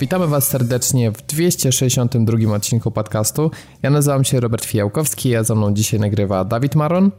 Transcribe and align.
Witamy 0.00 0.26
Was 0.26 0.48
serdecznie 0.48 1.10
w 1.10 1.22
262 1.22 2.54
odcinku 2.54 2.90
podcastu. 2.90 3.50
Ja 3.82 3.90
nazywam 3.90 4.24
się 4.24 4.40
Robert 4.40 4.64
Fijałkowski, 4.64 5.36
a 5.36 5.44
za 5.44 5.54
mną 5.54 5.74
dzisiaj 5.74 6.00
nagrywa 6.00 6.44
Dawid 6.44 6.74
Maron. 6.74 7.10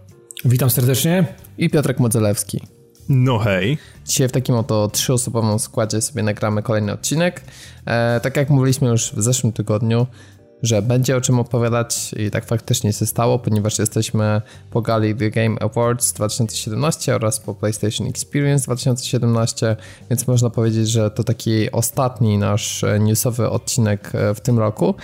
Witam 0.45 0.69
serdecznie. 0.69 1.25
I 1.57 1.69
Piotrek 1.69 1.99
Modzelewski. 1.99 2.61
No 3.09 3.39
hej. 3.39 3.77
Dzisiaj 4.05 4.27
w 4.27 4.31
takim 4.31 4.55
oto 4.55 4.87
trzyosobowym 4.87 5.59
składzie 5.59 6.01
sobie 6.01 6.23
nagramy 6.23 6.63
kolejny 6.63 6.93
odcinek. 6.93 7.41
E, 7.85 8.19
tak 8.19 8.37
jak 8.37 8.49
mówiliśmy 8.49 8.87
już 8.87 9.13
w 9.15 9.21
zeszłym 9.21 9.53
tygodniu, 9.53 10.07
że 10.63 10.81
będzie 10.81 11.17
o 11.17 11.21
czym 11.21 11.39
opowiadać 11.39 12.13
i 12.13 12.31
tak 12.31 12.45
faktycznie 12.45 12.93
się 12.93 13.05
stało, 13.05 13.39
ponieważ 13.39 13.79
jesteśmy 13.79 14.41
po 14.71 14.81
gali 14.81 15.15
The 15.15 15.29
Game 15.29 15.55
Awards 15.59 16.13
2017 16.13 17.15
oraz 17.15 17.39
po 17.39 17.55
PlayStation 17.55 18.07
Experience 18.07 18.65
2017, 18.65 19.75
więc 20.09 20.27
można 20.27 20.49
powiedzieć, 20.49 20.89
że 20.89 21.11
to 21.11 21.23
taki 21.23 21.71
ostatni 21.71 22.37
nasz 22.37 22.85
newsowy 22.99 23.49
odcinek 23.49 24.11
e, 24.13 24.35
w 24.35 24.41
tym 24.41 24.59
roku. 24.59 24.95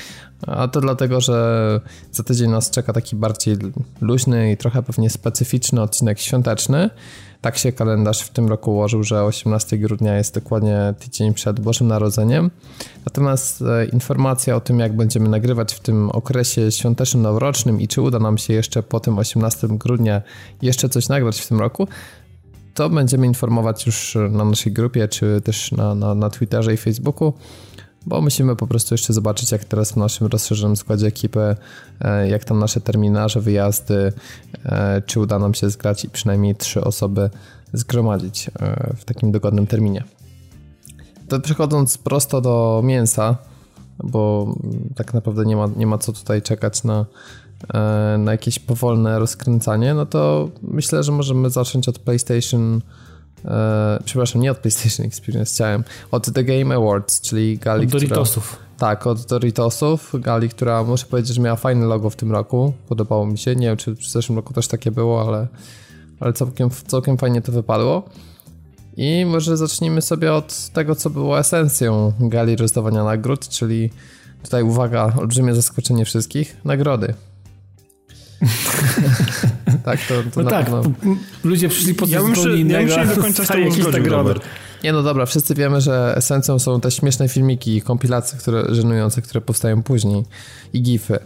A 0.47 0.67
to 0.67 0.81
dlatego, 0.81 1.21
że 1.21 1.81
za 2.11 2.23
tydzień 2.23 2.49
nas 2.49 2.69
czeka 2.69 2.93
taki 2.93 3.15
bardziej 3.15 3.57
luźny 4.01 4.51
i 4.51 4.57
trochę 4.57 4.83
pewnie 4.83 5.09
specyficzny 5.09 5.81
odcinek 5.81 6.19
świąteczny. 6.19 6.89
Tak 7.45 7.57
się 7.57 7.71
kalendarz 7.71 8.21
w 8.21 8.29
tym 8.29 8.47
roku 8.47 8.71
ułożył, 8.71 9.03
że 9.03 9.23
18 9.23 9.77
grudnia 9.77 10.17
jest 10.17 10.35
dokładnie 10.35 10.93
tydzień 10.99 11.33
przed 11.33 11.59
Bożym 11.59 11.87
Narodzeniem. 11.87 12.51
Natomiast 13.05 13.61
e, 13.61 13.85
informacja 13.85 14.55
o 14.55 14.59
tym, 14.59 14.79
jak 14.79 14.95
będziemy 14.95 15.29
nagrywać 15.29 15.73
w 15.73 15.79
tym 15.79 16.09
okresie 16.09 16.71
świątecznym, 16.71 17.23
noworocznym 17.23 17.81
i 17.81 17.87
czy 17.87 18.01
uda 18.01 18.19
nam 18.19 18.37
się 18.37 18.53
jeszcze 18.53 18.83
po 18.83 18.99
tym 18.99 19.17
18 19.17 19.67
grudnia 19.67 20.21
jeszcze 20.61 20.89
coś 20.89 21.09
nagrać 21.09 21.41
w 21.41 21.47
tym 21.47 21.59
roku, 21.59 21.87
to 22.73 22.89
będziemy 22.89 23.27
informować 23.27 23.85
już 23.85 24.17
na 24.29 24.45
naszej 24.45 24.73
grupie, 24.73 25.07
czy 25.07 25.41
też 25.41 25.71
na, 25.71 25.95
na, 25.95 26.15
na 26.15 26.29
Twitterze 26.29 26.73
i 26.73 26.77
Facebooku 26.77 27.33
bo 28.05 28.21
musimy 28.21 28.55
po 28.55 28.67
prostu 28.67 28.93
jeszcze 28.93 29.13
zobaczyć, 29.13 29.51
jak 29.51 29.65
teraz 29.65 29.91
w 29.91 29.95
naszym 29.95 30.27
rozszerzonym 30.27 30.75
składzie 30.75 31.07
ekipy, 31.07 31.55
e, 32.01 32.29
jak 32.29 32.43
tam 32.43 32.59
nasze 32.59 32.81
terminarze, 32.81 33.41
wyjazdy, 33.41 34.13
e, 34.65 35.01
czy 35.05 35.19
uda 35.19 35.39
nam 35.39 35.53
się 35.53 35.69
zgrać 35.69 36.05
i 36.05 36.09
przynajmniej 36.09 36.55
trzy 36.55 36.83
osoby 36.83 37.29
zgromadzić 37.73 38.49
e, 38.59 38.93
w 38.97 39.05
takim 39.05 39.31
dogodnym 39.31 39.67
terminie. 39.67 40.03
To 41.29 41.39
przechodząc 41.39 41.97
prosto 41.97 42.41
do 42.41 42.81
mięsa, 42.83 43.37
bo 44.03 44.55
tak 44.95 45.13
naprawdę 45.13 45.45
nie 45.45 45.55
ma, 45.55 45.69
nie 45.75 45.87
ma 45.87 45.97
co 45.97 46.13
tutaj 46.13 46.41
czekać 46.41 46.83
na, 46.83 47.05
na 48.17 48.31
jakieś 48.31 48.59
powolne 48.59 49.19
rozkręcanie, 49.19 49.93
no 49.93 50.05
to 50.05 50.49
myślę, 50.61 51.03
że 51.03 51.11
możemy 51.11 51.49
zacząć 51.49 51.89
od 51.89 51.99
PlayStation 51.99 52.81
e, 53.45 53.99
przepraszam, 54.05 54.41
nie 54.41 54.51
od 54.51 54.57
PlayStation 54.57 55.05
Experience, 55.05 55.53
chciałem, 55.55 55.83
od 56.11 56.33
The 56.33 56.43
Game 56.43 56.75
Awards, 56.75 57.21
czyli 57.21 57.57
gali, 57.57 57.85
Od 57.85 57.91
Doritosów. 57.91 58.49
Która, 58.49 58.65
tak, 58.77 59.07
od 59.07 59.25
Doritosów, 59.25 60.11
gali, 60.13 60.49
która 60.49 60.83
muszę 60.83 61.05
powiedzieć, 61.05 61.35
że 61.35 61.41
miała 61.41 61.55
fajne 61.55 61.85
logo 61.85 62.09
w 62.09 62.15
tym 62.15 62.31
roku, 62.31 62.73
podobało 62.87 63.25
mi 63.25 63.37
się, 63.37 63.55
nie 63.55 63.67
wiem, 63.67 63.77
czy 63.77 63.95
w 63.95 64.03
zeszłym 64.03 64.35
roku 64.35 64.53
też 64.53 64.67
takie 64.67 64.91
było, 64.91 65.27
ale, 65.27 65.47
ale 66.19 66.33
całkiem, 66.33 66.69
całkiem 66.87 67.17
fajnie 67.17 67.41
to 67.41 67.51
wypadło. 67.51 68.03
I 68.97 69.25
może 69.25 69.57
zacznijmy 69.57 70.01
sobie 70.01 70.33
od 70.33 70.69
tego, 70.69 70.95
co 70.95 71.09
było 71.09 71.39
esencją 71.39 72.13
gali 72.19 72.55
rozdawania 72.55 73.03
nagród, 73.03 73.49
czyli 73.49 73.89
tutaj 74.43 74.63
uwaga, 74.63 75.13
olbrzymie 75.17 75.55
zaskoczenie 75.55 76.05
wszystkich, 76.05 76.57
nagrody. 76.63 77.13
tak, 79.85 79.99
to, 80.07 80.23
to 80.33 80.43
no 80.43 80.49
tak, 80.49 80.65
pewno... 80.65 80.83
ludzie 81.43 81.69
przyszli 81.69 81.93
po 81.93 82.05
ja 82.05 82.35
się, 82.35 82.57
innego, 82.57 82.91
ja 82.91 82.97
bym 82.97 83.09
się 83.09 83.15
do 83.15 83.21
końca 83.21 83.45
z 83.45 83.47
tobą 83.47 83.71
zgodził, 83.71 84.11
Nie 84.83 84.93
no 84.93 85.03
dobra, 85.03 85.25
wszyscy 85.25 85.55
wiemy, 85.55 85.81
że 85.81 86.13
esencją 86.17 86.59
są 86.59 86.81
te 86.81 86.91
śmieszne 86.91 87.29
filmiki 87.29 87.77
i 87.77 87.81
kompilacje 87.81 88.39
które, 88.39 88.63
żenujące, 88.69 89.21
które 89.21 89.41
powstają 89.41 89.83
później 89.83 90.23
i 90.73 90.81
gify. 90.81 91.19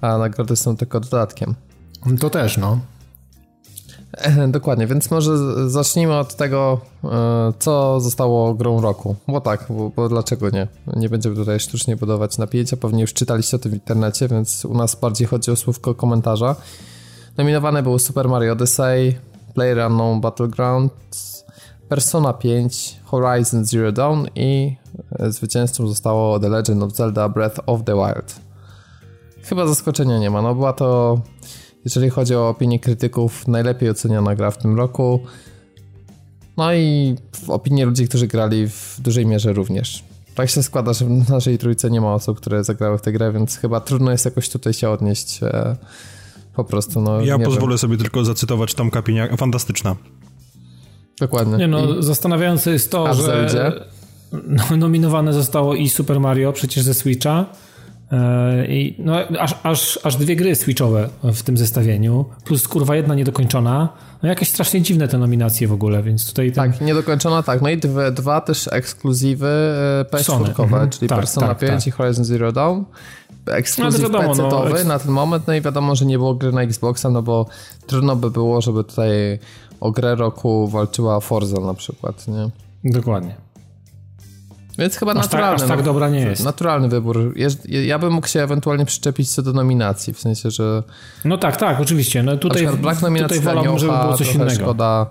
A 0.00 0.18
nagrody 0.18 0.56
są 0.56 0.76
tylko 0.76 1.00
dodatkiem. 1.00 1.54
To 2.20 2.30
też, 2.30 2.56
no. 2.56 2.80
Dokładnie, 4.48 4.86
więc 4.86 5.10
może 5.10 5.38
zacznijmy 5.70 6.18
od 6.18 6.34
tego, 6.34 6.80
e, 7.04 7.52
co 7.58 8.00
zostało 8.00 8.54
grą 8.54 8.80
roku. 8.80 9.16
Bo 9.28 9.40
tak, 9.40 9.66
bo, 9.68 9.90
bo, 9.90 10.08
dlaczego 10.08 10.50
nie? 10.50 10.68
Nie 10.96 11.08
będziemy 11.08 11.36
tutaj 11.36 11.60
sztucznie 11.60 11.96
budować 11.96 12.38
napięcia, 12.38 12.76
pewnie 12.76 13.00
już 13.00 13.12
czytaliście 13.12 13.56
o 13.56 13.60
tym 13.60 13.72
w 13.72 13.74
internecie, 13.74 14.28
więc 14.28 14.64
u 14.64 14.74
nas 14.74 14.94
bardziej 14.94 15.26
chodzi 15.26 15.50
o 15.50 15.56
słówko 15.56 15.94
komentarza. 15.94 16.56
Nominowane 17.36 17.82
były 17.82 17.98
Super 17.98 18.28
Mario 18.28 18.52
Odyssey, 18.52 19.16
Player 19.54 19.90
Unknown 19.90 20.20
Battlegrounds, 20.20 21.44
Persona 21.88 22.32
5, 22.32 23.00
Horizon 23.04 23.64
Zero 23.64 23.92
Dawn 23.92 24.26
i 24.34 24.76
e, 25.18 25.32
zwycięzcą 25.32 25.88
zostało 25.88 26.40
The 26.40 26.48
Legend 26.48 26.82
of 26.82 26.92
Zelda 26.92 27.28
Breath 27.28 27.60
of 27.66 27.84
the 27.84 27.94
Wild. 27.94 28.40
Chyba 29.42 29.66
zaskoczenia 29.66 30.18
nie 30.18 30.30
ma, 30.30 30.42
no 30.42 30.54
była 30.54 30.72
to 30.72 31.20
jeżeli 31.86 32.10
chodzi 32.10 32.34
o 32.34 32.48
opinię 32.48 32.80
krytyków, 32.80 33.48
najlepiej 33.48 33.90
oceniana 33.90 34.34
gra 34.34 34.50
w 34.50 34.58
tym 34.58 34.76
roku. 34.76 35.20
No 36.56 36.74
i 36.74 37.14
w 37.32 37.50
opinii 37.50 37.84
ludzi, 37.84 38.08
którzy 38.08 38.26
grali 38.26 38.68
w 38.68 38.96
dużej 38.98 39.26
mierze 39.26 39.52
również. 39.52 40.04
Tak 40.34 40.50
się 40.50 40.62
składa, 40.62 40.92
że 40.92 41.04
w 41.04 41.28
naszej 41.28 41.58
trójce 41.58 41.90
nie 41.90 42.00
ma 42.00 42.14
osób, 42.14 42.36
które 42.36 42.64
zagrały 42.64 42.98
w 42.98 43.02
tę 43.02 43.12
grę, 43.12 43.32
więc 43.32 43.56
chyba 43.56 43.80
trudno 43.80 44.10
jest 44.10 44.24
jakoś 44.24 44.48
tutaj 44.48 44.72
się 44.72 44.90
odnieść. 44.90 45.42
E, 45.42 45.76
po 46.54 46.64
prostu, 46.64 47.00
no. 47.00 47.20
Ja 47.20 47.38
pozwolę 47.38 47.68
wiem. 47.68 47.78
sobie 47.78 47.96
tylko 47.96 48.24
zacytować 48.24 48.74
Tomka 48.74 49.02
Pienia. 49.02 49.36
Fantastyczna. 49.36 49.96
Dokładnie. 51.20 51.56
Nie 51.56 51.68
no, 51.68 51.94
I... 51.94 52.02
zastanawiające 52.02 52.70
jest 52.70 52.90
to, 52.90 53.14
że 53.14 53.72
no, 54.32 54.76
nominowane 54.76 55.32
zostało 55.32 55.74
i 55.74 55.88
Super 55.88 56.20
Mario 56.20 56.52
przecież 56.52 56.84
ze 56.84 56.94
Switcha, 56.94 57.46
I 58.68 58.94
no, 58.98 59.16
aż, 59.40 59.54
aż, 59.62 59.98
aż 60.04 60.16
dwie 60.16 60.36
gry 60.36 60.54
switchowe 60.54 61.08
w 61.22 61.42
tym 61.42 61.56
zestawieniu, 61.56 62.24
plus 62.44 62.68
kurwa 62.68 62.96
jedna 62.96 63.14
niedokończona. 63.14 63.88
No 64.22 64.28
jakieś 64.28 64.48
strasznie 64.48 64.82
dziwne 64.82 65.08
te 65.08 65.18
nominacje 65.18 65.68
w 65.68 65.72
ogóle, 65.72 66.02
więc 66.02 66.26
tutaj... 66.26 66.52
Ten... 66.52 66.72
Tak, 66.72 66.80
niedokończona, 66.80 67.42
tak. 67.42 67.62
No 67.62 67.68
i 67.68 67.76
dwie, 67.76 68.10
dwa 68.12 68.40
też 68.40 68.68
ekskluzywy 68.72 69.48
e, 70.10 70.16
PS4, 70.16 70.62
mhm. 70.62 70.90
czyli 70.90 71.08
tak, 71.08 71.18
Persona 71.18 71.48
tak, 71.48 71.58
5 71.58 71.72
tak. 71.72 71.86
i 71.86 71.90
Horizon 71.90 72.24
Zero 72.24 72.52
Dawn. 72.52 72.84
Ekskluzyw 73.46 74.02
no, 74.02 74.08
wiadomo, 74.08 74.34
no, 74.34 74.84
na 74.84 74.98
ten 74.98 75.12
moment, 75.12 75.46
no 75.46 75.54
i 75.54 75.60
wiadomo, 75.60 75.94
że 75.94 76.06
nie 76.06 76.18
było 76.18 76.34
gry 76.34 76.52
na 76.52 76.62
Xboxa, 76.62 77.10
no 77.10 77.22
bo 77.22 77.46
trudno 77.86 78.16
by 78.16 78.30
było, 78.30 78.60
żeby 78.60 78.84
tutaj 78.84 79.38
o 79.80 79.90
grę 79.90 80.14
roku 80.14 80.68
walczyła 80.68 81.20
Forza 81.20 81.60
na 81.60 81.74
przykład, 81.74 82.28
nie? 82.28 82.50
Dokładnie. 82.92 83.45
Więc 84.78 84.96
chyba 84.96 85.12
aż 85.12 85.16
naturalny. 85.16 85.58
Tak, 85.58 85.70
aż 85.70 85.76
tak 85.76 85.82
dobra 85.82 86.08
nie 86.08 86.20
jest. 86.20 86.44
Naturalny 86.44 86.88
wybór. 86.88 87.34
Ja 87.66 87.98
bym 87.98 88.12
mógł 88.12 88.26
się 88.26 88.42
ewentualnie 88.42 88.84
przyczepić 88.84 89.30
co 89.30 89.42
do 89.42 89.52
nominacji, 89.52 90.12
w 90.12 90.20
sensie, 90.20 90.50
że... 90.50 90.82
No 91.24 91.38
tak, 91.38 91.56
tak, 91.56 91.80
oczywiście. 91.80 92.22
No 92.22 92.36
tutaj, 92.36 92.66
Black 92.66 93.02
nominacji 93.02 93.38
tutaj 93.38 93.54
wolałbym, 93.54 93.78
żeby 93.78 93.92
było 93.92 94.16
coś 94.16 94.34
innego. 94.34 94.50
Szkoda. 94.50 95.06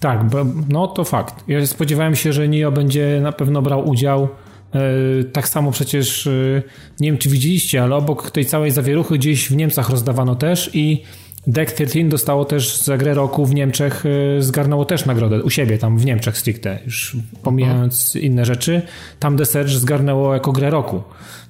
Tak, 0.00 0.28
bo, 0.28 0.46
no 0.68 0.86
to 0.86 1.04
fakt. 1.04 1.44
Ja 1.48 1.66
spodziewałem 1.66 2.16
się, 2.16 2.32
że 2.32 2.48
Nio 2.48 2.72
będzie 2.72 3.20
na 3.22 3.32
pewno 3.32 3.62
brał 3.62 3.88
udział. 3.88 4.28
E, 4.74 5.24
tak 5.24 5.48
samo 5.48 5.72
przecież, 5.72 6.26
e, 6.26 6.62
nie 7.00 7.10
wiem 7.10 7.18
czy 7.18 7.28
widzieliście, 7.28 7.82
ale 7.82 7.96
obok 7.96 8.30
tej 8.30 8.46
całej 8.46 8.70
zawieruchy 8.70 9.18
gdzieś 9.18 9.48
w 9.48 9.56
Niemcach 9.56 9.90
rozdawano 9.90 10.34
też 10.34 10.70
i 10.74 11.02
Deck 11.46 11.72
13 11.72 12.04
dostało 12.04 12.44
też 12.44 12.76
za 12.76 12.96
grę 12.96 13.14
roku 13.14 13.46
w 13.46 13.54
Niemczech, 13.54 14.06
y, 14.38 14.42
zgarnęło 14.42 14.84
też 14.84 15.06
nagrodę 15.06 15.42
u 15.42 15.50
siebie, 15.50 15.78
tam 15.78 15.98
w 15.98 16.04
Niemczech 16.04 16.38
stricte, 16.38 16.78
już 16.84 17.16
pomijając 17.42 18.16
inne 18.16 18.44
rzeczy. 18.44 18.82
Tam 19.18 19.36
The 19.36 19.46
Surge 19.46 19.78
zgarnęło 19.78 20.34
jako 20.34 20.52
grę 20.52 20.70
roku. 20.70 21.02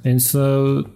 Więc 0.04 0.34
y, 0.34 0.38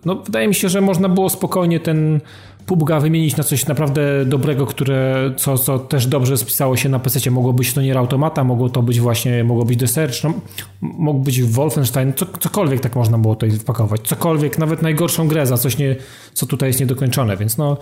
no, 0.05 0.15
wydaje 0.15 0.49
mi 0.49 0.55
się, 0.55 0.69
że 0.69 0.81
można 0.81 1.09
było 1.09 1.31
spokojnie 1.31 1.81
ten 1.81 2.21
PUBG'a 2.67 3.01
wymienić 3.01 3.37
na 3.37 3.45
coś 3.45 3.67
naprawdę 3.67 4.25
dobrego, 4.25 4.67
które, 4.67 5.33
co, 5.37 5.59
co 5.59 5.79
też 5.79 6.07
dobrze 6.07 6.37
spisało 6.37 6.77
się 6.77 6.89
na 6.89 6.99
PC. 6.99 7.31
Mogło 7.31 7.53
być 7.53 7.73
to 7.73 7.83
nie 7.83 7.99
Automata, 7.99 8.45
mogło 8.45 8.69
to 8.69 8.83
być 8.83 9.01
właśnie, 9.01 9.45
mogło 9.45 9.65
być 9.65 9.81
The 9.81 9.87
Surge, 9.87 10.21
no, 10.25 10.35
mógł 10.83 11.21
być 11.21 11.43
Wolfenstein, 11.43 12.13
co, 12.17 12.27
cokolwiek 12.41 12.81
tak 12.81 12.97
można 12.97 13.19
było 13.19 13.35
tutaj 13.35 13.51
wpakować. 13.51 14.01
Cokolwiek, 14.01 14.59
nawet 14.59 14.83
najgorszą 14.83 15.29
grę 15.29 15.47
za 15.47 15.57
coś, 15.57 15.79
nie, 15.79 15.97
co 16.33 16.47
tutaj 16.47 16.69
jest 16.69 16.81
niedokończone, 16.81 17.37
więc 17.37 17.59
no 17.59 17.77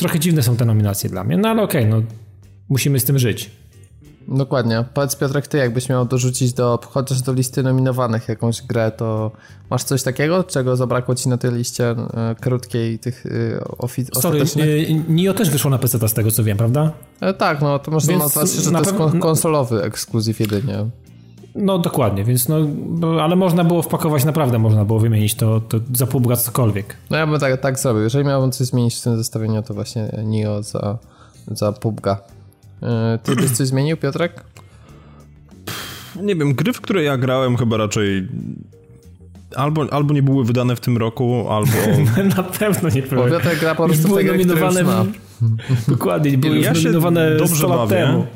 trochę 0.00 0.18
dziwne 0.18 0.42
są 0.42 0.56
te 0.56 0.64
nominacje 0.64 1.10
dla 1.10 1.24
mnie, 1.24 1.36
no 1.36 1.48
ale 1.48 1.62
okej, 1.62 1.88
okay, 1.88 2.00
no 2.00 2.06
musimy 2.68 3.00
z 3.00 3.04
tym 3.04 3.18
żyć. 3.18 3.50
Dokładnie. 4.28 4.84
Powiedz 4.94 5.16
Piotrek, 5.16 5.46
ty 5.46 5.58
jakbyś 5.58 5.88
miał 5.88 6.04
dorzucić 6.04 6.52
do, 6.52 6.78
chociaż 6.86 7.22
do 7.22 7.32
listy 7.32 7.62
nominowanych 7.62 8.28
jakąś 8.28 8.62
grę, 8.62 8.92
to 8.96 9.30
masz 9.70 9.84
coś 9.84 10.02
takiego, 10.02 10.44
czego 10.44 10.76
zabrakło 10.76 11.14
ci 11.14 11.28
na 11.28 11.36
tej 11.36 11.52
liście 11.52 11.90
e, 11.90 12.34
krótkiej 12.40 12.98
tych 12.98 13.26
e, 13.26 13.60
ofi- 13.60 14.20
Sorry, 14.20 14.42
e, 14.42 14.94
Nio 15.08 15.34
też 15.34 15.50
wyszło 15.50 15.70
na 15.70 15.78
PC 15.78 16.08
z 16.08 16.14
tego 16.14 16.30
co 16.30 16.44
wiem, 16.44 16.56
prawda? 16.56 16.92
E, 17.20 17.34
tak, 17.34 17.60
no 17.60 17.78
to 17.78 17.90
można 17.90 18.18
nazwać, 18.18 18.50
że 18.50 18.70
na 18.70 18.82
to 18.82 19.04
jest 19.04 19.18
konsolowy 19.20 19.82
ekskluzyw 19.82 20.40
jedynie. 20.40 20.86
No 21.54 21.78
dokładnie, 21.78 22.24
więc 22.24 22.48
no, 22.48 22.56
ale 23.22 23.36
można 23.36 23.64
było 23.64 23.82
wpakować, 23.82 24.24
naprawdę 24.24 24.58
można 24.58 24.84
było 24.84 24.98
wymienić 24.98 25.34
to, 25.34 25.60
to 25.60 25.78
za 25.94 26.06
pół 26.06 26.36
cokolwiek. 26.36 26.96
No 27.10 27.16
ja 27.16 27.26
bym 27.26 27.40
tak, 27.40 27.60
tak 27.60 27.78
zrobił. 27.78 28.02
Jeżeli 28.02 28.24
miałbym 28.24 28.52
coś 28.52 28.66
zmienić 28.66 28.96
w 28.96 29.02
tym 29.02 29.16
zestawieniu, 29.16 29.62
to 29.62 29.74
właśnie 29.74 30.10
Nio 30.24 30.62
za, 30.62 30.98
za 31.46 31.70
PUBG'a. 31.70 32.16
E, 32.82 33.18
ty 33.22 33.36
byś 33.36 33.50
coś 33.50 33.66
zmienił, 33.66 33.96
Piotrek? 33.96 34.44
nie 36.22 36.36
wiem, 36.36 36.54
gry, 36.54 36.72
w 36.72 36.80
które 36.80 37.02
ja 37.02 37.16
grałem 37.16 37.56
chyba 37.56 37.76
raczej 37.76 38.28
albo, 39.56 39.86
albo 39.90 40.14
nie 40.14 40.22
były 40.22 40.44
wydane 40.44 40.76
w 40.76 40.80
tym 40.80 40.96
roku, 40.96 41.46
albo... 41.50 41.72
Na 42.36 42.42
pewno 42.42 42.88
nie 42.88 43.02
były. 43.02 43.30
Bo 43.30 43.36
gra 43.60 43.74
po 43.74 43.86
prostu 43.86 44.08
były 44.08 44.24
nominowane... 44.24 44.84
W... 44.84 45.06
Dokładnie, 45.90 46.38
były 46.38 46.58
ja 46.58 46.70
już 46.70 46.84
nominowane 46.84 47.36
dobrze 47.36 47.56
100 47.56 47.68
lat 47.68 47.78
bawię. 47.78 48.06
temu. 48.06 48.26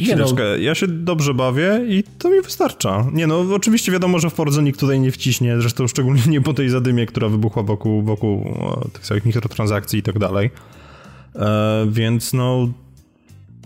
Nie, 0.00 0.06
chwileczkę, 0.06 0.42
no. 0.42 0.56
ja 0.56 0.74
się 0.74 0.86
dobrze 0.88 1.34
bawię 1.34 1.80
i 1.88 2.04
to 2.18 2.30
mi 2.30 2.40
wystarcza. 2.40 3.06
Nie 3.12 3.26
no, 3.26 3.44
oczywiście 3.54 3.92
wiadomo, 3.92 4.18
że 4.18 4.30
w 4.30 4.34
Forza 4.34 4.62
nikt 4.62 4.80
tutaj 4.80 5.00
nie 5.00 5.12
wciśnie, 5.12 5.60
zresztą 5.60 5.88
szczególnie 5.88 6.22
nie 6.34 6.40
po 6.40 6.54
tej 6.54 6.68
zadymie, 6.68 7.06
która 7.06 7.28
wybuchła 7.28 7.62
wokół, 7.62 8.02
wokół 8.02 8.54
tych 8.92 9.06
samych 9.06 9.24
mikrotransakcji 9.24 9.98
i 9.98 10.02
tak 10.02 10.18
dalej. 10.18 10.50
E, 11.34 11.86
więc 11.90 12.32
no, 12.32 12.68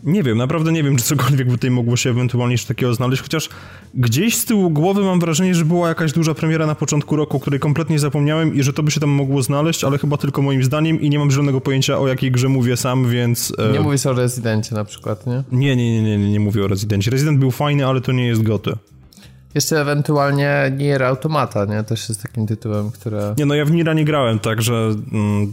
nie 0.04 0.22
wiem, 0.22 0.38
naprawdę 0.38 0.72
nie 0.72 0.82
wiem, 0.82 0.96
czy 0.96 1.04
cokolwiek 1.04 1.48
tutaj 1.48 1.70
mogło 1.70 1.96
się 1.96 2.10
ewentualnie 2.10 2.54
jeszcze 2.54 2.68
takiego 2.68 2.94
znaleźć, 2.94 3.22
chociaż 3.22 3.48
gdzieś 3.94 4.36
z 4.36 4.44
tyłu 4.44 4.70
głowy 4.70 5.02
mam 5.02 5.20
wrażenie, 5.20 5.54
że 5.54 5.64
była 5.64 5.88
jakaś 5.88 6.12
duża 6.12 6.34
premiera 6.34 6.66
na 6.66 6.74
początku 6.74 7.16
roku, 7.16 7.36
o 7.36 7.40
której 7.40 7.60
kompletnie 7.60 7.98
zapomniałem 7.98 8.54
i 8.54 8.62
że 8.62 8.72
to 8.72 8.82
by 8.82 8.90
się 8.90 9.00
tam 9.00 9.10
mogło 9.10 9.42
znaleźć, 9.42 9.84
ale 9.84 9.98
chyba 9.98 10.16
tylko 10.16 10.42
moim 10.42 10.64
zdaniem 10.64 11.00
i 11.00 11.10
nie 11.10 11.18
mam 11.18 11.30
żadnego 11.30 11.60
pojęcia 11.60 11.98
o 11.98 12.08
jakiej 12.08 12.30
grze 12.30 12.48
mówię 12.48 12.76
sam, 12.76 13.08
więc... 13.08 13.52
E... 13.58 13.72
Nie 13.72 13.80
mówisz 13.80 14.06
o 14.06 14.12
Rezydencie 14.12 14.74
na 14.74 14.84
przykład, 14.84 15.26
nie? 15.26 15.42
Nie, 15.52 15.76
nie, 15.76 15.92
nie, 15.92 16.02
nie, 16.02 16.18
nie, 16.18 16.30
nie 16.30 16.40
mówię 16.40 16.64
o 16.64 16.68
Rezydencie. 16.68 17.10
Rezydent 17.10 17.38
był 17.38 17.50
fajny, 17.50 17.86
ale 17.86 18.00
to 18.00 18.12
nie 18.12 18.26
jest 18.26 18.42
goty. 18.42 18.72
Jeszcze 19.54 19.80
ewentualnie 19.80 20.72
Nier 20.76 21.02
Automata, 21.02 21.64
nie? 21.64 21.84
Też 21.84 22.08
jest 22.08 22.22
takim 22.22 22.46
tytułem, 22.46 22.90
które... 22.90 23.34
Nie, 23.38 23.46
no 23.46 23.54
ja 23.54 23.64
w 23.64 23.70
Nira 23.70 23.94
nie 23.94 24.04
grałem, 24.04 24.38
także... 24.38 24.94
Mm 25.12 25.52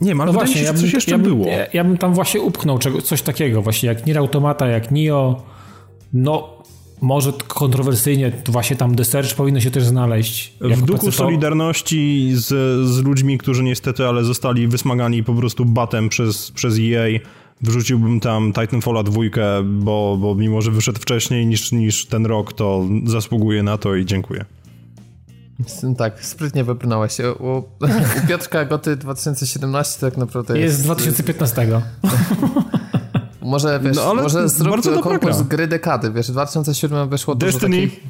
nie 0.00 0.12
ale 0.12 0.24
no 0.26 0.32
właśnie, 0.32 0.54
się, 0.54 0.62
ja 0.62 0.72
bym, 0.72 0.82
coś 0.82 0.92
jeszcze 0.92 1.10
ja 1.10 1.18
bym, 1.18 1.26
było. 1.26 1.46
Ja, 1.46 1.66
ja, 1.72 1.84
bym 1.84 1.98
tam 1.98 2.14
właśnie 2.14 2.40
upchnął 2.40 2.78
czego, 2.78 3.02
coś 3.02 3.22
takiego, 3.22 3.62
właśnie 3.62 3.88
jak 3.88 4.06
Nier 4.06 4.18
Automata, 4.18 4.66
jak 4.66 4.90
Nio, 4.90 5.42
no 6.12 6.56
może 7.00 7.32
kontrowersyjnie, 7.48 8.32
właśnie 8.48 8.76
tam 8.76 8.94
The 8.94 9.04
Search 9.04 9.34
powinno 9.34 9.60
się 9.60 9.70
też 9.70 9.84
znaleźć. 9.84 10.54
W 10.60 10.82
duchu 10.82 11.12
solidarności 11.12 12.30
z, 12.34 12.46
z 12.88 13.04
ludźmi, 13.04 13.38
którzy 13.38 13.62
niestety, 13.62 14.06
ale 14.06 14.24
zostali 14.24 14.68
wysmagani 14.68 15.24
po 15.24 15.34
prostu 15.34 15.64
batem 15.64 16.08
przez, 16.08 16.50
przez 16.50 16.78
EA, 16.78 17.18
wrzuciłbym 17.60 18.20
tam 18.20 18.52
Titanfalla 18.52 19.02
dwójkę, 19.02 19.62
bo, 19.64 20.16
bo 20.20 20.34
mimo, 20.34 20.62
że 20.62 20.70
wyszedł 20.70 21.00
wcześniej 21.00 21.46
niż, 21.46 21.72
niż 21.72 22.06
ten 22.06 22.26
rok, 22.26 22.52
to 22.52 22.84
zasługuje 23.04 23.62
na 23.62 23.78
to 23.78 23.94
i 23.94 24.06
dziękuję. 24.06 24.44
Tak, 25.98 26.24
sprytnie 26.24 26.64
wypłynąłeś. 26.64 27.18
U, 27.38 27.58
u 27.58 27.64
Piotrka 28.28 28.64
Goty 28.64 28.96
2017 28.96 30.00
tak 30.00 30.16
naprawdę 30.16 30.58
jest... 30.58 30.64
Jest 30.64 30.80
z 30.80 30.82
2015. 30.82 31.68
może, 33.42 33.80
wiesz, 33.80 33.96
no, 33.96 34.14
może 34.14 34.48
zrób 34.48 35.00
konkurs 35.02 35.42
gry 35.42 35.66
dekady, 35.66 36.12
wiesz, 36.12 36.28
w 36.28 36.32
2007 36.32 37.08
wyszło 37.08 37.34
Destiny. 37.34 37.76
dużo 37.76 37.82
takich... 37.82 38.00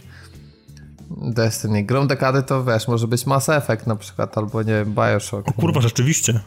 Destiny. 1.34 1.82
Grą 1.82 2.06
dekady 2.06 2.43
to, 2.43 2.64
wiesz, 2.64 2.88
może 2.88 3.08
być 3.08 3.26
Mass 3.26 3.48
Effect 3.48 3.87
na 3.87 3.96
przykład, 3.96 4.38
albo 4.38 4.62
nie 4.62 4.72
wiem, 4.72 4.94
Bioshock. 4.94 5.48
O 5.48 5.52
kurwa, 5.52 5.81
rzeczywiście. 5.81 6.40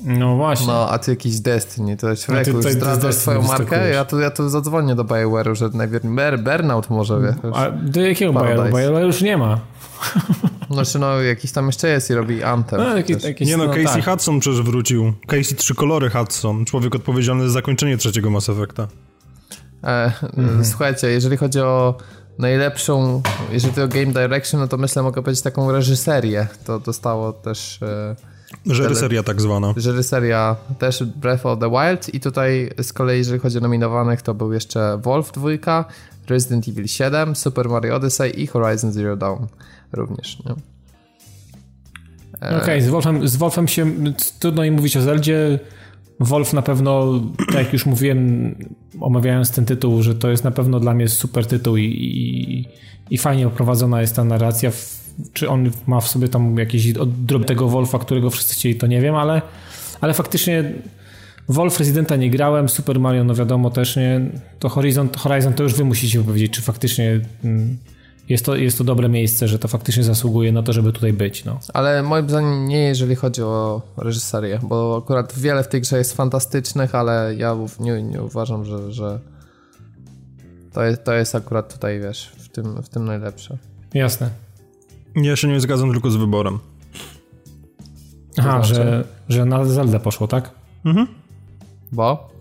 No 0.00 0.36
właśnie. 0.36 0.66
No, 0.66 0.90
a 0.90 0.98
ty 0.98 1.10
jakiś 1.10 1.40
Destiny, 1.40 1.96
to 1.96 2.10
jest 2.10 2.24
człowieku, 2.24 2.50
już 2.50 2.66
zdradzasz 2.66 3.14
swoją 3.14 3.42
markę, 3.42 3.90
ja 3.90 4.04
tu, 4.04 4.20
ja 4.20 4.30
tu 4.30 4.48
zadzwonię 4.48 4.94
do 4.94 5.04
BioWare'u, 5.04 5.54
że 5.54 5.68
najpierw 5.72 6.04
Burnout 6.44 6.90
może, 6.90 7.20
wiesz. 7.20 7.52
A 7.54 7.70
do 7.70 8.00
jakiego 8.00 8.32
BioWare'u? 8.32 8.76
BioWare 8.76 9.06
już 9.06 9.22
nie 9.22 9.36
ma. 9.36 9.60
Znaczy 10.70 10.98
no, 10.98 11.22
jakiś 11.22 11.52
tam 11.52 11.66
jeszcze 11.66 11.88
jest 11.88 12.10
i 12.10 12.14
robi 12.14 12.42
Anthem. 12.42 12.80
No, 12.80 12.96
jakiś, 12.96 13.24
jakiś, 13.24 13.48
nie 13.48 13.56
no, 13.56 13.66
no 13.66 13.72
Casey 13.72 14.02
tak. 14.02 14.04
Hudson 14.04 14.40
przecież 14.40 14.62
wrócił. 14.62 15.12
Casey 15.26 15.54
trzy 15.54 15.74
kolory 15.74 16.10
Hudson, 16.10 16.64
człowiek 16.64 16.94
odpowiedzialny 16.94 17.46
za 17.48 17.52
zakończenie 17.52 17.96
trzeciego 17.96 18.30
Mass 18.30 18.48
Effecta. 18.48 18.88
E, 19.84 20.12
mhm. 20.36 20.64
Słuchajcie, 20.64 21.10
jeżeli 21.10 21.36
chodzi 21.36 21.60
o 21.60 21.94
najlepszą, 22.38 23.22
jeżeli 23.52 23.74
chodzi 23.74 23.84
o 23.84 23.88
Game 23.88 24.26
Direction, 24.26 24.60
no 24.60 24.68
to 24.68 24.76
myślę, 24.76 25.02
mogę 25.02 25.22
powiedzieć 25.22 25.42
taką 25.42 25.72
reżyserię. 25.72 26.46
To 26.64 26.80
dostało 26.80 27.32
też... 27.32 27.82
E, 27.82 28.33
Reżyseria 28.66 29.22
tak 29.22 29.40
zwana. 29.40 29.72
Reżyseria 29.76 30.56
też 30.78 31.04
Breath 31.04 31.46
of 31.46 31.58
the 31.58 31.70
Wild 31.70 32.14
i 32.14 32.20
tutaj 32.20 32.70
z 32.82 32.92
kolei 32.92 33.18
jeżeli 33.18 33.40
chodzi 33.40 33.58
o 33.58 33.60
nominowanych 33.60 34.22
to 34.22 34.34
był 34.34 34.52
jeszcze 34.52 34.98
Wolf 35.02 35.32
2, 35.32 35.84
Resident 36.28 36.68
Evil 36.68 36.86
7, 36.86 37.36
Super 37.36 37.68
Mario 37.68 37.96
Odyssey 37.96 38.42
i 38.42 38.46
Horizon 38.46 38.92
Zero 38.92 39.16
Dawn 39.16 39.46
również. 39.92 40.38
Nie? 40.44 40.52
E, 42.42 42.48
Okej, 42.48 42.62
okay, 42.62 42.82
z, 42.82 42.88
Wolfem, 42.88 43.28
z 43.28 43.36
Wolfem 43.36 43.68
się 43.68 43.86
trudno 44.38 44.64
im 44.64 44.74
mówić 44.74 44.96
o 44.96 45.00
Zeldzie. 45.00 45.58
Wolf 46.20 46.52
na 46.52 46.62
pewno, 46.62 47.20
tak 47.46 47.64
jak 47.64 47.72
już 47.72 47.86
mówiłem, 47.86 48.54
omawiając 49.00 49.50
ten 49.50 49.64
tytuł, 49.64 50.02
że 50.02 50.14
to 50.14 50.30
jest 50.30 50.44
na 50.44 50.50
pewno 50.50 50.80
dla 50.80 50.94
mnie 50.94 51.08
super 51.08 51.46
tytuł 51.46 51.76
i, 51.76 51.84
i, 51.84 52.64
i 53.14 53.18
fajnie 53.18 53.46
oprowadzona 53.46 54.00
jest 54.00 54.16
ta 54.16 54.24
narracja. 54.24 54.70
Czy 55.32 55.48
on 55.48 55.70
ma 55.86 56.00
w 56.00 56.08
sobie 56.08 56.28
tam 56.28 56.58
jakiś 56.58 56.96
odrob 56.96 57.44
tego 57.44 57.68
Wolfa, 57.68 57.98
którego 57.98 58.30
wszyscy 58.30 58.54
chcieli, 58.54 58.74
to 58.74 58.86
nie 58.86 59.00
wiem, 59.00 59.14
ale, 59.14 59.42
ale 60.00 60.14
faktycznie 60.14 60.72
Wolf 61.48 61.78
Residenta 61.78 62.16
nie 62.16 62.30
grałem, 62.30 62.68
Super 62.68 63.00
Mario, 63.00 63.24
no 63.24 63.34
wiadomo 63.34 63.70
też 63.70 63.96
nie. 63.96 64.20
To 64.58 64.68
Horizon, 64.68 65.08
Horizon 65.18 65.52
to 65.52 65.62
już 65.62 65.74
wy 65.74 65.84
musicie 65.84 66.22
powiedzieć, 66.22 66.52
czy 66.52 66.62
faktycznie 66.62 67.20
mm, 67.44 67.78
jest 68.28 68.44
to, 68.44 68.56
jest 68.56 68.78
to 68.78 68.84
dobre 68.84 69.08
miejsce, 69.08 69.48
że 69.48 69.58
to 69.58 69.68
faktycznie 69.68 70.04
zasługuje 70.04 70.52
na 70.52 70.62
to, 70.62 70.72
żeby 70.72 70.92
tutaj 70.92 71.12
być. 71.12 71.44
No. 71.44 71.58
Ale 71.74 72.02
moim 72.02 72.28
zdaniem 72.28 72.68
nie, 72.68 72.78
jeżeli 72.78 73.14
chodzi 73.14 73.42
o 73.42 73.82
reżyserię, 73.96 74.60
bo 74.62 75.02
akurat 75.04 75.38
wiele 75.38 75.64
w 75.64 75.68
tej 75.68 75.80
grze 75.80 75.98
jest 75.98 76.16
fantastycznych, 76.16 76.94
ale 76.94 77.34
ja 77.36 77.56
nie, 77.80 78.02
nie 78.02 78.22
uważam, 78.22 78.64
że, 78.64 78.92
że 78.92 79.20
to, 80.72 80.84
jest, 80.84 81.04
to 81.04 81.12
jest 81.12 81.34
akurat 81.34 81.72
tutaj, 81.72 82.00
wiesz, 82.00 82.32
w 82.38 82.48
tym, 82.48 82.82
w 82.82 82.88
tym 82.88 83.04
najlepsze. 83.04 83.58
Jasne. 83.94 84.43
Ja 85.16 85.36
się 85.36 85.48
nie 85.48 85.60
zgadzam 85.60 85.92
tylko 85.92 86.10
z 86.10 86.16
wyborem. 86.16 86.58
Aha, 88.38 88.62
że, 88.62 89.04
że 89.28 89.44
na 89.44 89.64
Zelda 89.64 89.98
poszło, 89.98 90.28
tak? 90.28 90.50
Mhm. 90.84 91.06
Bo? 91.92 92.34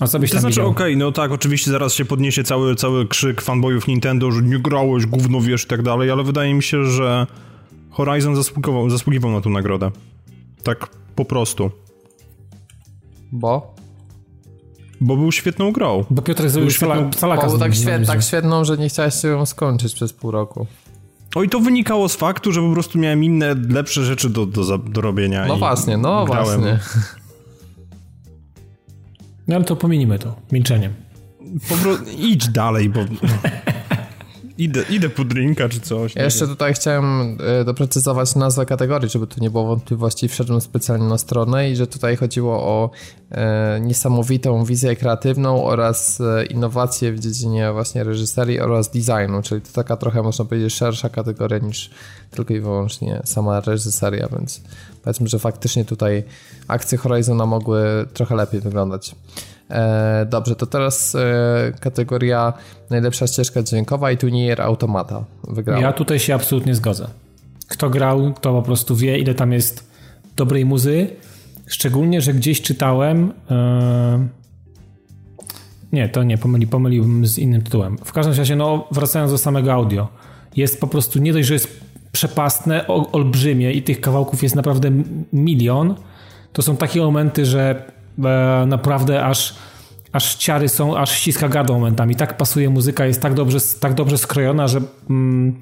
A 0.00 0.06
co 0.06 0.18
byś 0.18 0.30
to 0.30 0.34
tam 0.34 0.40
znaczy, 0.40 0.62
okej, 0.62 0.72
okay, 0.72 0.96
no 0.96 1.12
tak, 1.12 1.32
oczywiście 1.32 1.70
zaraz 1.70 1.94
się 1.94 2.04
podniesie 2.04 2.44
cały, 2.44 2.74
cały 2.74 3.06
krzyk 3.06 3.40
fanboyów 3.40 3.86
Nintendo, 3.86 4.32
że 4.32 4.42
nie 4.42 4.58
grałeś, 4.58 5.06
gówno 5.06 5.40
wiesz 5.40 5.64
i 5.64 5.66
tak 5.66 5.82
dalej, 5.82 6.10
ale 6.10 6.24
wydaje 6.24 6.54
mi 6.54 6.62
się, 6.62 6.84
że 6.84 7.26
Horizon 7.90 8.36
zasługiwał, 8.36 8.90
zasługiwał 8.90 9.30
na 9.30 9.40
tę 9.40 9.50
nagrodę. 9.50 9.90
Tak 10.62 10.88
po 11.16 11.24
prostu. 11.24 11.70
Bo? 13.32 13.74
Bo 15.00 15.16
był 15.16 15.32
świetną 15.32 15.72
grą. 15.72 16.04
Bo 16.10 16.22
Piotr 16.22 16.48
zrobił 16.48 16.70
świetną... 16.70 17.10
Bo 17.20 17.48
był 17.48 17.58
tak, 17.58 17.74
świet, 17.74 18.06
tak 18.06 18.22
świetną, 18.22 18.64
że 18.64 18.78
nie 18.78 18.88
chciałeś 18.88 19.14
się 19.14 19.28
ją 19.28 19.46
skończyć 19.46 19.94
przez 19.94 20.12
pół 20.12 20.30
roku. 20.30 20.66
O 21.34 21.42
i 21.42 21.48
to 21.48 21.60
wynikało 21.60 22.08
z 22.08 22.16
faktu, 22.16 22.52
że 22.52 22.60
po 22.60 22.72
prostu 22.72 22.98
miałem 22.98 23.24
inne, 23.24 23.54
lepsze 23.68 24.04
rzeczy 24.04 24.30
do, 24.30 24.46
do, 24.46 24.78
do 24.78 25.00
robienia. 25.00 25.46
No 25.46 25.56
właśnie, 25.56 25.96
no 25.96 26.24
grałem. 26.24 26.60
właśnie. 26.60 26.78
No 29.48 29.56
ale 29.56 29.64
to 29.64 29.76
pominimy 29.76 30.18
to, 30.18 30.36
milczeniem. 30.52 30.92
Po 31.68 31.76
prostu 31.76 32.10
idź 32.18 32.48
dalej, 32.48 32.88
bo... 32.88 33.00
Idę, 34.60 34.84
idę 34.90 35.08
po 35.08 35.24
drinka 35.24 35.68
czy 35.68 35.80
coś. 35.80 36.14
Ja 36.14 36.24
jeszcze 36.24 36.46
tutaj 36.46 36.74
chciałem 36.74 37.38
e, 37.60 37.64
doprecyzować 37.64 38.34
nazwę 38.34 38.66
kategorii, 38.66 39.08
żeby 39.08 39.26
tu 39.26 39.40
nie 39.40 39.50
było 39.50 39.66
wątpliwości. 39.66 40.28
Wszedłem 40.28 40.60
specjalnie 40.60 41.06
na 41.06 41.18
stronę 41.18 41.70
i 41.70 41.76
że 41.76 41.86
tutaj 41.86 42.16
chodziło 42.16 42.62
o 42.62 42.90
e, 43.30 43.80
niesamowitą 43.80 44.64
wizję 44.64 44.96
kreatywną 44.96 45.64
oraz 45.64 46.20
e, 46.20 46.44
innowacje 46.44 47.12
w 47.12 47.18
dziedzinie 47.18 47.72
właśnie 47.72 48.04
reżyserii 48.04 48.60
oraz 48.60 48.90
designu, 48.90 49.42
czyli 49.42 49.60
to 49.60 49.72
taka 49.72 49.96
trochę 49.96 50.22
można 50.22 50.44
powiedzieć 50.44 50.74
szersza 50.74 51.08
kategoria 51.08 51.58
niż 51.58 51.90
tylko 52.30 52.54
i 52.54 52.60
wyłącznie 52.60 53.22
sama 53.24 53.60
reżyseria, 53.60 54.28
więc 54.32 54.60
powiedzmy, 55.02 55.28
że 55.28 55.38
faktycznie 55.38 55.84
tutaj 55.84 56.24
akcje 56.68 56.98
Horizona 56.98 57.46
mogły 57.46 57.80
trochę 58.14 58.34
lepiej 58.34 58.60
wyglądać. 58.60 59.14
E, 59.70 60.26
dobrze, 60.30 60.56
to 60.56 60.66
teraz 60.66 61.14
e, 61.14 61.72
kategoria 61.80 62.52
najlepsza 62.90 63.26
ścieżka 63.26 63.62
dźwiękowa 63.62 64.12
i 64.12 64.16
tu 64.16 64.28
Nier 64.28 64.62
Automata 64.62 65.24
wygrała. 65.48 65.80
Ja 65.80 65.92
tutaj 65.92 66.18
się 66.18 66.34
absolutnie 66.34 66.74
zgodzę. 66.74 67.06
Kto 67.68 67.90
grał, 67.90 68.32
to 68.40 68.52
po 68.52 68.62
prostu 68.62 68.96
wie, 68.96 69.18
ile 69.18 69.34
tam 69.34 69.52
jest 69.52 69.90
dobrej 70.36 70.64
muzy. 70.64 71.06
Szczególnie, 71.66 72.20
że 72.20 72.34
gdzieś 72.34 72.62
czytałem. 72.62 73.32
E, 73.50 74.28
nie, 75.92 76.08
to 76.08 76.22
nie, 76.22 76.38
pomyli, 76.38 76.66
pomyliłbym 76.66 77.26
z 77.26 77.38
innym 77.38 77.62
tytułem. 77.62 77.98
W 78.04 78.12
każdym 78.12 78.34
razie, 78.34 78.56
no, 78.56 78.88
wracając 78.90 79.32
do 79.32 79.38
samego 79.38 79.72
audio, 79.72 80.08
jest 80.56 80.80
po 80.80 80.86
prostu 80.86 81.18
nie 81.18 81.32
dość, 81.32 81.48
że 81.48 81.54
jest 81.54 81.80
przepastne, 82.12 82.86
olbrzymie 82.86 83.72
i 83.72 83.82
tych 83.82 84.00
kawałków 84.00 84.42
jest 84.42 84.54
naprawdę 84.54 84.90
milion. 85.32 85.94
To 86.52 86.62
są 86.62 86.76
takie 86.76 87.00
momenty, 87.00 87.46
że 87.46 87.92
naprawdę 88.66 89.24
aż, 89.24 89.54
aż 90.12 90.34
ciary 90.34 90.68
są, 90.68 90.96
aż 90.96 91.12
ściska 91.12 91.48
gardło 91.48 91.78
momentami. 91.78 92.16
Tak 92.16 92.36
pasuje 92.36 92.70
muzyka, 92.70 93.06
jest 93.06 93.22
tak 93.22 93.34
dobrze, 93.34 93.58
tak 93.80 93.94
dobrze 93.94 94.18
skrojona, 94.18 94.68
że, 94.68 94.80
mm, 95.10 95.54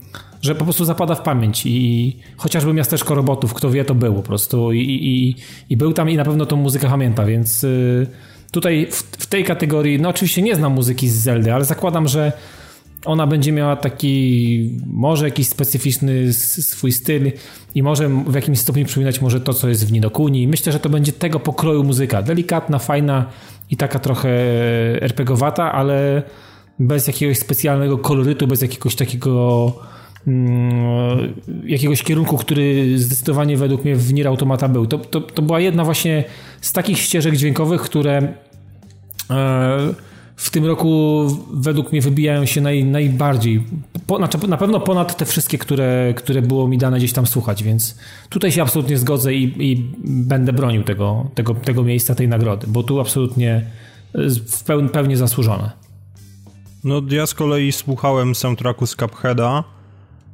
że 0.43 0.55
po 0.55 0.65
prostu 0.65 0.85
zapada 0.85 1.15
w 1.15 1.23
pamięć. 1.23 1.67
I 1.67 2.17
chociażby 2.37 2.75
miasteczko 2.75 3.15
robotów, 3.15 3.55
kto 3.55 3.71
wie, 3.71 3.85
to 3.85 3.95
było 3.95 4.15
po 4.15 4.23
prostu. 4.23 4.73
I, 4.73 4.81
i, 4.81 5.37
i 5.71 5.77
był 5.77 5.93
tam 5.93 6.11
i 6.11 6.17
na 6.17 6.25
pewno 6.25 6.47
tą 6.47 6.57
muzykę 6.57 6.89
pamięta, 6.89 7.25
więc 7.25 7.65
y, 7.65 8.07
tutaj 8.51 8.87
w, 8.91 9.03
w 9.03 9.27
tej 9.27 9.45
kategorii, 9.45 10.01
no 10.01 10.09
oczywiście 10.09 10.43
nie 10.43 10.55
znam 10.55 10.73
muzyki 10.73 11.09
z 11.09 11.15
Zeldy, 11.15 11.55
ale 11.55 11.65
zakładam, 11.65 12.09
że 12.09 12.33
ona 13.09 13.27
będzie 13.27 13.53
miała 13.53 13.77
taki, 13.77 14.71
może 14.87 15.25
jakiś 15.25 15.49
specyficzny 15.49 16.33
swój 16.33 16.93
styl 16.93 17.33
i 17.75 17.83
może 17.83 18.09
w 18.09 18.35
jakimś 18.35 18.59
stopniu 18.59 18.85
przypominać 18.85 19.21
może 19.21 19.41
to, 19.41 19.55
co 19.55 19.69
jest 19.69 19.87
w 19.87 19.93
Ninokuni. 19.93 20.49
Myślę, 20.49 20.73
że 20.73 20.81
to 20.81 20.89
będzie 20.89 21.13
tego 21.13 21.41
pokroju 21.41 21.85
muzyka. 21.85 22.23
Delikatna, 22.23 22.79
fajna 22.79 23.27
i 23.71 23.77
taka 23.77 23.99
trochę 23.99 24.31
RPGowata, 25.01 25.73
ale 25.73 26.23
bez 26.79 27.07
jakiegoś 27.07 27.39
specjalnego 27.39 27.99
kolorytu, 27.99 28.47
bez 28.47 28.63
jakiegoś 28.63 28.97
takiego 28.97 29.73
mm, 30.27 31.35
jakiegoś 31.65 32.03
kierunku, 32.03 32.37
który 32.37 32.99
zdecydowanie 32.99 33.57
według 33.57 33.85
mnie 33.85 33.97
w 33.97 34.13
Nier 34.13 34.29
Automata 34.29 34.69
był. 34.69 34.87
To, 34.87 34.99
to, 34.99 35.21
to 35.21 35.43
była 35.43 35.61
jedna 35.61 35.85
właśnie 35.85 36.25
z 36.61 36.73
takich 36.73 36.99
ścieżek 36.99 37.37
dźwiękowych, 37.37 37.81
które 37.81 38.33
e, 39.31 39.95
w 40.39 40.51
tym 40.51 40.67
roku 40.67 41.27
według 41.55 41.93
mnie 41.93 42.01
wybijają 42.01 42.47
się 42.47 42.61
naj, 42.61 42.85
najbardziej. 42.85 43.63
Po, 44.07 44.17
znaczy 44.17 44.39
na 44.49 44.57
pewno 44.57 44.81
ponad 44.81 45.17
te 45.17 45.25
wszystkie, 45.25 45.59
które, 45.59 46.15
które 46.17 46.43
było 46.43 46.69
mi 46.69 46.79
dane 46.79 46.99
gdzieś 46.99 47.13
tam 47.13 47.27
słuchać, 47.27 47.63
więc 47.63 47.99
tutaj 48.29 48.53
się 48.53 48.63
absolutnie 48.63 48.99
zgodzę 48.99 49.35
i, 49.35 49.73
i 49.73 49.91
będę 50.05 50.53
bronił 50.53 50.83
tego, 50.85 51.31
tego, 51.35 51.55
tego 51.55 51.83
miejsca, 51.83 52.15
tej 52.15 52.29
nagrody, 52.29 52.67
bo 52.67 52.83
tu 52.83 53.01
absolutnie 53.01 53.65
w 54.49 54.65
peł, 54.65 54.89
pełni 54.89 55.17
zasłużone. 55.17 55.71
No 56.85 57.03
ja 57.11 57.27
z 57.27 57.35
kolei 57.35 57.73
słuchałem 57.73 58.35
soundtracku 58.35 58.87
z 58.87 58.97
Cupheada. 58.97 59.65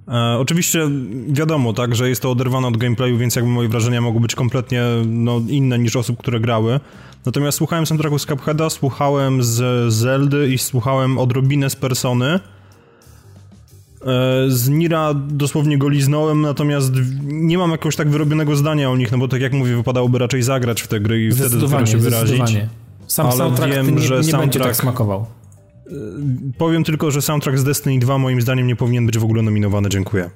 E, 0.09 0.39
oczywiście 0.39 0.89
wiadomo, 1.29 1.73
tak, 1.73 1.95
że 1.95 2.09
jest 2.09 2.23
to 2.23 2.31
oderwane 2.31 2.69
od 2.69 2.77
gameplayu, 2.77 3.19
więc 3.19 3.37
jakby 3.37 3.51
moje 3.51 3.69
wrażenia 3.69 4.01
mogły 4.01 4.21
być 4.21 4.35
kompletnie 4.35 4.83
no, 5.07 5.41
inne 5.49 5.79
niż 5.79 5.97
osób, 5.97 6.19
które 6.19 6.41
grały. 6.41 6.81
Natomiast 7.27 7.59
słuchałem 7.59 7.87
soundtracku 7.87 8.19
z 8.19 8.27
Cupheada, 8.27 8.71
słuchałem 8.71 9.43
z 9.43 9.93
Zeldy 9.93 10.49
i 10.49 10.59
słuchałem 10.59 11.19
odrobinę 11.19 11.71
z 11.71 11.77
Persony. 11.77 12.27
E, 12.27 12.41
z 14.49 14.69
Nira 14.69 15.15
dosłownie 15.15 15.79
go 15.79 15.89
liznąłem, 15.89 16.41
natomiast 16.41 16.93
nie 17.23 17.59
mam 17.59 17.71
jakoś 17.71 17.97
tak 17.97 18.11
wyrobionego 18.11 18.57
zdania 18.57 18.91
o 18.91 18.97
nich, 18.97 19.13
no 19.13 19.19
bo 19.19 19.29
tak 19.29 19.41
jak 19.41 19.53
mówię, 19.53 19.77
wypadałoby 19.77 20.19
raczej 20.19 20.43
zagrać 20.43 20.83
w 20.83 20.89
te 20.89 21.01
gry 21.01 21.25
i 21.25 21.33
wtedy 21.33 21.59
dopiero 21.59 21.87
się 21.87 21.99
wyrazić. 21.99 22.57
Sam 23.07 23.27
Ale 23.27 23.71
wiem, 23.71 23.95
nie, 23.95 24.03
że 24.03 24.17
nie 24.17 24.23
soundtrack... 24.23 24.41
będzie 24.41 24.61
tak 24.61 24.77
smakował. 24.77 25.27
Powiem 26.59 26.85
tylko, 26.85 27.11
że 27.11 27.23
soundtrack 27.23 27.59
z 27.59 27.65
Destiny 27.65 27.99
2 27.99 28.19
moim 28.19 28.41
zdaniem 28.41 28.67
nie 28.67 28.77
powinien 28.77 29.07
być 29.07 29.19
w 29.19 29.25
ogóle 29.25 29.43
nominowany. 29.43 29.89
Dziękuję. 29.89 30.31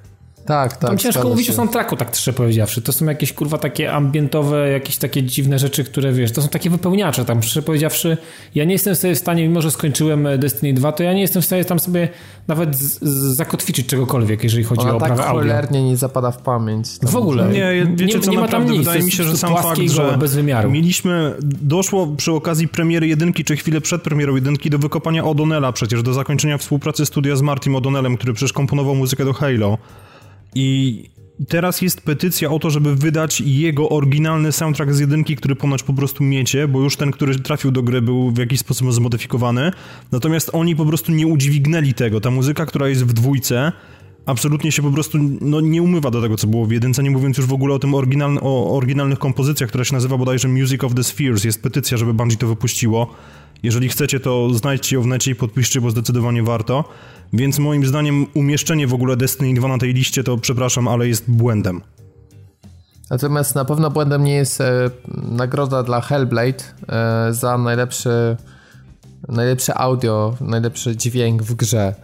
Tak, 0.49 0.77
tak. 0.77 0.89
Tam 0.89 0.97
ciężko 0.97 1.29
mówić 1.29 1.47
się. 1.47 1.53
o 1.53 1.55
soundtracku, 1.55 1.95
tak 1.95 2.15
szczerze 2.15 2.33
powiedziawszy. 2.33 2.81
To 2.81 2.93
są 2.93 3.05
jakieś 3.05 3.33
kurwa 3.33 3.57
takie 3.57 3.93
ambientowe, 3.93 4.69
jakieś 4.69 4.97
takie 4.97 5.23
dziwne 5.23 5.59
rzeczy, 5.59 5.83
które 5.83 6.13
wiesz, 6.13 6.31
to 6.31 6.41
są 6.41 6.47
takie 6.47 6.69
wypełniacze 6.69 7.25
tam, 7.25 7.43
szczerze 7.43 7.61
powiedziawszy. 7.61 8.17
Ja 8.55 8.63
nie 8.65 8.73
jestem 8.73 8.95
sobie 8.95 9.15
w 9.15 9.17
stanie, 9.17 9.47
mimo 9.47 9.61
że 9.61 9.71
skończyłem 9.71 10.27
Destiny 10.37 10.73
2, 10.73 10.91
to 10.91 11.03
ja 11.03 11.13
nie 11.13 11.21
jestem 11.21 11.41
w 11.41 11.45
stanie 11.45 11.65
tam 11.65 11.79
sobie 11.79 12.09
nawet 12.47 12.77
z, 12.77 12.99
z, 13.01 13.35
zakotwiczyć 13.35 13.87
czegokolwiek, 13.87 14.43
jeżeli 14.43 14.63
chodzi 14.63 14.81
Ona 14.81 14.95
o 14.95 14.99
tak 14.99 15.11
audio. 15.11 15.25
cholernie 15.25 15.83
nie 15.83 15.97
zapada 15.97 16.31
w 16.31 16.41
pamięć. 16.41 16.87
W 17.01 17.15
ogóle. 17.15 17.49
Nie, 17.49 17.87
wiecie 17.95 18.19
nie, 18.19 18.27
nie 18.27 18.39
ma 18.39 18.47
tam 18.47 18.65
nic. 18.69 18.77
Wydaje 18.77 19.03
mi 19.03 19.11
się, 19.11 19.23
że 19.23 19.37
sam 19.37 19.55
fakt, 19.55 19.81
że 19.81 20.17
bez 20.17 20.35
wymiaru. 20.35 20.71
mieliśmy, 20.71 21.33
doszło 21.61 22.07
przy 22.07 22.31
okazji 22.31 22.67
premiery 22.67 23.07
jedynki, 23.07 23.43
czy 23.43 23.55
chwilę 23.55 23.81
przed 23.81 24.01
premierą 24.01 24.35
jedynki 24.35 24.69
do 24.69 24.79
wykopania 24.79 25.23
O'Donnella 25.23 25.73
przecież, 25.73 26.03
do 26.03 26.13
zakończenia 26.13 26.57
współpracy 26.57 27.05
studia 27.05 27.35
z 27.35 27.41
Martym 27.41 27.73
O'Donnellem, 27.73 28.17
który 28.17 28.33
przecież 28.33 28.53
komponował 28.53 28.95
muzykę 28.95 29.25
do 29.25 29.33
Halo. 29.33 29.77
I 30.55 31.03
teraz 31.47 31.81
jest 31.81 32.01
petycja 32.01 32.51
o 32.51 32.59
to, 32.59 32.69
żeby 32.69 32.95
wydać 32.95 33.41
jego 33.41 33.89
oryginalny 33.89 34.51
soundtrack 34.51 34.91
z 34.93 34.99
jedynki, 34.99 35.35
który 35.35 35.55
ponoć 35.55 35.83
po 35.83 35.93
prostu 35.93 36.23
miecie, 36.23 36.67
bo 36.67 36.81
już 36.81 36.95
ten, 36.95 37.11
który 37.11 37.39
trafił 37.39 37.71
do 37.71 37.83
gry 37.83 38.01
był 38.01 38.31
w 38.31 38.37
jakiś 38.37 38.59
sposób 38.59 38.93
zmodyfikowany. 38.93 39.71
Natomiast 40.11 40.49
oni 40.53 40.75
po 40.75 40.85
prostu 40.85 41.11
nie 41.11 41.27
udźwignęli 41.27 41.93
tego. 41.93 42.21
Ta 42.21 42.31
muzyka, 42.31 42.65
która 42.65 42.89
jest 42.89 43.05
w 43.05 43.13
dwójce, 43.13 43.71
absolutnie 44.25 44.71
się 44.71 44.81
po 44.81 44.91
prostu 44.91 45.17
no, 45.41 45.61
nie 45.61 45.81
umywa 45.81 46.11
do 46.11 46.21
tego, 46.21 46.37
co 46.37 46.47
było 46.47 46.65
w 46.65 46.71
jedynce, 46.71 47.03
nie 47.03 47.11
mówiąc 47.11 47.37
już 47.37 47.45
w 47.47 47.53
ogóle 47.53 47.75
o 47.75 47.79
tym 47.79 47.93
o 48.41 48.77
oryginalnych 48.77 49.19
kompozycjach, 49.19 49.69
która 49.69 49.83
się 49.83 49.93
nazywa 49.93 50.17
bodajże 50.17 50.47
Music 50.47 50.83
of 50.83 50.93
the 50.93 51.03
Spheres. 51.03 51.43
Jest 51.43 51.63
petycja, 51.63 51.97
żeby 51.97 52.13
Bungie 52.13 52.37
to 52.37 52.47
wypuściło. 52.47 53.15
Jeżeli 53.63 53.89
chcecie, 53.89 54.19
to 54.19 54.53
znajdźcie 54.53 54.95
ją 54.95 55.01
w 55.01 55.07
necie 55.07 55.31
i 55.31 55.35
podpiszcie, 55.35 55.81
bo 55.81 55.91
zdecydowanie 55.91 56.43
warto. 56.43 56.83
Więc 57.33 57.59
moim 57.59 57.85
zdaniem 57.85 58.25
umieszczenie 58.33 58.87
w 58.87 58.93
ogóle 58.93 59.17
Destiny 59.17 59.53
2 59.53 59.67
na 59.67 59.77
tej 59.77 59.93
liście 59.93 60.23
to, 60.23 60.37
przepraszam, 60.37 60.87
ale 60.87 61.07
jest 61.07 61.31
błędem. 61.31 61.81
Natomiast 63.09 63.55
na 63.55 63.65
pewno 63.65 63.91
błędem 63.91 64.23
nie 64.23 64.33
jest 64.33 64.61
e, 64.61 64.89
nagroda 65.31 65.83
dla 65.83 66.01
Hellblade 66.01 66.63
e, 66.87 67.33
za 67.33 67.57
najlepszy, 67.57 68.37
najlepszy 69.27 69.75
audio, 69.75 70.35
najlepszy 70.41 70.97
dźwięk 70.97 71.43
w 71.43 71.55
grze. 71.55 71.95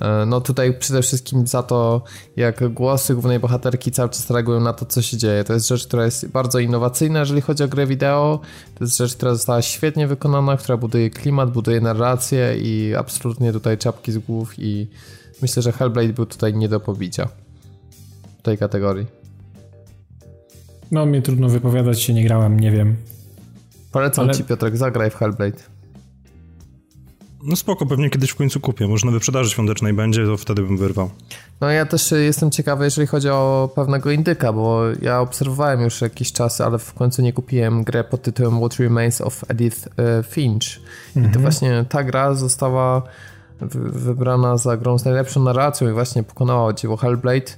E, 0.00 0.26
no 0.26 0.40
tutaj 0.40 0.78
przede 0.78 1.02
wszystkim 1.02 1.46
za 1.46 1.62
to, 1.62 2.02
jak 2.36 2.72
głosy 2.72 3.14
głównej 3.14 3.38
bohaterki 3.38 3.90
cały 3.90 4.08
czas 4.08 4.30
reagują 4.30 4.60
na 4.60 4.72
to, 4.72 4.86
co 4.86 5.02
się 5.02 5.16
dzieje. 5.16 5.44
To 5.44 5.52
jest 5.54 5.68
rzecz, 5.68 5.86
która 5.86 6.04
jest 6.04 6.28
bardzo 6.28 6.58
innowacyjna, 6.58 7.18
jeżeli 7.20 7.40
chodzi 7.40 7.62
o 7.62 7.68
grę 7.68 7.86
wideo. 7.86 8.40
To 8.74 8.84
jest 8.84 8.96
rzecz, 8.96 9.16
która 9.16 9.34
została 9.34 9.62
świetnie 9.62 10.06
wykonana, 10.06 10.56
która 10.56 10.76
buduje 10.76 11.10
klimat, 11.10 11.50
buduje 11.50 11.80
narrację 11.80 12.56
i 12.58 12.94
absolutnie 12.94 13.52
tutaj 13.52 13.78
czapki 13.78 14.12
z 14.12 14.18
głów 14.18 14.54
i 14.58 14.88
myślę, 15.42 15.62
że 15.62 15.72
Hellblade 15.72 16.12
był 16.12 16.26
tutaj 16.26 16.54
nie 16.54 16.68
do 16.68 16.80
pobicia 16.80 17.28
w 18.38 18.42
tej 18.42 18.58
kategorii. 18.58 19.06
No, 20.90 21.06
mnie 21.06 21.22
trudno 21.22 21.48
wypowiadać 21.48 22.02
się, 22.02 22.14
nie 22.14 22.24
grałem, 22.24 22.60
nie 22.60 22.70
wiem. 22.70 22.96
Polecam 23.92 24.24
Ale... 24.24 24.34
ci, 24.34 24.44
Piotrek, 24.44 24.76
zagraj 24.76 25.10
w 25.10 25.14
Hellblade. 25.14 25.69
No 27.42 27.56
spoko, 27.56 27.86
pewnie 27.86 28.10
kiedyś 28.10 28.30
w 28.30 28.36
końcu 28.36 28.60
kupię. 28.60 28.88
Może 28.88 29.06
na 29.06 29.12
wyprzedaży 29.12 29.50
świątecznej 29.50 29.92
będzie, 29.92 30.26
to 30.26 30.36
wtedy 30.36 30.62
bym 30.62 30.76
wyrwał. 30.76 31.10
No 31.60 31.70
ja 31.70 31.86
też 31.86 32.10
jestem 32.10 32.50
ciekawy, 32.50 32.84
jeżeli 32.84 33.06
chodzi 33.06 33.28
o 33.28 33.70
pewnego 33.74 34.10
indyka, 34.10 34.52
bo 34.52 34.82
ja 35.02 35.20
obserwowałem 35.20 35.80
już 35.80 36.00
jakiś 36.00 36.32
czas, 36.32 36.60
ale 36.60 36.78
w 36.78 36.94
końcu 36.94 37.22
nie 37.22 37.32
kupiłem 37.32 37.84
grę 37.84 38.04
pod 38.04 38.22
tytułem 38.22 38.58
What 38.58 38.76
Remains 38.76 39.20
of 39.20 39.44
Edith 39.48 39.88
e, 39.98 40.22
Finch. 40.22 40.66
Mhm. 41.16 41.26
I 41.26 41.32
to 41.32 41.38
mhm. 41.38 41.42
właśnie 41.42 41.84
ta 41.88 42.04
gra 42.04 42.34
została 42.34 43.02
wybrana 43.92 44.56
za 44.56 44.76
grą 44.76 44.98
z 44.98 45.04
najlepszą 45.04 45.42
narracją 45.42 45.90
i 45.90 45.92
właśnie 45.92 46.22
pokonała 46.22 46.72
dzieło 46.72 46.96
Hellblade, 46.96 47.52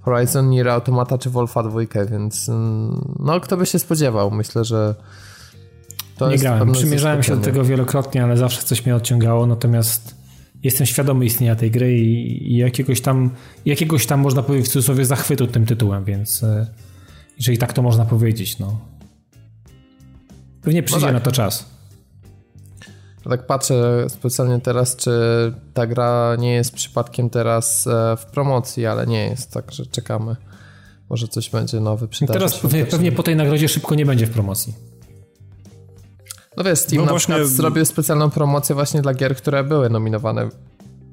Horizon, 0.00 0.50
Nier 0.50 0.68
Automata 0.68 1.18
czy 1.18 1.30
Wolfa 1.30 1.62
2, 1.62 1.80
więc 2.10 2.48
mm, 2.48 3.14
no 3.18 3.40
kto 3.40 3.56
by 3.56 3.66
się 3.66 3.78
spodziewał. 3.78 4.30
Myślę, 4.30 4.64
że 4.64 4.94
to 6.18 6.30
nie 6.30 6.38
grałem. 6.38 6.72
Przymierzałem 6.72 7.22
się 7.22 7.36
do 7.36 7.42
tego 7.42 7.64
wielokrotnie, 7.64 8.24
ale 8.24 8.36
zawsze 8.36 8.62
coś 8.62 8.86
mnie 8.86 8.96
odciągało, 8.96 9.46
natomiast 9.46 10.14
jestem 10.62 10.86
świadomy 10.86 11.24
istnienia 11.24 11.56
tej 11.56 11.70
gry 11.70 11.98
i, 11.98 12.52
i 12.52 12.56
jakiegoś 12.56 13.00
tam, 13.00 13.30
jakiegoś 13.64 14.06
tam 14.06 14.20
można 14.20 14.42
powiedzieć 14.42 14.68
w 14.68 14.72
cudzysłowie 14.72 15.04
zachwytu 15.04 15.46
tym 15.46 15.66
tytułem, 15.66 16.04
więc 16.04 16.42
e, 16.42 16.66
jeżeli 17.36 17.58
tak 17.58 17.72
to 17.72 17.82
można 17.82 18.04
powiedzieć, 18.04 18.58
no. 18.58 18.80
Pewnie 20.62 20.82
przyjdzie 20.82 21.06
no 21.06 21.12
tak. 21.12 21.14
na 21.14 21.20
to 21.20 21.32
czas. 21.32 21.76
Tak 23.30 23.46
patrzę 23.46 24.06
specjalnie 24.08 24.60
teraz, 24.60 24.96
czy 24.96 25.10
ta 25.74 25.86
gra 25.86 26.36
nie 26.38 26.54
jest 26.54 26.74
przypadkiem 26.74 27.30
teraz 27.30 27.86
e, 27.86 28.16
w 28.16 28.26
promocji, 28.26 28.86
ale 28.86 29.06
nie 29.06 29.24
jest, 29.24 29.52
także 29.52 29.86
czekamy. 29.86 30.36
Może 31.10 31.28
coś 31.28 31.50
będzie 31.50 31.80
nowy 31.80 32.08
przydarzy. 32.08 32.38
Teraz 32.38 32.58
pewnie, 32.58 32.86
pewnie 32.86 33.12
po 33.12 33.22
tej 33.22 33.36
nagrodzie 33.36 33.68
szybko 33.68 33.94
nie 33.94 34.06
będzie 34.06 34.26
w 34.26 34.30
promocji. 34.30 34.74
No 36.56 36.64
wiesz, 36.64 36.78
Steam 36.78 37.00
no 37.00 37.06
na 37.06 37.10
właśnie... 37.10 37.34
przykład 37.34 37.52
zrobił 37.52 37.84
specjalną 37.84 38.30
promocję 38.30 38.74
właśnie 38.74 39.02
dla 39.02 39.14
gier, 39.14 39.36
które 39.36 39.64
były 39.64 39.90
nominowane 39.90 40.48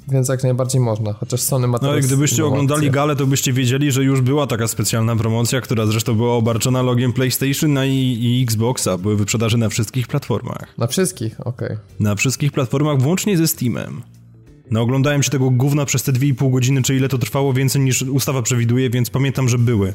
więc 0.07 0.29
jak 0.29 0.43
najbardziej 0.43 0.81
można, 0.81 1.13
chociaż 1.13 1.41
Sony 1.41 1.67
ma 1.67 1.79
No 1.81 1.97
i 1.97 2.01
gdybyście 2.01 2.45
oglądali 2.45 2.91
galę, 2.91 3.15
to 3.15 3.27
byście 3.27 3.53
wiedzieli, 3.53 3.91
że 3.91 4.03
już 4.03 4.21
była 4.21 4.47
taka 4.47 4.67
specjalna 4.67 5.15
promocja, 5.15 5.62
która 5.62 5.85
zresztą 5.85 6.15
była 6.15 6.33
obarczona 6.33 6.81
logiem 6.81 7.13
PlayStation 7.13 7.77
i, 7.85 8.17
i 8.21 8.43
Xboxa. 8.43 8.97
Były 8.97 9.15
wyprzedaży 9.15 9.57
na 9.57 9.69
wszystkich 9.69 10.07
platformach. 10.07 10.77
Na 10.77 10.88
wszystkich? 10.88 11.47
Okej. 11.47 11.67
Okay. 11.67 11.79
Na 12.00 12.15
wszystkich 12.15 12.51
platformach, 12.51 13.01
włącznie 13.01 13.38
ze 13.38 13.47
Steamem. 13.47 14.01
No 14.71 14.81
oglądałem 14.81 15.23
się 15.23 15.29
tego 15.29 15.50
gówna 15.50 15.85
przez 15.85 16.03
te 16.03 16.12
2,5 16.12 16.51
godziny, 16.51 16.81
czy 16.81 16.95
ile 16.95 17.09
to 17.09 17.17
trwało, 17.17 17.53
więcej 17.53 17.81
niż 17.81 18.01
ustawa 18.01 18.41
przewiduje, 18.41 18.89
więc 18.89 19.09
pamiętam, 19.09 19.50
że 19.50 19.57
były. 19.57 19.93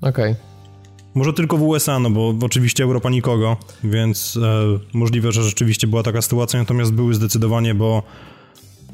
Okej. 0.00 0.32
Okay. 0.32 0.36
Może 1.14 1.32
tylko 1.32 1.56
w 1.56 1.62
USA, 1.62 1.98
no 1.98 2.10
bo 2.10 2.34
oczywiście 2.42 2.84
Europa 2.84 3.10
nikogo, 3.10 3.56
więc 3.84 4.38
e, 4.42 4.78
możliwe, 4.92 5.32
że 5.32 5.42
rzeczywiście 5.42 5.86
była 5.86 6.02
taka 6.02 6.22
sytuacja, 6.22 6.58
natomiast 6.58 6.92
były 6.92 7.14
zdecydowanie, 7.14 7.74
bo 7.74 8.02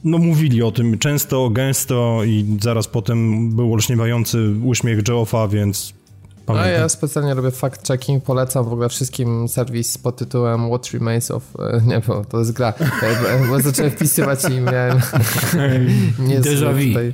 no 0.04 0.18
mówili 0.18 0.62
o 0.62 0.72
tym 0.72 0.98
często, 0.98 1.50
gęsto 1.50 2.20
i 2.24 2.58
zaraz 2.60 2.86
potem 2.88 3.50
był 3.56 3.72
olśniewający 3.72 4.54
uśmiech 4.64 5.02
Geoffa, 5.02 5.48
więc 5.48 5.98
Pamiętam. 6.48 6.72
No 6.72 6.78
ja 6.78 6.88
specjalnie 6.88 7.34
robię 7.34 7.48
fact-checking, 7.48 8.20
polecam 8.20 8.64
w 8.64 8.72
ogóle 8.72 8.88
wszystkim 8.88 9.48
serwis 9.48 9.98
pod 9.98 10.16
tytułem 10.16 10.68
What 10.68 10.90
Remains 10.90 11.30
of... 11.30 11.42
E, 11.58 11.82
nie, 11.86 12.00
bo 12.00 12.24
to 12.24 12.38
jest 12.38 12.52
gra. 12.52 12.74
Bo 13.48 13.60
zacząłem 13.60 13.90
wpisywać 13.90 14.40
i 14.44 14.60
miałem... 14.60 15.00
nie 16.28 16.40
Déjà 16.40 16.72
vu. 16.72 17.12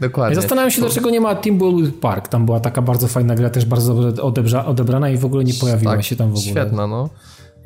Dokładnie. 0.00 0.34
Ja 0.34 0.40
zastanawiam 0.40 0.70
się, 0.70 0.80
dlaczego 0.80 1.10
nie 1.10 1.20
ma 1.20 1.36
Timbull 1.36 1.92
Park. 1.92 2.28
Tam 2.28 2.46
była 2.46 2.60
taka 2.60 2.82
bardzo 2.82 3.08
fajna 3.08 3.34
gra, 3.34 3.50
też 3.50 3.64
bardzo 3.64 3.94
dobrze 3.94 4.22
odebra, 4.22 4.64
odebrana 4.64 5.10
i 5.10 5.16
w 5.16 5.24
ogóle 5.24 5.44
nie 5.44 5.54
pojawiła 5.54 5.92
tak, 5.92 6.04
się 6.04 6.16
tam 6.16 6.28
w 6.28 6.38
ogóle. 6.38 6.50
Świetna, 6.50 6.86
no. 6.86 7.10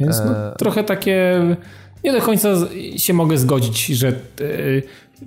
Więc 0.01 0.19
no, 0.19 0.37
e... 0.37 0.55
trochę 0.59 0.85
takie... 0.85 1.41
Nie 2.05 2.13
do 2.13 2.21
końca 2.21 2.49
się 2.97 3.13
mogę 3.13 3.39
zgodzić, 3.39 3.87
że 3.87 4.13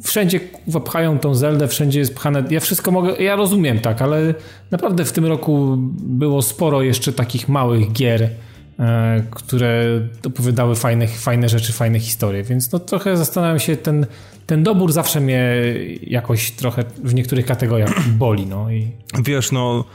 wszędzie 0.04 0.40
pchają 0.86 1.20
tą 1.20 1.36
Zeldę, 1.36 1.68
wszędzie 1.68 2.00
jest 2.00 2.16
pchane. 2.16 2.44
Ja 2.50 2.60
wszystko 2.60 2.92
mogę, 2.92 3.24
ja 3.24 3.36
rozumiem 3.36 3.80
tak, 3.80 4.02
ale 4.02 4.34
naprawdę 4.72 5.06
w 5.06 5.12
tym 5.12 5.26
roku 5.26 5.76
było 5.98 6.42
sporo 6.42 6.82
jeszcze 6.82 7.14
takich 7.14 7.50
małych 7.50 7.92
gier, 7.92 8.30
które 9.32 10.02
opowiadały 10.26 10.76
fajne, 10.76 11.08
fajne 11.08 11.50
rzeczy, 11.50 11.74
fajne 11.74 12.00
historie, 12.00 12.44
więc 12.44 12.72
no 12.72 12.80
trochę 12.80 13.18
zastanawiam 13.18 13.60
się, 13.60 13.78
ten, 13.78 14.06
ten 14.48 14.64
dobór 14.64 14.92
zawsze 14.92 15.22
mnie 15.22 15.54
jakoś 16.02 16.52
trochę 16.52 16.84
w 17.04 17.14
niektórych 17.14 17.46
kategoriach 17.46 18.10
boli, 18.24 18.46
no 18.46 18.72
i... 18.72 18.92
Wiesz, 19.24 19.52
no 19.52 19.86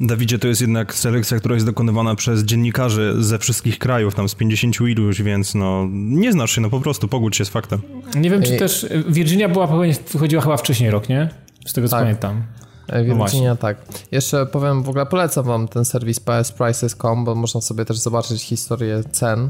Dawidzie, 0.00 0.38
to 0.38 0.48
jest 0.48 0.60
jednak 0.60 0.94
selekcja, 0.94 1.38
która 1.38 1.54
jest 1.54 1.66
dokonywana 1.66 2.14
przez 2.14 2.44
dziennikarzy 2.44 3.14
ze 3.18 3.38
wszystkich 3.38 3.78
krajów, 3.78 4.14
tam 4.14 4.28
z 4.28 4.34
50 4.34 4.80
iluś, 4.80 5.22
więc 5.22 5.54
no 5.54 5.86
nie 5.90 6.32
znasz 6.32 6.54
się, 6.54 6.60
no 6.60 6.70
po 6.70 6.80
prostu 6.80 7.08
pogódź 7.08 7.36
się 7.36 7.44
z 7.44 7.48
faktem. 7.48 7.80
Nie 8.14 8.30
wiem, 8.30 8.42
czy 8.42 8.56
też 8.56 8.86
Virginia 9.08 9.48
była, 9.48 9.68
wychodziła 10.12 10.42
chyba 10.42 10.56
wcześniej 10.56 10.90
rok, 10.90 11.08
nie? 11.08 11.28
Z 11.66 11.72
tego 11.72 11.88
co 11.88 11.96
tak. 11.96 12.02
pamiętam. 12.04 12.42
E, 12.88 13.04
no 13.04 13.14
Virginia, 13.14 13.50
no 13.50 13.56
tak. 13.56 13.76
Jeszcze 14.10 14.46
powiem, 14.46 14.82
w 14.82 14.88
ogóle 14.88 15.06
polecam 15.06 15.44
wam 15.44 15.68
ten 15.68 15.84
serwis 15.84 16.20
psprices.com, 16.20 17.24
bo 17.24 17.34
można 17.34 17.60
sobie 17.60 17.84
też 17.84 17.98
zobaczyć 17.98 18.42
historię 18.42 19.02
cen 19.12 19.48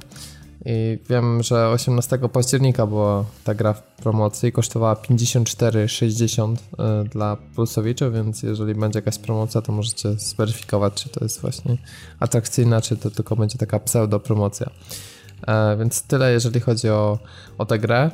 i 0.64 0.98
wiem, 1.10 1.42
że 1.42 1.68
18 1.68 2.18
października 2.18 2.86
była 2.86 3.24
ta 3.44 3.54
gra 3.54 3.72
w 3.72 3.82
promocji 3.82 4.48
i 4.48 4.52
kosztowała 4.52 4.94
54,60 4.94 6.56
e, 6.78 7.04
dla 7.04 7.36
plusowiczów, 7.54 8.14
więc 8.14 8.42
jeżeli 8.42 8.74
będzie 8.74 8.98
jakaś 8.98 9.18
promocja, 9.18 9.62
to 9.62 9.72
możecie 9.72 10.12
zweryfikować, 10.12 10.94
czy 10.94 11.08
to 11.08 11.24
jest 11.24 11.40
właśnie 11.40 11.76
atrakcyjna, 12.20 12.80
czy 12.80 12.96
to 12.96 13.10
tylko 13.10 13.36
będzie 13.36 13.58
taka 13.58 13.78
pseudo 13.78 14.20
promocja. 14.20 14.70
E, 15.46 15.76
więc 15.76 16.02
tyle, 16.02 16.32
jeżeli 16.32 16.60
chodzi 16.60 16.88
o, 16.88 17.18
o 17.58 17.66
tę 17.66 17.78
grę. 17.78 18.10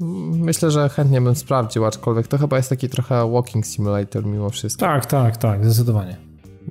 Myślę, 0.00 0.70
że 0.70 0.88
chętnie 0.88 1.20
bym 1.20 1.34
sprawdził, 1.34 1.84
aczkolwiek 1.84 2.26
to 2.26 2.38
chyba 2.38 2.56
jest 2.56 2.68
taki 2.68 2.88
trochę 2.88 3.32
walking 3.32 3.66
simulator 3.66 4.26
mimo 4.26 4.50
wszystko. 4.50 4.80
Tak, 4.80 5.06
tak, 5.06 5.36
tak, 5.36 5.64
zdecydowanie. 5.64 6.16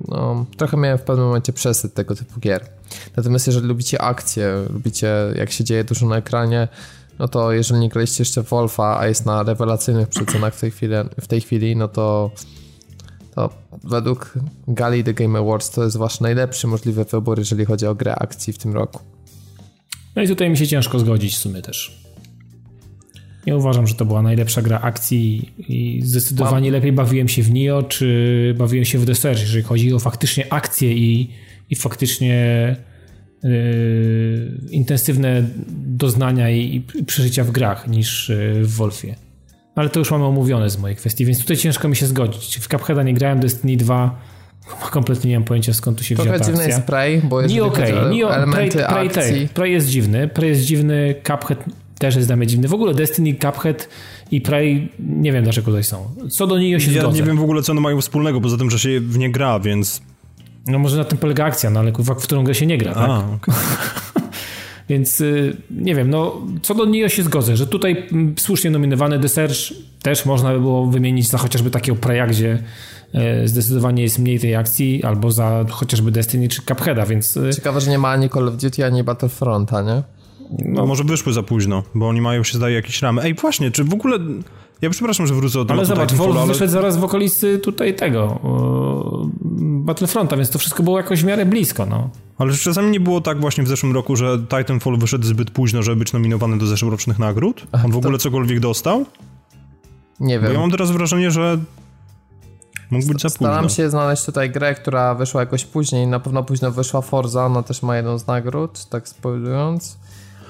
No, 0.08 0.46
trochę 0.56 0.76
miałem 0.76 0.98
w 0.98 1.02
pewnym 1.02 1.26
momencie 1.26 1.52
przesyt 1.52 1.94
tego 1.94 2.14
typu 2.14 2.40
gier. 2.40 2.66
Natomiast 3.16 3.46
jeżeli 3.46 3.66
lubicie 3.66 4.02
akcje, 4.02 4.54
lubicie 4.70 5.08
jak 5.34 5.50
się 5.50 5.64
dzieje 5.64 5.84
dużo 5.84 6.06
na 6.06 6.16
ekranie, 6.16 6.68
no 7.18 7.28
to 7.28 7.52
jeżeli 7.52 7.80
nie 7.80 7.88
graliście 7.88 8.22
jeszcze 8.22 8.42
Wolfa, 8.42 8.98
a 8.98 9.06
jest 9.06 9.26
na 9.26 9.42
rewelacyjnych 9.42 10.08
przecenach 10.08 10.54
w 10.54 10.60
tej 10.60 10.70
chwili, 10.70 10.94
w 11.20 11.26
tej 11.26 11.40
chwili 11.40 11.76
no 11.76 11.88
to, 11.88 12.30
to 13.34 13.50
według 13.84 14.34
Gali 14.68 15.04
The 15.04 15.14
Game 15.14 15.38
Awards 15.38 15.70
to 15.70 15.84
jest 15.84 15.96
wasz 15.96 16.20
najlepszy 16.20 16.66
możliwy 16.66 17.04
wybór, 17.04 17.38
jeżeli 17.38 17.64
chodzi 17.64 17.86
o 17.86 17.94
grę 17.94 18.14
akcji 18.14 18.52
w 18.52 18.58
tym 18.58 18.74
roku. 18.74 19.00
No 20.16 20.22
i 20.22 20.28
tutaj 20.28 20.50
mi 20.50 20.56
się 20.56 20.66
ciężko 20.66 20.98
zgodzić 20.98 21.36
w 21.36 21.38
sumie 21.38 21.62
też. 21.62 22.07
Nie 23.46 23.56
uważam, 23.56 23.86
że 23.86 23.94
to 23.94 24.04
była 24.04 24.22
najlepsza 24.22 24.62
gra 24.62 24.80
akcji 24.80 25.52
i 25.58 26.00
zdecydowanie 26.04 26.70
Mam. 26.70 26.72
lepiej 26.72 26.92
bawiłem 26.92 27.28
się 27.28 27.42
w 27.42 27.50
Nio, 27.50 27.82
czy 27.82 28.54
bawiłem 28.58 28.84
się 28.84 28.98
w 28.98 29.06
The 29.06 29.14
Search, 29.14 29.40
jeżeli 29.40 29.62
chodzi 29.62 29.92
o 29.92 29.98
faktycznie 29.98 30.52
akcję 30.52 30.94
i, 30.94 31.30
i 31.70 31.76
faktycznie 31.76 32.76
yy, 33.42 33.50
intensywne 34.70 35.42
doznania 35.86 36.50
i, 36.50 36.84
i, 36.94 37.04
przeżycia 37.04 37.44
w 37.44 37.50
grach 37.50 37.88
niż 37.88 38.28
yy, 38.28 38.64
w 38.64 38.76
Wolfie. 38.76 39.14
Ale 39.74 39.88
to 39.88 39.98
już 39.98 40.10
mamy 40.10 40.24
omówione 40.24 40.70
z 40.70 40.78
mojej 40.78 40.96
kwestii, 40.96 41.24
więc 41.24 41.40
tutaj 41.40 41.56
ciężko 41.56 41.88
mi 41.88 41.96
się 41.96 42.06
zgodzić. 42.06 42.58
W 42.58 42.68
Cupheada 42.68 43.02
nie 43.02 43.14
grałem, 43.14 43.40
Destiny 43.40 43.76
2 43.76 44.20
kompletnie 44.90 45.30
nie 45.30 45.38
mam 45.38 45.44
pojęcia 45.44 45.72
skąd 45.74 45.98
tu 45.98 46.04
się 46.04 46.14
wzięła 46.14 46.36
akcja. 46.36 46.52
dziwny 46.52 46.68
jest 46.68 46.82
Prey, 46.82 47.20
bo 47.24 47.40
jeżeli 47.40 47.60
nie 47.60 47.66
okay. 47.66 48.26
o 48.26 48.36
elementy 48.36 48.78
Prey, 48.78 48.88
Prey, 48.88 49.06
akcji... 49.06 49.48
Prey 49.48 49.72
jest 49.72 49.88
dziwny, 49.88 50.28
Prey 50.28 50.48
jest 50.48 50.62
dziwny, 50.62 51.14
Cuphead 51.26 51.64
też 51.98 52.16
jest 52.16 52.28
dla 52.28 52.36
mnie 52.36 52.46
dziwny. 52.46 52.68
W 52.68 52.74
ogóle 52.74 52.94
Destiny, 52.94 53.34
Cuphead 53.34 53.88
i 54.30 54.40
Prey, 54.40 54.88
nie 54.98 55.32
wiem 55.32 55.44
dlaczego 55.44 55.66
tutaj 55.66 55.84
są. 55.84 56.08
Co 56.30 56.46
do 56.46 56.58
niej 56.58 56.80
się 56.80 56.92
Ja 56.92 57.00
zgodzę. 57.02 57.16
nie 57.16 57.22
wiem 57.22 57.36
w 57.36 57.42
ogóle 57.42 57.62
co 57.62 57.72
one 57.72 57.80
mają 57.80 58.00
wspólnego, 58.00 58.40
poza 58.40 58.56
tym, 58.56 58.70
że 58.70 58.78
się 58.78 59.00
w 59.00 59.18
nie 59.18 59.30
gra, 59.30 59.60
więc... 59.60 60.02
No 60.66 60.78
może 60.78 60.96
na 60.96 61.04
tym 61.04 61.18
polega 61.18 61.44
akcja, 61.44 61.70
no 61.70 61.80
ale 61.80 61.92
w 61.92 62.22
którą 62.22 62.44
grę 62.44 62.54
się 62.54 62.66
nie 62.66 62.78
gra, 62.78 62.94
tak? 62.94 63.10
A, 63.10 63.18
okay. 63.34 63.54
Więc 64.88 65.20
y, 65.20 65.56
nie 65.70 65.94
wiem, 65.94 66.10
no 66.10 66.40
co 66.62 66.74
do 66.74 66.84
niej 66.84 67.10
się 67.10 67.22
zgodzę, 67.22 67.56
że 67.56 67.66
tutaj 67.66 68.06
mm, 68.12 68.34
słusznie 68.38 68.70
nominowany 68.70 69.20
The 69.20 69.28
Search 69.28 69.56
też 70.02 70.26
można 70.26 70.52
by 70.52 70.60
było 70.60 70.86
wymienić 70.86 71.28
za 71.28 71.38
chociażby 71.38 71.70
takiego 71.70 71.98
Preya, 71.98 72.28
gdzie 72.28 72.62
e, 73.14 73.48
zdecydowanie 73.48 74.02
jest 74.02 74.18
mniej 74.18 74.40
tej 74.40 74.56
akcji, 74.56 75.04
albo 75.04 75.30
za 75.30 75.64
chociażby 75.70 76.10
Destiny 76.10 76.48
czy 76.48 76.62
Cupheada, 76.62 77.06
więc... 77.06 77.36
Y, 77.36 77.50
Ciekawe, 77.54 77.80
że 77.80 77.90
nie 77.90 77.98
ma 77.98 78.08
ani 78.08 78.30
Call 78.30 78.48
of 78.48 78.56
Duty, 78.56 78.84
ani 78.84 79.04
Battlefronta, 79.04 79.82
nie? 79.82 80.02
No, 80.50 80.86
może 80.86 81.04
wyszły 81.04 81.32
za 81.32 81.42
późno, 81.42 81.82
bo 81.94 82.08
oni 82.08 82.20
mają 82.20 82.44
się 82.44 82.58
zdaje 82.58 82.74
jakieś 82.74 83.02
ramy. 83.02 83.22
Ej, 83.22 83.34
właśnie, 83.34 83.70
czy 83.70 83.84
w 83.84 83.92
ogóle... 83.92 84.18
Ja 84.82 84.90
przepraszam, 84.90 85.26
że 85.26 85.34
wrócę 85.34 85.60
od 85.60 85.70
Ale 85.70 85.84
zobacz, 85.84 86.12
Wolf 86.12 86.36
ale... 86.36 86.46
wyszedł 86.46 86.72
zaraz 86.72 86.96
w 86.96 87.04
okolicy 87.04 87.58
tutaj 87.58 87.94
tego 87.94 88.40
Battlefronta, 89.60 90.36
więc 90.36 90.50
to 90.50 90.58
wszystko 90.58 90.82
było 90.82 90.98
jakoś 90.98 91.22
w 91.22 91.24
miarę 91.24 91.46
blisko, 91.46 91.86
no. 91.86 92.10
Ale 92.38 92.52
czy 92.52 92.58
czasami 92.58 92.90
nie 92.90 93.00
było 93.00 93.20
tak 93.20 93.40
właśnie 93.40 93.64
w 93.64 93.68
zeszłym 93.68 93.92
roku, 93.92 94.16
że 94.16 94.38
Titanfall 94.38 94.98
wyszedł 94.98 95.24
zbyt 95.26 95.50
późno, 95.50 95.82
żeby 95.82 95.96
być 95.96 96.12
nominowany 96.12 96.58
do 96.58 96.66
zeszłorocznych 96.66 97.18
nagród? 97.18 97.66
On 97.84 97.90
w 97.90 97.96
ogóle 97.96 98.18
to... 98.18 98.22
cokolwiek 98.22 98.60
dostał? 98.60 99.04
Nie 100.20 100.38
wiem. 100.38 100.48
Bo 100.48 100.52
ja 100.52 100.60
mam 100.60 100.70
teraz 100.70 100.90
wrażenie, 100.90 101.30
że 101.30 101.58
mógł 102.90 103.06
być 103.06 103.22
za 103.22 103.28
późno. 103.28 103.46
Staram 103.46 103.68
się 103.68 103.90
znaleźć 103.90 104.24
tutaj 104.24 104.50
grę, 104.50 104.74
która 104.74 105.14
wyszła 105.14 105.40
jakoś 105.40 105.64
później. 105.64 106.06
Na 106.06 106.20
pewno 106.20 106.44
późno 106.44 106.70
wyszła 106.70 107.00
Forza, 107.00 107.46
ona 107.46 107.62
też 107.62 107.82
ma 107.82 107.96
jedną 107.96 108.18
z 108.18 108.26
nagród, 108.26 108.84
tak 108.84 109.08
spoilując. 109.08 109.98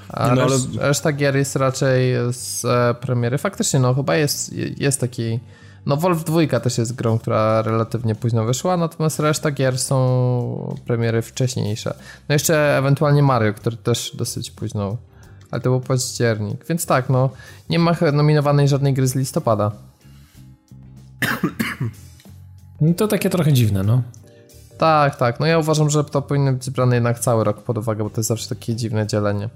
A 0.09 0.35
no, 0.35 0.42
ale... 0.42 0.57
reszta 0.79 1.12
gier 1.12 1.37
jest 1.37 1.57
raczej 1.57 2.12
z 2.31 2.64
e, 2.64 2.94
premiery. 3.01 3.38
Faktycznie, 3.38 3.81
no 3.81 3.94
chyba 3.94 4.16
jest, 4.16 4.53
jest 4.81 5.01
taki... 5.01 5.40
No 5.87 5.97
Wolf 5.97 6.25
2 6.25 6.61
też 6.61 6.79
jest 6.79 6.94
grą, 6.94 7.18
która 7.18 7.62
relatywnie 7.62 8.14
późno 8.14 8.44
wyszła, 8.44 8.77
natomiast 8.77 9.21
reszta 9.21 9.51
gier 9.51 9.79
są 9.79 10.77
premiery 10.87 11.23
wcześniejsze. 11.23 11.94
No 12.29 12.33
jeszcze 12.33 12.79
ewentualnie 12.79 13.23
Mario, 13.23 13.55
który 13.55 13.77
też 13.77 14.16
dosyć 14.16 14.51
późno, 14.51 14.97
ale 15.51 15.62
to 15.62 15.71
był 15.71 15.81
październik. 15.81 16.66
Więc 16.66 16.87
tak, 16.87 17.09
no 17.09 17.31
nie 17.71 17.79
ma 17.79 17.92
nominowanej 18.12 18.68
żadnej 18.68 18.94
gry 18.94 19.07
z 19.07 19.14
listopada. 19.14 19.73
No 22.81 22.94
to 22.94 23.09
takie 23.09 23.31
trochę 23.31 23.53
dziwne, 23.53 23.83
no. 23.83 24.03
Tak, 24.79 25.16
tak. 25.16 25.40
No 25.40 25.47
ja 25.47 25.59
uważam, 25.59 25.90
że 25.90 26.05
to 26.05 26.23
powinno 26.23 26.53
być 26.53 26.71
brane 26.71 26.97
jednak 26.97 27.18
cały 27.18 27.44
rok 27.44 27.62
pod 27.62 27.79
uwagę, 27.79 28.05
bo 28.05 28.11
to 28.11 28.21
jest 28.21 28.29
zawsze 28.29 28.49
takie 28.49 28.77
dziwne 28.77 29.07
dzielenie. 29.07 29.49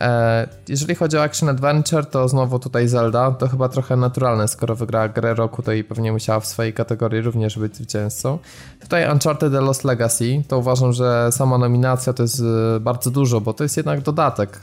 E, 0.00 0.48
jeżeli 0.68 0.94
chodzi 0.94 1.16
o 1.16 1.22
Action 1.22 1.48
Adventure, 1.48 2.06
to 2.06 2.28
znowu 2.28 2.58
tutaj 2.58 2.88
Zelda. 2.88 3.30
To 3.30 3.48
chyba 3.48 3.68
trochę 3.68 3.96
naturalne, 3.96 4.48
skoro 4.48 4.76
wygrała 4.76 5.08
grę 5.08 5.34
roku, 5.34 5.62
to 5.62 5.72
i 5.72 5.84
pewnie 5.84 6.12
musiała 6.12 6.40
w 6.40 6.46
swojej 6.46 6.72
kategorii 6.72 7.20
również 7.20 7.58
być 7.58 7.76
zwycięzcą. 7.76 8.38
Tutaj 8.80 9.12
Uncharted 9.12 9.52
The 9.52 9.60
Lost 9.60 9.84
Legacy, 9.84 10.42
to 10.48 10.58
uważam, 10.58 10.92
że 10.92 11.32
sama 11.32 11.58
nominacja 11.58 12.12
to 12.12 12.22
jest 12.22 12.40
e, 12.76 12.80
bardzo 12.80 13.10
dużo, 13.10 13.40
bo 13.40 13.52
to 13.52 13.64
jest 13.64 13.76
jednak 13.76 14.00
dodatek. 14.00 14.60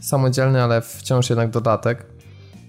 Samodzielny, 0.00 0.62
ale 0.62 0.80
wciąż 0.80 1.30
jednak 1.30 1.50
dodatek. 1.50 2.06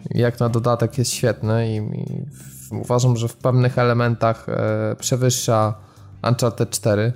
Jak 0.10 0.40
na 0.40 0.50
dodatek 0.50 0.98
jest 0.98 1.12
świetny 1.12 1.70
i, 1.70 1.76
i 1.78 2.26
uważam, 2.72 3.18
że 3.18 3.28
w 3.28 3.36
pewnych 3.36 3.78
elementach 3.78 4.50
e, 4.50 4.96
przewyższa 5.00 5.74
Uncharted 6.24 6.70
4 6.70 7.14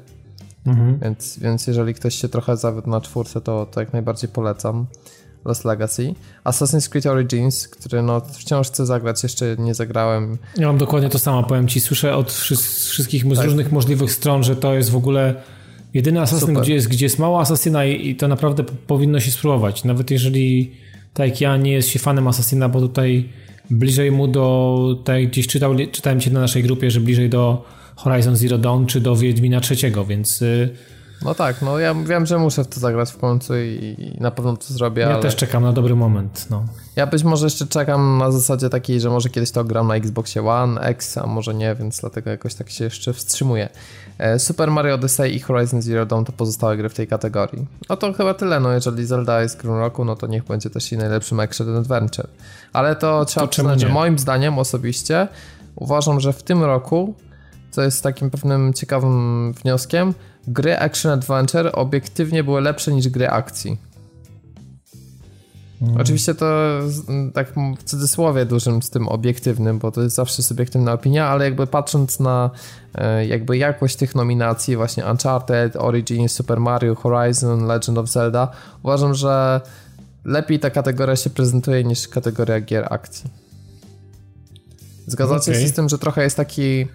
Mhm. 0.66 1.00
Więc, 1.00 1.40
więc 1.40 1.68
jeżeli 1.68 1.94
ktoś 1.94 2.16
się 2.16 2.30
trochę 2.30 2.58
zawiódł 2.58 2.90
na 2.90 3.02
czwórce, 3.02 3.42
to, 3.42 3.66
to 3.66 3.80
jak 3.80 3.94
najbardziej 3.94 4.30
polecam. 4.30 4.86
Lost 5.46 5.66
Legacy. 5.66 6.14
Assassin's 6.44 6.90
Creed 6.90 7.06
Origins, 7.06 7.68
który 7.68 8.02
no 8.02 8.22
wciąż 8.22 8.68
chcę 8.68 8.86
zagrać, 8.86 9.24
jeszcze 9.24 9.56
nie 9.60 9.74
zagrałem. 9.74 10.38
Ja 10.58 10.68
mam 10.68 10.78
dokładnie 10.78 11.10
to 11.10 11.20
samo, 11.20 11.44
powiem 11.44 11.68
ci, 11.68 11.80
słyszę 11.80 12.16
od 12.16 12.32
wszystkich 12.32 13.24
tak. 13.24 13.36
z 13.36 13.40
różnych 13.40 13.72
możliwych 13.72 14.12
stron, 14.12 14.44
że 14.44 14.56
to 14.56 14.74
jest 14.74 14.90
w 14.90 14.96
ogóle 14.96 15.36
jedyny 15.94 16.22
Assassin, 16.22 16.54
gdzie 16.54 16.74
jest, 16.74 16.88
gdzie 16.88 17.06
jest 17.06 17.20
mało 17.20 17.40
Assassina 17.40 17.86
i, 17.86 18.10
i, 18.10 18.16
to 18.16 18.28
naprawdę 18.28 18.64
powinno 18.64 19.20
się 19.20 19.32
spróbować. 19.32 19.84
Nawet 19.84 20.12
jeżeli 20.12 20.72
tak 21.14 21.30
jak 21.30 21.42
ja 21.42 21.58
nie 21.58 21.72
jest 21.72 21.90
się 21.90 22.00
fanem 22.00 22.28
Assassina, 22.28 22.70
bo 22.70 22.80
tutaj 22.80 23.30
bliżej 23.70 24.12
mu 24.12 24.28
do, 24.28 24.96
tak 25.04 25.22
jak 25.22 25.32
gdzieś 25.32 25.48
czytał, 25.48 25.76
czytałem 25.92 26.20
cię 26.20 26.32
na 26.32 26.40
naszej 26.40 26.64
grupie, 26.64 26.92
że 26.92 27.00
bliżej 27.00 27.30
do 27.30 27.66
Horizon 27.96 28.36
Zero 28.36 28.58
Dawn 28.58 28.86
czy 28.86 29.02
do 29.02 29.16
Wiedźmina 29.16 29.62
trzeciego, 29.62 30.06
więc... 30.06 30.42
Y, 30.42 30.70
no 31.26 31.36
tak, 31.36 31.62
no 31.62 31.80
ja 31.80 31.94
wiem, 31.94 32.26
że 32.26 32.38
muszę 32.38 32.64
w 32.64 32.68
to 32.68 32.80
zagrać 32.80 33.12
w 33.12 33.18
końcu 33.18 33.56
i, 33.56 33.96
i 34.18 34.22
na 34.22 34.32
pewno 34.32 34.58
to 34.58 34.74
zrobię, 34.74 35.02
Ja 35.02 35.14
ale... 35.14 35.22
też 35.22 35.36
czekam 35.36 35.64
na 35.64 35.74
dobry 35.74 35.96
moment, 35.96 36.48
no. 36.50 36.66
Ja 36.96 37.08
być 37.08 37.24
może 37.24 37.46
jeszcze 37.46 37.68
czekam 37.68 38.18
na 38.18 38.32
zasadzie 38.32 38.70
takiej, 38.70 39.02
że 39.02 39.10
może 39.10 39.30
kiedyś 39.30 39.52
to 39.52 39.64
gram 39.64 39.88
na 39.88 39.96
Xboxie 39.96 40.48
One 40.48 40.82
X, 40.82 41.18
a 41.18 41.28
może 41.28 41.54
nie, 41.54 41.76
więc 41.76 42.02
dlatego 42.02 42.30
jakoś 42.30 42.56
tak 42.56 42.70
się 42.70 42.84
jeszcze 42.84 43.14
wstrzymuję. 43.14 43.70
E, 44.18 44.40
Super 44.40 44.72
Mario 44.72 44.96
Odyssey 44.96 45.36
i 45.36 45.40
Horizon 45.40 45.82
Zero 45.82 46.06
Dawn 46.06 46.24
to 46.24 46.32
pozostałe 46.32 46.78
gry 46.78 46.90
w 46.90 46.94
tej 46.94 47.08
kategorii. 47.08 47.66
No 47.90 47.98
to 47.98 48.14
chyba 48.14 48.34
tyle, 48.34 48.60
no 48.60 48.72
jeżeli 48.72 49.06
Zelda 49.06 49.42
jest 49.42 49.62
grą 49.62 49.80
roku, 49.80 50.06
no 50.06 50.16
to 50.16 50.28
niech 50.28 50.44
będzie 50.44 50.70
też 50.70 50.92
i 50.92 50.98
najlepszym 50.98 51.40
Action 51.40 51.76
Adventure. 51.78 52.28
Ale 52.74 52.96
to 52.96 53.26
trzeba 53.26 53.46
to 53.46 53.52
przyznać, 53.52 53.82
że 53.82 53.90
moim 53.90 54.20
zdaniem 54.20 54.60
osobiście 54.60 55.28
uważam, 55.76 56.20
że 56.20 56.34
w 56.34 56.44
tym 56.44 56.64
roku 56.64 57.14
co 57.72 57.82
jest 57.82 58.04
takim 58.04 58.30
pewnym 58.30 58.74
ciekawym 58.74 59.54
wnioskiem, 59.54 60.14
gry 60.48 60.80
action 60.80 61.12
adventure 61.12 61.72
obiektywnie 61.74 62.44
były 62.44 62.62
lepsze 62.62 62.92
niż 62.92 63.10
gry 63.10 63.30
akcji. 63.30 63.78
Hmm. 65.80 66.02
Oczywiście 66.02 66.36
to 66.36 66.80
tak 67.34 67.54
w 67.80 67.84
cudzysłowie 67.84 68.46
dużym 68.46 68.82
z 68.82 68.90
tym 68.90 69.08
obiektywnym, 69.08 69.80
bo 69.80 69.92
to 69.92 70.02
jest 70.02 70.16
zawsze 70.16 70.44
subiektywna 70.44 70.94
opinia, 70.94 71.28
ale 71.28 71.46
jakby 71.46 71.68
patrząc 71.68 72.20
na 72.20 72.50
e, 72.96 73.26
jakby 73.26 73.58
jakość 73.58 73.96
tych 73.96 74.16
nominacji, 74.16 74.76
właśnie 74.76 75.06
Uncharted, 75.06 75.76
Origins, 75.76 76.32
Super 76.32 76.60
Mario, 76.60 76.96
Horizon, 76.96 77.66
Legend 77.66 77.98
of 77.98 78.10
Zelda, 78.10 78.52
uważam, 78.84 79.14
że 79.14 79.62
lepiej 80.26 80.60
ta 80.60 80.70
kategoria 80.70 81.16
się 81.16 81.30
prezentuje 81.30 81.84
niż 81.84 82.08
kategoria 82.08 82.62
gier 82.62 82.88
akcji. 82.94 83.30
Zgadzacie 85.08 85.52
okay. 85.52 85.62
się 85.64 85.68
z 85.68 85.74
tym, 85.74 85.90
że 85.90 85.98
trochę 85.98 86.24
jest 86.24 86.38
taki 86.38 86.88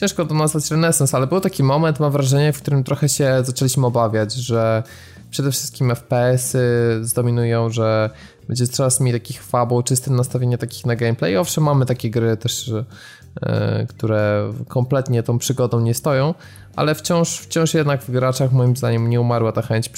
ciężko 0.00 0.24
to 0.24 0.34
nazwać 0.34 0.70
renesans, 0.70 1.14
ale 1.14 1.26
był 1.26 1.40
taki 1.40 1.62
moment, 1.62 2.00
mam 2.00 2.12
wrażenie, 2.12 2.52
w 2.52 2.62
którym 2.62 2.84
trochę 2.84 3.08
się 3.08 3.42
zaczęliśmy 3.42 3.86
obawiać, 3.86 4.32
że 4.32 4.82
przede 5.30 5.50
wszystkim 5.50 5.90
FPS-y 5.94 6.58
zdominują, 7.04 7.70
że 7.70 8.10
będzie 8.48 8.66
coraz 8.66 9.00
mniej 9.00 9.12
takich 9.12 9.42
fabuł, 9.42 9.82
czyste 9.82 10.10
nastawienie 10.10 10.58
takich 10.58 10.86
na 10.86 10.96
gameplay. 10.96 11.36
Owszem, 11.36 11.64
mamy 11.64 11.86
takie 11.86 12.10
gry 12.10 12.36
też, 12.36 12.72
e, 13.42 13.86
które 13.88 14.52
kompletnie 14.68 15.22
tą 15.22 15.38
przygodą 15.38 15.80
nie 15.80 15.94
stoją, 15.94 16.34
ale 16.78 16.94
wciąż, 16.94 17.38
wciąż 17.38 17.74
jednak 17.74 18.02
w 18.02 18.10
graczach 18.10 18.52
moim 18.52 18.76
zdaniem 18.76 19.10
nie 19.10 19.20
umarła 19.20 19.52
ta 19.52 19.62
chęć 19.62 19.90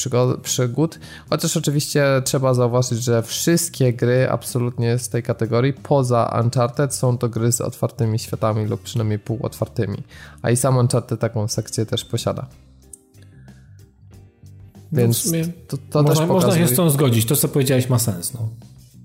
przygód, 0.42 0.98
chociaż 1.30 1.56
oczywiście 1.56 2.04
trzeba 2.24 2.54
zauważyć, 2.54 3.04
że 3.04 3.22
wszystkie 3.22 3.92
gry 3.92 4.30
absolutnie 4.30 4.98
z 4.98 5.08
tej 5.08 5.22
kategorii 5.22 5.72
poza 5.72 6.40
Uncharted 6.42 6.94
są 6.94 7.18
to 7.18 7.28
gry 7.28 7.52
z 7.52 7.60
otwartymi 7.60 8.18
światami 8.18 8.66
lub 8.66 8.82
przynajmniej 8.82 9.18
półotwartymi, 9.18 10.02
a 10.42 10.50
i 10.50 10.56
sam 10.56 10.76
Uncharted 10.76 11.20
taką 11.20 11.48
sekcję 11.48 11.86
też 11.86 12.04
posiada. 12.04 12.46
No 14.92 15.00
Więc 15.00 15.32
to, 15.68 15.76
to 15.90 16.02
można, 16.02 16.20
też 16.20 16.28
pokazuje... 16.28 16.32
można 16.32 16.68
się 16.68 16.74
z 16.74 16.76
tą 16.76 16.90
zgodzić, 16.90 17.26
to 17.26 17.36
co 17.36 17.48
powiedziałeś 17.48 17.88
ma 17.88 17.98
sens. 17.98 18.34
No. 18.34 18.48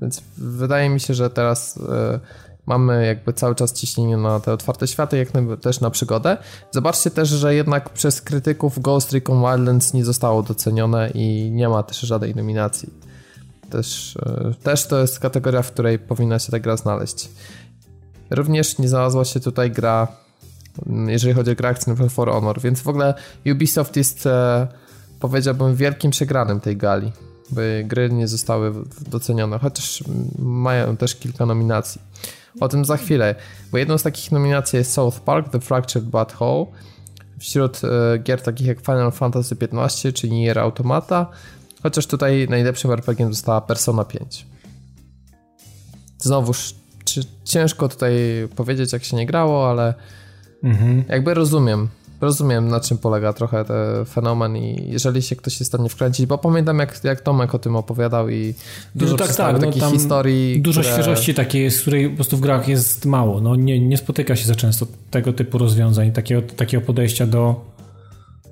Więc 0.02 0.22
wydaje 0.38 0.90
mi 0.90 1.00
się, 1.00 1.14
że 1.14 1.30
teraz... 1.30 1.76
Yy, 1.76 2.20
mamy 2.66 3.06
jakby 3.06 3.34
cały 3.34 3.56
czas 3.56 3.74
ciśnienie 3.74 4.18
na 4.18 4.40
te 4.40 4.54
otwarte 4.54 4.88
światy, 4.88 5.18
jak 5.18 5.30
też 5.62 5.82
na 5.82 5.90
przygodę. 5.90 6.38
Zobaczcie 6.72 7.12
też, 7.12 7.30
że 7.30 7.56
jednak 7.56 7.90
przez 7.90 8.22
krytyków 8.22 8.80
Ghost 8.80 9.12
Recon 9.12 9.42
Wildlands 9.42 9.94
nie 9.94 10.06
zostało 10.06 10.44
docenione 10.44 11.10
i 11.14 11.52
nie 11.52 11.70
ma 11.70 11.84
też 11.84 12.00
żadnej 12.00 12.36
nominacji. 12.36 12.90
Też, 13.70 14.18
e, 14.26 14.54
też 14.64 14.88
to 14.88 15.00
jest 15.00 15.20
kategoria, 15.20 15.62
w 15.62 15.72
której 15.72 16.00
powinna 16.00 16.40
się 16.40 16.52
ta 16.52 16.60
gra 16.60 16.78
znaleźć. 16.78 17.30
Również 18.30 18.78
nie 18.78 18.90
znalazła 18.90 19.26
się 19.26 19.40
tutaj 19.40 19.72
gra, 19.72 20.08
mm, 20.88 21.10
jeżeli 21.10 21.34
chodzi 21.34 21.52
o 21.52 21.56
grę 21.56 21.70
akcyjną 21.70 22.10
For 22.10 22.32
Honor, 22.32 22.62
więc 22.62 22.82
w 22.82 22.88
ogóle 22.88 23.14
Ubisoft 23.52 23.96
jest, 23.96 24.26
e, 24.26 24.68
powiedziałbym, 25.20 25.76
wielkim 25.76 26.12
przegranym 26.12 26.60
tej 26.60 26.78
gali, 26.78 27.12
by 27.50 27.84
gry 27.88 28.10
nie 28.10 28.28
zostały 28.28 28.74
docenione, 29.08 29.60
chociaż 29.60 30.04
mają 30.40 30.98
też 30.98 31.16
kilka 31.16 31.46
nominacji. 31.46 32.02
O 32.60 32.68
tym 32.68 32.86
za 32.86 32.98
chwilę, 32.98 33.36
bo 33.72 33.78
jedną 33.78 33.98
z 33.98 34.04
takich 34.04 34.32
nominacji 34.32 34.78
jest 34.78 34.94
South 34.94 35.20
Park 35.20 35.50
The 35.50 35.60
Fractured 35.60 36.06
But 36.10 36.42
Whole. 36.42 36.66
Wśród 37.40 37.82
e, 37.84 38.20
gier 38.20 38.42
takich 38.42 38.68
jak 38.68 38.80
Final 38.82 39.12
Fantasy 39.12 39.56
XV 39.62 40.14
czy 40.14 40.30
Nier 40.30 40.60
Automata, 40.60 41.32
chociaż 41.84 42.08
tutaj 42.08 42.48
najlepszym 42.50 42.92
RPG 42.92 43.28
została 43.34 43.62
Persona 43.62 44.04
5. 44.04 44.46
Znowuż, 46.20 46.76
czy 47.06 47.22
ciężko 47.44 47.90
tutaj 47.90 48.14
powiedzieć, 48.56 48.94
jak 48.94 49.04
się 49.04 49.18
nie 49.18 49.26
grało, 49.26 49.70
ale 49.70 49.94
mhm. 50.64 51.04
jakby 51.10 51.34
rozumiem 51.34 51.90
rozumiem 52.22 52.68
na 52.68 52.80
czym 52.80 52.98
polega 52.98 53.34
trochę 53.34 53.66
ten 53.66 54.06
fenomen 54.06 54.58
i 54.58 54.92
jeżeli 54.92 55.22
się 55.22 55.36
ktoś 55.36 55.60
jest 55.60 55.72
w 55.72 55.76
stanie 55.76 55.90
wkręcić, 55.90 56.26
bo 56.26 56.38
pamiętam 56.38 56.80
jak, 56.80 57.04
jak 57.04 57.22
Tomek 57.22 57.56
o 57.56 57.60
tym 57.60 57.76
opowiadał 57.76 58.30
i 58.30 58.54
dużo 58.96 59.12
no 59.12 59.18
tak, 59.18 59.36
tak, 59.36 59.54
no 59.54 59.60
takich 59.60 59.84
historii. 59.84 60.62
Dużo 60.62 60.82
które... 60.82 60.94
świeżości 60.94 61.34
takiej 61.34 61.64
jest, 61.64 61.82
której 61.82 62.10
po 62.10 62.16
prostu 62.16 62.38
w 62.38 62.40
grach 62.40 62.68
jest 62.68 63.06
mało. 63.06 63.42
No 63.42 63.56
nie, 63.56 63.80
nie 63.80 63.98
spotyka 63.98 64.36
się 64.36 64.46
za 64.46 64.56
często 64.56 64.88
tego 65.12 65.34
typu 65.34 65.58
rozwiązań, 65.58 66.12
takiego, 66.12 66.42
takiego 66.42 66.86
podejścia 66.86 67.26
do 67.28 67.66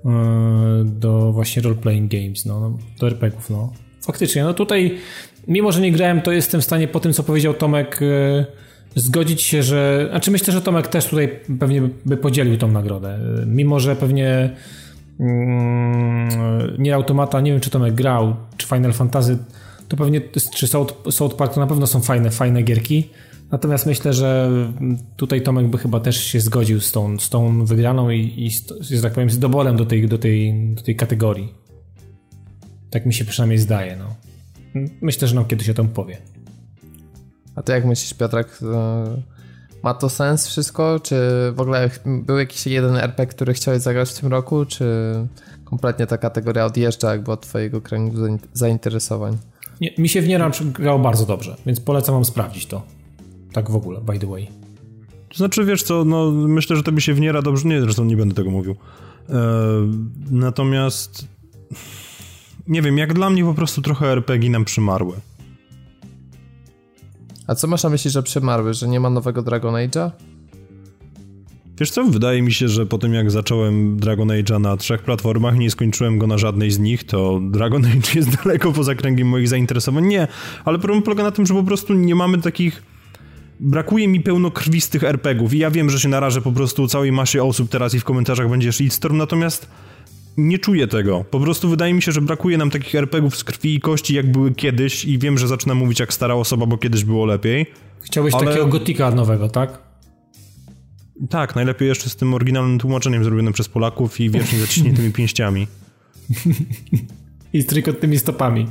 e, 0.05 0.83
do 0.85 1.31
właśnie 1.31 1.61
role-playing 1.61 2.07
games, 2.07 2.45
no, 2.45 2.59
no, 2.59 2.77
do 2.99 3.07
RPGów, 3.07 3.49
no. 3.49 3.73
Faktycznie, 4.01 4.43
no 4.43 4.53
tutaj 4.53 4.97
mimo, 5.47 5.71
że 5.71 5.81
nie 5.81 5.91
grałem, 5.91 6.21
to 6.21 6.31
jestem 6.31 6.61
w 6.61 6.63
stanie 6.63 6.87
po 6.87 6.99
tym, 6.99 7.13
co 7.13 7.23
powiedział 7.23 7.53
Tomek 7.53 7.99
e, 8.01 8.45
zgodzić 8.95 9.41
się, 9.41 9.63
że. 9.63 10.07
Znaczy 10.09 10.31
myślę, 10.31 10.53
że 10.53 10.61
Tomek 10.61 10.87
też 10.87 11.05
tutaj 11.05 11.39
pewnie 11.59 11.81
by 12.05 12.17
podzielił 12.17 12.57
tą 12.57 12.67
nagrodę. 12.67 13.19
Mimo, 13.45 13.79
że 13.79 13.95
pewnie 13.95 14.55
mm, 15.19 16.29
nie 16.79 16.95
automata, 16.95 17.41
nie 17.41 17.51
wiem 17.51 17.61
czy 17.61 17.69
Tomek 17.69 17.93
grał, 17.93 18.35
czy 18.57 18.67
Final 18.67 18.93
Fantasy, 18.93 19.37
to 19.87 19.97
pewnie, 19.97 20.21
czy 20.55 20.67
South, 20.67 20.93
South 21.09 21.35
Park 21.35 21.53
to 21.53 21.59
na 21.59 21.67
pewno 21.67 21.87
są 21.87 22.01
fajne, 22.01 22.31
fajne 22.31 22.63
gierki. 22.63 23.09
Natomiast 23.51 23.85
myślę, 23.85 24.13
że 24.13 24.51
tutaj 25.17 25.41
Tomek 25.41 25.67
by 25.67 25.77
chyba 25.77 25.99
też 25.99 26.23
się 26.23 26.39
zgodził 26.39 26.81
z 26.81 26.91
tą, 26.91 27.19
z 27.19 27.29
tą 27.29 27.65
wygraną 27.65 28.09
i, 28.09 28.19
i 28.19 28.49
że 28.95 29.01
tak 29.01 29.13
powiem, 29.13 29.29
z 29.29 29.39
doborem 29.39 29.75
do 29.75 29.85
tej, 29.85 30.07
do, 30.07 30.17
tej, 30.17 30.53
do 30.75 30.81
tej 30.81 30.95
kategorii. 30.95 31.53
Tak 32.89 33.05
mi 33.05 33.13
się 33.13 33.25
przynajmniej 33.25 33.57
zdaje. 33.57 33.95
No. 33.95 34.15
Myślę, 35.01 35.27
że 35.27 35.35
nam 35.35 35.45
kiedyś 35.45 35.69
o 35.69 35.73
tym 35.73 35.87
powie. 35.87 36.17
A 37.55 37.61
ty 37.61 37.71
jak 37.71 37.85
myślisz, 37.85 38.13
Piotrek, 38.13 38.59
ma 39.83 39.93
to 39.93 40.09
sens 40.09 40.47
wszystko? 40.47 40.99
Czy 40.99 41.15
w 41.55 41.61
ogóle 41.61 41.89
był 42.05 42.37
jakiś 42.37 42.67
jeden 42.67 42.95
RPG, 42.95 43.25
który 43.25 43.53
chciałeś 43.53 43.81
zagrać 43.81 44.09
w 44.09 44.19
tym 44.19 44.31
roku, 44.31 44.65
czy 44.65 44.85
kompletnie 45.65 46.07
ta 46.07 46.17
kategoria 46.17 46.65
odjeżdża 46.65 47.11
jakby 47.11 47.31
od 47.31 47.41
twojego 47.41 47.81
kręgu 47.81 48.17
zainteresowań? 48.53 49.37
Nie, 49.81 49.93
mi 49.97 50.09
się 50.09 50.21
w 50.21 50.27
Nieram 50.27 50.51
grał 50.71 50.99
bardzo 50.99 51.25
dobrze, 51.25 51.55
więc 51.65 51.79
polecam 51.79 52.15
wam 52.15 52.25
sprawdzić 52.25 52.65
to. 52.65 52.81
Tak 53.53 53.71
w 53.71 53.75
ogóle, 53.75 54.01
by 54.01 54.19
the 54.19 54.27
way. 54.27 54.47
To 55.29 55.37
znaczy, 55.37 55.65
wiesz 55.65 55.83
co, 55.83 56.05
no 56.05 56.31
myślę, 56.31 56.75
że 56.75 56.83
to 56.83 56.91
by 56.91 57.01
się 57.01 57.13
w 57.13 57.19
Niera 57.19 57.41
dobrze... 57.41 57.67
Nie, 57.67 57.81
zresztą 57.81 58.05
nie 58.05 58.17
będę 58.17 58.35
tego 58.35 58.51
mówił. 58.51 58.75
Eee, 59.29 59.35
natomiast... 60.31 61.27
Nie 62.67 62.81
wiem, 62.81 62.97
jak 62.97 63.13
dla 63.13 63.29
mnie 63.29 63.43
po 63.43 63.53
prostu 63.53 63.81
trochę 63.81 64.07
RPG 64.07 64.49
nam 64.49 64.65
przymarły. 64.65 65.13
A 67.47 67.55
co 67.55 67.67
masz 67.67 67.83
na 67.83 67.89
myśli, 67.89 68.11
że 68.11 68.23
przemarły, 68.23 68.73
że 68.73 68.87
nie 68.87 68.99
ma 68.99 69.09
nowego 69.09 69.41
Dragon 69.41 69.73
Age'a? 69.73 70.11
Wiesz 71.79 71.91
co, 71.91 72.03
wydaje 72.03 72.41
mi 72.41 72.53
się, 72.53 72.67
że 72.67 72.85
po 72.85 72.97
tym 72.97 73.13
jak 73.13 73.31
zacząłem 73.31 73.97
Dragon 73.97 74.27
Age'a 74.27 74.61
na 74.61 74.77
trzech 74.77 75.01
platformach, 75.01 75.57
nie 75.57 75.71
skończyłem 75.71 76.19
go 76.19 76.27
na 76.27 76.37
żadnej 76.37 76.71
z 76.71 76.79
nich, 76.79 77.03
to 77.03 77.39
Dragon 77.43 77.85
Age 77.85 78.11
jest 78.15 78.29
daleko 78.43 78.71
poza 78.71 78.95
kręgiem 78.95 79.27
moich 79.27 79.47
zainteresowań. 79.47 80.05
Nie, 80.05 80.27
ale 80.65 80.79
problem 80.79 81.03
polega 81.03 81.23
na 81.23 81.31
tym, 81.31 81.45
że 81.45 81.53
po 81.53 81.63
prostu 81.63 81.93
nie 81.93 82.15
mamy 82.15 82.37
takich... 82.37 82.83
Brakuje 83.59 84.07
mi 84.07 84.21
pełnokrwistych 84.21 85.03
RPGów 85.03 85.53
i 85.53 85.57
ja 85.57 85.71
wiem, 85.71 85.89
że 85.89 85.99
się 85.99 86.09
narażę 86.09 86.41
po 86.41 86.51
prostu 86.51 86.87
całej 86.87 87.11
masie 87.11 87.43
osób 87.43 87.69
teraz 87.69 87.93
i 87.93 87.99
w 87.99 88.03
komentarzach 88.03 88.49
będzie 88.49 88.71
shitstorm, 88.71 89.17
natomiast 89.17 89.69
nie 90.37 90.59
czuję 90.59 90.87
tego. 90.87 91.25
Po 91.31 91.39
prostu 91.39 91.69
wydaje 91.69 91.93
mi 91.93 92.01
się, 92.01 92.11
że 92.11 92.21
brakuje 92.21 92.57
nam 92.57 92.69
takich 92.69 92.95
RPGów 92.95 93.37
z 93.37 93.43
krwi 93.43 93.75
i 93.75 93.79
kości, 93.79 94.15
jak 94.15 94.31
były 94.31 94.55
kiedyś 94.55 95.05
i 95.05 95.19
wiem, 95.19 95.37
że 95.37 95.47
zaczynam 95.47 95.77
mówić 95.77 95.99
jak 95.99 96.13
stara 96.13 96.33
osoba, 96.33 96.65
bo 96.65 96.77
kiedyś 96.77 97.03
było 97.03 97.25
lepiej. 97.25 97.65
Chciałbyś 98.01 98.33
ale... 98.33 98.45
takiego 98.45 98.67
gotika 98.67 99.11
nowego, 99.11 99.49
tak? 99.49 99.81
Tak, 101.29 101.55
najlepiej 101.55 101.87
jeszcze 101.87 102.09
z 102.09 102.15
tym 102.15 102.33
oryginalnym 102.33 102.79
tłumaczeniem 102.79 103.23
zrobionym 103.23 103.53
przez 103.53 103.69
Polaków 103.69 104.19
i 104.19 104.29
wiecznie 104.29 104.59
zaciśniętymi 104.59 105.11
pięściami. 105.19 105.67
I 107.53 107.61
z 107.61 107.65
trójkątnymi 107.65 108.19
stopami. 108.19 108.67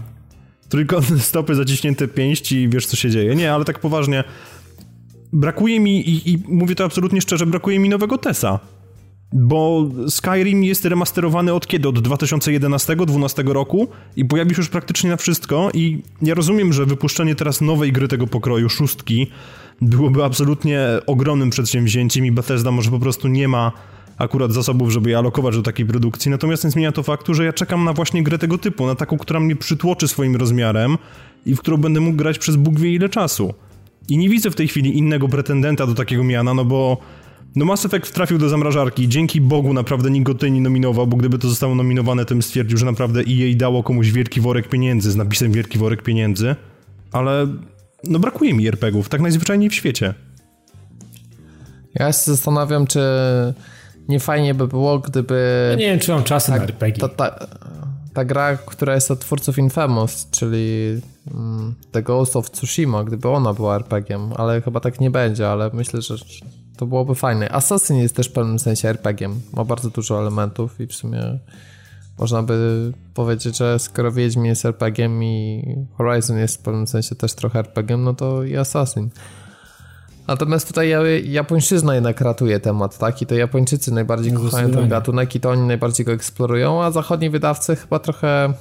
Trójkątne 0.69 1.19
stopy, 1.19 1.55
zaciśnięte 1.55 2.09
pięści 2.09 2.57
i 2.57 2.69
wiesz 2.69 2.87
co 2.87 2.97
się 2.97 3.11
dzieje. 3.11 3.35
Nie, 3.35 3.53
ale 3.53 3.65
tak 3.65 3.79
poważnie. 3.79 4.25
Brakuje 5.33 5.81
mi, 5.81 6.09
i, 6.09 6.33
i 6.33 6.39
mówię 6.49 6.75
to 6.75 6.85
absolutnie 6.85 7.21
szczerze, 7.21 7.47
brakuje 7.47 7.79
mi 7.79 7.89
nowego 7.89 8.19
Tesa. 8.19 8.61
Bo 9.33 9.89
Skyrim 10.09 10.65
jest 10.65 10.85
remasterowany 10.85 11.53
od 11.53 11.67
kiedy? 11.67 11.89
Od 11.89 11.99
2011-2012 11.99 13.49
roku 13.49 13.89
i 14.17 14.25
pojawi 14.25 14.55
się 14.55 14.61
już 14.61 14.69
praktycznie 14.69 15.11
na 15.11 15.17
wszystko 15.17 15.71
i 15.75 16.03
ja 16.23 16.35
rozumiem, 16.35 16.73
że 16.73 16.87
wypuszczenie 16.87 17.35
teraz 17.35 17.61
nowej 17.61 17.93
gry 17.93 18.09
tego 18.09 18.27
pokroju, 18.27 18.69
szóstki, 18.69 19.27
byłoby 19.81 20.25
absolutnie 20.25 20.89
ogromnym 21.07 21.51
przedsięwzięciem 21.51 22.27
i 22.27 22.33
Bethesda 22.33 22.71
może 22.71 22.91
po 22.91 22.99
prostu 22.99 23.29
nie 23.29 23.49
ma 23.49 23.73
akurat 24.19 24.53
zasobów, 24.53 24.91
żeby 24.91 25.11
je 25.11 25.19
alokować 25.19 25.57
do 25.57 25.63
takiej 25.63 25.87
produkcji, 25.87 26.31
natomiast 26.31 26.65
nie 26.65 26.71
zmienia 26.71 26.93
to 26.93 27.03
faktu, 27.03 27.35
że 27.35 27.45
ja 27.45 27.53
czekam 27.53 27.85
na 27.85 27.93
właśnie 27.93 28.23
grę 28.23 28.39
tego 28.39 28.59
typu, 28.59 28.87
na 28.87 28.95
taką, 28.95 29.19
która 29.19 29.41
mnie 29.41 29.57
przytłoczy 29.57 30.09
swoim 30.09 30.37
rozmiarem 30.37 30.99
i 31.47 31.55
w 31.55 31.59
którą 31.59 31.77
będę 31.77 32.01
mógł 32.01 32.17
grać 32.17 32.39
przez 32.39 32.57
Bóg 32.57 32.81
wie 32.81 32.95
ile 32.95 33.09
czasu. 33.09 33.55
I 34.09 34.19
nie 34.19 34.29
widzę 34.29 34.51
w 34.51 34.55
tej 34.55 34.69
chwili 34.69 34.99
innego 34.99 35.29
pretendenta 35.29 35.87
do 35.87 35.95
takiego 35.95 36.25
miana, 36.25 36.55
no 36.55 36.65
bo 36.65 36.97
no 37.57 37.65
Mass 37.65 37.85
Effect 37.85 38.15
trafił 38.15 38.39
do 38.39 38.49
zamrażarki. 38.49 39.09
Dzięki 39.09 39.41
Bogu 39.41 39.75
naprawdę 39.75 40.11
nikt 40.11 40.27
go 40.27 40.35
tutaj 40.35 40.53
nie 40.53 40.61
nominował, 40.61 41.07
bo 41.07 41.17
gdyby 41.17 41.39
to 41.39 41.49
zostało 41.49 41.75
nominowane, 41.75 42.25
to 42.25 42.35
bym 42.35 42.43
stwierdził, 42.43 42.79
że 42.79 42.87
naprawdę 42.87 43.21
EA 43.21 43.57
dało 43.57 43.83
komuś 43.83 44.11
wielki 44.11 44.41
worek 44.41 44.69
pieniędzy 44.69 45.13
z 45.13 45.17
napisem 45.17 45.53
wielki 45.53 45.79
worek 45.79 46.03
pieniędzy. 46.03 46.57
Ale 47.13 47.47
no 48.05 48.19
brakuje 48.19 48.55
mi 48.55 48.69
RPGów, 48.69 49.09
tak 49.09 49.21
najzwyczajniej 49.21 49.71
w 49.71 49.75
świecie. 49.75 50.15
Ja 51.95 52.13
się 52.13 52.19
zastanawiam, 52.19 52.87
czy 52.87 53.01
nie 54.09 54.21
fajnie 54.21 54.55
by 54.55 54.69
było, 54.69 54.99
gdyby... 54.99 55.69
Ja 55.71 55.77
nie 55.77 55.87
wiem, 55.87 55.99
czy 55.99 56.11
mam 56.11 56.25
czasy 56.25 56.53
tak, 56.53 56.61
na 56.61 56.67
RPG. 56.67 57.01
Ta, 57.01 57.09
ta, 57.09 57.47
ta 58.15 58.25
gra, 58.25 58.57
która 58.57 58.95
jest 58.95 59.11
od 59.11 59.21
twórców 59.21 59.59
Infamous, 59.59 60.29
czyli 60.31 61.01
mm, 61.35 61.75
The 61.93 62.03
Ghost 62.03 62.37
of 62.37 62.51
Tsushima, 62.51 63.05
gdyby 63.05 63.29
ona 63.29 63.53
była 63.53 63.77
RPG-iem, 63.77 64.33
ale 64.37 64.63
chyba 64.63 64.81
tak 64.81 65.01
nie 65.01 65.11
będzie, 65.11 65.49
ale 65.49 65.71
myślę, 65.73 66.03
że 66.03 66.17
to 66.83 66.87
byłoby 66.87 67.15
fajne. 67.15 67.49
Assassin 67.53 67.97
jest 67.97 68.17
też 68.17 68.29
w 68.29 68.33
pewnym 68.33 68.59
sensie 68.59 68.89
RPG-iem, 68.89 69.41
ma 69.53 69.65
bardzo 69.65 69.91
dużo 69.91 70.21
elementów 70.21 70.81
i 70.81 70.87
w 70.87 70.95
sumie 70.95 71.39
można 72.19 72.43
by 72.43 72.93
powiedzieć, 73.15 73.57
że 73.57 73.79
skoro 73.79 74.13
Wiedźmin 74.13 74.45
jest 74.45 74.65
RPG-iem 74.65 75.25
i 75.25 75.65
Horizon 75.99 76.39
jest 76.39 76.57
w 76.57 76.59
pewnym 76.59 76.87
sensie 76.87 77.15
też 77.15 77.35
trochę 77.35 77.59
RPG-iem, 77.59 78.05
no 78.05 78.15
to 78.15 78.45
i 78.45 78.57
Assassin. 78.57 79.11
Natomiast 80.27 80.69
tutaj 80.69 80.93
Japończyzna 81.25 81.95
jednak 81.95 82.21
ratuje 82.21 82.61
temat, 82.61 82.99
tak? 82.99 83.23
I 83.23 83.27
to 83.27 83.35
Japończycy 83.35 83.95
najbardziej 83.95 84.33
no 84.33 84.41
kochają 84.41 84.71
ten 84.71 84.89
gatunek 84.89 85.35
i 85.35 85.41
to 85.41 85.51
oni 85.51 85.63
najbardziej 85.63 86.07
go 86.07 86.13
eksplorują, 86.13 86.83
a 86.83 86.91
zachodni 86.91 87.31
wydawcy 87.31 87.77
chyba 87.77 87.99
trochę 87.99 88.55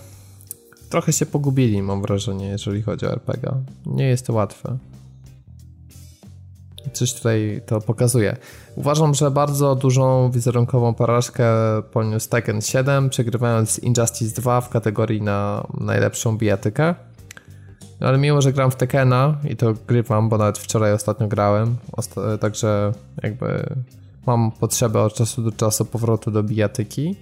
trochę 0.89 1.13
się 1.13 1.25
pogubili, 1.25 1.81
mam 1.81 2.01
wrażenie, 2.01 2.47
jeżeli 2.47 2.81
chodzi 2.81 3.05
o 3.05 3.11
RPG. 3.11 3.51
Nie 3.85 4.07
jest 4.07 4.27
to 4.27 4.33
łatwe. 4.33 4.77
Coś 6.93 7.13
tutaj 7.13 7.61
to 7.65 7.81
pokazuje. 7.81 8.37
Uważam, 8.75 9.13
że 9.13 9.31
bardzo 9.31 9.75
dużą 9.75 10.31
wizerunkową 10.31 10.93
porażkę 10.93 11.45
poniósł 11.91 12.29
Tekken 12.29 12.61
7, 12.61 13.09
przegrywając 13.09 13.79
Injustice 13.79 14.41
2 14.41 14.61
w 14.61 14.69
kategorii 14.69 15.21
na 15.21 15.67
najlepszą 15.79 16.37
bijatykę. 16.37 16.95
No, 17.99 18.07
ale 18.07 18.17
mimo, 18.17 18.41
że 18.41 18.53
gram 18.53 18.71
w 18.71 18.75
Tekena 18.75 19.37
i 19.49 19.55
to 19.55 19.73
grywam, 19.87 20.29
bo 20.29 20.37
nawet 20.37 20.57
wczoraj 20.57 20.93
ostatnio 20.93 21.27
grałem, 21.27 21.75
osta 21.91 22.37
także 22.37 22.91
jakby 23.23 23.75
mam 24.27 24.51
potrzebę 24.51 25.01
od 25.01 25.13
czasu 25.13 25.43
do 25.43 25.51
czasu 25.51 25.85
powrotu 25.85 26.31
do 26.31 26.43
bijatyki 26.43 27.15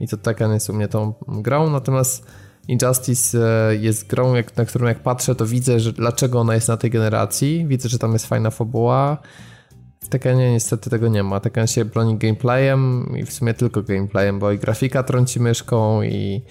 i 0.00 0.08
to 0.08 0.16
Tekken 0.16 0.52
jest 0.52 0.70
u 0.70 0.72
mnie 0.72 0.88
tą 0.88 1.14
grą, 1.28 1.70
natomiast 1.70 2.26
Injustice 2.68 3.38
e, 3.70 3.76
jest 3.76 4.06
grą, 4.06 4.34
jak, 4.34 4.56
na 4.56 4.64
którą 4.64 4.86
jak 4.86 5.02
patrzę, 5.02 5.34
to 5.34 5.46
widzę, 5.46 5.80
że 5.80 5.92
dlaczego 5.92 6.40
ona 6.40 6.54
jest 6.54 6.68
na 6.68 6.76
tej 6.76 6.90
generacji, 6.90 7.66
widzę, 7.66 7.88
że 7.88 7.98
tam 7.98 8.12
jest 8.12 8.26
fajna 8.26 8.50
fabuła, 8.50 9.18
w 10.02 10.08
Tekkenie 10.08 10.52
niestety 10.52 10.90
tego 10.90 11.08
nie 11.08 11.22
ma. 11.22 11.40
Tekken 11.40 11.66
się 11.66 11.84
broni 11.84 12.18
gameplayem 12.18 13.12
i 13.16 13.24
w 13.24 13.32
sumie 13.32 13.54
tylko 13.54 13.82
gameplayem, 13.82 14.38
bo 14.38 14.52
i 14.52 14.58
grafika 14.58 15.02
trąci 15.02 15.40
myszką 15.40 16.02
i 16.02 16.42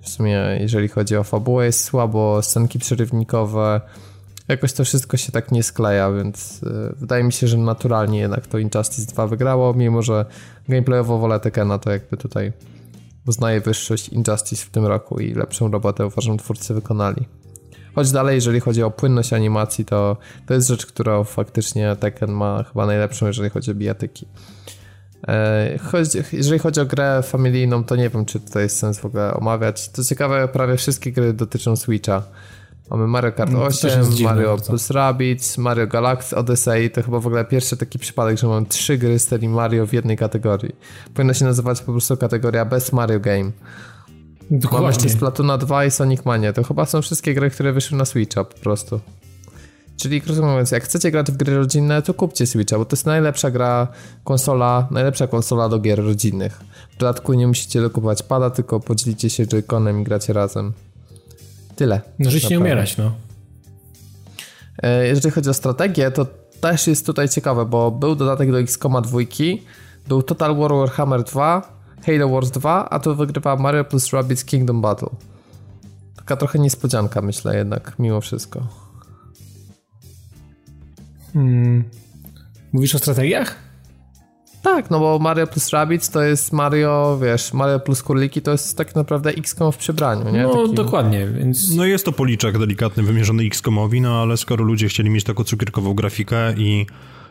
w 0.00 0.08
sumie 0.08 0.58
jeżeli 0.60 0.88
chodzi 0.88 1.16
o 1.16 1.24
fabułę 1.24 1.66
jest 1.66 1.84
słabo, 1.84 2.42
scenki 2.42 2.78
przerywnikowe, 2.78 3.80
jakoś 4.48 4.72
to 4.72 4.84
wszystko 4.84 5.16
się 5.16 5.32
tak 5.32 5.52
nie 5.52 5.62
skleja, 5.62 6.12
więc 6.12 6.62
yy, 6.62 6.94
wydaje 6.96 7.24
mi 7.24 7.32
się, 7.32 7.48
że 7.48 7.58
naturalnie 7.58 8.18
jednak 8.18 8.46
to 8.46 8.58
Injustice 8.58 9.12
2 9.12 9.26
wygrało, 9.26 9.74
mimo 9.74 10.02
że 10.02 10.26
gameplayowo 10.68 11.18
wolę 11.18 11.40
Tekkena, 11.40 11.78
to 11.78 11.90
jakby 11.90 12.16
tutaj 12.16 12.52
uznaję 13.26 13.60
wyższość 13.60 14.08
Injustice 14.08 14.66
w 14.66 14.70
tym 14.70 14.86
roku 14.86 15.18
i 15.18 15.34
lepszą 15.34 15.70
robotę 15.70 16.06
uważam 16.06 16.38
twórcy 16.38 16.74
wykonali. 16.74 17.26
Choć 17.94 18.12
dalej, 18.12 18.34
jeżeli 18.34 18.60
chodzi 18.60 18.82
o 18.82 18.90
płynność 18.90 19.32
animacji, 19.32 19.84
to 19.84 20.16
to 20.46 20.54
jest 20.54 20.68
rzecz, 20.68 20.86
którą 20.86 21.24
faktycznie 21.24 21.96
Tekken 21.96 22.32
ma 22.32 22.62
chyba 22.62 22.86
najlepszą, 22.86 23.26
jeżeli 23.26 23.50
chodzi 23.50 23.70
o 23.70 23.74
bijatyki. 23.74 24.26
E, 25.28 25.78
jeżeli 26.32 26.58
chodzi 26.58 26.80
o 26.80 26.86
grę 26.86 27.22
familijną, 27.22 27.84
to 27.84 27.96
nie 27.96 28.08
wiem, 28.08 28.24
czy 28.24 28.40
tutaj 28.40 28.62
jest 28.62 28.76
sens 28.76 28.98
w 28.98 29.04
ogóle 29.04 29.34
omawiać. 29.34 29.88
To 29.88 30.04
ciekawe, 30.04 30.48
prawie 30.48 30.76
wszystkie 30.76 31.12
gry 31.12 31.32
dotyczą 31.32 31.76
Switcha. 31.76 32.22
Mamy 32.90 33.06
Mario 33.06 33.32
Kart 33.32 33.54
8, 33.54 33.90
no, 34.00 34.28
Mario 34.28 34.56
plus 34.66 34.90
Rabbids, 34.90 35.58
Mario 35.58 35.86
Galaxy 35.86 36.36
Odyssey. 36.36 36.90
To 36.90 37.02
chyba 37.02 37.20
w 37.20 37.26
ogóle 37.26 37.44
pierwszy 37.44 37.76
taki 37.76 37.98
przypadek, 37.98 38.38
że 38.38 38.46
mam 38.46 38.66
trzy 38.66 38.98
gry 38.98 39.18
z 39.18 39.28
serii 39.28 39.48
Mario 39.48 39.86
w 39.86 39.92
jednej 39.92 40.16
kategorii. 40.16 40.76
Powinna 41.14 41.34
się 41.34 41.44
nazywać 41.44 41.80
po 41.80 41.92
prostu 41.92 42.16
kategoria 42.16 42.64
Best 42.64 42.92
Mario 42.92 43.20
Game. 43.20 43.50
Dokładnie. 44.50 44.86
Mam 44.86 44.92
jeszcze 44.92 45.08
Splatoona 45.08 45.58
2 45.58 45.84
i 45.84 45.90
Sonic 45.90 46.24
Mania. 46.24 46.52
To 46.52 46.62
chyba 46.62 46.86
są 46.86 47.02
wszystkie 47.02 47.34
gry, 47.34 47.50
które 47.50 47.72
wyszły 47.72 47.98
na 47.98 48.04
Switcha 48.04 48.44
po 48.44 48.58
prostu. 48.58 49.00
Czyli 49.96 50.20
krótko 50.20 50.46
mówiąc, 50.46 50.70
jak 50.70 50.84
chcecie 50.84 51.10
grać 51.10 51.32
w 51.32 51.36
gry 51.36 51.56
rodzinne, 51.56 52.02
to 52.02 52.14
kupcie 52.14 52.46
Switcha, 52.46 52.78
bo 52.78 52.84
to 52.84 52.96
jest 52.96 53.06
najlepsza 53.06 53.50
gra, 53.50 53.88
konsola, 54.24 54.88
najlepsza 54.90 55.26
konsola 55.26 55.68
do 55.68 55.78
gier 55.78 56.04
rodzinnych. 56.04 56.60
W 56.90 56.96
dodatku 56.96 57.32
nie 57.32 57.46
musicie 57.46 57.80
dokupować 57.80 58.22
pada, 58.22 58.50
tylko 58.50 58.80
podzielicie 58.80 59.30
się 59.30 59.46
joyconem 59.46 60.00
i 60.00 60.04
gracie 60.04 60.32
razem. 60.32 60.72
Tyle. 61.76 62.00
No 62.18 62.30
żyć 62.30 62.50
nie 62.50 62.58
umierać, 62.58 62.96
no. 62.96 63.12
E, 64.82 65.06
jeżeli 65.06 65.30
chodzi 65.30 65.50
o 65.50 65.54
strategię, 65.54 66.10
to 66.10 66.26
też 66.60 66.86
jest 66.86 67.06
tutaj 67.06 67.28
ciekawe, 67.28 67.64
bo 67.64 67.90
był 67.90 68.14
dodatek 68.14 68.52
do 68.52 68.60
XCOMa 68.60 69.00
2, 69.00 69.18
był 70.08 70.22
Total 70.22 70.56
War 70.56 70.70
Warhammer 70.72 71.24
2, 71.24 71.72
Halo 72.06 72.28
Wars 72.28 72.50
2, 72.50 72.88
a 72.90 72.98
tu 72.98 73.16
wygrywa 73.16 73.56
Mario 73.56 73.84
plus 73.84 74.12
Rabbids 74.12 74.44
Kingdom 74.44 74.80
Battle. 74.80 75.08
Taka 76.16 76.36
trochę 76.36 76.58
niespodzianka, 76.58 77.22
myślę 77.22 77.56
jednak, 77.56 77.92
mimo 77.98 78.20
wszystko. 78.20 78.66
Hmm. 81.32 81.84
Mówisz 82.72 82.94
o 82.94 82.98
strategiach? 82.98 83.63
Tak, 84.64 84.90
no 84.90 85.00
bo 85.00 85.18
Mario 85.18 85.46
plus 85.46 85.70
Rabbids 85.70 86.10
to 86.10 86.22
jest 86.22 86.52
Mario, 86.52 87.18
wiesz, 87.22 87.52
Mario 87.52 87.80
plus 87.80 88.02
Kurliki 88.02 88.42
to 88.42 88.50
jest 88.50 88.76
tak 88.76 88.94
naprawdę 88.94 89.30
XCOM 89.30 89.72
w 89.72 89.76
przebraniu, 89.76 90.30
nie? 90.30 90.42
No 90.42 90.62
Taki... 90.62 90.74
dokładnie, 90.74 91.26
więc... 91.26 91.76
No 91.76 91.84
jest 91.84 92.04
to 92.04 92.12
policzek 92.12 92.58
delikatny 92.58 93.02
wymierzony 93.02 93.42
XCOMowi, 93.42 94.00
no 94.00 94.22
ale 94.22 94.36
skoro 94.36 94.64
ludzie 94.64 94.88
chcieli 94.88 95.10
mieć 95.10 95.24
taką 95.24 95.44
cukierkową 95.44 95.94
grafikę 95.94 96.52
i 96.56 96.86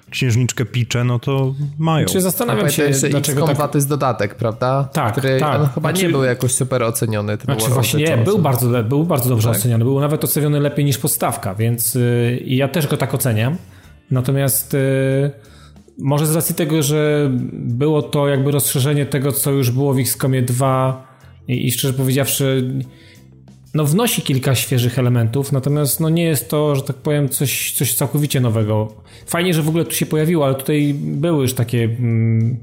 księżniczkę 0.10 0.65
Picze, 0.65 1.04
no 1.04 1.19
to 1.19 1.54
mają. 1.78 2.06
Czy 2.06 2.22
zastanawiam 2.22 2.69
się, 2.69 2.89
dlaczego 3.10 3.48
tak... 3.48 3.72
to 3.72 3.78
jest 3.78 3.89
dodatek, 3.89 4.36
prawda? 4.36 4.89
Tak, 4.93 5.12
Który 5.12 5.39
tak. 5.39 5.62
On 5.62 5.67
chyba 5.67 5.89
znaczy... 5.89 6.06
nie 6.06 6.12
był 6.12 6.24
jakoś 6.24 6.52
super 6.52 6.84
oceniony. 6.84 7.38
Znaczy 7.43 7.69
właśnie 7.69 8.04
nie, 8.04 8.17
był 8.17 8.39
bardzo, 8.39 8.84
był 8.84 9.06
bardzo 9.06 9.30
dobrze 9.30 9.50
tak? 9.50 9.58
oceniony. 9.58 9.84
Był 9.84 10.00
nawet 10.00 10.24
oceniony 10.24 10.60
lepiej 10.60 10.86
niż 10.86 10.98
podstawka, 10.98 11.56
więc 11.56 11.96
yy, 11.96 12.39
ja 12.46 12.67
też 12.67 12.88
go 12.88 12.98
tak 12.98 13.13
oceniam. 13.13 13.58
Natomiast... 14.12 14.74
Yy 14.74 15.52
może 15.97 16.27
z 16.27 16.36
racji 16.36 16.56
tego, 16.56 16.84
że 16.84 17.32
było 17.53 18.01
to 18.01 18.27
jakby 18.27 18.51
rozszerzenie 18.51 19.06
tego, 19.06 19.32
co 19.32 19.51
już 19.51 19.71
było 19.71 19.93
w 19.93 19.99
XCOMie 19.99 20.41
2 20.41 21.08
i, 21.47 21.67
i 21.67 21.71
szczerze 21.71 21.93
powiedziawszy, 21.93 22.73
no 23.73 23.86
wnosi 23.86 24.21
kilka 24.21 24.56
świeżych 24.56 24.99
elementów, 24.99 25.51
natomiast 25.51 25.99
no 25.99 26.10
nie 26.10 26.23
jest 26.23 26.49
to, 26.49 26.75
że 26.75 26.82
tak 26.82 26.95
powiem, 26.95 27.29
coś, 27.29 27.71
coś 27.71 27.93
całkowicie 27.93 28.39
nowego. 28.39 28.93
Fajnie, 29.25 29.53
że 29.53 29.62
w 29.62 29.69
ogóle 29.69 29.86
tu 29.86 29.95
się 29.95 30.06
pojawiło, 30.06 30.45
ale 30.45 30.56
tutaj 30.56 30.93
były 30.93 31.41
już 31.41 31.53
takie... 31.53 31.84
Mm, 31.84 32.58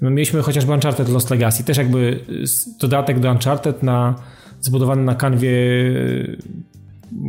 no 0.00 0.10
mieliśmy 0.10 0.42
chociażby 0.42 0.72
Uncharted 0.72 1.08
Lost 1.08 1.30
Legacy, 1.30 1.64
też 1.64 1.76
jakby 1.76 2.20
dodatek 2.80 3.20
do 3.20 3.30
Uncharted 3.30 3.82
na, 3.82 4.14
zbudowany 4.60 5.02
na 5.02 5.14
kanwie 5.14 5.50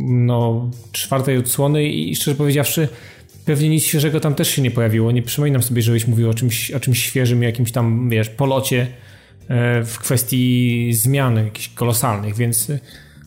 no, 0.04 0.70
czwartej 0.92 1.38
odsłony 1.38 1.84
i 1.84 2.16
szczerze 2.16 2.36
powiedziawszy 2.36 2.88
pewnie 3.46 3.68
nic 3.68 3.84
świeżego 3.84 4.20
tam 4.20 4.34
też 4.34 4.48
się 4.48 4.62
nie 4.62 4.70
pojawiło. 4.70 5.12
Nie 5.12 5.22
przypominam 5.22 5.62
sobie, 5.62 5.82
żebyś 5.82 6.06
mówił 6.06 6.30
o 6.30 6.34
czymś, 6.34 6.70
o 6.70 6.80
czymś 6.80 7.04
świeżym, 7.04 7.42
jakimś 7.42 7.72
tam, 7.72 8.10
wiesz, 8.10 8.28
polocie 8.28 8.86
e, 9.48 9.84
w 9.84 9.98
kwestii 9.98 10.90
zmian 10.92 11.36
jakichś 11.36 11.68
kolosalnych, 11.68 12.36
więc 12.36 12.70
e, 12.70 12.78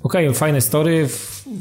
okej, 0.04 0.28
okay, 0.28 0.40
fajne 0.40 0.62
story, 0.62 1.08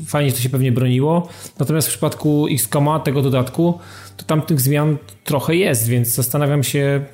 fajnie 0.07 0.33
to 0.33 0.39
się 0.39 0.51
pewnie 0.51 0.73
broniło, 0.73 1.29
natomiast 1.59 1.89
w 1.89 1.91
przypadku 1.91 2.47
X-Koma, 2.51 3.01
tego 3.01 3.23
dodatku, 3.23 3.79
to 4.17 4.25
tam 4.25 4.43
tych 4.43 4.61
zmian 4.61 4.97
trochę 5.25 5.57
jest, 5.57 5.89
więc 5.89 6.09
zastanawiam 6.09 6.65
się 6.65 7.05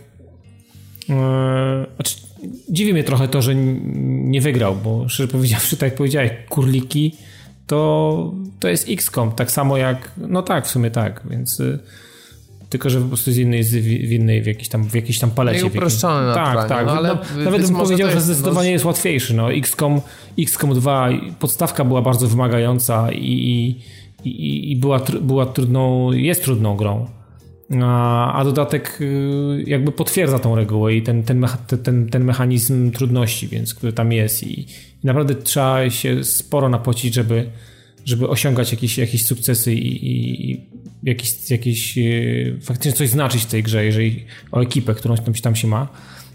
e, 1.11 1.87
znaczy, 1.97 2.17
dziwi 2.69 2.93
mnie 2.93 3.05
trochę 3.05 3.29
to, 3.29 3.43
że 3.43 3.55
nie 3.55 4.41
wygrał, 4.41 4.77
bo 4.77 5.09
szczerze 5.09 5.29
powiedziawszy, 5.29 5.77
tak 5.77 5.91
jak 5.91 5.97
powiedziałeś, 5.97 6.31
kurliki 6.49 7.17
to, 7.67 8.35
to 8.61 8.69
jest 8.69 8.89
XCOM, 8.89 9.33
tak 9.33 9.51
samo 9.51 9.77
jak, 9.77 10.11
no 10.17 10.43
tak, 10.43 10.67
w 10.67 10.71
sumie 10.71 10.91
tak, 10.91 11.23
więc 11.31 11.61
y, 11.61 11.79
tylko, 12.75 12.91
że 12.91 13.01
po 13.01 13.09
prostu 13.09 13.33
z 13.33 13.39
innej, 13.39 13.65
w 13.83 14.13
innej, 14.13 14.43
w 14.43 14.47
jakiejś 14.47 14.69
tam, 14.69 14.85
w 14.85 14.95
jakiejś 14.95 15.19
tam 15.19 15.31
palecie. 15.31 15.61
I 15.61 15.65
uproszczony 15.65 16.27
na 16.27 16.35
Tak, 16.35 16.69
tak, 16.69 16.87
no, 16.87 16.93
ale 16.93 17.09
no, 17.09 17.45
nawet 17.45 17.63
bym 17.63 17.77
powiedział, 17.77 18.11
że 18.11 18.21
zdecydowanie 18.21 18.71
jest 18.71 18.85
łatwiejszy, 18.85 19.35
no, 19.35 19.53
XCOM, 19.53 20.01
XCOM 20.39 20.75
2, 20.75 21.09
podstawka 21.39 21.85
była 21.85 22.03
bardzo 22.03 22.29
wymagająca 22.29 23.13
i, 23.13 23.81
i, 24.25 24.73
i 24.73 24.77
była, 24.77 25.01
była 25.21 25.47
trudną, 25.47 26.13
jest 26.13 26.45
trudną 26.45 26.77
grą. 26.77 27.07
A, 27.83 28.33
a, 28.33 28.45
dodatek 28.45 28.99
y, 29.01 29.65
jakby 29.67 29.93
potwierdza 29.93 30.39
tą 30.39 30.57
regułę 30.57 30.95
i 30.95 31.03
ten, 31.03 31.23
ten, 31.23 31.47
ten, 31.83 32.09
ten 32.09 32.25
mechanizm 32.25 32.91
trudności, 32.91 33.49
więc 33.49 33.75
który 33.75 33.93
tam 33.93 34.13
jest 34.13 34.43
i, 34.43 34.67
naprawdę 35.05 35.35
trzeba 35.35 35.91
się 35.91 36.25
sporo 36.25 36.69
napocić, 36.69 37.15
żeby, 37.15 37.51
żeby 38.05 38.29
osiągać 38.29 38.73
jakieś, 38.73 38.99
jakieś 38.99 39.27
sukcesy 39.27 39.75
i, 39.75 40.07
i, 40.07 40.51
i 40.51 40.67
jakieś, 41.03 41.51
jakieś 41.51 41.99
e, 41.99 42.03
faktycznie 42.63 42.93
coś 42.93 43.09
znaczyć 43.09 43.43
w 43.43 43.47
tej 43.47 43.63
grze, 43.63 43.85
jeżeli 43.85 44.25
o 44.53 44.61
ekipę, 44.61 44.95
którą 44.95 45.17
tam, 45.17 45.35
tam 45.35 45.57
się 45.57 45.69
ma. 45.69 45.89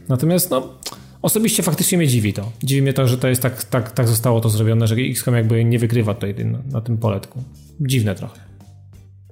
Natomiast 0.07 0.49
no, 0.51 0.79
osobiście 1.21 1.63
faktycznie 1.63 1.97
mnie 1.97 2.07
dziwi 2.07 2.33
to. 2.33 2.51
Dziwi 2.63 2.81
mnie 2.81 2.93
to, 2.93 3.07
że 3.07 3.17
to 3.17 3.27
jest 3.27 3.41
tak, 3.41 3.63
tak, 3.63 3.91
tak 3.91 4.07
zostało 4.07 4.41
to 4.41 4.49
zrobione, 4.49 4.87
że 4.87 4.95
XCOM 4.95 5.35
jakby 5.35 5.65
nie 5.65 5.79
wygrywa 5.79 6.13
tutaj 6.13 6.45
na, 6.45 6.59
na 6.71 6.81
tym 6.81 6.97
poletku. 6.97 7.43
Dziwne 7.81 8.15
trochę. 8.15 8.48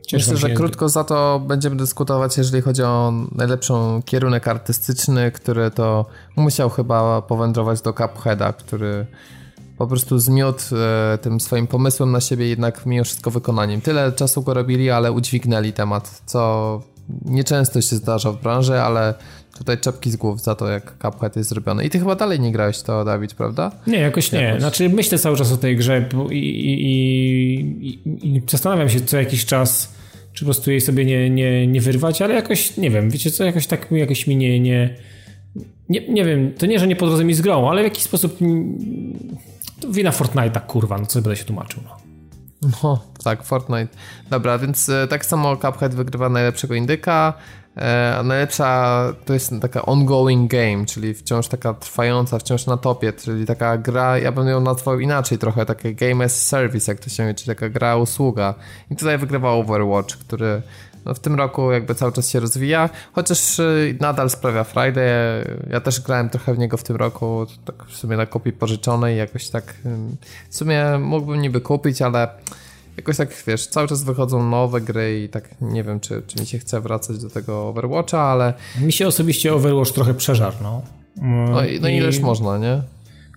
Ciężko 0.07 0.31
Myślę, 0.31 0.49
że 0.49 0.55
krótko 0.55 0.89
za 0.89 1.03
to 1.03 1.41
będziemy 1.47 1.75
dyskutować, 1.75 2.37
jeżeli 2.37 2.61
chodzi 2.61 2.83
o 2.83 3.13
najlepszą 3.31 4.01
kierunek 4.05 4.47
artystyczny, 4.47 5.31
który 5.31 5.71
to 5.71 6.05
musiał 6.35 6.69
chyba 6.69 7.21
powędrować 7.21 7.81
do 7.81 7.93
Cupheada, 7.93 8.53
który 8.53 9.05
po 9.77 9.87
prostu 9.87 10.19
zmiótł 10.19 10.63
e, 10.75 11.17
tym 11.17 11.39
swoim 11.39 11.67
pomysłem 11.67 12.11
na 12.11 12.21
siebie 12.21 12.47
jednak 12.47 12.85
mimo 12.85 13.03
wszystko 13.03 13.31
wykonaniem. 13.31 13.81
Tyle 13.81 14.11
czasu 14.11 14.41
go 14.41 14.53
robili, 14.53 14.89
ale 14.89 15.11
udźwignęli 15.11 15.73
temat, 15.73 16.21
co 16.25 16.81
nieczęsto 17.25 17.81
się 17.81 17.95
zdarza 17.95 18.31
w 18.31 18.41
branży, 18.41 18.81
ale 18.81 19.13
tutaj 19.57 19.77
czapki 19.77 20.11
z 20.11 20.15
głów 20.15 20.41
za 20.41 20.55
to, 20.55 20.67
jak 20.67 20.93
Cuphead 21.01 21.35
jest 21.35 21.49
zrobiony. 21.49 21.85
I 21.85 21.89
ty 21.89 21.99
chyba 21.99 22.15
dalej 22.15 22.39
nie 22.39 22.51
grałeś 22.51 22.81
to, 22.81 23.05
Dawid, 23.05 23.33
prawda? 23.33 23.71
Nie, 23.87 23.99
jakoś 23.99 24.31
nie. 24.31 24.41
Jakoś. 24.41 24.61
Znaczy 24.61 24.89
myślę 24.89 25.19
cały 25.19 25.37
czas 25.37 25.51
o 25.51 25.57
tej 25.57 25.77
grze 25.77 26.09
i, 26.31 26.35
i, 26.35 27.59
i, 27.87 28.35
i, 28.35 28.41
zastanawiam 28.47 28.89
się 28.89 29.01
co 29.01 29.17
jakiś 29.17 29.45
czas, 29.45 29.93
czy 30.33 30.39
po 30.39 30.45
prostu 30.45 30.71
jej 30.71 30.81
sobie 30.81 31.05
nie, 31.05 31.29
nie, 31.29 31.67
nie 31.67 31.81
wyrwać, 31.81 32.21
ale 32.21 32.33
jakoś, 32.33 32.77
nie 32.77 32.91
wiem, 32.91 33.09
wiecie 33.09 33.31
co, 33.31 33.43
jakoś 33.43 33.67
tak 33.67 33.91
jakoś 33.91 34.27
mi 34.27 34.35
nie, 34.35 34.59
nie, 34.59 34.95
nie, 35.89 36.07
nie 36.07 36.25
wiem, 36.25 36.53
to 36.53 36.65
nie, 36.65 36.79
że 36.79 36.87
nie 36.87 36.95
po 36.95 37.07
drodze 37.07 37.23
mi 37.23 37.33
z 37.33 37.41
grą, 37.41 37.69
ale 37.69 37.81
w 37.81 37.85
jakiś 37.85 38.03
sposób 38.03 38.37
to 39.79 39.91
wina 39.91 40.11
Fortnite'a, 40.11 40.65
kurwa, 40.65 40.97
no 40.97 41.05
co 41.05 41.21
będę 41.21 41.35
się 41.35 41.45
tłumaczył, 41.45 41.83
no. 41.85 42.07
No, 42.83 43.03
tak, 43.23 43.43
Fortnite. 43.43 43.87
Dobra, 44.29 44.57
więc 44.57 44.89
e, 44.89 45.07
tak 45.07 45.25
samo 45.25 45.57
Cuphead 45.57 45.95
wygrywa 45.95 46.29
najlepszego 46.29 46.75
indyka, 46.75 47.33
E, 47.77 48.21
najlepsza 48.23 49.13
to 49.25 49.33
jest 49.33 49.53
taka 49.61 49.85
ongoing 49.85 50.51
game, 50.51 50.85
czyli 50.85 51.13
wciąż 51.13 51.47
taka 51.47 51.73
trwająca, 51.73 52.39
wciąż 52.39 52.65
na 52.65 52.77
topie, 52.77 53.13
czyli 53.13 53.45
taka 53.45 53.77
gra, 53.77 54.17
ja 54.17 54.31
bym 54.31 54.47
ją 54.47 54.61
nazwał 54.61 54.99
inaczej 54.99 55.37
trochę, 55.37 55.65
takie 55.65 55.93
game 55.93 56.25
as 56.25 56.47
service, 56.47 56.91
jak 56.91 56.99
to 56.99 57.09
się 57.09 57.23
mówi, 57.23 57.35
czyli 57.35 57.55
taka 57.55 57.69
gra 57.69 57.95
usługa. 57.95 58.53
I 58.91 58.95
tutaj 58.95 59.17
wygrywa 59.17 59.51
Overwatch, 59.51 60.17
który 60.17 60.61
no, 61.05 61.13
w 61.13 61.19
tym 61.19 61.35
roku 61.35 61.71
jakby 61.71 61.95
cały 61.95 62.11
czas 62.11 62.29
się 62.29 62.39
rozwija, 62.39 62.89
chociaż 63.13 63.59
y, 63.59 63.97
nadal 63.99 64.29
sprawia 64.29 64.63
Friday. 64.63 65.03
Ja 65.69 65.81
też 65.81 66.01
grałem 66.01 66.29
trochę 66.29 66.53
w 66.53 66.57
niego 66.57 66.77
w 66.77 66.83
tym 66.83 66.95
roku, 66.95 67.45
tak 67.65 67.85
w 67.85 67.95
sumie 67.97 68.17
na 68.17 68.25
kopii 68.25 68.53
pożyczonej, 68.53 69.17
jakoś 69.17 69.49
tak 69.49 69.73
w 70.49 70.55
sumie 70.55 70.97
mógłbym 70.99 71.41
niby 71.41 71.61
kupić, 71.61 72.01
ale 72.01 72.27
jakoś 72.97 73.17
tak, 73.17 73.43
wiesz, 73.47 73.67
cały 73.67 73.87
czas 73.87 74.03
wychodzą 74.03 74.49
nowe 74.49 74.81
gry 74.81 75.23
i 75.23 75.29
tak 75.29 75.61
nie 75.61 75.83
wiem, 75.83 75.99
czy, 75.99 76.21
czy 76.27 76.39
mi 76.39 76.45
się 76.45 76.59
chce 76.59 76.81
wracać 76.81 77.17
do 77.17 77.29
tego 77.29 77.67
Overwatcha, 77.67 78.19
ale... 78.19 78.53
Mi 78.81 78.93
się 78.93 79.07
osobiście 79.07 79.53
Overwatch 79.53 79.91
trochę 79.91 80.13
przeżarł, 80.13 80.55
no. 80.61 80.81
No, 81.21 81.65
i, 81.65 81.79
no 81.81 81.89
I... 81.89 81.95
ileż 81.95 82.19
można, 82.19 82.57
nie? 82.57 82.81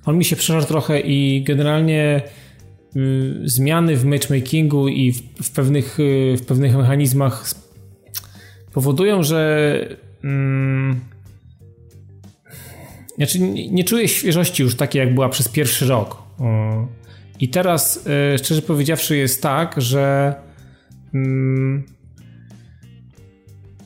On 0.05 0.19
mi 0.19 0.25
się 0.25 0.37
przeżarł 0.37 0.67
trochę 0.67 1.01
i 1.01 1.45
generalnie 1.45 2.23
y, 2.97 3.41
zmiany 3.45 3.97
w 3.97 4.05
matchmakingu 4.05 4.89
i 4.89 5.13
w, 5.13 5.23
w, 5.43 5.51
pewnych, 5.51 6.01
y, 6.01 6.37
w 6.39 6.47
pewnych 6.47 6.77
mechanizmach 6.77 7.55
powodują, 8.73 9.23
że 9.23 9.89
mm, 10.25 11.01
znaczy 13.17 13.41
nie, 13.41 13.71
nie 13.71 13.85
czuję 13.85 14.09
świeżości 14.09 14.63
już 14.63 14.77
takiej, 14.77 15.01
jak 15.01 15.15
była 15.15 15.29
przez 15.29 15.49
pierwszy 15.49 15.87
rok. 15.87 16.23
I 17.41 17.49
teraz, 17.49 18.07
e, 18.35 18.39
szczerze 18.39 18.63
powiedziawszy, 18.63 19.17
jest 19.17 19.43
tak, 19.43 19.75
że 19.79 20.35
mm, 21.15 21.85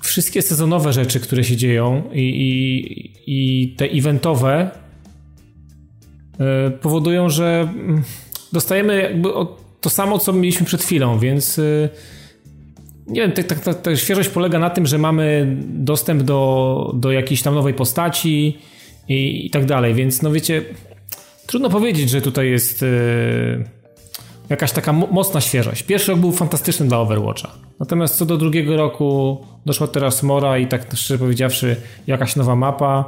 wszystkie 0.01 0.43
sezonowe 0.43 0.93
rzeczy, 0.93 1.21
które 1.21 1.45
się 1.45 1.57
dzieją 1.57 2.03
i, 2.13 2.21
i, 2.21 3.13
i 3.27 3.69
te 3.77 3.85
eventowe 3.85 4.71
y, 6.35 6.71
powodują, 6.71 7.29
że 7.29 7.61
mm, 7.61 8.03
dostajemy 8.53 9.03
jakby 9.03 9.29
to 9.81 9.91
samo, 9.91 10.19
co 10.19 10.33
mieliśmy 10.33 10.67
przed 10.67 10.83
chwilą, 10.83 11.19
więc 11.19 11.59
y, 11.59 11.89
nie 13.07 13.21
wiem, 13.21 13.33
ta, 13.33 13.43
ta, 13.43 13.75
ta, 13.75 13.97
świeżość 13.97 14.29
polega 14.29 14.59
na 14.59 14.71
tym, 14.71 14.87
że 14.87 14.99
mamy 14.99 15.57
dostęp 15.67 16.23
do, 16.23 16.93
do 16.95 17.13
jakiejś 17.13 17.43
tam 17.43 17.55
nowej 17.55 17.75
postaci 17.75 18.59
i, 19.09 19.47
i 19.47 19.51
tak 19.51 19.65
dalej, 19.65 19.95
więc 19.95 20.23
no 20.23 20.33
wiecie, 20.33 20.63
Trudno 21.47 21.71
powiedzieć, 21.71 22.11
że 22.11 22.21
tutaj 22.21 22.51
jest 22.51 22.83
yy, 22.83 23.65
jakaś 24.49 24.73
taka 24.73 24.93
mocna 24.93 25.41
świeżość. 25.41 25.83
Pierwszy 25.83 26.11
rok 26.11 26.21
był 26.21 26.33
fantastyczny 26.33 26.87
dla 26.87 26.99
Overwatcha. 26.99 27.53
Natomiast 27.81 28.17
co 28.17 28.27
do 28.27 28.37
drugiego 28.37 28.77
roku 28.77 29.39
doszła 29.67 29.87
teraz 29.87 30.23
Mora 30.23 30.59
i 30.59 30.67
tak 30.67 30.87
szczerze 30.95 31.19
powiedziawszy 31.19 31.77
jakaś 32.07 32.37
nowa 32.37 32.57
mapa. 32.57 33.05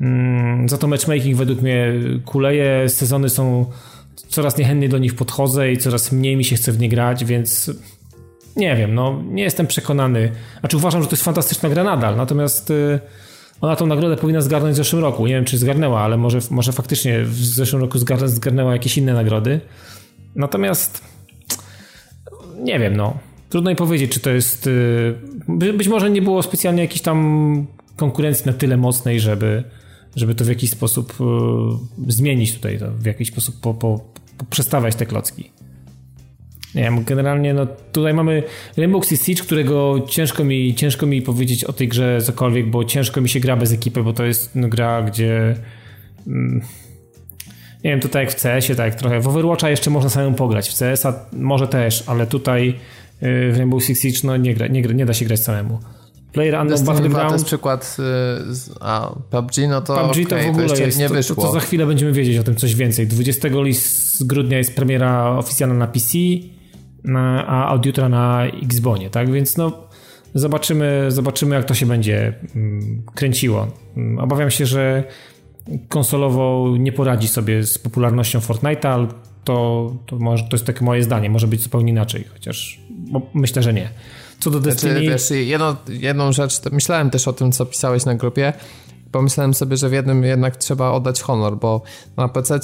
Yy, 0.00 0.08
za 0.68 0.78
to 0.78 0.86
matchmaking 0.86 1.36
według 1.36 1.62
mnie 1.62 1.92
kuleje. 2.24 2.88
Sezony 2.88 3.28
są 3.28 3.66
coraz 4.28 4.58
niechętniej 4.58 4.90
do 4.90 4.98
nich 4.98 5.14
podchodzę 5.14 5.72
i 5.72 5.78
coraz 5.78 6.12
mniej 6.12 6.36
mi 6.36 6.44
się 6.44 6.56
chce 6.56 6.72
w 6.72 6.78
nie 6.78 6.88
grać, 6.88 7.24
więc 7.24 7.70
nie 8.56 8.76
wiem, 8.76 8.94
no 8.94 9.22
nie 9.24 9.42
jestem 9.42 9.66
przekonany. 9.66 10.32
Znaczy 10.60 10.76
uważam, 10.76 11.02
że 11.02 11.08
to 11.08 11.12
jest 11.12 11.24
fantastyczna 11.24 11.68
gra 11.68 11.84
nadal, 11.84 12.16
natomiast... 12.16 12.70
Yy, 12.70 13.00
ona 13.60 13.76
tą 13.76 13.86
nagrodę 13.86 14.16
powinna 14.16 14.40
zgarnąć 14.40 14.74
w 14.74 14.76
zeszłym 14.76 15.02
roku. 15.02 15.26
Nie 15.26 15.34
wiem, 15.34 15.44
czy 15.44 15.58
zgarnęła, 15.58 16.00
ale 16.00 16.16
może, 16.16 16.38
może 16.50 16.72
faktycznie 16.72 17.24
w 17.24 17.34
zeszłym 17.34 17.82
roku 17.82 17.98
zgarnęła 18.24 18.72
jakieś 18.72 18.98
inne 18.98 19.12
nagrody. 19.14 19.60
Natomiast 20.34 21.04
nie 22.62 22.78
wiem, 22.78 22.96
no. 22.96 23.18
Trudno 23.48 23.70
mi 23.70 23.76
powiedzieć, 23.76 24.12
czy 24.12 24.20
to 24.20 24.30
jest. 24.30 24.66
Y, 24.66 25.14
być 25.72 25.88
może 25.88 26.10
nie 26.10 26.22
było 26.22 26.42
specjalnie 26.42 26.82
jakiejś 26.82 27.02
tam 27.02 27.66
konkurencji 27.96 28.46
na 28.46 28.52
tyle 28.52 28.76
mocnej, 28.76 29.20
żeby, 29.20 29.64
żeby 30.16 30.34
to 30.34 30.44
w 30.44 30.48
jakiś 30.48 30.70
sposób 30.70 31.12
y, 32.08 32.12
zmienić 32.12 32.54
tutaj, 32.54 32.78
w 32.98 33.06
jakiś 33.06 33.28
sposób 33.28 33.60
po, 33.60 33.74
po, 33.74 34.00
po 34.38 34.46
te 34.98 35.06
klocki. 35.06 35.50
Nie 36.74 36.82
wiem, 36.82 37.04
generalnie 37.04 37.54
no 37.54 37.66
tutaj 37.92 38.14
mamy 38.14 38.42
Rainbow 38.76 39.06
Six 39.06 39.26
Siege, 39.26 39.42
którego 39.42 40.06
ciężko 40.08 40.44
mi, 40.44 40.74
ciężko 40.74 41.06
mi 41.06 41.22
powiedzieć 41.22 41.64
o 41.64 41.72
tej 41.72 41.88
grze 41.88 42.22
cokolwiek, 42.22 42.70
bo 42.70 42.84
ciężko 42.84 43.20
mi 43.20 43.28
się 43.28 43.40
gra 43.40 43.56
bez 43.56 43.72
ekipy, 43.72 44.02
bo 44.02 44.12
to 44.12 44.24
jest 44.24 44.50
no, 44.54 44.68
gra, 44.68 45.02
gdzie 45.02 45.54
mm, 46.26 46.62
nie 47.84 47.90
wiem, 47.90 48.00
tutaj 48.00 48.24
jak 48.24 48.34
w 48.34 48.42
CS-ie, 48.42 48.76
tak 48.76 48.94
trochę 48.94 49.20
w 49.20 49.28
Overwatcha 49.28 49.70
jeszcze 49.70 49.90
można 49.90 50.10
samemu 50.10 50.36
pograć, 50.36 50.68
w 50.68 50.78
CS-a 50.78 51.26
może 51.32 51.68
też, 51.68 52.04
ale 52.06 52.26
tutaj 52.26 52.68
y, 52.68 53.52
w 53.52 53.56
Rainbow 53.56 53.84
Six 53.84 54.02
Siege 54.02 54.18
no 54.24 54.36
nie, 54.36 54.54
gra, 54.54 54.66
nie, 54.66 54.82
gra, 54.82 54.92
nie 54.92 55.06
da 55.06 55.14
się 55.14 55.24
grać 55.24 55.40
samemu. 55.40 55.78
Player 56.32 56.60
Unknown 56.60 56.84
Battleground. 56.84 57.28
To 57.28 57.34
jest 57.34 57.44
przykład 57.44 57.96
y, 58.48 58.54
z, 58.54 58.70
a 58.80 59.14
PUBG, 59.30 59.54
no 59.68 59.80
to 59.80 59.94
PUBG 59.94 60.10
okay, 60.10 60.26
to 60.26 60.46
w 60.46 60.50
ogóle 60.50 60.68
to 60.68 60.74
jest, 60.74 60.98
nie 60.98 61.08
wyszło. 61.08 61.36
To, 61.36 61.42
to, 61.42 61.52
za 61.52 61.60
chwilę 61.60 61.86
będziemy 61.86 62.12
wiedzieć 62.12 62.38
o 62.38 62.42
tym 62.42 62.56
coś 62.56 62.74
więcej. 62.74 63.06
20 63.06 63.48
grudnia 64.20 64.58
jest 64.58 64.76
premiera 64.76 65.38
oficjalna 65.38 65.74
na 65.74 65.86
PC, 65.86 66.18
a 67.46 67.72
od 67.72 67.86
jutra 67.86 68.08
na 68.08 68.42
Xbonie, 68.62 69.10
tak? 69.10 69.32
Więc 69.32 69.56
no 69.56 69.72
zobaczymy, 70.34 71.06
zobaczymy 71.08 71.56
jak 71.56 71.64
to 71.64 71.74
się 71.74 71.86
będzie 71.86 72.34
mm, 72.56 73.02
kręciło. 73.14 73.66
Mm, 73.96 74.18
obawiam 74.18 74.50
się, 74.50 74.66
że 74.66 75.04
konsolowo 75.88 76.74
nie 76.78 76.92
poradzi 76.92 77.28
sobie 77.28 77.64
z 77.64 77.78
popularnością 77.78 78.38
Fortnite'a, 78.38 78.86
ale 78.86 79.06
to, 79.44 79.92
to, 80.06 80.18
może, 80.18 80.44
to 80.44 80.56
jest 80.56 80.64
takie 80.64 80.84
moje 80.84 81.02
zdanie, 81.02 81.30
może 81.30 81.46
być 81.46 81.62
zupełnie 81.62 81.92
inaczej, 81.92 82.24
chociaż 82.32 82.80
myślę, 83.34 83.62
że 83.62 83.72
nie. 83.72 83.88
Co 84.40 84.50
do 84.50 84.60
Destiny... 84.60 84.92
Znaczy, 84.92 85.06
wiesz, 85.06 85.30
jedno, 85.48 85.76
jedną 85.88 86.32
rzecz, 86.32 86.60
myślałem 86.72 87.10
też 87.10 87.28
o 87.28 87.32
tym, 87.32 87.52
co 87.52 87.66
pisałeś 87.66 88.04
na 88.04 88.14
grupie, 88.14 88.52
pomyślałem 89.12 89.54
sobie, 89.54 89.76
że 89.76 89.88
w 89.88 89.92
jednym 89.92 90.24
jednak 90.24 90.56
trzeba 90.56 90.90
oddać 90.90 91.20
honor, 91.20 91.56
bo 91.56 91.82
na 92.16 92.28
PC 92.28 92.60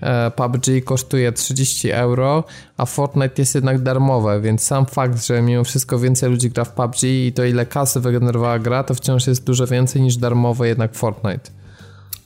e, 0.00 0.30
PUBG 0.30 0.84
kosztuje 0.84 1.32
30 1.32 1.90
euro, 1.90 2.44
a 2.76 2.86
Fortnite 2.86 3.42
jest 3.42 3.54
jednak 3.54 3.82
darmowe, 3.82 4.40
więc 4.40 4.62
sam 4.62 4.86
fakt, 4.86 5.26
że 5.26 5.42
mimo 5.42 5.64
wszystko 5.64 5.98
więcej 5.98 6.30
ludzi 6.30 6.50
gra 6.50 6.64
w 6.64 6.72
PUBG 6.72 7.02
i 7.02 7.32
to 7.34 7.44
ile 7.44 7.66
kasy 7.66 8.00
wygenerowała 8.00 8.58
gra, 8.58 8.84
to 8.84 8.94
wciąż 8.94 9.26
jest 9.26 9.44
dużo 9.44 9.66
więcej 9.66 10.02
niż 10.02 10.16
darmowe 10.16 10.68
jednak 10.68 10.94
Fortnite. 10.94 11.50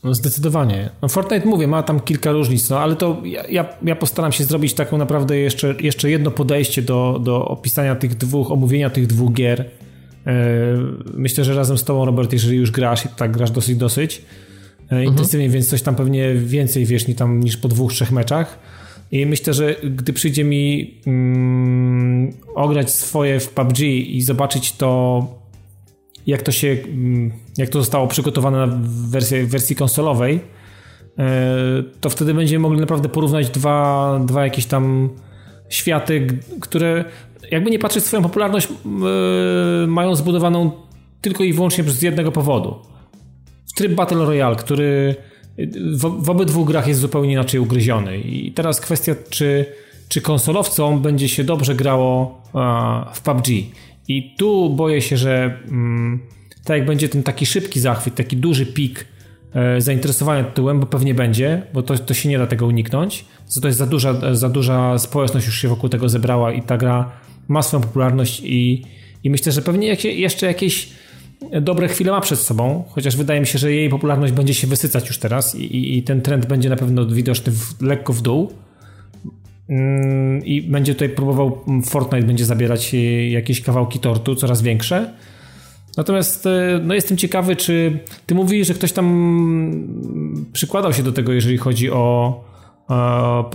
No 0.05 0.15
zdecydowanie. 0.15 0.91
No 1.03 1.09
Fortnite 1.09 1.47
mówię, 1.47 1.67
ma 1.67 1.83
tam 1.83 2.01
kilka 2.01 2.33
różnic, 2.33 2.71
no 2.71 2.81
ale 2.81 2.97
to 2.97 3.23
ja, 3.49 3.65
ja 3.83 3.97
postaram 3.97 4.33
się 4.33 4.45
zrobić 4.45 4.75
taką 4.75 4.99
naprawdę 4.99 5.37
jeszcze, 5.37 5.75
jeszcze 5.81 6.11
jedno 6.11 6.31
podejście 6.31 6.83
do, 6.83 7.21
do 7.23 7.45
opisania 7.45 7.97
tych 7.97 8.15
dwóch, 8.17 8.51
omówienia 8.53 8.91
tych 8.91 9.07
dwóch 9.07 9.33
gier 9.33 9.71
myślę, 11.15 11.45
że 11.45 11.55
razem 11.55 11.79
z 11.79 11.85
tobą, 11.85 12.05
Robert, 12.05 12.33
jeżeli 12.33 12.57
już 12.57 12.71
grasz 12.71 13.05
i 13.05 13.09
tak 13.09 13.31
grasz 13.31 13.51
dosyć, 13.51 13.77
dosyć 13.77 14.23
e, 14.79 14.83
mhm. 14.83 15.05
intensywnie, 15.05 15.49
więc 15.49 15.69
coś 15.69 15.83
tam 15.83 15.95
pewnie 15.95 16.35
więcej 16.35 16.87
wiesz 16.87 17.09
niż, 17.09 17.17
tam, 17.17 17.41
niż 17.41 17.57
po 17.57 17.69
dwóch, 17.69 17.93
trzech 17.93 18.13
meczach. 18.13 18.59
I 19.13 19.27
myślę, 19.27 19.55
że 19.55 19.75
gdy 19.75 20.13
przyjdzie 20.13 20.45
mi 20.45 20.95
mm, 21.07 22.33
ograć 22.55 22.91
swoje 22.91 23.41
w 23.41 23.49
PUBG 23.49 23.81
i 23.81 24.23
zobaczyć 24.23 24.73
to, 24.73 25.25
jak 26.27 26.43
to 26.43 26.53
się, 26.53 26.69
mm, 26.69 27.33
jak 27.59 27.69
to 27.69 27.79
zostało 27.79 28.07
przygotowane 28.07 28.67
na 28.67 28.79
wersji, 29.11 29.45
wersji 29.45 29.77
konsolowej, 29.77 30.41
e, 31.19 31.83
to 32.01 32.11
wtedy 32.11 32.35
będziemy 32.35 32.63
mogli 32.63 32.81
naprawdę 32.81 33.09
porównać 33.09 33.51
dwa, 33.51 34.21
dwa 34.27 34.45
jakieś 34.45 34.67
tam 34.67 35.11
światy, 35.69 36.27
które 36.61 37.05
jakby 37.51 37.71
nie 37.71 37.79
patrzeć, 37.79 38.05
swoją 38.05 38.23
popularność 38.23 38.69
yy, 38.71 39.87
mają 39.87 40.15
zbudowaną 40.15 40.73
tylko 41.21 41.45
i 41.45 41.53
wyłącznie 41.53 41.85
z 41.85 42.03
jednego 42.03 42.33
powodu. 42.33 42.75
Tryb 43.77 43.93
Battle 43.93 44.25
Royale, 44.25 44.57
który 44.57 45.15
w, 45.93 46.25
w 46.25 46.31
obydwu 46.31 46.65
grach 46.65 46.87
jest 46.87 47.01
zupełnie 47.01 47.33
inaczej 47.33 47.61
ugryziony. 47.61 48.19
I 48.19 48.53
teraz 48.53 48.81
kwestia, 48.81 49.15
czy 49.31 49.67
czy 50.11 50.21
konsolowcom 50.21 51.03
będzie 51.03 51.29
się 51.29 51.45
dobrze 51.45 51.75
grało 51.75 52.43
w 53.15 53.21
PUBG. 53.21 53.49
I 54.09 54.35
tu 54.39 54.71
boję 54.71 55.03
się, 55.03 55.17
że 55.17 55.59
mm, 55.69 56.21
tak 56.65 56.77
jak 56.77 56.87
będzie 56.87 57.09
ten 57.09 57.23
taki 57.23 57.47
szybki 57.47 57.81
zachwyt, 57.81 58.15
taki 58.15 58.37
duży 58.37 58.67
pik 58.67 59.07
e, 59.55 59.81
zainteresowania 59.81 60.45
tytułem, 60.45 60.81
bo 60.81 60.87
pewnie 60.87 61.15
będzie, 61.15 61.63
bo 61.75 61.83
to, 61.83 61.99
to 61.99 62.15
się 62.15 62.29
nie 62.29 62.39
da 62.39 62.47
tego 62.47 62.67
uniknąć. 62.67 63.25
To 63.63 63.67
jest 63.67 63.79
za 63.79 63.87
duża, 63.87 64.35
za 64.35 64.49
duża 64.49 64.99
społeczność 64.99 65.47
już 65.47 65.59
się 65.59 65.69
wokół 65.69 65.89
tego 65.89 66.09
zebrała 66.09 66.53
i 66.53 66.63
ta 66.63 66.79
gra 66.79 67.11
ma 67.49 67.63
swoją 67.63 67.83
popularność 67.83 68.41
i, 68.45 68.83
i 69.25 69.31
myślę, 69.31 69.53
że 69.53 69.63
pewnie 69.63 69.97
jeszcze 70.05 70.47
jakieś 70.47 70.89
dobre 71.61 71.89
chwile 71.89 72.13
ma 72.13 72.21
przed 72.21 72.39
sobą, 72.39 72.85
chociaż 72.89 73.17
wydaje 73.17 73.41
mi 73.41 73.47
się, 73.47 73.59
że 73.59 73.73
jej 73.73 73.89
popularność 73.91 74.33
będzie 74.33 74.55
się 74.55 74.67
wysycać 74.67 75.07
już 75.09 75.19
teraz 75.19 75.55
i, 75.55 75.99
i 75.99 76.03
ten 76.03 76.21
trend 76.21 76.47
będzie 76.47 76.69
na 76.69 76.77
pewno 76.77 77.07
widoczny 77.07 77.53
w, 77.53 77.83
lekko 77.83 78.13
w 78.13 78.23
dół. 78.23 78.53
Mm, 79.69 80.45
I 80.45 80.63
będzie 80.63 80.95
tutaj 80.95 81.09
próbował, 81.09 81.65
Fortnite 81.85 82.27
będzie 82.27 82.45
zabierać 82.45 82.95
jakieś 83.31 83.61
kawałki 83.61 83.99
tortu, 83.99 84.35
coraz 84.37 84.63
większe. 84.63 85.13
Natomiast 85.97 86.47
e, 86.47 86.81
no 86.85 86.95
jestem 86.95 87.17
ciekawy, 87.17 87.57
czy 87.57 87.99
ty 88.27 88.35
mówisz, 88.35 88.67
że 88.67 88.75
ktoś 88.75 88.93
tam 88.93 89.87
przykładał 90.53 90.93
się 90.93 91.03
do 91.03 91.13
tego, 91.13 91.33
jeżeli 91.33 91.59
chodzi 91.59 91.91
o, 91.91 92.45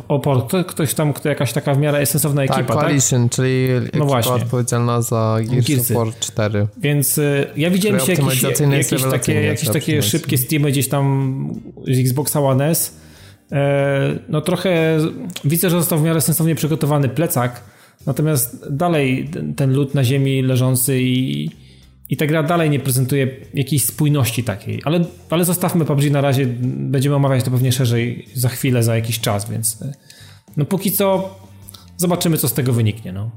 o 0.07 0.19
port. 0.19 0.53
Ktoś 0.67 0.93
tam, 0.93 1.13
kto 1.13 1.29
jakaś 1.29 1.53
taka 1.53 1.73
w 1.73 1.77
miarę 1.77 2.05
sensowna 2.05 2.47
tak, 2.47 2.57
ekipa, 2.57 2.73
tak? 2.73 2.83
Coalition, 2.83 3.23
tak? 3.23 3.35
czyli 3.35 3.67
no 3.93 4.05
właśnie. 4.05 4.31
odpowiedzialna 4.31 5.01
za 5.01 5.37
Gears 5.67 5.91
of 5.91 5.97
War 5.97 6.07
4. 6.19 6.67
Więc 6.77 7.17
e, 7.17 7.45
ja 7.57 7.69
widziałem 7.69 7.99
się 7.99 8.11
jakieś, 8.11 8.43
jakieś 8.71 9.03
takie, 9.03 9.33
jakieś 9.33 9.69
takie 9.69 10.01
szybkie 10.01 10.37
Steamy 10.37 10.71
gdzieś 10.71 10.89
tam 10.89 11.53
z 11.87 11.99
Xboxa 11.99 12.39
One 12.39 12.69
S. 12.69 12.97
E, 13.51 14.19
no 14.29 14.41
trochę 14.41 14.97
widzę, 15.45 15.69
że 15.69 15.79
został 15.79 15.99
w 15.99 16.03
miarę 16.03 16.21
sensownie 16.21 16.55
przygotowany 16.55 17.09
plecak, 17.09 17.63
natomiast 18.05 18.67
dalej 18.71 19.29
ten 19.55 19.73
lód 19.73 19.95
na 19.95 20.03
ziemi 20.03 20.41
leżący 20.41 21.01
i 21.01 21.49
i 22.09 22.17
ta 22.17 22.25
gra 22.25 22.43
dalej 22.43 22.69
nie 22.69 22.79
prezentuje 22.79 23.27
jakiejś 23.53 23.85
spójności 23.85 24.43
takiej. 24.43 24.81
Ale, 24.85 25.05
ale 25.29 25.45
zostawmy 25.45 25.85
PUBG 25.85 26.11
na 26.11 26.21
razie, 26.21 26.45
będziemy 26.63 27.15
omawiać 27.15 27.43
to 27.43 27.51
pewnie 27.51 27.71
szerzej 27.71 28.27
za 28.33 28.49
chwilę, 28.49 28.83
za 28.83 28.95
jakiś 28.95 29.19
czas, 29.19 29.49
więc 29.49 29.81
e, 29.81 29.93
no 30.57 30.65
póki 30.65 30.91
co 30.91 31.35
zobaczymy, 31.97 32.37
co 32.37 32.47
z 32.47 32.53
tego 32.53 32.73
wyniknie. 32.73 33.13
No. 33.13 33.29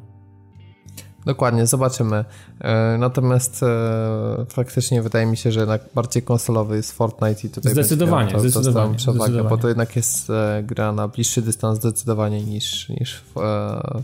Dokładnie, 1.27 1.67
zobaczymy. 1.67 2.25
E, 2.61 2.97
natomiast 2.99 3.63
e, 3.63 4.47
faktycznie 4.49 5.03
wydaje 5.03 5.27
mi 5.27 5.37
się, 5.37 5.53
że 5.53 5.61
jednak 5.61 5.83
bardziej 5.95 6.23
konsolowy 6.23 6.77
jest 6.77 6.93
Fortnite 6.93 7.47
i 7.47 7.51
tutaj 7.51 7.73
zdecydowanie, 7.73 8.33
to, 8.33 8.41
zdecydowanie, 8.41 8.95
przewagę, 8.95 9.19
zdecydowanie. 9.19 9.51
bo 9.51 9.63
to 9.63 9.69
jednak 9.69 9.97
jest 9.97 10.29
gra 10.63 10.93
na 10.93 11.09
bliższy 11.09 11.43
dystans 11.43 11.79
zdecydowanie 11.79 12.43
niż, 12.43 12.89
niż 12.89 13.15
w, 13.15 13.41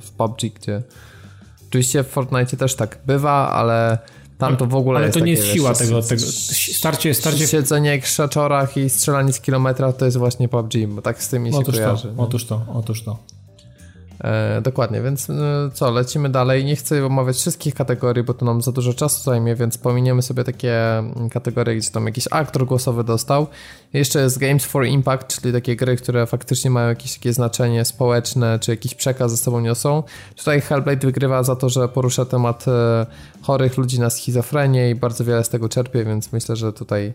w 0.00 0.10
PUBG, 0.10 0.40
gdzie 0.54 0.82
oczywiście 1.68 2.04
w 2.04 2.08
Fortnite 2.08 2.56
też 2.56 2.74
tak 2.74 2.98
bywa, 3.06 3.50
ale 3.52 3.98
tam 4.38 4.56
to 4.56 4.66
w 4.66 4.74
ogóle 4.74 4.98
Ale 4.98 5.10
to 5.10 5.20
nie 5.20 5.32
jest 5.32 5.46
siła 5.46 5.74
tego, 5.74 6.02
tego 6.02 6.22
starcie, 6.72 7.14
starcie... 7.14 7.46
Siedzenie 7.46 8.00
w 8.00 8.04
krzaczorach 8.04 8.76
i 8.76 8.90
strzelanie 8.90 9.32
z 9.32 9.40
kilometra 9.40 9.92
to 9.92 10.04
jest 10.04 10.16
właśnie 10.16 10.48
PUBG, 10.48 10.86
bo 10.88 11.02
tak 11.02 11.22
z 11.22 11.28
tym 11.28 11.42
mi 11.42 11.52
się 11.52 11.58
otóż 11.58 11.74
kojarzy. 11.74 12.12
To, 12.16 12.22
otóż 12.22 12.44
to, 12.44 12.62
otóż 12.74 13.02
to. 13.02 13.18
E, 14.24 14.60
dokładnie, 14.60 15.02
więc 15.02 15.30
e, 15.30 15.70
co, 15.74 15.90
lecimy 15.90 16.28
dalej. 16.28 16.64
Nie 16.64 16.76
chcę 16.76 17.06
omawiać 17.06 17.36
wszystkich 17.36 17.74
kategorii, 17.74 18.24
bo 18.24 18.34
to 18.34 18.44
nam 18.44 18.62
za 18.62 18.72
dużo 18.72 18.94
czasu 18.94 19.22
zajmie, 19.22 19.54
więc 19.54 19.78
pominiemy 19.78 20.22
sobie 20.22 20.44
takie 20.44 20.98
mm, 20.98 21.30
kategorie, 21.30 21.76
gdzie 21.76 21.90
tam 21.90 22.06
jakiś 22.06 22.24
aktor 22.30 22.66
głosowy 22.66 23.04
dostał. 23.04 23.46
Jeszcze 23.92 24.20
jest 24.20 24.38
Games 24.38 24.64
for 24.64 24.86
Impact, 24.86 25.40
czyli 25.40 25.52
takie 25.52 25.76
gry, 25.76 25.96
które 25.96 26.26
faktycznie 26.26 26.70
mają 26.70 26.88
jakieś 26.88 27.14
takie 27.14 27.32
znaczenie 27.32 27.84
społeczne, 27.84 28.58
czy 28.58 28.70
jakiś 28.70 28.94
przekaz 28.94 29.30
ze 29.30 29.36
sobą 29.36 29.60
niosą. 29.60 30.02
Tutaj 30.36 30.60
Hellblade 30.60 31.06
wygrywa 31.06 31.42
za 31.42 31.56
to, 31.56 31.68
że 31.68 31.88
porusza 31.88 32.24
temat 32.24 32.68
e, 32.68 33.06
chorych 33.42 33.76
ludzi 33.76 34.00
na 34.00 34.10
schizofrenię 34.10 34.90
i 34.90 34.94
bardzo 34.94 35.24
wiele 35.24 35.44
z 35.44 35.48
tego 35.48 35.68
czerpie, 35.68 36.04
więc 36.04 36.32
myślę, 36.32 36.56
że 36.56 36.72
tutaj 36.72 37.12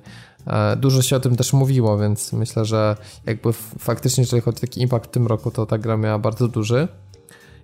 dużo 0.77 1.01
się 1.01 1.15
o 1.15 1.19
tym 1.19 1.35
też 1.35 1.53
mówiło, 1.53 1.97
więc 1.97 2.33
myślę, 2.33 2.65
że 2.65 2.95
jakby 3.25 3.53
faktycznie, 3.79 4.21
jeżeli 4.21 4.41
chodzi 4.41 4.57
o 4.57 4.61
taki 4.61 4.81
impact 4.81 5.05
w 5.05 5.09
tym 5.09 5.27
roku, 5.27 5.51
to 5.51 5.65
ta 5.65 5.77
gra 5.77 5.97
miała 5.97 6.19
bardzo 6.19 6.47
duży. 6.47 6.87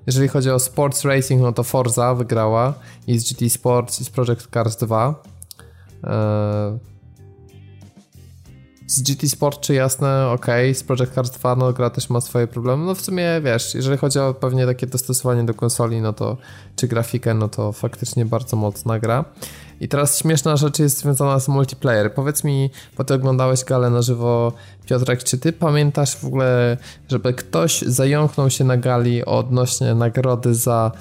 Jeżeli 0.07 0.27
chodzi 0.27 0.51
o 0.51 0.59
sports 0.59 1.05
racing, 1.05 1.41
no 1.41 1.53
to 1.53 1.63
Forza 1.63 2.15
wygrała 2.15 2.73
i 3.07 3.19
z 3.19 3.33
GT 3.33 3.49
Sports 3.49 4.01
i 4.01 4.05
z 4.05 4.09
Project 4.09 4.47
Cars 4.53 4.77
2. 4.77 5.23
E, 6.03 6.79
z 8.87 9.01
GT 9.01 9.29
Sport 9.29 9.61
czy 9.61 9.73
jasne, 9.73 10.27
ok, 10.27 10.45
z 10.73 10.83
Project 10.83 11.13
Cars 11.13 11.31
2 11.31 11.55
no 11.55 11.73
gra 11.73 11.89
też 11.89 12.09
ma 12.09 12.21
swoje 12.21 12.47
problemy, 12.47 12.85
no 12.85 12.95
w 12.95 13.01
sumie 13.01 13.41
wiesz, 13.43 13.75
jeżeli 13.75 13.97
chodzi 13.97 14.19
o 14.19 14.33
pewnie 14.33 14.65
takie 14.65 14.87
dostosowanie 14.87 15.43
do 15.43 15.53
konsoli, 15.53 16.01
no 16.01 16.13
to 16.13 16.37
czy 16.75 16.87
grafikę, 16.87 17.33
no 17.33 17.49
to 17.49 17.71
faktycznie 17.71 18.25
bardzo 18.25 18.57
mocna 18.57 18.99
gra. 18.99 19.25
I 19.81 19.87
teraz 19.87 20.19
śmieszna 20.19 20.57
rzecz 20.57 20.79
jest 20.79 20.97
związana 20.97 21.39
z 21.39 21.47
multiplayer. 21.47 22.13
Powiedz 22.13 22.43
mi, 22.43 22.69
bo 22.97 23.03
ty 23.03 23.13
oglądałeś 23.13 23.63
galę 23.63 23.89
na 23.89 24.01
żywo, 24.01 24.53
Piotrek, 24.85 25.23
czy 25.23 25.37
ty 25.37 25.53
pamiętasz 25.53 26.15
w 26.15 26.25
ogóle, 26.25 26.77
żeby 27.09 27.33
ktoś 27.33 27.81
zająknął 27.81 28.49
się 28.49 28.63
na 28.63 28.77
gali 28.77 29.25
odnośnie 29.25 29.95
nagrody 29.95 30.55
za 30.55 30.91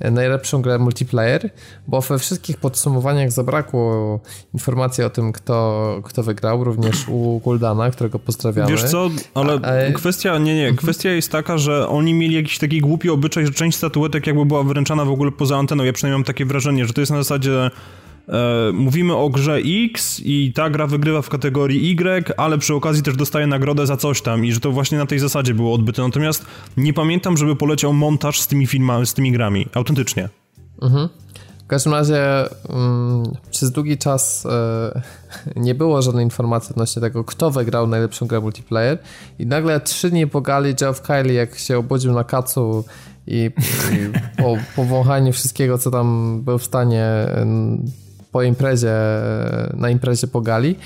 najlepszą 0.00 0.62
grę 0.62 0.78
multiplayer, 0.78 1.50
bo 1.88 2.00
we 2.00 2.18
wszystkich 2.18 2.56
podsumowaniach 2.56 3.32
zabrakło 3.32 4.20
informacji 4.54 5.04
o 5.04 5.10
tym, 5.10 5.32
kto, 5.32 6.00
kto 6.04 6.22
wygrał, 6.22 6.64
również 6.64 7.08
u 7.08 7.40
Guldana, 7.44 7.90
którego 7.90 8.18
pozdrawiamy. 8.18 8.70
Wiesz 8.70 8.84
co, 8.84 9.10
ale 9.34 9.52
A, 9.54 9.92
kwestia, 9.92 10.38
nie, 10.38 10.54
nie, 10.54 10.74
kwestia 10.74 11.10
jest 11.10 11.32
taka, 11.32 11.58
że 11.58 11.88
oni 11.88 12.14
mieli 12.14 12.34
jakiś 12.34 12.58
taki 12.58 12.80
głupi 12.80 13.10
obyczaj, 13.10 13.46
że 13.46 13.52
część 13.52 13.78
statuetek 13.78 14.26
jakby 14.26 14.44
była 14.44 14.62
wręczana 14.62 15.04
w 15.04 15.10
ogóle 15.10 15.32
poza 15.32 15.56
anteną. 15.56 15.84
Ja 15.84 15.92
przynajmniej 15.92 16.18
mam 16.18 16.24
takie 16.24 16.44
wrażenie, 16.44 16.86
że 16.86 16.92
to 16.92 17.00
jest 17.00 17.12
na 17.12 17.18
zasadzie 17.18 17.70
mówimy 18.72 19.16
o 19.16 19.30
grze 19.30 19.58
X 19.94 20.20
i 20.24 20.52
ta 20.52 20.70
gra 20.70 20.86
wygrywa 20.86 21.22
w 21.22 21.28
kategorii 21.28 21.90
Y, 21.90 22.36
ale 22.36 22.58
przy 22.58 22.74
okazji 22.74 23.02
też 23.02 23.16
dostaje 23.16 23.46
nagrodę 23.46 23.86
za 23.86 23.96
coś 23.96 24.22
tam 24.22 24.44
i 24.44 24.52
że 24.52 24.60
to 24.60 24.72
właśnie 24.72 24.98
na 24.98 25.06
tej 25.06 25.18
zasadzie 25.18 25.54
było 25.54 25.74
odbyte. 25.74 26.02
Natomiast 26.02 26.46
nie 26.76 26.92
pamiętam, 26.92 27.36
żeby 27.36 27.56
poleciał 27.56 27.92
montaż 27.92 28.40
z 28.40 28.46
tymi 28.46 28.66
filmami, 28.66 29.06
z 29.06 29.14
tymi 29.14 29.32
grami. 29.32 29.66
Autentycznie. 29.74 30.28
Mhm. 30.82 31.08
W 31.64 31.66
każdym 31.66 31.92
razie 31.92 32.20
um, 32.68 33.22
przez 33.50 33.70
długi 33.70 33.98
czas 33.98 34.46
e, 34.46 35.02
nie 35.56 35.74
było 35.74 36.02
żadnej 36.02 36.24
informacji 36.24 36.70
odnośnie 36.70 37.02
tego, 37.02 37.24
kto 37.24 37.50
wygrał 37.50 37.86
najlepszą 37.86 38.26
grę 38.26 38.40
multiplayer 38.40 38.98
i 39.38 39.46
nagle 39.46 39.80
trzy 39.80 40.10
dni 40.10 40.26
po 40.26 40.40
gali 40.40 40.74
Geoff 40.74 41.02
Kylie, 41.02 41.34
jak 41.34 41.58
się 41.58 41.78
obudził 41.78 42.12
na 42.12 42.24
kacu 42.24 42.84
i, 43.26 43.50
i 43.92 44.38
po, 44.42 44.56
po 44.76 44.84
wąchaniu 44.84 45.32
wszystkiego, 45.32 45.78
co 45.78 45.90
tam 45.90 46.40
był 46.42 46.58
w 46.58 46.64
stanie 46.64 47.06
po 48.34 48.42
imprezie, 48.42 48.94
na 49.74 49.90
imprezie 49.90 50.26
po 50.26 50.40
gali, 50.40 50.76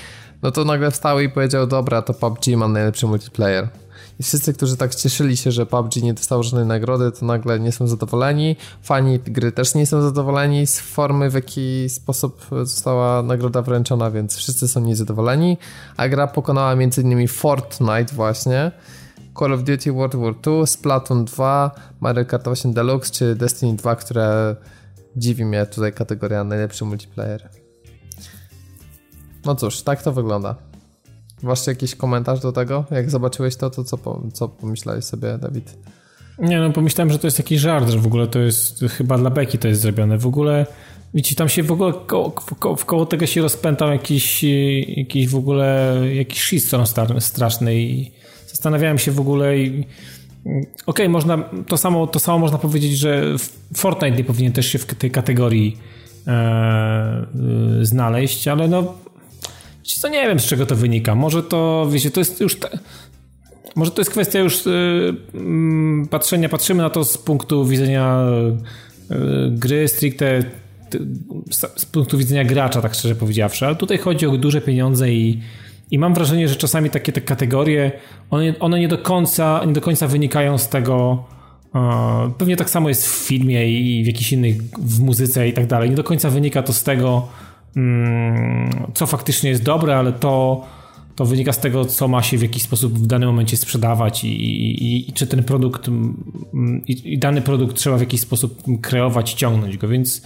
no 0.41 0.51
to 0.51 0.65
nagle 0.65 0.91
wstał 0.91 1.19
i 1.19 1.29
powiedział, 1.29 1.67
dobra, 1.67 2.01
to 2.01 2.13
PUBG 2.13 2.47
ma 2.57 2.67
najlepszy 2.67 3.07
multiplayer. 3.07 3.67
I 4.19 4.23
wszyscy, 4.23 4.53
którzy 4.53 4.77
tak 4.77 4.95
cieszyli 4.95 5.37
się, 5.37 5.51
że 5.51 5.65
PUBG 5.65 5.95
nie 5.95 6.13
dostał 6.13 6.43
żadnej 6.43 6.65
nagrody, 6.65 7.11
to 7.11 7.25
nagle 7.25 7.59
nie 7.59 7.71
są 7.71 7.87
zadowoleni. 7.87 8.55
Fani 8.81 9.19
gry 9.19 9.51
też 9.51 9.75
nie 9.75 9.85
są 9.85 10.01
zadowoleni 10.01 10.67
z 10.67 10.79
formy, 10.79 11.29
w 11.29 11.33
jaki 11.33 11.89
sposób 11.89 12.45
została 12.63 13.23
nagroda 13.23 13.61
wręczona, 13.61 14.11
więc 14.11 14.35
wszyscy 14.35 14.67
są 14.67 14.81
niezadowoleni. 14.81 15.57
A 15.97 16.09
gra 16.09 16.27
pokonała 16.27 16.71
m.in. 16.71 17.27
Fortnite 17.27 18.15
właśnie, 18.15 18.71
Call 19.39 19.53
of 19.53 19.63
Duty 19.63 19.91
World 19.91 20.15
War 20.15 20.33
II, 20.47 20.67
Splatoon 20.67 21.25
2, 21.25 21.71
Mario 21.99 22.25
Kart 22.25 22.47
8 22.47 22.73
Deluxe 22.73 23.11
czy 23.11 23.35
Destiny 23.35 23.75
2, 23.75 23.95
które 23.95 24.55
Dziwi 25.15 25.45
mnie 25.45 25.65
tutaj 25.65 25.93
kategoria 25.93 26.43
najlepszy 26.43 26.85
multiplayer. 26.85 27.49
No 29.45 29.55
cóż, 29.55 29.81
tak 29.81 30.03
to 30.03 30.11
wygląda. 30.11 30.55
Masz 31.43 31.67
jakiś 31.67 31.95
komentarz 31.95 32.39
do 32.39 32.51
tego? 32.51 32.85
Jak 32.91 33.09
zobaczyłeś 33.09 33.55
to, 33.55 33.69
to 33.69 33.83
co, 33.83 33.97
co 34.33 34.47
pomyślałeś 34.47 35.05
sobie, 35.05 35.37
Dawid? 35.37 35.77
Nie, 36.39 36.59
no 36.59 36.71
pomyślałem, 36.71 37.11
że 37.11 37.19
to 37.19 37.27
jest 37.27 37.39
jakiś 37.39 37.59
żart, 37.59 37.89
że 37.89 37.97
w 37.97 38.05
ogóle 38.05 38.27
to 38.27 38.39
jest 38.39 38.79
chyba 38.97 39.17
dla 39.17 39.29
beki 39.29 39.57
to 39.57 39.67
jest 39.67 39.81
zrobione. 39.81 40.17
W 40.17 40.27
ogóle, 40.27 40.65
widzicie, 41.13 41.35
tam 41.35 41.49
się 41.49 41.63
w 41.63 41.71
ogóle 41.71 41.93
koło, 42.07 42.31
koło, 42.31 42.75
koło 42.75 43.05
tego 43.05 43.25
się 43.25 43.41
rozpętał 43.41 43.91
jakiś, 43.91 44.43
jakiś 44.87 45.27
w 45.27 45.35
ogóle 45.35 45.99
jakiś 46.13 46.41
shitstorm 46.41 46.85
straszny 47.19 47.75
i 47.75 48.11
zastanawiałem 48.47 48.97
się 48.97 49.11
w 49.11 49.19
ogóle 49.19 49.57
i 49.57 49.85
Okej, 50.49 50.65
okay, 50.85 51.09
można, 51.09 51.43
to 51.67 51.77
samo, 51.77 52.07
to 52.07 52.19
samo 52.19 52.39
można 52.39 52.57
powiedzieć, 52.57 52.97
że 52.97 53.23
Fortnite 53.75 54.17
nie 54.17 54.23
powinien 54.23 54.53
też 54.53 54.67
się 54.67 54.77
w 54.79 54.85
tej 54.85 55.11
kategorii 55.11 55.77
e, 56.27 57.25
y, 57.81 57.85
znaleźć, 57.85 58.47
ale 58.47 58.67
no 58.67 58.93
co 59.83 60.09
nie 60.09 60.27
wiem 60.27 60.39
z 60.39 60.45
czego 60.45 60.65
to 60.65 60.75
wynika. 60.75 61.15
Może 61.15 61.43
to, 61.43 61.87
wiecie, 61.91 62.11
to 62.11 62.19
jest 62.19 62.41
już 62.41 62.59
te, 62.59 62.79
może 63.75 63.91
to 63.91 64.01
jest 64.01 64.11
kwestia 64.11 64.39
już 64.39 64.67
y, 64.67 65.15
mm, 65.33 66.07
patrzenia, 66.07 66.49
patrzymy 66.49 66.83
na 66.83 66.89
to 66.89 67.05
z 67.05 67.17
punktu 67.17 67.65
widzenia 67.65 68.21
y, 69.11 69.15
gry 69.51 69.87
stricte 69.87 70.43
z 71.75 71.85
punktu 71.85 72.17
widzenia 72.17 72.43
gracza, 72.43 72.81
tak 72.81 72.93
szczerze 72.93 73.15
powiedziawszy, 73.15 73.65
ale 73.65 73.75
tutaj 73.75 73.97
chodzi 73.97 74.27
o 74.27 74.37
duże 74.37 74.61
pieniądze 74.61 75.11
i 75.11 75.41
i 75.91 75.99
mam 75.99 76.13
wrażenie, 76.13 76.47
że 76.47 76.55
czasami 76.55 76.89
takie 76.89 77.11
te 77.11 77.21
kategorie, 77.21 77.91
one, 78.29 78.59
one 78.59 78.79
nie, 78.79 78.87
do 78.87 78.97
końca, 78.97 79.61
nie 79.65 79.73
do 79.73 79.81
końca 79.81 80.07
wynikają 80.07 80.57
z 80.57 80.69
tego, 80.69 81.23
Pewnie 82.37 82.55
tak 82.55 82.69
samo 82.69 82.89
jest 82.89 83.07
w 83.07 83.27
filmie 83.27 83.69
i 83.69 84.03
w 84.03 84.07
jakichś 84.07 84.31
innych, 84.31 84.63
w 84.79 84.99
muzyce 84.99 85.47
i 85.47 85.53
tak 85.53 85.67
dalej. 85.67 85.89
Nie 85.89 85.95
do 85.95 86.03
końca 86.03 86.29
wynika 86.29 86.63
to 86.63 86.73
z 86.73 86.83
tego, 86.83 87.27
mm, 87.75 88.69
co 88.93 89.07
faktycznie 89.07 89.49
jest 89.49 89.63
dobre, 89.63 89.97
ale 89.97 90.13
to, 90.13 90.63
to 91.15 91.25
wynika 91.25 91.53
z 91.53 91.59
tego, 91.59 91.85
co 91.85 92.07
ma 92.07 92.23
się 92.23 92.37
w 92.37 92.41
jakiś 92.41 92.63
sposób 92.63 92.99
w 92.99 93.07
danym 93.07 93.29
momencie 93.29 93.57
sprzedawać 93.57 94.23
i, 94.23 94.27
i, 94.27 95.09
i 95.09 95.13
czy 95.13 95.27
ten 95.27 95.43
produkt 95.43 95.87
mm, 95.87 96.83
i, 96.87 97.13
i, 97.13 97.19
dany 97.19 97.41
produkt 97.41 97.75
trzeba 97.75 97.97
w 97.97 98.01
jakiś 98.01 98.21
sposób 98.21 98.63
kreować, 98.81 99.33
ciągnąć 99.33 99.77
go, 99.77 99.87
więc 99.87 100.21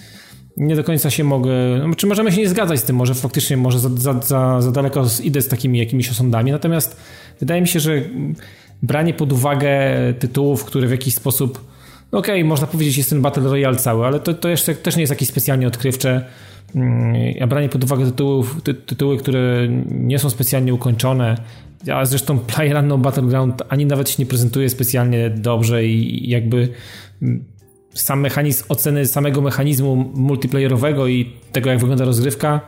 nie 0.58 0.76
do 0.76 0.84
końca 0.84 1.10
się 1.10 1.24
mogę, 1.24 1.52
no, 1.88 1.96
czy 1.96 2.08
możemy 2.08 2.32
się 2.32 2.38
nie 2.38 2.50
zgadzać 2.50 2.80
z 2.80 2.84
tym, 2.84 2.96
może 2.96 3.14
faktycznie 3.14 3.58
może 3.58 3.80
za, 3.80 3.90
za, 3.90 4.22
za, 4.22 4.62
za 4.62 4.72
daleko 4.72 5.06
idę 5.24 5.42
z 5.42 5.48
takimi 5.48 5.80
jakimiś 5.80 6.10
osądami, 6.10 6.52
natomiast 6.52 6.98
wydaje 7.40 7.62
mi 7.62 7.68
się, 7.68 7.80
że 7.80 8.02
branie 8.84 9.14
pod 9.14 9.34
uwagę 9.34 9.70
tytułów, 10.20 10.66
które 10.66 10.88
w 10.88 10.92
jakiś 10.92 11.16
sposób 11.16 11.74
no 12.14 12.20
okej, 12.20 12.36
okay, 12.36 12.50
można 12.50 12.68
powiedzieć, 12.68 12.98
jest 12.98 13.10
ten 13.10 13.22
Battle 13.22 13.44
Royale 13.44 13.76
cały, 13.76 14.06
ale 14.06 14.20
to, 14.20 14.34
to 14.34 14.50
jeszcze 14.50 14.76
też 14.76 14.96
nie 14.96 15.02
jest 15.02 15.12
jakieś 15.12 15.30
specjalnie 15.30 15.68
odkrywcze. 15.68 16.26
Mm, 16.76 17.16
a 17.42 17.48
branie 17.48 17.70
pod 17.70 17.84
uwagę 17.84 18.06
tytułów, 18.06 18.62
ty, 18.64 18.74
tytuły, 18.74 19.18
które 19.18 19.68
nie 19.90 20.20
są 20.20 20.30
specjalnie 20.30 20.74
ukończone, 20.74 21.38
a 21.94 22.06
zresztą 22.06 22.40
PlayerUnknown 22.40 23.02
Battleground 23.02 23.62
ani 23.70 23.86
nawet 23.86 24.10
się 24.10 24.16
nie 24.20 24.26
prezentuje 24.26 24.70
specjalnie 24.70 25.30
dobrze 25.30 25.86
i 25.86 26.30
jakby 26.30 26.70
mm, 27.22 27.44
sam 27.94 28.20
mechanizm 28.20 28.64
oceny 28.70 29.08
samego 29.08 29.42
mechanizmu 29.42 29.96
multiplayerowego 30.16 31.08
i 31.08 31.34
tego, 31.52 31.70
jak 31.70 31.80
wygląda 31.80 32.06
rozgrywka, 32.06 32.62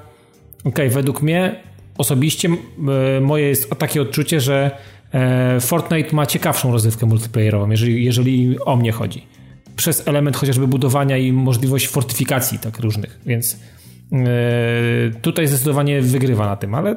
ok, 0.64 0.80
według 0.90 1.22
mnie 1.22 1.64
osobiście 1.98 2.50
moje 3.22 3.48
jest 3.48 3.70
takie 3.70 4.02
odczucie, 4.02 4.42
że 4.42 4.72
e, 5.12 5.60
Fortnite 5.60 6.16
ma 6.16 6.26
ciekawszą 6.26 6.72
rozgrywkę 6.72 7.06
multiplayerową, 7.06 7.70
jeżeli, 7.70 8.06
jeżeli 8.06 8.60
o 8.60 8.76
mnie 8.76 8.92
chodzi. 8.92 9.28
Przez 9.76 10.08
element 10.08 10.38
chociażby 10.38 10.68
budowania 10.68 11.18
i 11.18 11.32
możliwość 11.32 11.88
fortyfikacji 11.88 12.60
tak 12.60 12.80
różnych, 12.80 13.20
więc 13.26 13.58
e, 14.12 14.18
tutaj 15.22 15.48
zdecydowanie 15.48 16.02
wygrywa 16.02 16.46
na 16.46 16.56
tym, 16.56 16.76
ale 16.76 16.96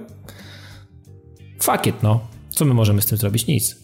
fuck 1.62 1.87
it, 1.87 2.03
no. 2.03 2.20
Co 2.51 2.64
my 2.64 2.74
możemy 2.74 3.03
z 3.03 3.07
tym 3.07 3.18
zrobić? 3.18 3.47
Nic. 3.47 3.76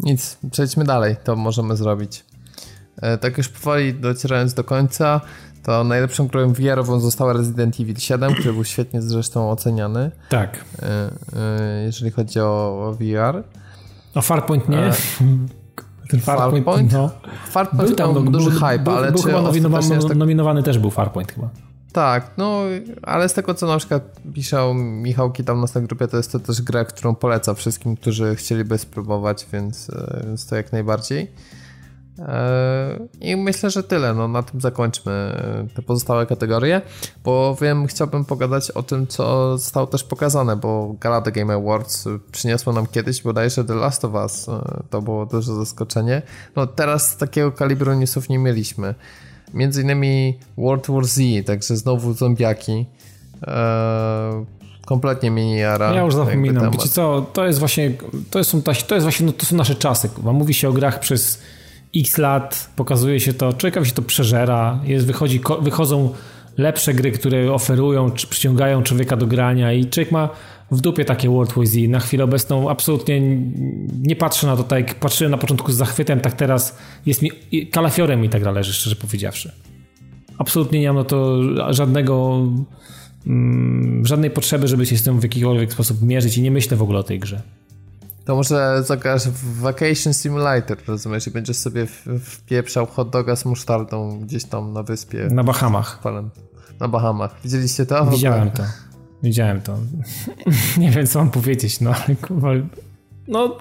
Nic. 0.00 0.38
Przejdźmy 0.50 0.84
dalej, 0.84 1.16
to 1.24 1.36
możemy 1.36 1.76
zrobić. 1.76 2.24
E, 3.02 3.18
tak 3.18 3.38
już 3.38 3.48
powoli 3.48 3.94
docierając 3.94 4.54
do 4.54 4.64
końca, 4.64 5.20
to 5.62 5.84
najlepszą 5.84 6.26
grą 6.26 6.52
VR-ową 6.52 7.00
została 7.00 7.32
Resident 7.32 7.80
Evil 7.80 7.96
7, 7.96 8.34
który 8.34 8.52
był 8.52 8.64
świetnie 8.64 9.02
zresztą 9.02 9.50
oceniany. 9.50 10.10
Tak. 10.28 10.64
E, 10.82 11.10
e, 11.36 11.82
jeżeli 11.82 12.10
chodzi 12.10 12.40
o 12.40 12.96
VR. 13.00 13.44
A 14.14 14.20
Farpoint 14.20 14.68
nie? 14.68 14.90
Ten 16.10 16.20
Farpoint, 16.20 16.64
Farpoint, 16.64 16.92
no. 16.92 17.10
Farpoint 17.46 17.86
był 17.86 17.96
tam 17.96 18.14
no, 18.14 18.30
duży 18.30 18.50
był, 18.50 18.58
hype, 18.58 18.78
był, 18.78 18.92
ale 18.92 19.12
był 19.12 19.22
chyba 19.22 19.42
nominowany, 19.42 19.98
tak... 20.08 20.16
nominowany 20.16 20.62
też 20.62 20.78
był 20.78 20.90
Farpoint 20.90 21.32
chyba. 21.32 21.48
Tak, 21.92 22.30
no 22.36 22.60
ale 23.02 23.28
z 23.28 23.34
tego 23.34 23.54
co 23.54 23.66
na 23.66 23.78
przykład 23.78 24.02
pisał 24.34 24.74
Michał 24.74 25.32
Kitam 25.32 25.64
na 25.74 25.80
grupie, 25.80 26.08
to 26.08 26.16
jest 26.16 26.32
to 26.32 26.40
też 26.40 26.62
gra, 26.62 26.84
którą 26.84 27.14
poleca 27.14 27.54
wszystkim, 27.54 27.96
którzy 27.96 28.36
chcieliby 28.36 28.78
spróbować, 28.78 29.46
więc, 29.52 29.90
więc 30.26 30.46
to 30.46 30.56
jak 30.56 30.72
najbardziej. 30.72 31.30
I 33.20 33.36
myślę, 33.36 33.70
że 33.70 33.82
tyle. 33.82 34.14
No, 34.14 34.28
na 34.28 34.42
tym 34.42 34.60
zakończmy 34.60 35.12
e, 35.12 35.66
te 35.74 35.82
pozostałe 35.82 36.26
kategorie, 36.26 36.82
bo 37.24 37.56
wiem, 37.60 37.86
chciałbym 37.86 38.24
pogadać 38.24 38.70
o 38.70 38.82
tym, 38.82 39.06
co 39.06 39.58
zostało 39.58 39.86
też 39.86 40.04
pokazane, 40.04 40.56
bo 40.56 40.94
Gala 41.00 41.20
The 41.20 41.32
Game 41.32 41.54
Awards 41.54 42.04
przyniosło 42.32 42.72
nam 42.72 42.86
kiedyś 42.86 43.22
bodajże 43.22 43.64
The 43.64 43.74
Last 43.74 44.04
of 44.04 44.14
Us. 44.14 44.48
E, 44.48 44.82
to 44.90 45.02
było 45.02 45.26
duże 45.26 45.54
zaskoczenie. 45.54 46.22
No 46.56 46.66
teraz 46.66 47.16
takiego 47.16 47.52
kalibru 47.52 47.94
newsów 47.94 48.28
nie 48.28 48.38
mieliśmy. 48.38 48.94
Między 49.54 49.82
innymi 49.82 50.38
World 50.58 50.86
War 50.88 51.04
Z, 51.04 51.46
także 51.46 51.76
znowu 51.76 52.12
zombiaki. 52.12 52.86
Eee, 53.46 54.46
kompletnie 54.86 55.30
mnie 55.30 55.46
nie 55.46 55.58
jara. 55.58 55.94
Ja 55.94 56.02
już 56.02 56.14
zapominam. 56.14 56.70
Wiecie 56.70 56.88
co, 56.88 57.26
to 57.32 57.46
jest 57.46 57.58
właśnie, 57.58 57.90
to 58.30 58.44
są, 58.44 58.62
to 58.62 58.70
jest 58.72 59.02
właśnie, 59.02 59.26
no, 59.26 59.32
to 59.32 59.46
są 59.46 59.56
nasze 59.56 59.74
czasy. 59.74 60.10
Mówi 60.22 60.54
się 60.54 60.68
o 60.68 60.72
grach 60.72 61.00
przez 61.00 61.38
x 61.96 62.18
lat, 62.18 62.70
pokazuje 62.76 63.20
się 63.20 63.34
to, 63.34 63.52
człowieka 63.52 63.84
się 63.84 63.92
to 63.92 64.02
przeżera, 64.02 64.80
jest, 64.84 65.06
wychodzi, 65.06 65.40
wychodzą 65.60 66.10
lepsze 66.58 66.94
gry, 66.94 67.12
które 67.12 67.52
oferują, 67.52 68.10
czy 68.10 68.26
przyciągają 68.26 68.82
człowieka 68.82 69.16
do 69.16 69.26
grania 69.26 69.72
i 69.72 69.86
człowiek 69.86 70.12
ma 70.12 70.28
w 70.70 70.80
dupie 70.80 71.04
takie 71.04 71.28
World 71.28 71.52
War 71.52 71.66
Z. 71.66 71.88
Na 71.88 72.00
chwilę 72.00 72.24
obecną 72.24 72.70
absolutnie 72.70 73.20
nie 74.00 74.16
patrzę 74.16 74.46
na 74.46 74.56
to 74.56 74.64
tak, 74.64 74.88
jak 74.88 74.98
patrzyłem 74.98 75.30
na 75.30 75.38
początku 75.38 75.72
z 75.72 75.76
zachwytem, 75.76 76.20
tak 76.20 76.32
teraz 76.32 76.78
jest 77.06 77.22
mi, 77.22 77.30
kalafiorem 77.70 78.20
mi 78.20 78.28
tak 78.28 78.42
należy, 78.42 78.72
szczerze 78.72 78.96
powiedziawszy. 78.96 79.52
Absolutnie 80.38 80.80
nie 80.80 80.86
mam 80.86 80.96
na 80.96 81.04
to 81.04 81.40
żadnego, 81.72 82.46
mm, 83.26 84.06
żadnej 84.06 84.30
potrzeby, 84.30 84.68
żeby 84.68 84.86
się 84.86 84.96
z 84.96 85.02
tym 85.02 85.20
w 85.20 85.22
jakikolwiek 85.22 85.72
sposób 85.72 86.02
mierzyć 86.02 86.38
i 86.38 86.42
nie 86.42 86.50
myślę 86.50 86.76
w 86.76 86.82
ogóle 86.82 86.98
o 86.98 87.02
tej 87.02 87.18
grze. 87.18 87.42
To 88.24 88.36
może 88.36 88.82
zagrasz 88.82 89.28
w 89.28 89.60
Vacation 89.60 90.14
Simulator, 90.14 90.78
rozumiesz, 90.86 91.26
i 91.26 91.30
będziesz 91.30 91.56
sobie 91.56 91.86
wpieprzał 92.20 92.86
hot 92.86 93.10
doga 93.10 93.36
z 93.36 93.44
musztardą 93.44 94.20
gdzieś 94.20 94.44
tam 94.44 94.72
na 94.72 94.82
wyspie. 94.82 95.28
Na 95.30 95.44
Bahamach. 95.44 96.02
Na 96.80 96.88
Bahamach. 96.88 97.40
Widzieliście 97.44 97.86
to? 97.86 98.06
Widziałem 98.06 98.50
to. 98.50 98.62
Widziałem 99.22 99.60
to. 99.60 99.78
Nie 100.78 100.90
wiem, 100.90 101.06
co 101.06 101.18
mam 101.18 101.30
powiedzieć, 101.30 101.80
no 101.80 101.90
ale 101.90 102.16
no, 103.28 103.58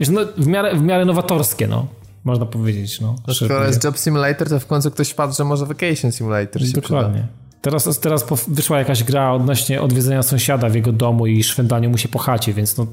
wiesz, 0.00 0.08
no 0.08 0.20
w, 0.36 0.46
miarę, 0.46 0.76
w 0.76 0.82
miarę 0.82 1.04
nowatorskie, 1.04 1.66
no. 1.66 1.86
Można 2.24 2.46
powiedzieć, 2.46 3.00
no. 3.00 3.16
Skoro 3.34 3.66
jest 3.66 3.84
Job 3.84 3.98
Simulator, 3.98 4.48
to 4.48 4.60
w 4.60 4.66
końcu 4.66 4.90
ktoś 4.90 5.10
wpadł, 5.10 5.34
że 5.34 5.44
może 5.44 5.66
Vacation 5.66 6.12
Simulator 6.12 6.66
się 6.66 6.72
Dokładnie. 6.72 7.12
Przyda. 7.20 7.39
Teraz, 7.62 8.00
teraz 8.00 8.26
wyszła 8.48 8.78
jakaś 8.78 9.04
gra 9.04 9.32
odnośnie 9.32 9.82
odwiedzenia 9.82 10.22
sąsiada 10.22 10.68
w 10.68 10.74
jego 10.74 10.92
domu 10.92 11.26
i 11.26 11.42
szwendaniu 11.42 11.90
mu 11.90 11.98
się 11.98 12.08
po 12.08 12.18
chacie, 12.18 12.52
więc 12.52 12.76
no, 12.76 12.86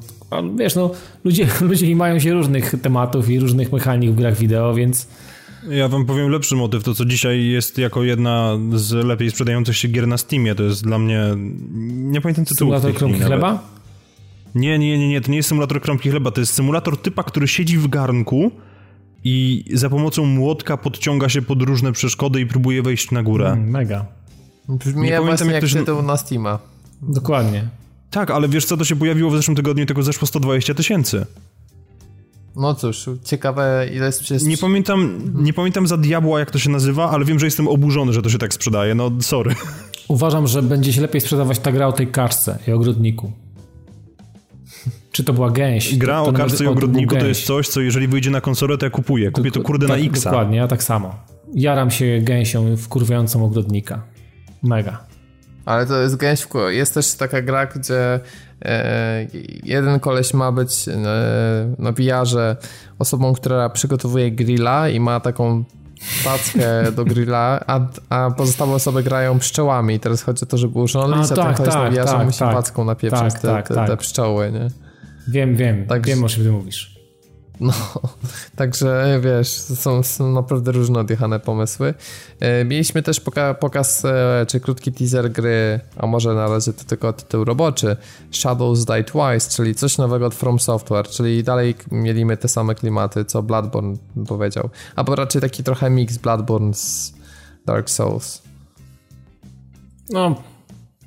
wiesz, 0.57 0.75
no, 0.75 0.91
ludzie, 1.23 1.47
ludzie 1.69 1.95
mają 1.95 2.19
się 2.19 2.33
różnych 2.33 2.73
tematów 2.81 3.29
i 3.29 3.39
różnych 3.39 3.71
mechanik 3.71 4.11
w 4.11 4.15
grach 4.15 4.37
wideo, 4.37 4.73
więc... 4.73 5.07
Ja 5.69 5.87
wam 5.87 6.05
powiem 6.05 6.29
lepszy 6.29 6.55
motyw, 6.55 6.83
to 6.83 6.93
co 6.93 7.05
dzisiaj 7.05 7.45
jest 7.45 7.77
jako 7.77 8.03
jedna 8.03 8.57
z 8.73 8.93
lepiej 8.93 9.31
sprzedających 9.31 9.77
się 9.77 9.87
gier 9.87 10.07
na 10.07 10.17
Steamie, 10.17 10.55
to 10.55 10.63
jest 10.63 10.83
dla 10.83 10.99
mnie... 10.99 11.21
Nie 11.87 12.21
pamiętam 12.21 12.45
tytułu. 12.45 12.71
Symulator 12.71 12.93
kromki 12.93 13.19
chleba? 13.19 13.63
Nie, 14.55 14.79
nie, 14.79 14.97
nie, 14.97 15.09
nie, 15.09 15.21
to 15.21 15.31
nie 15.31 15.37
jest 15.37 15.49
symulator 15.49 15.81
kromki 15.81 16.09
chleba, 16.09 16.31
to 16.31 16.39
jest 16.41 16.53
symulator 16.53 17.01
typa, 17.01 17.23
który 17.23 17.47
siedzi 17.47 17.77
w 17.77 17.87
garnku 17.87 18.51
i 19.23 19.65
za 19.73 19.89
pomocą 19.89 20.25
młotka 20.25 20.77
podciąga 20.77 21.29
się 21.29 21.41
pod 21.41 21.61
różne 21.61 21.91
przeszkody 21.91 22.41
i 22.41 22.45
próbuje 22.45 22.81
wejść 22.81 23.11
na 23.11 23.23
górę. 23.23 23.47
Mm, 23.47 23.69
mega. 23.69 24.16
Brzmi 24.69 25.01
nie 25.01 25.17
pamiętam, 25.17 25.47
jak, 25.47 25.63
jak 25.63 25.71
się... 25.71 25.79
tytuł 25.79 26.01
na 26.01 26.17
Steama. 26.17 26.59
Dokładnie. 27.01 27.67
Tak, 28.11 28.31
ale 28.31 28.49
wiesz 28.49 28.65
co, 28.65 28.77
to 28.77 28.85
się 28.85 28.95
pojawiło 28.95 29.31
w 29.31 29.35
zeszłym 29.35 29.55
tygodniu, 29.55 29.85
tego 29.85 30.03
zeszło 30.03 30.27
120 30.27 30.73
tysięcy. 30.73 31.25
No 32.55 32.75
cóż, 32.75 33.09
ciekawe 33.23 33.87
ile 33.93 34.05
jest 34.05 34.19
przecież... 34.19 34.43
Nie 34.43 34.57
pamiętam, 34.57 35.21
nie 35.35 35.53
pamiętam 35.53 35.87
za 35.87 35.97
diabła 35.97 36.39
jak 36.39 36.51
to 36.51 36.59
się 36.59 36.69
nazywa, 36.69 37.09
ale 37.09 37.25
wiem, 37.25 37.39
że 37.39 37.45
jestem 37.45 37.67
oburzony, 37.67 38.13
że 38.13 38.21
to 38.21 38.29
się 38.29 38.37
tak 38.37 38.53
sprzedaje, 38.53 38.95
no 38.95 39.11
sorry. 39.21 39.55
Uważam, 40.07 40.47
że 40.47 40.61
będzie 40.61 40.93
się 40.93 41.01
lepiej 41.01 41.21
sprzedawać 41.21 41.59
ta 41.59 41.71
gra 41.71 41.87
o 41.87 41.91
tej 41.91 42.07
kaczce 42.07 42.59
i 42.67 42.71
ogrodniku. 42.71 43.31
Czy 45.11 45.23
to 45.23 45.33
była 45.33 45.51
gęś? 45.51 45.95
Gra 45.95 46.23
to, 46.23 46.29
o 46.29 46.33
kaczce 46.33 46.63
i 46.63 46.67
ogrodniku 46.67 47.15
to 47.15 47.25
jest 47.25 47.45
coś, 47.45 47.67
co 47.67 47.81
jeżeli 47.81 48.07
wyjdzie 48.07 48.31
na 48.31 48.41
konsolę, 48.41 48.77
to 48.77 48.85
ja 48.85 48.89
kupuję. 48.89 49.31
Kupię 49.31 49.51
to 49.51 49.61
kurde 49.61 49.87
tak, 49.87 49.99
na 49.99 50.05
X. 50.05 50.23
Dokładnie, 50.23 50.57
ja 50.57 50.67
tak 50.67 50.83
samo. 50.83 51.15
Jaram 51.53 51.91
się 51.91 52.19
gęsią 52.23 52.77
wkurwiającą 52.77 53.45
ogrodnika. 53.45 54.03
Mega. 54.63 54.99
Ale 55.65 55.85
to 55.85 56.01
jest 56.01 56.15
gęś 56.15 56.41
w 56.41 56.49
Jest 56.69 56.93
też 56.93 57.13
taka 57.13 57.41
gra, 57.41 57.65
gdzie 57.65 58.19
e, 58.61 59.27
jeden 59.63 59.99
koleś 59.99 60.33
ma 60.33 60.51
być 60.51 60.87
e, 60.87 60.95
na 61.79 61.91
VR-ze 61.91 62.55
osobą, 62.99 63.33
która 63.33 63.69
przygotowuje 63.69 64.31
grilla 64.31 64.89
i 64.89 64.99
ma 64.99 65.19
taką 65.19 65.63
tackę 66.23 66.83
do 66.95 67.05
grilla, 67.05 67.59
a, 67.67 67.79
a 68.09 68.31
pozostałe 68.31 68.73
osoby 68.73 69.03
grają 69.03 69.39
pszczołami. 69.39 69.95
I 69.95 69.99
teraz 69.99 70.21
chodzi 70.21 70.43
o 70.43 70.47
to, 70.47 70.57
żeby 70.57 70.79
urządzić, 70.79 71.31
a, 71.31 71.33
a 71.33 71.35
tak, 71.35 71.45
ten 71.45 71.55
koleś 71.55 71.73
tak, 71.73 71.83
na 71.83 72.03
VR-ze 72.03 72.17
tak, 72.17 72.25
musi 72.25 72.39
tak, 72.39 72.53
packą 72.53 72.85
napieprzać 72.85 73.33
tak, 73.33 73.41
te, 73.41 73.47
tak, 73.47 73.67
te, 73.67 73.75
te, 73.75 73.87
tak. 73.87 73.99
pszczoły, 73.99 74.51
nie? 74.51 74.67
Wiem, 75.27 75.55
wiem, 75.55 75.85
wiem 76.03 76.23
o 76.23 76.29
czym 76.29 76.43
ty 76.43 76.51
mówisz. 76.51 76.96
No, 77.59 77.73
także 78.55 79.19
wiesz, 79.23 79.49
są, 79.49 80.03
są 80.03 80.31
naprawdę 80.31 80.71
różne 80.71 80.99
odjechane 80.99 81.39
pomysły. 81.39 81.93
E, 82.39 82.65
mieliśmy 82.65 83.03
też 83.03 83.19
poka 83.19 83.53
pokaz, 83.53 84.05
e, 84.05 84.45
czy 84.47 84.59
krótki 84.59 84.91
teaser 84.91 85.31
gry, 85.31 85.79
a 85.97 86.07
może 86.07 86.33
na 86.33 86.47
razie 86.47 86.73
to 86.73 86.83
tylko 86.83 87.13
tytuł 87.13 87.43
roboczy, 87.43 87.97
Shadows 88.31 88.85
Die 88.85 89.03
Twice, 89.03 89.49
czyli 89.49 89.75
coś 89.75 89.97
nowego 89.97 90.25
od 90.25 90.35
From 90.35 90.59
Software, 90.59 91.07
czyli 91.07 91.43
dalej 91.43 91.75
mieliśmy 91.91 92.37
te 92.37 92.47
same 92.47 92.75
klimaty, 92.75 93.25
co 93.25 93.43
Bloodborne 93.43 93.97
powiedział, 94.27 94.69
albo 94.95 95.15
raczej 95.15 95.41
taki 95.41 95.63
trochę 95.63 95.89
mix 95.89 96.17
Bloodborne 96.17 96.73
z 96.73 97.13
Dark 97.65 97.89
Souls. 97.89 98.41
No, 100.09 100.35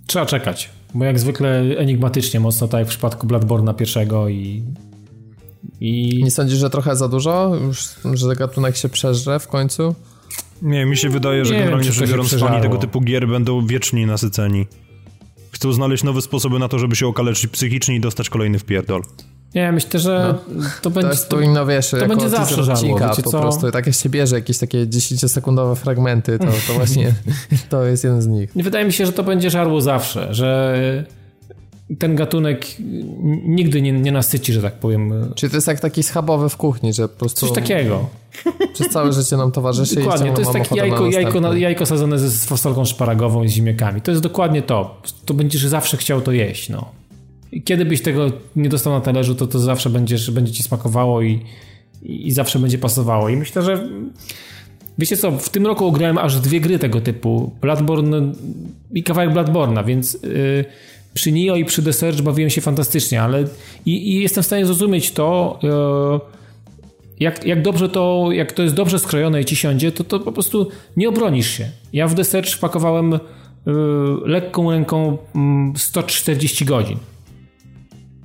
trzeba 0.07 0.27
czekać, 0.27 0.71
bo 0.95 1.05
jak 1.05 1.19
zwykle 1.19 1.61
enigmatycznie 1.61 2.41
mocno, 2.41 2.69
tak 2.69 2.79
jak 2.79 2.87
w 2.87 2.91
przypadku 2.91 3.27
Bloodborne'a 3.27 3.75
pierwszego 3.75 4.29
i 4.29 4.63
I... 5.81 6.21
Nie 6.25 6.31
sądzisz, 6.31 6.59
że 6.59 6.71
trochę 6.71 6.97
za 6.97 7.09
dużo? 7.09 7.53
Już, 7.67 7.89
że 8.15 8.37
gatunek 8.37 8.77
się 8.77 8.89
przeżre 8.89 9.39
w 9.39 9.49
końcu? 9.49 9.95
Nie, 10.63 10.87
mi 10.87 10.97
się 10.97 11.09
wydaje, 11.09 11.45
że 11.45 11.55
nie 11.55 11.61
generalnie 11.61 11.93
rzecz 11.93 12.11
biorąc 12.11 12.35
fani 12.35 12.63
tego 12.63 12.79
typu 12.79 13.01
gier 13.01 13.29
będą 13.29 13.67
wieczni 13.67 14.07
nasyceni. 14.07 14.67
Chcą 15.53 15.73
znaleźć 15.73 16.05
nowe 16.05 16.23
sposoby 16.23 16.59
na 16.59 16.69
to, 16.69 16.79
żeby 16.79 16.97
się 16.97 17.07
okaleczyć 17.07 17.47
psychicznie 17.47 17.97
i 17.97 18.01
dostać 18.01 18.31
kolejny 18.31 18.59
wpierdol. 18.59 19.03
Nie, 19.55 19.73
myślę, 19.73 20.01
że 20.01 20.35
no, 20.49 20.65
to 20.83 20.91
będzie. 20.91 21.09
To, 21.09 21.15
jest, 21.15 21.29
to 21.29 21.37
powinno, 21.37 21.67
wiesz, 21.67 21.91
to 21.91 22.07
będzie 22.07 22.29
zawsze 22.29 22.65
żarło, 22.65 22.99
po 22.99 23.31
co? 23.31 23.41
prostu. 23.41 23.71
Tak 23.71 23.87
jak 23.87 23.95
się 23.95 24.09
bierze 24.09 24.37
jakieś 24.37 24.59
takie 24.59 24.87
10-sekundowe 24.87 25.77
fragmenty, 25.77 26.39
to, 26.39 26.47
to 26.67 26.73
właśnie 26.75 27.15
to 27.71 27.85
jest 27.85 28.05
jeden 28.05 28.23
z 28.23 28.27
nich. 28.27 28.51
Wydaje 28.57 28.85
mi 28.85 28.93
się, 28.93 29.07
że 29.07 29.13
to 29.13 29.23
będzie 29.23 29.51
żarło 29.51 29.81
zawsze, 29.81 30.35
że 30.35 31.05
ten 31.99 32.17
gatunek 32.17 32.67
nigdy 33.47 33.83
nie, 33.83 33.93
nie 33.93 34.13
nasyci, 34.13 34.53
że 34.53 34.63
tak 34.63 34.75
powiem. 34.75 35.33
Czyli 35.35 35.51
to 35.51 35.57
jest 35.57 35.67
jak 35.67 35.81
taki 35.81 36.03
schabowy 36.03 36.49
w 36.49 36.57
kuchni, 36.57 36.93
że 36.93 37.09
po 37.09 37.19
prostu... 37.19 37.47
Coś 37.47 37.55
takiego. 37.55 38.09
Przez 38.75 38.89
całe 38.89 39.13
życie 39.13 39.37
nam 39.37 39.53
towarzyszy 39.53 39.95
Dokładnie, 39.95 40.33
to 40.33 40.41
jest 40.41 40.53
takie 40.53 40.77
jajko, 40.77 41.07
jajko, 41.07 41.55
jajko 41.55 41.87
sadzone 41.87 42.19
z 42.19 42.45
fasolką 42.45 42.85
szparagową 42.85 43.43
i 43.43 43.49
ziemniakami. 43.49 44.01
To 44.01 44.11
jest 44.11 44.23
dokładnie 44.23 44.63
to. 44.63 45.03
To 45.25 45.35
będziesz 45.35 45.67
zawsze 45.67 45.97
chciał 45.97 46.21
to 46.21 46.33
jeść, 46.33 46.69
no. 46.69 46.93
I 47.53 47.63
kiedy 47.63 47.85
byś 47.85 48.03
tego 48.03 48.27
nie 48.57 48.69
dostał 48.69 48.93
na 48.93 49.01
talerzu, 49.01 49.35
to 49.35 49.47
to 49.47 49.59
zawsze 49.59 49.91
będziesz, 49.91 50.31
będzie 50.31 50.53
ci 50.53 50.63
smakowało 50.63 51.23
i, 51.23 51.41
i 52.03 52.33
zawsze 52.33 52.59
będzie 52.59 52.79
pasowało. 52.79 53.29
I 53.29 53.37
myślę, 53.37 53.63
że 53.63 53.89
Wiecie 54.99 55.17
co, 55.17 55.33
w 55.33 55.49
tym 55.49 55.67
roku 55.67 55.87
ograłem 55.87 56.19
aż 56.19 56.41
dwie 56.41 56.61
gry 56.61 56.79
tego 56.79 57.01
typu. 57.01 57.53
Bloodborne 57.61 58.33
i 58.95 59.03
kawałek 59.03 59.33
Bloodborna, 59.33 59.85
więc 59.85 60.13
yy, 60.23 60.65
przy 61.15 61.33
Nio 61.33 61.57
i 61.57 61.65
przy 61.65 61.83
The 61.83 62.13
bawiłem 62.23 62.51
się 62.51 62.61
fantastycznie, 62.61 63.23
ale 63.23 63.45
i, 63.87 64.13
i 64.13 64.23
jestem 64.23 64.43
w 64.43 64.47
stanie 64.47 64.67
zrozumieć 64.67 65.11
to, 65.11 65.59
yy, 65.63 66.21
jak, 67.21 67.47
jak 67.47 67.63
dobrze 67.63 67.89
to, 67.89 68.29
jak 68.33 68.53
to 68.53 68.63
jest 68.63 68.75
dobrze 68.75 68.99
skrojone 68.99 69.41
i 69.41 69.45
ci 69.45 69.57
siądzie, 69.57 69.93
to, 69.93 70.05
to 70.05 70.21
po 70.21 70.33
prostu 70.33 70.69
nie 70.97 71.09
obronisz 71.09 71.51
się. 71.51 71.71
Ja 71.93 72.09
w 72.09 72.15
The 72.15 72.25
Search 72.25 72.51
wpakowałem 72.51 73.11
yy, 73.11 73.73
lekką 74.25 74.71
ręką 74.71 75.19
140 75.77 76.65
mm, 76.65 76.69
godzin. 76.69 76.99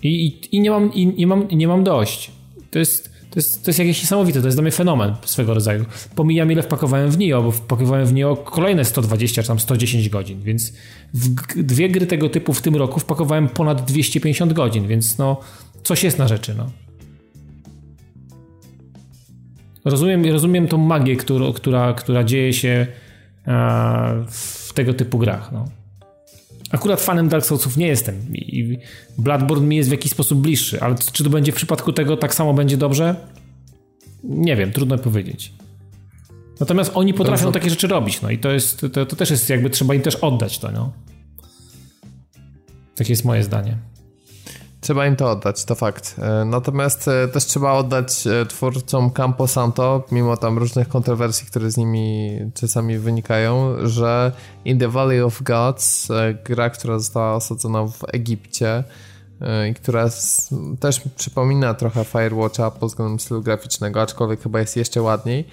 I, 0.03 0.25
i, 0.25 0.55
i, 0.55 0.59
nie, 0.59 0.71
mam, 0.71 0.93
i 0.93 1.07
nie, 1.07 1.27
mam, 1.27 1.47
nie 1.51 1.67
mam 1.67 1.83
dość. 1.83 2.31
To 2.71 2.79
jest 2.79 3.14
to 3.35 3.39
jest, 3.39 3.63
to 3.63 3.69
jest 3.69 3.79
jakieś 3.79 4.01
niesamowite, 4.01 4.41
to 4.41 4.47
jest 4.47 4.57
dla 4.57 4.61
mnie 4.61 4.71
fenomen 4.71 5.15
swego 5.25 5.53
rodzaju. 5.53 5.85
Pomijam 6.15 6.51
ile 6.51 6.63
wpakowałem 6.63 7.11
w 7.11 7.17
Nio, 7.17 7.43
bo 7.43 7.51
wpakowałem 7.51 8.05
w 8.05 8.13
Nio 8.13 8.35
kolejne 8.35 8.85
120 8.85 9.41
czy 9.41 9.47
tam 9.47 9.59
110 9.59 10.09
godzin, 10.09 10.41
więc 10.41 10.73
w 11.13 11.29
dwie 11.63 11.89
gry 11.89 12.05
tego 12.07 12.29
typu 12.29 12.53
w 12.53 12.61
tym 12.61 12.75
roku 12.75 12.99
wpakowałem 12.99 13.49
ponad 13.49 13.85
250 13.85 14.53
godzin, 14.53 14.87
więc 14.87 15.17
no 15.17 15.39
coś 15.83 16.03
jest 16.03 16.19
na 16.19 16.27
rzeczy, 16.27 16.55
no. 16.57 16.69
Rozumiem, 19.85 20.25
rozumiem 20.25 20.67
tą 20.67 20.77
magię, 20.77 21.15
która, 21.15 21.45
która, 21.55 21.93
która 21.93 22.23
dzieje 22.23 22.53
się 22.53 22.87
e, 23.47 24.25
w 24.27 24.73
tego 24.73 24.93
typu 24.93 25.17
grach, 25.17 25.51
no. 25.51 25.65
Akurat 26.71 27.01
fanem 27.01 27.29
Dark 27.29 27.45
Soulsów 27.45 27.77
nie 27.77 27.87
jestem 27.87 28.33
i 28.33 28.77
Bloodborne 29.17 29.67
mi 29.67 29.75
jest 29.75 29.89
w 29.89 29.91
jakiś 29.91 30.11
sposób 30.11 30.39
bliższy, 30.39 30.81
ale 30.81 30.95
czy 31.11 31.23
to 31.23 31.29
będzie 31.29 31.51
w 31.51 31.55
przypadku 31.55 31.93
tego 31.93 32.17
tak 32.17 32.35
samo 32.35 32.53
będzie 32.53 32.77
dobrze? 32.77 33.15
Nie 34.23 34.55
wiem, 34.55 34.71
trudno 34.71 34.97
powiedzieć. 34.97 35.53
Natomiast 36.59 36.91
oni 36.93 37.13
potrafią 37.13 37.51
takie 37.51 37.69
rzeczy 37.69 37.87
robić, 37.87 38.21
no 38.21 38.29
i 38.29 38.37
to 38.37 38.51
jest, 38.51 38.85
to, 38.93 39.05
to 39.05 39.15
też 39.15 39.29
jest 39.29 39.49
jakby 39.49 39.69
trzeba 39.69 39.93
im 39.93 40.01
też 40.01 40.15
oddać 40.15 40.59
to, 40.59 40.71
no. 40.71 40.93
Takie 42.95 43.13
jest 43.13 43.25
moje 43.25 43.43
zdanie. 43.43 43.77
Trzeba 44.85 45.07
im 45.07 45.15
to 45.15 45.31
oddać, 45.31 45.65
to 45.65 45.75
fakt. 45.75 46.15
E, 46.19 46.45
natomiast 46.45 47.07
e, 47.07 47.27
też 47.27 47.45
trzeba 47.45 47.73
oddać 47.73 48.27
e, 48.27 48.45
twórcom 48.45 49.11
Campo 49.11 49.47
Santo, 49.47 50.03
mimo 50.11 50.37
tam 50.37 50.57
różnych 50.57 50.87
kontrowersji, 50.87 51.47
które 51.47 51.71
z 51.71 51.77
nimi 51.77 52.31
czasami 52.53 52.97
wynikają, 52.97 53.75
że 53.83 54.31
In 54.65 54.79
the 54.79 54.87
Valley 54.87 55.21
of 55.21 55.43
Gods, 55.43 56.07
gra, 56.43 56.69
która 56.69 56.99
została 56.99 57.35
osadzona 57.35 57.87
w 57.87 58.03
Egipcie 58.13 58.83
i 59.71 59.73
która 59.73 60.09
też 60.79 61.01
przypomina 61.15 61.73
trochę 61.73 62.03
Firewatcha 62.03 62.71
pod 62.71 62.89
względem 62.89 63.19
stylu 63.19 63.41
graficznego, 63.41 64.01
aczkolwiek 64.01 64.41
chyba 64.41 64.59
jest 64.59 64.77
jeszcze 64.77 65.01
ładniej, 65.01 65.47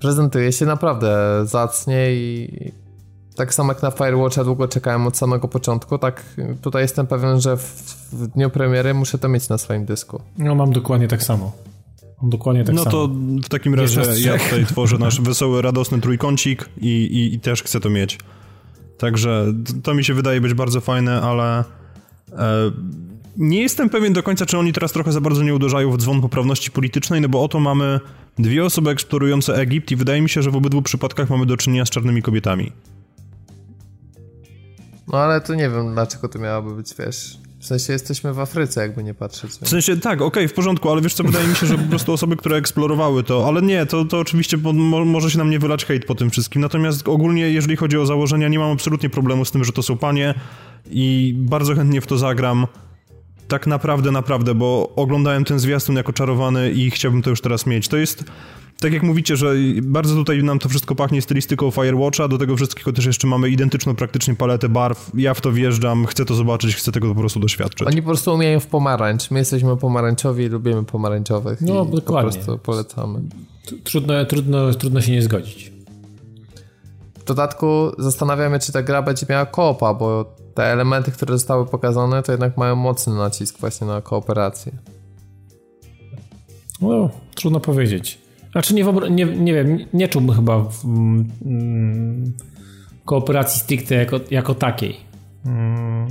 prezentuje 0.00 0.52
się 0.52 0.66
naprawdę 0.66 1.16
zacnie 1.46 2.12
i 2.12 2.83
tak 3.36 3.54
samo 3.54 3.72
jak 3.72 3.82
na 3.82 3.90
Firewatcha 3.90 4.44
długo 4.44 4.68
czekałem 4.68 5.06
od 5.06 5.16
samego 5.16 5.48
początku, 5.48 5.98
tak 5.98 6.24
tutaj 6.62 6.82
jestem 6.82 7.06
pewien, 7.06 7.40
że 7.40 7.56
w, 7.56 7.62
w 8.12 8.26
dniu 8.26 8.50
premiery 8.50 8.94
muszę 8.94 9.18
to 9.18 9.28
mieć 9.28 9.48
na 9.48 9.58
swoim 9.58 9.84
dysku. 9.84 10.20
No 10.38 10.54
mam 10.54 10.72
dokładnie 10.72 11.08
tak 11.08 11.22
samo. 11.22 11.52
Mam 12.22 12.30
dokładnie 12.30 12.64
tak 12.64 12.74
no 12.74 12.84
samo. 12.84 12.90
to 12.90 13.08
w 13.44 13.48
takim 13.48 13.74
razie 13.74 14.02
ja 14.18 14.38
tutaj 14.38 14.66
tworzę 14.66 14.98
nasz 14.98 15.20
wesoły, 15.20 15.62
radosny 15.62 16.00
trójkącik 16.00 16.68
i, 16.80 16.88
i, 16.88 17.34
i, 17.34 17.40
też 17.40 17.62
chcę 17.62 17.80
to 17.80 17.90
mieć. 17.90 18.18
Także 18.98 19.46
to 19.82 19.94
mi 19.94 20.04
się 20.04 20.14
wydaje 20.14 20.40
być 20.40 20.54
bardzo 20.54 20.80
fajne, 20.80 21.22
ale 21.22 21.64
e, 22.32 22.70
nie 23.36 23.60
jestem 23.60 23.90
pewien 23.90 24.12
do 24.12 24.22
końca, 24.22 24.46
czy 24.46 24.58
oni 24.58 24.72
teraz 24.72 24.92
trochę 24.92 25.12
za 25.12 25.20
bardzo 25.20 25.42
nie 25.42 25.54
uderzają 25.54 25.90
w 25.90 25.96
dzwon 25.96 26.20
poprawności 26.20 26.70
politycznej, 26.70 27.20
no 27.20 27.28
bo 27.28 27.42
oto 27.42 27.60
mamy 27.60 28.00
dwie 28.38 28.64
osoby 28.64 28.90
eksplorujące 28.90 29.54
Egipt 29.54 29.90
i 29.90 29.96
wydaje 29.96 30.22
mi 30.22 30.28
się, 30.28 30.42
że 30.42 30.50
w 30.50 30.56
obydwu 30.56 30.82
przypadkach 30.82 31.30
mamy 31.30 31.46
do 31.46 31.56
czynienia 31.56 31.86
z 31.86 31.90
czarnymi 31.90 32.22
kobietami. 32.22 32.72
No 35.08 35.18
ale 35.18 35.40
to 35.40 35.54
nie 35.54 35.70
wiem, 35.70 35.94
dlaczego 35.94 36.28
to 36.28 36.38
miałoby 36.38 36.74
być, 36.74 36.94
wiesz... 36.98 37.38
W 37.64 37.66
sensie 37.66 37.92
jesteśmy 37.92 38.32
w 38.32 38.40
Afryce, 38.40 38.80
jakby 38.80 39.04
nie 39.04 39.14
patrzeć. 39.14 39.50
W 39.50 39.68
sensie 39.68 39.96
tak, 39.96 40.14
okej, 40.14 40.26
okay, 40.26 40.48
w 40.48 40.52
porządku, 40.52 40.90
ale 40.90 41.00
wiesz 41.00 41.14
co, 41.14 41.24
wydaje 41.24 41.48
mi 41.48 41.54
się, 41.54 41.66
że 41.66 41.78
po 41.78 41.88
prostu 41.88 42.12
osoby, 42.12 42.36
które 42.36 42.56
eksplorowały 42.56 43.22
to, 43.22 43.48
ale 43.48 43.62
nie, 43.62 43.86
to, 43.86 44.04
to 44.04 44.18
oczywiście 44.18 44.56
mo 44.56 45.04
może 45.04 45.30
się 45.30 45.38
nam 45.38 45.50
nie 45.50 45.58
wylać 45.58 45.84
hejt 45.84 46.04
po 46.04 46.14
tym 46.14 46.30
wszystkim, 46.30 46.62
natomiast 46.62 47.08
ogólnie, 47.08 47.50
jeżeli 47.50 47.76
chodzi 47.76 47.98
o 47.98 48.06
założenia, 48.06 48.48
nie 48.48 48.58
mam 48.58 48.72
absolutnie 48.72 49.10
problemu 49.10 49.44
z 49.44 49.50
tym, 49.50 49.64
że 49.64 49.72
to 49.72 49.82
są 49.82 49.96
panie 49.96 50.34
i 50.90 51.34
bardzo 51.38 51.74
chętnie 51.74 52.00
w 52.00 52.06
to 52.06 52.18
zagram. 52.18 52.66
Tak 53.48 53.66
naprawdę, 53.66 54.10
naprawdę, 54.10 54.54
bo 54.54 54.92
oglądałem 54.96 55.44
ten 55.44 55.58
zwiastun 55.58 55.96
jako 55.96 56.12
czarowany 56.12 56.70
i 56.70 56.90
chciałbym 56.90 57.22
to 57.22 57.30
już 57.30 57.40
teraz 57.40 57.66
mieć. 57.66 57.88
To 57.88 57.96
jest 57.96 58.24
tak 58.84 58.92
jak 58.92 59.02
mówicie, 59.02 59.36
że 59.36 59.54
bardzo 59.82 60.14
tutaj 60.14 60.42
nam 60.42 60.58
to 60.58 60.68
wszystko 60.68 60.94
pachnie 60.94 61.22
stylistyką 61.22 61.70
Firewatcha, 61.70 62.28
do 62.28 62.38
tego 62.38 62.56
wszystkiego 62.56 62.92
też 62.92 63.06
jeszcze 63.06 63.26
mamy 63.26 63.48
identyczną 63.48 63.94
praktycznie 63.94 64.34
paletę 64.34 64.68
barw. 64.68 65.10
Ja 65.14 65.34
w 65.34 65.40
to 65.40 65.52
wjeżdżam, 65.52 66.06
chcę 66.06 66.24
to 66.24 66.34
zobaczyć, 66.34 66.76
chcę 66.76 66.92
tego 66.92 67.08
po 67.08 67.20
prostu 67.20 67.40
doświadczyć. 67.40 67.88
Oni 67.88 68.02
po 68.02 68.06
prostu 68.06 68.34
umieją 68.34 68.60
w 68.60 68.66
pomarańcz. 68.66 69.30
My 69.30 69.38
jesteśmy 69.38 69.76
pomarańczowi 69.76 70.44
i 70.44 70.48
lubimy 70.48 70.84
pomarańczowych. 70.84 71.60
No, 71.60 71.84
dokładnie. 71.84 72.30
Po 72.30 72.36
prostu 72.36 72.58
polecamy. 72.58 73.20
Trudno, 73.84 74.24
trudno, 74.24 74.74
trudno 74.74 75.00
się 75.00 75.12
nie 75.12 75.22
zgodzić. 75.22 75.72
W 77.18 77.24
dodatku 77.24 77.92
zastanawiamy, 77.98 78.58
czy 78.60 78.72
ta 78.72 78.82
gra 78.82 79.02
będzie 79.02 79.26
miała 79.28 79.46
koopa, 79.46 79.94
bo 79.94 80.34
te 80.54 80.64
elementy, 80.64 81.10
które 81.12 81.32
zostały 81.34 81.66
pokazane, 81.66 82.22
to 82.22 82.32
jednak 82.32 82.56
mają 82.56 82.76
mocny 82.76 83.14
nacisk 83.14 83.58
właśnie 83.60 83.86
na 83.86 84.00
kooperację. 84.00 84.72
No, 86.80 87.10
trudno 87.34 87.60
powiedzieć. 87.60 88.23
Znaczy 88.54 88.74
nie, 88.74 88.84
nie, 89.10 89.24
nie 89.24 89.54
wiem, 89.54 89.78
nie 89.92 90.08
czułbym 90.08 90.36
chyba 90.36 90.60
w, 90.60 90.84
mm, 90.84 92.32
kooperacji 93.04 93.60
stricte 93.60 93.94
jako, 93.94 94.20
jako 94.30 94.54
takiej. 94.54 94.96
Mm, 95.46 96.06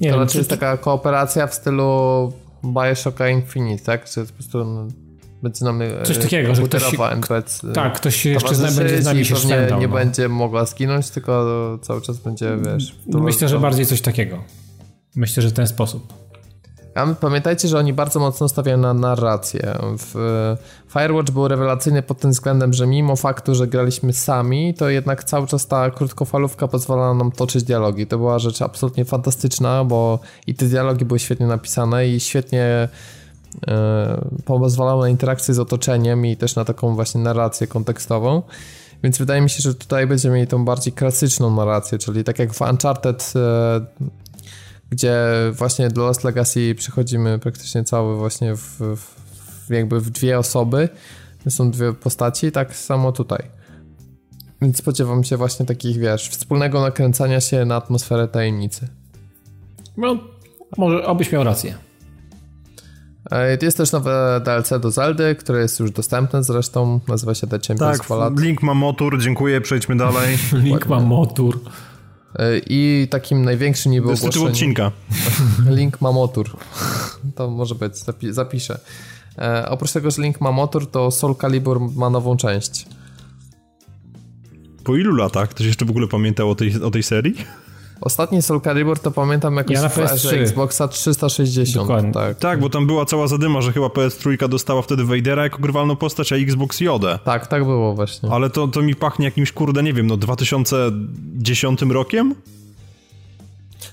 nie 0.00 0.10
to 0.10 0.16
wiem, 0.16 0.24
znaczy 0.24 0.38
jest 0.38 0.50
taka 0.50 0.76
kooperacja 0.76 1.46
w 1.46 1.54
stylu 1.54 2.32
Bioshocka 2.64 3.28
Infinite, 3.28 3.84
tak? 3.84 4.04
Czy 4.04 4.26
po 4.26 4.32
prostu 4.32 4.64
będzie 5.42 5.64
nam 5.64 5.80
Coś 6.04 6.18
takiego, 6.18 6.54
że 6.54 6.62
ktoś 6.62 6.82
się, 6.82 7.04
NPC, 7.04 7.72
tak, 7.72 7.94
ktoś 7.94 8.26
jeszcze 8.26 8.54
będzie 8.54 9.02
z 9.02 9.04
nami 9.04 9.24
się 9.24 9.36
szwendał, 9.36 9.80
nie 9.80 9.88
no. 9.88 9.94
będzie 9.94 10.28
mogła 10.28 10.64
zginąć, 10.64 11.10
tylko 11.10 11.78
cały 11.82 12.00
czas 12.00 12.18
będzie, 12.18 12.56
wiesz... 12.64 12.96
Myślę, 13.06 13.48
że 13.48 13.60
bardziej 13.60 13.86
coś 13.86 14.00
takiego. 14.00 14.44
Myślę, 15.16 15.42
że 15.42 15.48
w 15.48 15.52
ten 15.52 15.66
sposób. 15.66 16.12
Pamiętajcie, 17.20 17.68
że 17.68 17.78
oni 17.78 17.92
bardzo 17.92 18.20
mocno 18.20 18.48
stawiają 18.48 18.78
na 18.78 18.94
narrację. 18.94 19.78
W 19.98 20.14
Firewatch 20.88 21.30
był 21.30 21.48
rewelacyjny 21.48 22.02
pod 22.02 22.18
tym 22.18 22.30
względem, 22.30 22.72
że 22.72 22.86
mimo 22.86 23.16
faktu, 23.16 23.54
że 23.54 23.66
graliśmy 23.66 24.12
sami, 24.12 24.74
to 24.74 24.88
jednak 24.88 25.24
cały 25.24 25.46
czas 25.46 25.66
ta 25.66 25.90
krótkofalówka 25.90 26.68
pozwalała 26.68 27.14
nam 27.14 27.32
toczyć 27.32 27.64
dialogi. 27.64 28.06
To 28.06 28.18
była 28.18 28.38
rzecz 28.38 28.62
absolutnie 28.62 29.04
fantastyczna, 29.04 29.84
bo 29.84 30.18
i 30.46 30.54
te 30.54 30.66
dialogi 30.66 31.04
były 31.04 31.18
świetnie 31.18 31.46
napisane 31.46 32.08
i 32.08 32.20
świetnie 32.20 32.88
e, 33.68 34.26
pozwalały 34.44 35.02
na 35.02 35.08
interakcję 35.08 35.54
z 35.54 35.58
otoczeniem 35.58 36.26
i 36.26 36.36
też 36.36 36.56
na 36.56 36.64
taką 36.64 36.94
właśnie 36.94 37.20
narrację 37.20 37.66
kontekstową. 37.66 38.42
Więc 39.02 39.18
wydaje 39.18 39.40
mi 39.40 39.50
się, 39.50 39.62
że 39.62 39.74
tutaj 39.74 40.06
będziemy 40.06 40.34
mieli 40.34 40.46
tą 40.46 40.64
bardziej 40.64 40.92
klasyczną 40.92 41.56
narrację, 41.56 41.98
czyli 41.98 42.24
tak 42.24 42.38
jak 42.38 42.54
w 42.54 42.60
Uncharted 42.60 43.32
e, 43.36 43.80
gdzie 44.90 45.16
właśnie 45.52 45.88
do 45.88 46.00
Lost 46.02 46.24
Legacy 46.24 46.74
przechodzimy 46.74 47.38
praktycznie 47.38 47.84
cały 47.84 48.16
właśnie 48.16 48.56
w, 48.56 48.80
w, 48.96 49.70
jakby 49.70 50.00
w 50.00 50.10
dwie 50.10 50.38
osoby. 50.38 50.88
Są 51.48 51.70
dwie 51.70 51.92
postaci, 51.92 52.52
tak 52.52 52.76
samo 52.76 53.12
tutaj. 53.12 53.42
Więc 54.62 54.76
spodziewam 54.76 55.24
się 55.24 55.36
właśnie 55.36 55.66
takich, 55.66 55.98
wiesz, 55.98 56.28
wspólnego 56.28 56.80
nakręcania 56.80 57.40
się 57.40 57.64
na 57.64 57.76
atmosferę 57.76 58.28
tajemnicy. 58.28 58.88
No, 59.96 60.16
może, 60.78 61.06
obyś 61.06 61.32
miał 61.32 61.44
rację. 61.44 61.74
E, 63.30 63.58
Jest 63.62 63.76
też 63.76 63.92
nowe 63.92 64.40
DLC 64.44 64.72
do 64.80 64.90
Zeldy, 64.90 65.34
które 65.34 65.60
jest 65.60 65.80
już 65.80 65.90
dostępne 65.90 66.42
zresztą, 66.42 67.00
nazywa 67.08 67.34
się 67.34 67.46
The 67.46 67.58
Champions 67.68 67.98
Tak, 67.98 68.08
Ballad. 68.08 68.40
Link 68.40 68.62
ma 68.62 68.74
motor, 68.74 69.18
dziękuję, 69.20 69.60
przejdźmy 69.60 69.96
dalej. 69.96 70.38
Link 70.64 70.86
ma 70.86 71.00
motor. 71.00 71.58
E, 72.38 72.58
I 72.68 73.08
takim 73.10 73.44
największym 73.44 73.92
niby 73.92 74.04
To 74.06 74.10
jest 74.10 74.22
tytuł 74.22 74.42
ogłoszeniem... 74.42 74.70
odcinka. 74.72 74.92
Link 75.76 76.00
ma 76.00 76.12
motor. 76.12 76.46
To 77.34 77.50
może 77.50 77.74
być, 77.74 77.92
zapi- 77.92 78.32
zapiszę. 78.32 78.80
E, 79.38 79.68
oprócz 79.68 79.92
tego, 79.92 80.10
że 80.10 80.22
Link 80.22 80.40
ma 80.40 80.52
motor, 80.52 80.90
to 80.90 81.10
Soul 81.10 81.34
Calibur 81.36 81.80
ma 81.80 82.10
nową 82.10 82.36
część. 82.36 82.86
Po 84.84 84.96
ilu 84.96 85.14
latach? 85.14 85.48
Ktoś 85.48 85.66
jeszcze 85.66 85.84
w 85.84 85.90
ogóle 85.90 86.06
pamiętał 86.08 86.50
o 86.50 86.54
tej, 86.54 86.82
o 86.82 86.90
tej 86.90 87.02
serii? 87.02 87.34
Ostatni 88.00 88.42
Soul 88.42 88.60
Calibur 88.60 88.98
to 88.98 89.10
pamiętam 89.10 89.56
jakoś 89.56 89.74
Ja 89.74 89.82
na 89.82 89.88
w 89.88 89.98
erze 89.98 90.28
PS3. 90.28 90.36
Xboxa 90.36 90.88
360. 90.88 91.86
Dokładnie. 91.88 92.12
Tak. 92.12 92.38
Tak, 92.38 92.60
bo 92.60 92.70
tam 92.70 92.86
była 92.86 93.04
cała 93.04 93.26
zadyma, 93.26 93.60
że 93.60 93.72
chyba 93.72 93.86
PS3 93.86 94.48
dostała 94.48 94.82
wtedy 94.82 95.04
Vadera 95.04 95.42
jako 95.42 95.58
grywalną 95.58 95.96
postać, 95.96 96.32
a 96.32 96.36
Xbox 96.36 96.80
Jodę. 96.80 97.18
tak, 97.24 97.46
tak 97.46 97.64
było 97.64 97.94
właśnie. 97.94 98.30
Ale 98.30 98.50
to, 98.50 98.68
to 98.68 98.82
mi 98.82 98.94
pachnie 98.94 99.24
jakimś, 99.24 99.52
kurde, 99.52 99.82
nie 99.82 99.92
wiem, 99.92 100.06
no 100.06 100.16
2010 100.16 101.82
rokiem? 101.82 102.34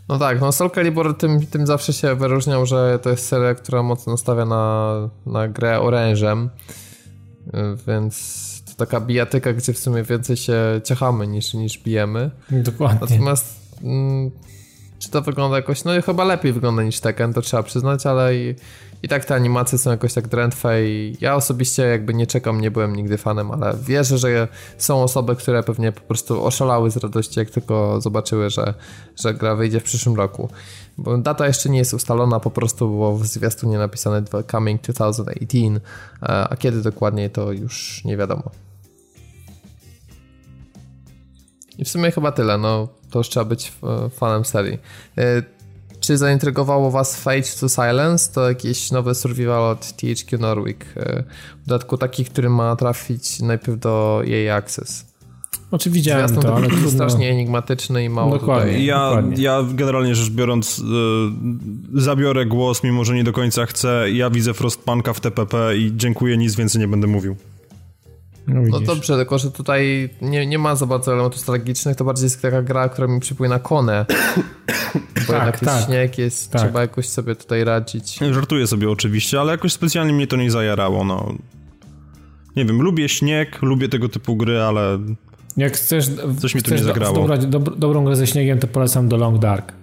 No 0.09 0.19
tak, 0.19 0.41
no 0.41 0.51
Soul 0.51 0.71
Calibur 0.71 1.17
tym, 1.17 1.47
tym 1.47 1.67
zawsze 1.67 1.93
się 1.93 2.15
wyróżniał, 2.15 2.65
że 2.65 2.99
to 3.01 3.09
jest 3.09 3.27
seria, 3.27 3.55
która 3.55 3.83
mocno 3.83 4.17
stawia 4.17 4.45
na, 4.45 4.93
na 5.25 5.47
grę 5.47 5.79
orężem, 5.79 6.49
więc 7.87 8.43
to 8.65 8.85
taka 8.85 9.01
bijatyka, 9.01 9.53
gdzie 9.53 9.73
w 9.73 9.79
sumie 9.79 10.03
więcej 10.03 10.37
się 10.37 10.81
ciechamy 10.83 11.27
niż, 11.27 11.53
niż 11.53 11.77
bijemy. 11.77 12.31
Dokładnie. 12.51 12.99
Natomiast 13.01 13.62
mm, 13.81 14.31
czy 14.99 15.09
to 15.09 15.21
wygląda 15.21 15.57
jakoś, 15.57 15.83
no 15.83 15.91
chyba 16.05 16.23
lepiej 16.23 16.53
wygląda 16.53 16.83
niż 16.83 16.99
Tekken, 16.99 17.33
to 17.33 17.41
trzeba 17.41 17.63
przyznać, 17.63 18.05
ale 18.05 18.35
i, 18.35 18.55
i 19.03 19.07
tak 19.07 19.25
te 19.25 19.35
animacje 19.35 19.77
są 19.77 19.91
jakoś 19.91 20.13
tak 20.13 20.27
drętwe 20.27 20.85
i 20.85 21.17
ja 21.21 21.35
osobiście 21.35 21.83
jakby 21.83 22.13
nie 22.13 22.27
czekam, 22.27 22.61
nie 22.61 22.71
byłem 22.71 22.95
nigdy 22.95 23.17
fanem, 23.17 23.51
ale 23.51 23.77
wierzę, 23.83 24.17
że 24.17 24.47
są 24.77 25.03
osoby, 25.03 25.35
które 25.35 25.63
pewnie 25.63 25.91
po 25.91 26.01
prostu 26.01 26.45
oszalały 26.45 26.91
z 26.91 26.97
radości, 26.97 27.39
jak 27.39 27.49
tylko 27.49 28.01
zobaczyły, 28.01 28.49
że, 28.49 28.73
że 29.15 29.33
gra 29.33 29.55
wyjdzie 29.55 29.79
w 29.79 29.83
przyszłym 29.83 30.15
roku. 30.15 30.49
Bo 30.97 31.17
data 31.17 31.47
jeszcze 31.47 31.69
nie 31.69 31.79
jest 31.79 31.93
ustalona, 31.93 32.39
po 32.39 32.51
prostu 32.51 32.87
było 32.87 33.17
w 33.17 33.25
zwiastunie 33.25 33.77
napisane 33.77 34.23
Coming 34.51 34.81
2018, 34.81 35.81
a 36.21 36.49
a 36.49 36.55
kiedy 36.55 36.81
dokładnie 36.81 37.29
to 37.29 37.51
już 37.51 38.01
nie 38.05 38.17
wiadomo. 38.17 38.51
I 41.77 41.85
w 41.85 41.89
sumie 41.89 42.11
chyba 42.11 42.31
tyle, 42.31 42.57
no 42.57 42.87
to 43.13 43.19
już 43.19 43.29
trzeba 43.29 43.45
być 43.45 43.71
e, 43.83 44.09
fanem 44.09 44.45
serii. 44.45 44.77
E, 45.17 45.43
Czy 45.99 46.17
zaintrygowało 46.17 46.91
was 46.91 47.15
Fate 47.15 47.41
to 47.59 47.69
Silence? 47.69 48.33
To 48.33 48.49
jakiś 48.49 48.91
nowy 48.91 49.15
survival 49.15 49.63
od 49.63 49.91
THQ 49.97 50.37
Nordic. 50.39 50.77
e, 50.97 51.23
W 51.63 51.67
dodatku 51.67 51.97
taki, 51.97 52.25
który 52.25 52.49
ma 52.49 52.75
trafić 52.75 53.39
najpierw 53.39 53.79
do 53.79 54.21
jej 54.25 54.49
Access. 54.49 55.05
Znaczy 55.69 55.89
widziałem 55.89 56.27
Zwiastun 56.27 56.43
to, 56.51 56.55
ale 56.55 56.67
trudno. 56.67 56.89
strasznie 56.91 57.29
enigmatyczny 57.29 58.03
i 58.03 58.09
mało 58.09 58.31
Dokładnie. 58.31 58.71
tutaj. 58.71 58.85
Ja, 58.85 59.07
Dokładnie. 59.09 59.43
ja 59.43 59.63
generalnie 59.73 60.15
rzecz 60.15 60.29
biorąc 60.29 60.79
y, 60.79 60.81
zabiorę 62.01 62.45
głos, 62.45 62.83
mimo 62.83 63.05
że 63.05 63.15
nie 63.15 63.23
do 63.23 63.33
końca 63.33 63.65
chcę. 63.65 64.11
Ja 64.11 64.29
widzę 64.29 64.53
Frostpunka 64.53 65.13
w 65.13 65.19
TPP 65.19 65.77
i 65.77 65.91
dziękuję, 65.95 66.37
nic 66.37 66.55
więcej 66.55 66.81
nie 66.81 66.87
będę 66.87 67.07
mówił. 67.07 67.35
No, 68.47 68.61
No 68.69 68.79
dobrze, 68.79 69.15
tylko 69.15 69.37
że 69.37 69.51
tutaj 69.51 70.09
nie, 70.21 70.45
nie 70.45 70.57
ma 70.59 70.75
za 70.75 70.85
bardzo 70.85 71.13
elementów 71.13 71.41
strategicznych, 71.41 71.95
to 71.95 72.03
bardziej 72.05 72.23
jest 72.23 72.41
taka 72.41 72.61
gra, 72.61 72.89
która 72.89 73.07
mi 73.07 73.19
przypomina 73.19 73.59
konę. 73.59 74.05
Bo 75.27 75.33
Tak, 75.33 75.59
tak. 75.59 75.85
śnieg, 75.85 76.17
jest, 76.17 76.51
Tak. 76.51 76.61
trzeba 76.61 76.81
jakoś 76.81 77.09
sobie 77.09 77.35
tutaj 77.35 77.63
radzić. 77.63 78.19
Żartuję 78.31 78.67
sobie 78.67 78.89
oczywiście, 78.89 79.39
ale 79.41 79.51
jakoś 79.51 79.73
specjalnie 79.73 80.13
mnie 80.13 80.27
to 80.27 80.35
nie 80.35 80.51
zajarało, 80.51 81.03
no. 81.03 81.33
Nie 82.55 82.65
wiem, 82.65 82.81
lubię 82.81 83.09
śnieg, 83.09 83.61
lubię 83.61 83.89
tego 83.89 84.09
typu 84.09 84.35
gry, 84.35 84.61
ale 84.61 84.99
Jak 85.57 85.73
chcesz, 85.73 86.05
Coś 86.39 86.55
mi 86.55 86.61
tu 86.61 86.65
chcesz 86.67 86.79
nie 86.81 86.87
do- 86.87 86.93
zagrało. 86.93 87.15
Dobrać, 87.15 87.45
dob, 87.45 87.77
dobrą 87.77 88.05
grę 88.05 88.15
ze 88.15 88.27
śniegiem, 88.27 88.59
to 88.59 88.67
polecam 88.67 89.07
do 89.07 89.17
Long 89.17 89.39
Dark. 89.39 89.73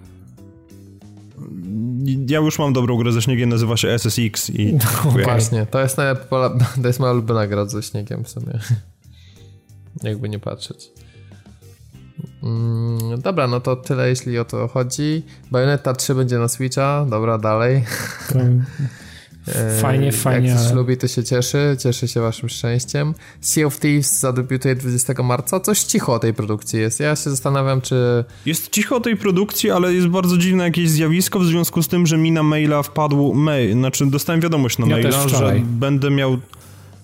Ja 2.27 2.39
już 2.39 2.59
mam 2.59 2.73
dobrą 2.73 2.97
grę 2.97 3.11
ze 3.11 3.21
śniegiem, 3.21 3.49
nazywa 3.49 3.77
się 3.77 3.87
SSX 3.87 4.49
i 4.49 4.77
dziękuję. 4.77 5.23
Właśnie, 5.23 5.65
to 5.65 5.81
jest, 5.81 5.97
najlepiej, 5.97 6.27
to 6.81 6.87
jest 6.87 6.99
moja 6.99 7.11
ulubiona 7.11 7.47
gra 7.47 7.65
ze 7.65 7.83
śniegiem 7.83 8.23
w 8.23 8.29
sumie. 8.29 8.59
Jakby 10.03 10.29
nie 10.29 10.39
patrzeć. 10.39 10.89
Mm, 12.43 13.21
dobra, 13.21 13.47
no 13.47 13.59
to 13.59 13.75
tyle 13.75 14.09
jeśli 14.09 14.39
o 14.39 14.45
to 14.45 14.67
chodzi. 14.67 15.23
Bayonetta 15.51 15.93
3 15.93 16.15
będzie 16.15 16.37
na 16.37 16.47
Switcha, 16.47 17.05
dobra, 17.09 17.37
dalej. 17.37 17.83
E, 19.47 19.79
Fajnie, 19.81 20.11
fajnie, 20.11 20.47
Jak 20.47 20.57
ktoś 20.57 20.67
ale- 20.67 20.75
lubi, 20.75 20.97
to 20.97 21.07
się 21.07 21.23
cieszy, 21.23 21.77
cieszy 21.79 22.07
się 22.07 22.21
waszym 22.21 22.49
szczęściem. 22.49 23.13
Sea 23.41 23.65
of 23.65 23.79
Thieves 23.79 24.19
zadebiutuje 24.19 24.75
20 24.75 25.23
marca, 25.23 25.59
coś 25.59 25.83
cicho 25.83 26.13
o 26.13 26.19
tej 26.19 26.33
produkcji 26.33 26.79
jest. 26.79 26.99
Ja 26.99 27.15
się 27.15 27.29
zastanawiam, 27.29 27.81
czy... 27.81 28.25
Jest 28.45 28.69
cicho 28.69 28.95
o 28.95 28.99
tej 28.99 29.17
produkcji, 29.17 29.71
ale 29.71 29.93
jest 29.93 30.07
bardzo 30.07 30.37
dziwne 30.37 30.63
jakieś 30.63 30.89
zjawisko 30.89 31.39
w 31.39 31.45
związku 31.45 31.83
z 31.83 31.87
tym, 31.87 32.07
że 32.07 32.17
mi 32.17 32.31
na 32.31 32.43
maila 32.43 32.83
wpadł 32.83 33.33
mail, 33.33 33.73
znaczy 33.73 34.05
dostałem 34.05 34.41
wiadomość 34.41 34.77
na 34.77 34.85
Ja 34.87 34.95
maila, 34.95 35.09
też 35.23 35.31
że 35.31 35.55
będę 35.63 36.11
miał... 36.11 36.31
Ja 36.31 36.37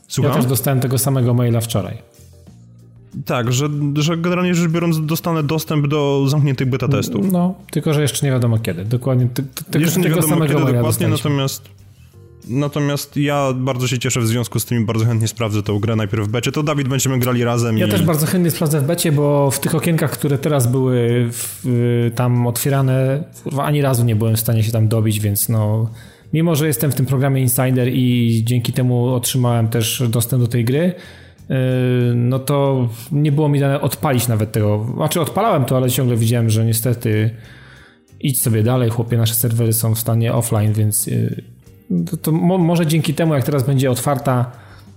Słucham? 0.08 0.34
też 0.34 0.46
dostałem 0.46 0.80
tego 0.80 0.98
samego 0.98 1.34
maila 1.34 1.62
wczoraj. 1.62 1.98
Tak, 3.26 3.54
że, 3.54 3.70
że 3.96 4.18
generalnie 4.18 4.56
rzecz 4.56 4.72
biorąc 4.72 5.06
dostanę 5.06 5.44
dostęp 5.44 5.88
do 5.88 6.26
zamkniętych 6.28 6.70
beta 6.70 6.88
testów. 6.88 7.32
No, 7.32 7.56
tylko 7.72 7.94
że 7.94 8.02
jeszcze 8.02 8.26
nie 8.26 8.32
wiadomo 8.32 8.58
kiedy. 8.60 8.86
Dokładnie 8.86 9.28
ty, 9.34 9.44
ty, 9.44 9.64
tego, 9.64 9.86
Jeszcze 9.86 10.00
nie 10.00 10.10
wiadomo 10.10 10.28
samego 10.28 10.48
kiedy 10.48 10.64
maila 10.64 10.78
dokładnie, 10.78 11.08
natomiast 11.08 11.62
natomiast 12.50 13.18
ja 13.18 13.54
bardzo 13.56 13.88
się 13.88 14.00
cieszę 14.00 14.20
w 14.20 14.28
związku 14.28 14.60
z 14.60 14.66
tym 14.66 14.82
i 14.82 14.86
bardzo 14.86 15.06
chętnie 15.06 15.28
sprawdzę 15.28 15.64
tę 15.64 15.78
grę 15.82 15.96
najpierw 15.96 16.28
w 16.28 16.32
becie. 16.32 16.52
To 16.52 16.64
Dawid 16.64 16.88
będziemy 16.88 17.20
grali 17.20 17.44
razem 17.44 17.78
Ja 17.78 17.88
i... 17.88 17.90
też 17.90 18.04
bardzo 18.04 18.26
chętnie 18.26 18.52
sprawdzę 18.52 18.82
w 18.82 18.84
becie, 18.84 19.12
bo 19.12 19.52
w 19.52 19.60
tych 19.60 19.76
okienkach, 19.76 20.12
które 20.12 20.38
teraz 20.38 20.68
były 20.68 21.30
w, 21.32 21.66
y, 21.66 22.12
tam 22.16 22.48
otwierane, 22.48 23.24
kurwa, 23.44 23.64
ani 23.64 23.82
razu 23.82 24.04
nie 24.04 24.16
byłem 24.16 24.36
w 24.36 24.40
stanie 24.40 24.64
się 24.64 24.72
tam 24.72 24.88
dobić, 24.88 25.20
więc 25.20 25.50
no... 25.50 25.90
Mimo, 26.34 26.56
że 26.56 26.68
jestem 26.68 26.92
w 26.92 26.96
tym 26.96 27.06
programie 27.06 27.42
Insider 27.42 27.90
i 27.94 28.42
dzięki 28.46 28.74
temu 28.74 29.14
otrzymałem 29.14 29.68
też 29.68 30.04
dostęp 30.10 30.44
do 30.44 30.48
tej 30.48 30.66
gry, 30.66 30.94
y, 31.52 31.54
no 32.16 32.40
to 32.40 32.90
nie 33.12 33.32
było 33.32 33.50
mi 33.50 33.60
dane 33.60 33.82
odpalić 33.82 34.28
nawet 34.28 34.52
tego. 34.52 34.86
Znaczy 34.96 35.22
odpalałem 35.22 35.66
to, 35.66 35.78
ale 35.78 35.90
ciągle 35.90 36.16
widziałem, 36.16 36.50
że 36.50 36.66
niestety 36.66 37.30
idź 38.20 38.42
sobie 38.42 38.64
dalej, 38.64 38.90
chłopie, 38.90 39.18
nasze 39.18 39.34
serwery 39.34 39.74
są 39.74 39.96
w 39.96 40.00
stanie 40.00 40.34
offline, 40.34 40.74
więc 40.74 41.08
y, 41.08 41.44
to, 42.12 42.18
to 42.18 42.32
mo, 42.32 42.58
może 42.58 42.88
dzięki 42.88 43.14
temu, 43.14 43.34
jak 43.34 43.44
teraz 43.44 43.64
będzie 43.64 43.92
otwarta, 43.92 44.52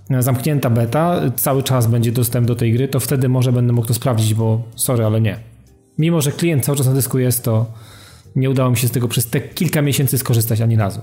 e, 0.09 0.21
zamknięta 0.21 0.69
beta, 0.69 1.21
cały 1.35 1.63
czas 1.63 1.87
będzie 1.87 2.11
dostęp 2.11 2.47
do 2.47 2.55
tej 2.55 2.73
gry, 2.73 2.87
to 2.87 2.99
wtedy 2.99 3.29
może 3.29 3.51
będę 3.51 3.73
mógł 3.73 3.87
to 3.87 3.93
sprawdzić, 3.93 4.33
bo 4.33 4.61
sorry, 4.75 5.05
ale 5.05 5.21
nie. 5.21 5.39
Mimo, 5.97 6.21
że 6.21 6.31
klient 6.31 6.65
cały 6.65 6.77
czas 6.77 6.87
na 6.87 6.93
dysku 6.93 7.19
jest, 7.19 7.43
to 7.43 7.65
nie 8.35 8.49
udało 8.49 8.71
mi 8.71 8.77
się 8.77 8.87
z 8.87 8.91
tego 8.91 9.07
przez 9.07 9.29
te 9.29 9.41
kilka 9.41 9.81
miesięcy 9.81 10.17
skorzystać 10.17 10.61
ani 10.61 10.75
razu. 10.75 10.99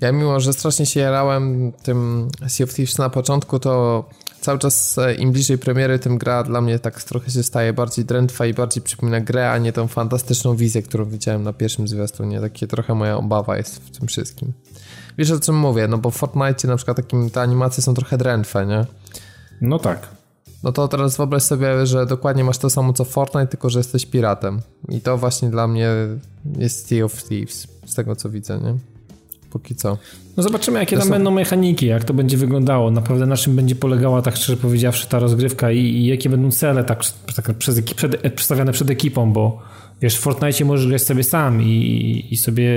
Ja 0.00 0.12
mimo, 0.12 0.40
że 0.40 0.52
strasznie 0.52 0.86
się 0.86 1.00
jarałem 1.00 1.72
tym 1.82 2.28
Sea 2.48 2.64
of 2.64 2.74
Thieves 2.74 2.98
na 2.98 3.10
początku, 3.10 3.58
to 3.58 4.04
cały 4.40 4.58
czas 4.58 4.98
e, 4.98 5.14
im 5.14 5.32
bliżej 5.32 5.58
premiery, 5.58 5.98
tym 5.98 6.18
gra 6.18 6.42
dla 6.42 6.60
mnie 6.60 6.78
tak 6.78 7.02
trochę 7.02 7.30
się 7.30 7.42
staje 7.42 7.72
bardziej 7.72 8.04
drętwa 8.04 8.46
i 8.46 8.54
bardziej 8.54 8.82
przypomina 8.82 9.20
grę, 9.20 9.50
a 9.50 9.58
nie 9.58 9.72
tą 9.72 9.88
fantastyczną 9.88 10.56
wizję, 10.56 10.82
którą 10.82 11.04
widziałem 11.04 11.42
na 11.42 11.52
pierwszym 11.52 11.88
zwiastunie. 11.88 12.40
Takie 12.40 12.66
trochę 12.66 12.94
moja 12.94 13.16
obawa 13.16 13.56
jest 13.56 13.76
w 13.76 13.98
tym 13.98 14.08
wszystkim. 14.08 14.52
Wiesz 15.18 15.30
o 15.30 15.40
czym 15.40 15.56
mówię, 15.56 15.88
no 15.88 15.98
bo 15.98 16.10
w 16.10 16.16
Fortnite 16.16 16.68
na 16.68 16.76
przykład 16.76 16.96
takim, 16.96 17.30
te 17.30 17.40
animacje 17.40 17.82
są 17.82 17.94
trochę 17.94 18.18
drętwe, 18.18 18.66
nie? 18.66 18.84
No 19.60 19.78
tak. 19.78 20.08
No 20.62 20.72
to 20.72 20.88
teraz 20.88 21.16
wyobraź 21.16 21.42
sobie, 21.42 21.86
że 21.86 22.06
dokładnie 22.06 22.44
masz 22.44 22.58
to 22.58 22.70
samo 22.70 22.92
co 22.92 23.04
Fortnite, 23.04 23.46
tylko 23.46 23.70
że 23.70 23.78
jesteś 23.78 24.06
piratem. 24.06 24.60
I 24.88 25.00
to 25.00 25.18
właśnie 25.18 25.50
dla 25.50 25.68
mnie 25.68 25.88
jest 26.58 26.88
Sea 26.88 27.04
of 27.04 27.24
Thieves, 27.24 27.66
z 27.86 27.94
tego 27.94 28.16
co 28.16 28.30
widzę, 28.30 28.60
nie? 28.60 28.74
Póki 29.50 29.74
co. 29.74 29.98
No 30.36 30.42
zobaczymy, 30.42 30.78
jakie 30.78 30.98
tam 30.98 31.08
będą 31.08 31.30
mechaniki, 31.30 31.86
jak 31.86 32.04
to 32.04 32.14
będzie 32.14 32.36
wyglądało, 32.36 32.90
naprawdę 32.90 33.26
na 33.26 33.36
czym 33.36 33.56
będzie 33.56 33.74
polegała, 33.74 34.22
tak 34.22 34.36
szczerze 34.36 34.56
powiedziawszy, 34.56 35.06
ta 35.08 35.18
rozgrywka 35.18 35.70
i, 35.70 35.78
i 35.78 36.06
jakie 36.06 36.28
będą 36.28 36.50
cele 36.50 36.84
tak, 36.84 37.02
tak 37.36 37.54
przez, 37.54 37.80
przed, 37.80 38.24
e, 38.24 38.30
przedstawiane 38.30 38.72
przed 38.72 38.90
ekipą, 38.90 39.32
bo 39.32 39.62
wiesz, 40.02 40.16
w 40.16 40.20
Fortnite 40.20 40.64
możesz 40.64 40.88
grać 40.88 41.02
sobie 41.02 41.24
sam 41.24 41.62
i, 41.62 42.28
i 42.30 42.36
sobie... 42.36 42.74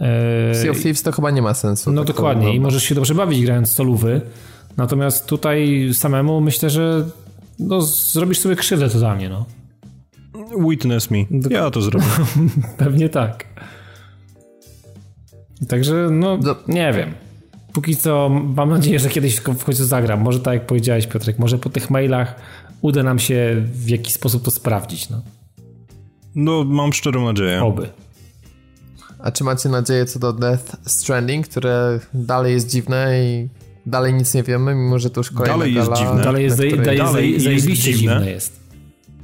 e, 0.00 0.54
Sea 0.54 0.70
of 0.70 0.82
Thieves 0.82 1.02
to 1.02 1.12
chyba 1.12 1.30
nie 1.30 1.42
ma 1.42 1.54
sensu. 1.54 1.92
No 1.92 2.04
tak 2.04 2.16
dokładnie, 2.16 2.54
i 2.54 2.60
możesz 2.60 2.82
się 2.82 2.94
dobrze 2.94 3.14
bawić 3.14 3.42
grając 3.42 3.72
solówy, 3.72 4.20
natomiast 4.76 5.26
tutaj 5.26 5.90
samemu 5.92 6.40
myślę, 6.40 6.70
że 6.70 7.06
no, 7.58 7.80
zrobisz 7.82 8.38
sobie 8.38 8.56
krzywdę 8.56 8.90
totalnie, 8.90 9.28
no. 9.28 9.46
Witness 10.68 11.10
me. 11.10 11.18
Ja 11.50 11.70
to 11.70 11.82
zrobię. 11.82 12.06
Pewnie 12.76 13.08
tak. 13.08 13.46
Także, 15.68 16.08
no, 16.10 16.38
nie 16.68 16.92
wiem. 16.92 17.14
Póki 17.72 17.96
co 17.96 18.28
mam 18.28 18.70
nadzieję, 18.70 18.98
że 18.98 19.08
kiedyś 19.08 19.36
w 19.36 19.40
w 19.40 19.64
końcu 19.64 19.84
zagram. 19.84 20.20
Może 20.20 20.40
tak 20.40 20.54
jak 20.54 20.66
powiedziałeś, 20.66 21.06
Piotrek, 21.06 21.38
może 21.38 21.58
po 21.58 21.70
tych 21.70 21.90
mailach 21.90 22.34
uda 22.80 23.02
nam 23.02 23.18
się 23.18 23.62
w 23.72 23.88
jakiś 23.88 24.12
sposób 24.12 24.44
to 24.44 24.50
sprawdzić, 24.50 25.10
no. 25.10 25.22
No, 26.34 26.64
mam 26.64 26.92
szczerą 26.92 27.24
nadzieję. 27.24 27.62
Oby. 27.62 27.88
A 29.22 29.32
czy 29.32 29.44
macie 29.44 29.68
nadzieję 29.68 30.06
co 30.06 30.18
do 30.18 30.32
Death 30.32 30.76
Stranding, 30.86 31.48
które 31.48 32.00
dalej 32.14 32.52
jest 32.54 32.70
dziwne 32.70 33.24
i 33.24 33.48
dalej 33.86 34.14
nic 34.14 34.34
nie 34.34 34.42
wiemy, 34.42 34.74
mimo 34.74 34.98
że 34.98 35.10
to 35.10 35.20
już 35.20 35.30
kolejna 35.30 35.58
Dalej 35.58 35.74
jest 35.74 35.92
dziwne. 35.92 36.22
Dalej 36.22 36.44
jest, 36.44 36.56
której- 36.56 36.76
dalej, 36.76 36.98
dalej 36.98 37.32
jest 37.32 37.46
jest 37.46 37.62
zajebiście 37.64 37.94
dziwne. 37.94 38.14
dziwne 38.14 38.30
jest. 38.30 38.60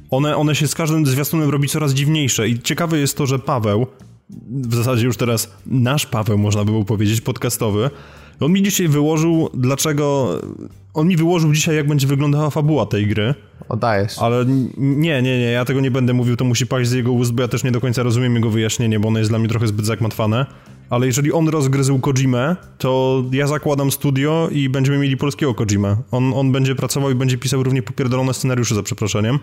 One, 0.09 0.35
one 0.37 0.55
się 0.55 0.67
z 0.67 0.75
każdym 0.75 1.05
zwiastunem 1.05 1.49
robi 1.49 1.67
coraz 1.69 1.93
dziwniejsze 1.93 2.49
i 2.49 2.59
ciekawe 2.59 2.97
jest 2.97 3.17
to, 3.17 3.25
że 3.25 3.39
Paweł, 3.39 3.87
w 4.49 4.75
zasadzie 4.75 5.05
już 5.05 5.17
teraz 5.17 5.49
nasz 5.65 6.05
Paweł 6.05 6.37
można 6.37 6.65
by 6.65 6.71
było 6.71 6.85
powiedzieć, 6.85 7.21
podcastowy, 7.21 7.89
on 8.39 8.51
mi 8.51 8.63
dzisiaj 8.63 8.87
wyłożył, 8.87 9.49
dlaczego... 9.53 10.39
On 10.97 11.07
mi 11.07 11.17
wyłożył 11.17 11.53
dzisiaj, 11.53 11.75
jak 11.75 11.87
będzie 11.87 12.07
wyglądała 12.07 12.49
fabuła 12.49 12.85
tej 12.85 13.07
gry, 13.07 13.33
Oddajesz. 13.69 14.19
ale 14.19 14.45
nie, 14.77 15.21
nie, 15.21 15.39
nie, 15.39 15.51
ja 15.51 15.65
tego 15.65 15.79
nie 15.79 15.91
będę 15.91 16.13
mówił, 16.13 16.35
to 16.35 16.45
musi 16.45 16.67
paść 16.67 16.89
z 16.89 16.93
jego 16.93 17.11
ust, 17.11 17.33
bo 17.33 17.41
ja 17.41 17.47
też 17.47 17.63
nie 17.63 17.71
do 17.71 17.81
końca 17.81 18.03
rozumiem 18.03 18.35
jego 18.35 18.49
wyjaśnienie, 18.49 18.99
bo 18.99 19.07
ono 19.07 19.19
jest 19.19 19.31
dla 19.31 19.39
mnie 19.39 19.49
trochę 19.49 19.67
zbyt 19.67 19.85
zagmatwane. 19.85 20.45
Ale 20.89 21.05
jeżeli 21.05 21.33
on 21.33 21.49
rozgryzł 21.49 21.99
Kojimę, 21.99 22.55
to 22.77 23.23
ja 23.31 23.47
zakładam 23.47 23.91
studio 23.91 24.49
i 24.51 24.69
będziemy 24.69 24.97
mieli 24.97 25.17
polskiego 25.17 25.53
Kojimę. 25.53 25.97
On, 26.11 26.33
on 26.33 26.51
będzie 26.51 26.75
pracował 26.75 27.11
i 27.11 27.15
będzie 27.15 27.37
pisał 27.37 27.63
równie 27.63 27.83
popierdolone 27.83 28.33
scenariusze, 28.33 28.75
za 28.75 28.83
przeproszeniem. 28.83 29.39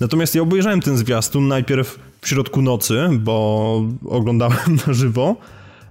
Natomiast 0.00 0.34
ja 0.34 0.42
obejrzałem 0.42 0.80
ten 0.80 0.96
zwiastun 0.96 1.48
najpierw 1.48 1.98
w 2.20 2.28
środku 2.28 2.62
nocy, 2.62 3.08
bo 3.12 3.84
oglądałem 4.06 4.76
na 4.86 4.92
żywo, 4.92 5.36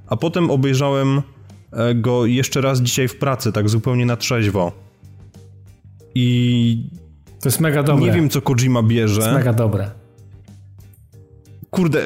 a 0.08 0.18
potem 0.18 0.52
obejrzałem 0.52 1.22
e, 1.72 1.96
go 1.96 2.26
jeszcze 2.26 2.62
raz 2.62 2.82
dzisiaj 2.82 3.08
w 3.08 3.16
pracy, 3.16 3.52
tak 3.52 3.70
zupełnie 3.70 4.06
na 4.06 4.18
trzeźwo. 4.18 4.89
I 6.16 6.90
To 7.42 7.50
jest 7.50 7.60
mega 7.60 7.84
dobre. 7.84 8.06
nie 8.06 8.12
wiem, 8.12 8.30
co 8.30 8.42
Kojima 8.42 8.84
bierze. 8.84 9.22
To 9.22 9.28
jest 9.28 9.38
mega 9.38 9.54
dobre. 9.54 9.92
kurde, 11.70 12.06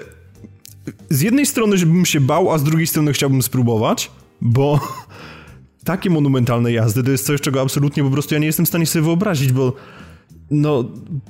z 1.09 1.21
jednej 1.21 1.45
strony 1.45 1.77
bym 1.77 2.05
się 2.05 2.21
bał, 2.21 2.51
a 2.51 2.57
z 2.57 2.63
drugiej 2.63 2.87
strony 2.87 3.13
chciałbym 3.13 3.41
spróbować, 3.41 4.11
bo 4.41 4.79
takie 5.85 6.09
monumentalne 6.09 6.71
jazdy 6.71 7.03
to 7.03 7.11
jest 7.11 7.25
coś, 7.25 7.41
czego 7.41 7.61
absolutnie 7.61 8.03
po 8.03 8.09
prostu 8.09 8.33
ja 8.33 8.39
nie 8.39 8.47
jestem 8.47 8.65
w 8.65 8.69
stanie 8.69 8.85
sobie 8.85 9.05
wyobrazić, 9.05 9.51
bo 9.51 9.73
no, 10.51 10.83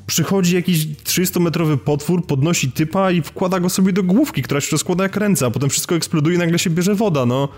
przychodzi 0.08 0.56
jakiś 0.56 0.88
300-metrowy 0.88 1.78
potwór, 1.78 2.26
podnosi 2.28 2.72
typa 2.72 3.12
i 3.12 3.22
wkłada 3.22 3.60
go 3.60 3.70
sobie 3.70 3.94
do 3.94 4.04
główki, 4.04 4.42
która 4.42 4.62
się 4.62 4.72
rozkłada 4.72 5.04
jak 5.04 5.16
ręce, 5.18 5.46
a 5.46 5.52
potem 5.52 5.70
wszystko 5.70 5.96
eksploduje 5.96 6.36
i 6.36 6.40
nagle 6.40 6.60
się 6.60 6.70
bierze 6.70 6.96
woda, 6.96 7.26
no. 7.26 7.50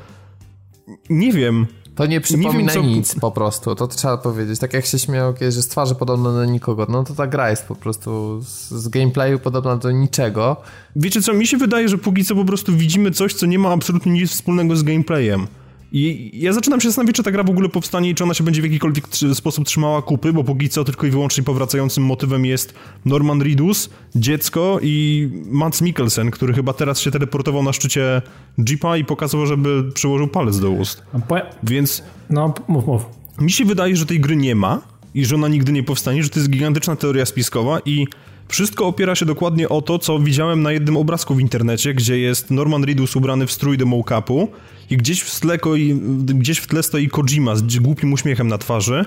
Nie 1.09 1.31
wiem. 1.33 1.65
To 1.95 2.05
nie 2.05 2.21
przypomina 2.21 2.73
wiem, 2.73 2.83
co- 2.83 2.89
nic 2.89 3.15
po 3.15 3.31
prostu, 3.31 3.75
to 3.75 3.87
trzeba 3.87 4.17
powiedzieć. 4.17 4.59
Tak 4.59 4.73
jak 4.73 4.85
się 4.85 4.99
śmiał 4.99 5.33
kiedyś, 5.33 5.55
że 5.55 5.61
z 5.61 5.67
twarzy 5.67 5.95
podobna 5.95 6.31
do 6.31 6.45
nikogo, 6.45 6.85
no 6.89 7.03
to 7.03 7.13
ta 7.15 7.27
gra 7.27 7.49
jest 7.49 7.65
po 7.65 7.75
prostu 7.75 8.41
z, 8.43 8.69
z 8.71 8.87
gameplayu 8.87 9.39
podobna 9.39 9.75
do 9.77 9.91
niczego. 9.91 10.57
Wiecie 10.95 11.21
co, 11.21 11.33
mi 11.33 11.47
się 11.47 11.57
wydaje, 11.57 11.89
że 11.89 11.97
póki 11.97 12.25
co 12.25 12.35
po 12.35 12.45
prostu 12.45 12.77
widzimy 12.77 13.11
coś, 13.11 13.33
co 13.33 13.45
nie 13.45 13.59
ma 13.59 13.69
absolutnie 13.71 14.11
nic 14.11 14.31
wspólnego 14.31 14.75
z 14.75 14.83
gameplayem. 14.83 15.47
I 15.91 16.31
ja 16.33 16.53
zaczynam 16.53 16.81
się 16.81 16.89
zastanawiać, 16.89 17.15
czy 17.15 17.23
ta 17.23 17.31
gra 17.31 17.43
w 17.43 17.49
ogóle 17.49 17.69
powstanie 17.69 18.09
i 18.09 18.15
czy 18.15 18.23
ona 18.23 18.33
się 18.33 18.43
będzie 18.43 18.61
w 18.61 18.63
jakikolwiek 18.65 19.05
sposób 19.33 19.65
trzymała 19.65 20.01
kupy, 20.01 20.33
bo 20.33 20.43
póki 20.43 20.69
co 20.69 20.83
tylko 20.83 21.07
i 21.07 21.09
wyłącznie 21.09 21.43
powracającym 21.43 22.03
motywem 22.03 22.45
jest 22.45 22.73
Norman 23.05 23.41
Reedus, 23.41 23.89
dziecko 24.15 24.79
i 24.81 25.29
Mats 25.45 25.81
Mikkelsen, 25.81 26.31
który 26.31 26.53
chyba 26.53 26.73
teraz 26.73 26.99
się 26.99 27.11
teleportował 27.11 27.63
na 27.63 27.73
szczycie 27.73 28.21
Jeepa 28.69 28.97
i 28.97 29.05
pokazał, 29.05 29.45
żeby 29.45 29.83
przyłożył 29.93 30.27
palec 30.27 30.59
do 30.59 30.69
ust. 30.69 31.03
Więc 31.63 32.03
No, 32.29 32.53
mów, 32.67 32.85
mów. 32.87 33.01
mi 33.41 33.51
się 33.51 33.65
wydaje, 33.65 33.95
że 33.95 34.05
tej 34.05 34.19
gry 34.19 34.35
nie 34.35 34.55
ma 34.55 34.81
i 35.13 35.25
że 35.25 35.35
ona 35.35 35.47
nigdy 35.47 35.71
nie 35.71 35.83
powstanie, 35.83 36.23
że 36.23 36.29
to 36.29 36.39
jest 36.39 36.49
gigantyczna 36.51 36.95
teoria 36.95 37.25
spiskowa 37.25 37.79
i 37.85 38.07
wszystko 38.47 38.87
opiera 38.87 39.15
się 39.15 39.25
dokładnie 39.25 39.69
o 39.69 39.81
to, 39.81 39.99
co 39.99 40.19
widziałem 40.19 40.61
na 40.61 40.71
jednym 40.71 40.97
obrazku 40.97 41.35
w 41.35 41.39
internecie, 41.39 41.93
gdzie 41.93 42.19
jest 42.19 42.51
Norman 42.51 42.83
Reedus 42.83 43.15
ubrany 43.15 43.47
w 43.47 43.51
strój 43.51 43.77
do 43.77 43.85
mocapu 43.85 44.47
i 44.89 44.97
gdzieś 44.97 45.21
w 45.21 45.39
tle, 45.39 45.57
gdzieś 46.25 46.57
w 46.57 46.67
tle 46.67 46.83
stoi 46.83 47.09
Kojima 47.09 47.55
z 47.55 47.79
głupim 47.79 48.13
uśmiechem 48.13 48.47
na 48.47 48.57
twarzy 48.57 49.05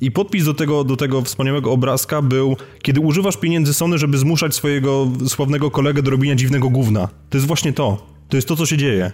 i 0.00 0.10
podpis 0.10 0.44
do 0.44 0.54
tego, 0.54 0.84
do 0.84 0.96
tego 0.96 1.22
wspaniałego 1.22 1.72
obrazka 1.72 2.22
był 2.22 2.56
kiedy 2.82 3.00
używasz 3.00 3.36
pieniędzy 3.36 3.74
Sony, 3.74 3.98
żeby 3.98 4.18
zmuszać 4.18 4.54
swojego 4.54 5.08
sławnego 5.28 5.70
kolegę 5.70 6.02
do 6.02 6.10
robienia 6.10 6.34
dziwnego 6.34 6.70
gówna. 6.70 7.08
To 7.30 7.38
jest 7.38 7.46
właśnie 7.46 7.72
to. 7.72 8.06
To 8.28 8.36
jest 8.36 8.48
to, 8.48 8.56
co 8.56 8.66
się 8.66 8.76
dzieje. 8.76 9.12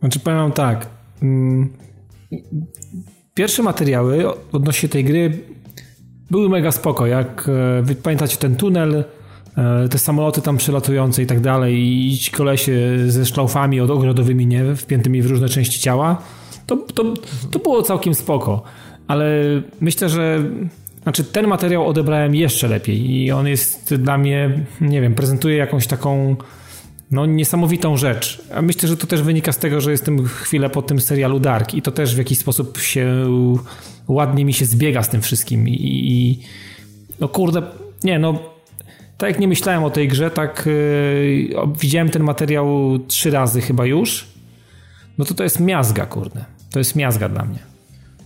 Znaczy 0.00 0.20
powiem 0.20 0.38
wam 0.38 0.52
tak. 0.52 0.90
mm, 1.22 1.68
Pierwsze 3.34 3.62
materiały 3.62 4.24
odnośnie 4.52 4.88
tej 4.88 5.04
gry 5.04 5.38
były 6.34 6.48
mega 6.48 6.72
spoko. 6.72 7.06
Jak 7.06 7.50
e, 7.90 7.94
pamiętacie 7.94 8.36
ten 8.36 8.56
tunel, 8.56 9.04
e, 9.56 9.88
te 9.88 9.98
samoloty 9.98 10.42
tam 10.42 10.56
przelatujące 10.56 11.22
i 11.22 11.26
tak 11.26 11.40
dalej 11.40 12.06
i 12.06 12.18
ci 12.18 12.30
kolesie 12.30 12.72
ze 13.06 13.26
szlaufami 13.26 13.80
od 13.80 13.90
ogrodowymi, 13.90 14.46
nie? 14.46 14.76
Wpiętymi 14.76 15.22
w 15.22 15.26
różne 15.26 15.48
części 15.48 15.80
ciała. 15.80 16.22
To, 16.66 16.76
to, 16.76 17.04
to 17.50 17.58
było 17.58 17.82
całkiem 17.82 18.14
spoko. 18.14 18.62
Ale 19.08 19.26
myślę, 19.80 20.08
że 20.08 20.44
znaczy 21.02 21.24
ten 21.24 21.46
materiał 21.46 21.86
odebrałem 21.86 22.34
jeszcze 22.34 22.68
lepiej 22.68 23.10
i 23.10 23.30
on 23.30 23.46
jest 23.46 23.94
dla 23.94 24.18
mnie, 24.18 24.66
nie 24.80 25.00
wiem, 25.00 25.14
prezentuje 25.14 25.56
jakąś 25.56 25.86
taką 25.86 26.36
no, 27.10 27.26
niesamowitą 27.26 27.96
rzecz. 27.96 28.42
A 28.54 28.62
myślę, 28.62 28.88
że 28.88 28.96
to 28.96 29.06
też 29.06 29.22
wynika 29.22 29.52
z 29.52 29.58
tego, 29.58 29.80
że 29.80 29.90
jestem 29.90 30.26
chwilę 30.26 30.70
po 30.70 30.82
tym 30.82 31.00
serialu 31.00 31.40
Dark 31.40 31.74
i 31.74 31.82
to 31.82 31.90
też 31.90 32.14
w 32.14 32.18
jakiś 32.18 32.38
sposób 32.38 32.78
się 32.78 33.26
ładnie 34.08 34.44
mi 34.44 34.52
się 34.52 34.64
zbiega 34.64 35.02
z 35.02 35.08
tym 35.08 35.22
wszystkim. 35.22 35.68
I, 35.68 35.78
i 35.82 36.40
no 37.20 37.28
kurde, 37.28 37.62
nie 38.04 38.18
no. 38.18 38.54
Tak 39.18 39.30
jak 39.30 39.38
nie 39.38 39.48
myślałem 39.48 39.84
o 39.84 39.90
tej 39.90 40.08
grze, 40.08 40.30
tak 40.30 40.66
yy, 40.66 41.56
widziałem 41.80 42.10
ten 42.10 42.22
materiał 42.22 42.98
trzy 43.08 43.30
razy 43.30 43.60
chyba 43.60 43.86
już. 43.86 44.26
No 45.18 45.24
to 45.24 45.34
to 45.34 45.44
jest 45.44 45.60
miazga, 45.60 46.06
kurde. 46.06 46.44
To 46.70 46.78
jest 46.78 46.96
miazga 46.96 47.28
dla 47.28 47.44
mnie. 47.44 47.58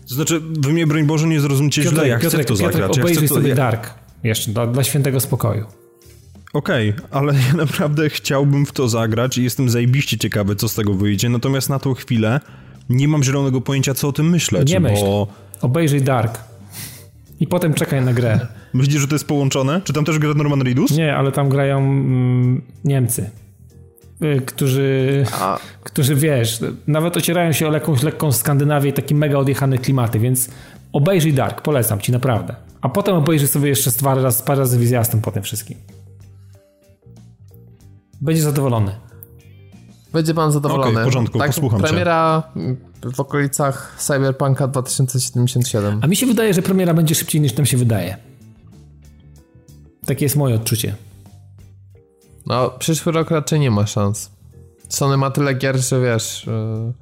To 0.09 0.14
znaczy, 0.14 0.41
wy 0.41 0.72
mnie, 0.72 0.87
broń 0.87 1.05
Boże, 1.05 1.26
nie 1.26 1.41
zrozumcie 1.41 1.83
źle, 1.83 2.09
ja 2.09 2.18
chcę 2.18 2.31
to 2.31 2.39
Piotrek, 2.39 2.72
zagrać. 2.72 2.97
Ja 2.97 3.03
obejrzyj 3.03 3.26
chcę 3.26 3.35
to, 3.35 3.35
sobie 3.35 3.49
ja, 3.49 3.55
Dark 3.55 3.95
jeszcze 4.24 4.51
dla, 4.51 4.66
dla 4.66 4.85
świętego 4.85 5.20
spokoju. 5.20 5.66
Okej, 6.53 6.95
ale 7.11 7.35
ja 7.35 7.55
naprawdę 7.64 8.11
chciałbym 8.11 8.66
w 8.66 8.72
to 8.72 8.89
zagrać 8.89 9.39
i 9.39 9.45
jestem 9.45 9.70
zajebiście 9.70 10.18
ciekawy, 10.18 10.57
co 10.57 10.68
z 10.68 10.74
tego 10.74 10.95
wyjdzie, 10.95 11.29
natomiast 11.29 11.68
na 11.68 11.79
tą 11.79 11.95
chwilę 11.95 12.41
nie 12.89 13.09
mam 13.09 13.22
zielonego 13.22 13.61
pojęcia, 13.61 13.95
co 13.95 14.09
o 14.09 14.12
tym 14.12 14.31
myśleć, 14.31 14.70
Nie 14.72 14.81
myśl. 14.81 15.03
bo... 15.03 15.29
Obejrzyj 15.62 16.02
Dark. 16.02 16.38
I 17.40 17.46
potem 17.46 17.74
czekaj 17.74 18.04
na 18.04 18.12
grę. 18.12 18.46
Myślisz, 18.74 19.00
że 19.00 19.09
to 19.09 19.14
jest 19.14 19.26
połączone? 19.26 19.80
Czy 19.84 19.92
tam 19.92 20.04
też 20.04 20.18
gra 20.18 20.34
Norman 20.34 20.62
Reedus? 20.62 20.90
Nie, 20.90 21.16
ale 21.16 21.32
tam 21.32 21.48
grają 21.48 21.78
mm, 21.78 22.62
Niemcy, 22.84 23.30
y, 24.22 24.40
którzy, 24.46 25.24
A 25.40 25.59
którzy 25.84 26.14
wiesz, 26.14 26.61
nawet 26.86 27.16
ocierają 27.16 27.52
się 27.52 27.68
o 27.68 27.72
jakąś 27.72 28.02
lekką 28.02 28.32
Skandynawię 28.32 28.90
i 28.90 28.92
takie 28.92 29.14
mega 29.14 29.38
odjechane 29.38 29.78
klimaty, 29.78 30.18
więc 30.18 30.50
obejrzyj 30.92 31.32
Dark, 31.32 31.62
polecam 31.62 32.00
ci 32.00 32.12
naprawdę. 32.12 32.54
A 32.80 32.88
potem 32.88 33.16
obejrzyj 33.16 33.48
sobie 33.48 33.68
jeszcze 33.68 33.90
parę 34.04 34.22
razy, 34.22 34.42
parę 34.42 34.61
razy 34.61 34.78
wizjastem 34.78 35.20
po 35.20 35.30
tym 35.30 35.42
wszystkim. 35.42 35.78
Będziesz 38.20 38.44
zadowolony. 38.44 39.07
Będzie 40.12 40.34
pan 40.34 40.52
zadowolony. 40.52 40.90
Okej, 40.90 41.02
w 41.02 41.04
porządku, 41.04 41.38
tak, 41.38 41.46
posłucham 41.46 41.80
cię. 41.80 41.86
Premiera 41.86 42.42
mm, 42.56 42.76
w 43.14 43.20
okolicach 43.20 43.94
Cyberpunka 43.98 44.68
2077. 44.68 46.00
A 46.02 46.06
mi 46.06 46.16
się 46.16 46.26
wydaje, 46.26 46.54
że 46.54 46.62
premiera 46.62 46.94
będzie 46.94 47.14
szybciej 47.14 47.40
niż 47.40 47.56
nam 47.56 47.66
się 47.66 47.76
wydaje. 47.76 48.16
Takie 50.06 50.24
jest 50.24 50.36
moje 50.36 50.54
odczucie. 50.54 50.94
No, 52.46 52.70
przyszły 52.70 53.12
rok 53.12 53.30
raczej 53.30 53.61
nie 53.61 53.70
ma 53.70 53.86
szans. 53.86 54.30
Sony 54.88 55.16
ma 55.16 55.30
tyle 55.30 55.54
gier, 55.54 55.76
że 55.80 56.00
wiesz, 56.00 56.46
yy, 56.46 56.92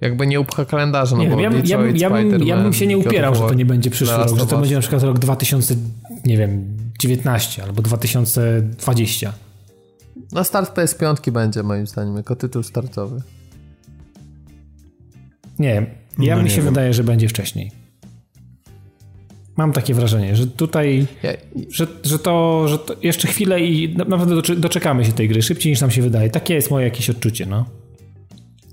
jakby 0.00 0.26
nie 0.26 0.40
upcha 0.40 0.64
kalendarza, 0.64 1.16
no 1.16 1.22
Nie 1.22 1.30
bo 1.30 1.40
ja, 1.40 1.50
bym- 1.50 1.66
ja, 1.66 1.78
bym- 1.78 1.96
ja, 1.96 2.10
bym, 2.10 2.42
ja 2.42 2.56
bym 2.56 2.72
się 2.72 2.86
nie 2.86 2.98
upierał, 2.98 3.34
że 3.34 3.40
to 3.40 3.54
nie 3.54 3.64
będzie 3.64 3.90
przyszły 3.90 4.16
rok, 4.16 4.38
że 4.38 4.46
to 4.46 4.58
będzie 4.58 4.74
na 4.74 4.80
przykład 4.80 5.02
rok 5.02 5.18
2000, 5.18 5.74
nie 6.24 6.36
wiem, 6.36 6.64
19 6.98 7.62
albo 7.64 7.82
2020. 7.82 9.32
No 10.32 10.44
start 10.44 10.76
PS5 10.76 11.30
będzie 11.30 11.62
moim 11.62 11.86
zdaniem, 11.86 12.16
jako 12.16 12.36
tytuł 12.36 12.62
startowy. 12.62 13.22
Nie, 15.58 15.86
ja 16.18 16.36
No 16.36 16.42
mi 16.42 16.50
się 16.50 16.56
wiem. 16.56 16.64
wydaje, 16.64 16.92
że 16.94 17.04
będzie 17.04 17.28
wcześniej. 17.28 17.70
Mam 19.56 19.72
takie 19.72 19.94
wrażenie, 19.94 20.36
że 20.36 20.46
tutaj, 20.46 21.06
że, 21.68 21.86
że, 22.02 22.18
to, 22.18 22.64
że 22.68 22.78
to 22.78 22.94
jeszcze 23.02 23.28
chwilę 23.28 23.60
i 23.60 23.96
na- 23.96 24.04
naprawdę 24.04 24.56
doczekamy 24.56 25.04
się 25.04 25.12
tej 25.12 25.28
gry 25.28 25.42
szybciej 25.42 25.72
niż 25.72 25.80
nam 25.80 25.90
się 25.90 26.02
wydaje. 26.02 26.30
Takie 26.30 26.54
jest 26.54 26.70
moje 26.70 26.84
jakieś 26.84 27.10
odczucie, 27.10 27.46
no. 27.46 27.64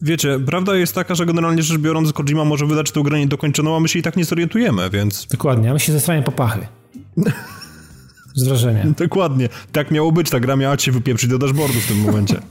Wiecie, 0.01 0.39
prawda 0.45 0.75
jest 0.75 0.95
taka, 0.95 1.15
że 1.15 1.25
generalnie 1.25 1.63
rzecz 1.63 1.77
biorąc 1.77 2.13
Kojima 2.13 2.45
może 2.45 2.65
wydać 2.65 2.91
tę 2.91 3.01
grę 3.03 3.19
niedokończoną, 3.19 3.75
a 3.75 3.79
my 3.79 3.87
się 3.87 3.99
i 3.99 4.01
tak 4.01 4.17
nie 4.17 4.25
zorientujemy, 4.25 4.89
więc 4.89 5.27
Dokładnie, 5.27 5.69
a 5.69 5.73
my 5.73 5.79
się 5.79 5.91
zesrałem 5.91 6.23
po 6.23 6.31
pachy. 6.31 6.59
Z 8.39 8.47
wrażenia. 8.47 8.85
dokładnie. 9.05 9.49
Tak 9.71 9.91
miało 9.91 10.11
być, 10.11 10.29
ta 10.29 10.39
gra 10.39 10.55
miała 10.55 10.77
cię 10.77 10.91
wypieprzyć 10.91 11.29
do 11.29 11.37
dashboardu 11.37 11.79
w 11.79 11.87
tym 11.87 11.97
momencie. 11.97 12.35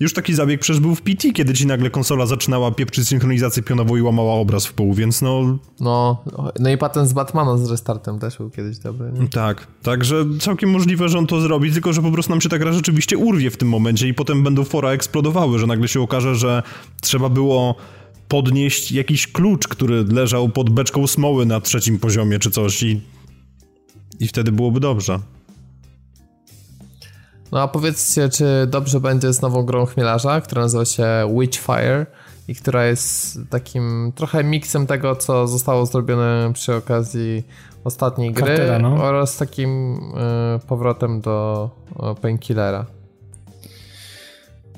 Już 0.00 0.12
taki 0.12 0.34
zabieg 0.34 0.60
przecież 0.60 0.80
był 0.80 0.94
w 0.94 1.02
PT, 1.02 1.32
kiedy 1.32 1.54
ci 1.54 1.66
nagle 1.66 1.90
konsola 1.90 2.26
zaczynała 2.26 2.70
pieprzyć 2.70 3.08
synchronizację 3.08 3.62
pionową 3.62 3.96
i 3.96 4.02
łamała 4.02 4.34
obraz 4.34 4.66
w 4.66 4.72
pół, 4.72 4.94
więc 4.94 5.22
no... 5.22 5.58
No, 5.80 6.24
no 6.58 6.70
i 6.70 6.78
patent 6.78 7.08
z 7.08 7.12
Batmana 7.12 7.58
z 7.58 7.70
restartem 7.70 8.18
też 8.18 8.38
był 8.38 8.50
kiedyś 8.50 8.78
dobry. 8.78 9.12
Nie? 9.12 9.28
Tak, 9.28 9.66
także 9.82 10.24
całkiem 10.40 10.70
możliwe, 10.70 11.08
że 11.08 11.18
on 11.18 11.26
to 11.26 11.40
zrobi, 11.40 11.72
tylko 11.72 11.92
że 11.92 12.02
po 12.02 12.10
prostu 12.10 12.32
nam 12.32 12.40
się 12.40 12.48
ta 12.48 12.58
gra 12.58 12.72
rzeczywiście 12.72 13.18
urwie 13.18 13.50
w 13.50 13.56
tym 13.56 13.68
momencie 13.68 14.08
i 14.08 14.14
potem 14.14 14.42
będą 14.42 14.64
fora 14.64 14.90
eksplodowały, 14.90 15.58
że 15.58 15.66
nagle 15.66 15.88
się 15.88 16.00
okaże, 16.00 16.34
że 16.34 16.62
trzeba 17.00 17.28
było 17.28 17.74
podnieść 18.28 18.92
jakiś 18.92 19.26
klucz, 19.26 19.68
który 19.68 20.04
leżał 20.04 20.48
pod 20.48 20.70
beczką 20.70 21.06
smoły 21.06 21.46
na 21.46 21.60
trzecim 21.60 21.98
poziomie 21.98 22.38
czy 22.38 22.50
coś 22.50 22.82
i, 22.82 23.00
i 24.20 24.28
wtedy 24.28 24.52
byłoby 24.52 24.80
dobrze. 24.80 25.20
No 27.52 27.62
a 27.62 27.68
powiedzcie, 27.68 28.28
czy 28.28 28.66
dobrze 28.66 29.00
będzie 29.00 29.32
z 29.32 29.42
nową 29.42 29.62
grą 29.62 29.86
Chmielarza, 29.86 30.40
która 30.40 30.62
nazywa 30.62 30.84
się 30.84 31.06
Witchfire 31.40 32.06
i 32.48 32.54
która 32.54 32.84
jest 32.84 33.38
takim 33.50 34.12
trochę 34.14 34.44
miksem 34.44 34.86
tego, 34.86 35.16
co 35.16 35.48
zostało 35.48 35.86
zrobione 35.86 36.50
przy 36.54 36.74
okazji 36.74 37.44
ostatniej 37.84 38.32
gry 38.32 38.58
no. 38.82 38.94
oraz 38.94 39.36
takim 39.36 39.96
y, 40.56 40.66
powrotem 40.66 41.20
do 41.20 41.70
y, 41.90 42.20
Painkillera. 42.20 42.86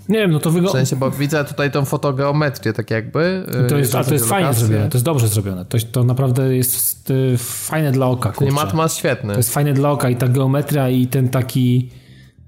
Nie 0.08 0.18
wiem, 0.18 0.30
no 0.30 0.38
to 0.38 0.50
W 0.50 0.54
wygląda... 0.54 0.78
sensie, 0.78 0.96
bo 0.96 1.10
widzę 1.10 1.44
tutaj 1.44 1.70
tą 1.70 1.84
fotogeometrię 1.84 2.72
tak 2.72 2.90
jakby. 2.90 3.44
y, 3.66 3.68
To 3.68 3.78
jest, 3.78 3.94
ale 3.94 4.04
to 4.04 4.14
jest 4.14 4.28
fajnie 4.28 4.54
zrobione, 4.54 4.88
to 4.88 4.96
jest 4.98 5.04
dobrze 5.04 5.28
zrobione. 5.28 5.64
To, 5.64 5.78
to 5.92 6.04
naprawdę 6.04 6.56
jest 6.56 7.10
y, 7.10 7.34
fajne 7.38 7.92
dla 7.92 8.06
oka. 8.06 8.28
Kurczę. 8.32 8.46
Klimat 8.46 8.74
ma 8.74 8.88
świetny. 8.88 9.32
To 9.32 9.38
jest 9.38 9.54
fajne 9.54 9.72
dla 9.72 9.90
oka 9.90 10.10
i 10.10 10.16
ta 10.16 10.28
geometria 10.28 10.88
i 10.90 11.06
ten 11.06 11.28
taki 11.28 11.90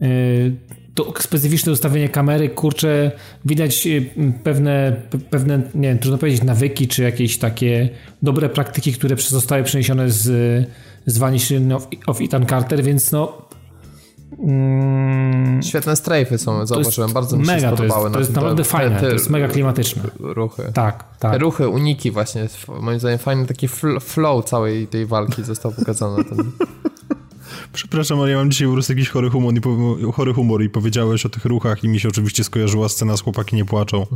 y, 0.02 0.56
to 0.94 1.12
specyficzne 1.20 1.72
ustawienie 1.72 2.08
kamery, 2.08 2.48
kurczę, 2.48 3.10
widać 3.44 3.88
pewne, 4.44 4.96
pe- 5.10 5.18
pewne, 5.30 5.60
nie 5.74 5.88
wiem, 5.88 5.98
trudno 5.98 6.18
powiedzieć, 6.18 6.42
nawyki, 6.42 6.88
czy 6.88 7.02
jakieś 7.02 7.38
takie 7.38 7.88
dobre 8.22 8.48
praktyki, 8.48 8.92
które 8.92 9.16
zostały 9.16 9.62
przeniesione 9.64 10.10
z, 10.10 10.22
z 11.06 11.18
Vanishing 11.18 11.72
of, 11.72 11.88
of 12.06 12.20
Ethan 12.20 12.46
Carter, 12.46 12.82
więc 12.82 13.12
no 13.12 13.49
mm, 14.38 15.62
Świetne 15.62 15.96
strajfy 15.96 16.38
są, 16.38 16.66
zauważyłem, 16.66 17.12
bardzo 17.12 17.36
mi 17.36 17.46
się 17.46 17.52
mega, 17.52 17.72
to 17.72 17.84
jest, 17.84 17.96
to 18.12 18.18
jest 18.18 18.34
naprawdę 18.34 18.64
fajne, 18.64 18.96
te 19.00 19.06
to 19.06 19.12
jest 19.12 19.30
mega 19.30 19.48
klimatyczne. 19.48 20.02
Ruchy. 20.20 20.62
Tak, 20.74 21.04
Te 21.04 21.18
tak. 21.18 21.40
ruchy, 21.40 21.68
uniki 21.68 22.10
właśnie, 22.10 22.48
moim 22.80 23.00
zdaniem 23.00 23.18
fajny 23.18 23.46
taki 23.46 23.68
fl- 23.68 24.00
flow 24.00 24.44
całej 24.44 24.86
tej 24.86 25.06
walki 25.06 25.44
został 25.44 25.72
pokazany 25.72 26.24
tym. 26.24 26.52
Przepraszam, 27.72 28.20
ale 28.20 28.30
ja 28.30 28.36
mam 28.36 28.50
dzisiaj 28.50 28.68
po 28.68 28.72
prostu 28.74 28.92
jakiś 28.92 29.08
chory 29.08 29.30
humor, 29.30 29.54
i 29.54 29.60
po, 29.60 29.96
chory 30.12 30.34
humor 30.34 30.62
i 30.62 30.68
powiedziałeś 30.70 31.26
o 31.26 31.28
tych 31.28 31.44
ruchach 31.44 31.84
i 31.84 31.88
mi 31.88 32.00
się 32.00 32.08
oczywiście 32.08 32.44
skojarzyła 32.44 32.88
scena 32.88 33.16
z 33.16 33.20
chłopaki 33.20 33.56
nie 33.56 33.64
płaczą. 33.64 34.06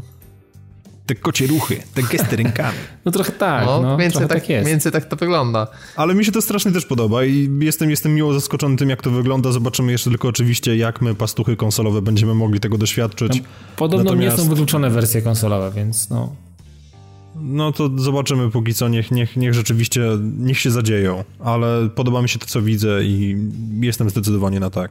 Te 1.06 1.14
kocie 1.14 1.46
ruchy, 1.46 1.82
te 1.94 2.02
gesty 2.02 2.36
rękami. 2.36 2.78
No 3.04 3.12
trochę 3.12 3.32
tak, 3.32 3.66
No, 3.66 3.82
no, 3.82 3.96
więcej, 3.96 4.10
trochę 4.12 4.28
tak, 4.28 4.40
tak 4.40 4.48
jest. 4.48 4.68
więcej 4.68 4.92
tak 4.92 5.04
to 5.04 5.16
wygląda. 5.16 5.66
Ale 5.96 6.14
mi 6.14 6.24
się 6.24 6.32
to 6.32 6.42
strasznie 6.42 6.72
też 6.72 6.86
podoba 6.86 7.24
i 7.24 7.50
jestem, 7.60 7.90
jestem 7.90 8.14
miło 8.14 8.34
zaskoczony 8.34 8.76
tym, 8.76 8.90
jak 8.90 9.02
to 9.02 9.10
wygląda. 9.10 9.52
Zobaczymy 9.52 9.92
jeszcze 9.92 10.10
tylko 10.10 10.28
oczywiście, 10.28 10.76
jak 10.76 11.02
my, 11.02 11.14
pastuchy 11.14 11.56
konsolowe, 11.56 12.02
będziemy 12.02 12.34
mogli 12.34 12.60
tego 12.60 12.78
doświadczyć. 12.78 13.42
Podobno 13.76 14.04
Natomiast- 14.04 14.38
nie 14.38 14.44
są 14.44 14.48
wykluczone 14.48 14.90
wersje 14.90 15.22
konsolowe, 15.22 15.70
więc 15.76 16.10
no. 16.10 16.32
No 17.36 17.72
to 17.72 17.90
zobaczymy 17.96 18.50
póki 18.50 18.74
co, 18.74 18.88
niech, 18.88 19.10
niech, 19.10 19.36
niech 19.36 19.54
rzeczywiście, 19.54 20.02
niech 20.38 20.58
się 20.58 20.70
zadzieją. 20.70 21.24
Ale 21.44 21.88
podoba 21.94 22.22
mi 22.22 22.28
się 22.28 22.38
to, 22.38 22.46
co 22.46 22.62
widzę 22.62 23.04
i 23.04 23.36
jestem 23.80 24.10
zdecydowanie 24.10 24.60
na 24.60 24.70
tak. 24.70 24.90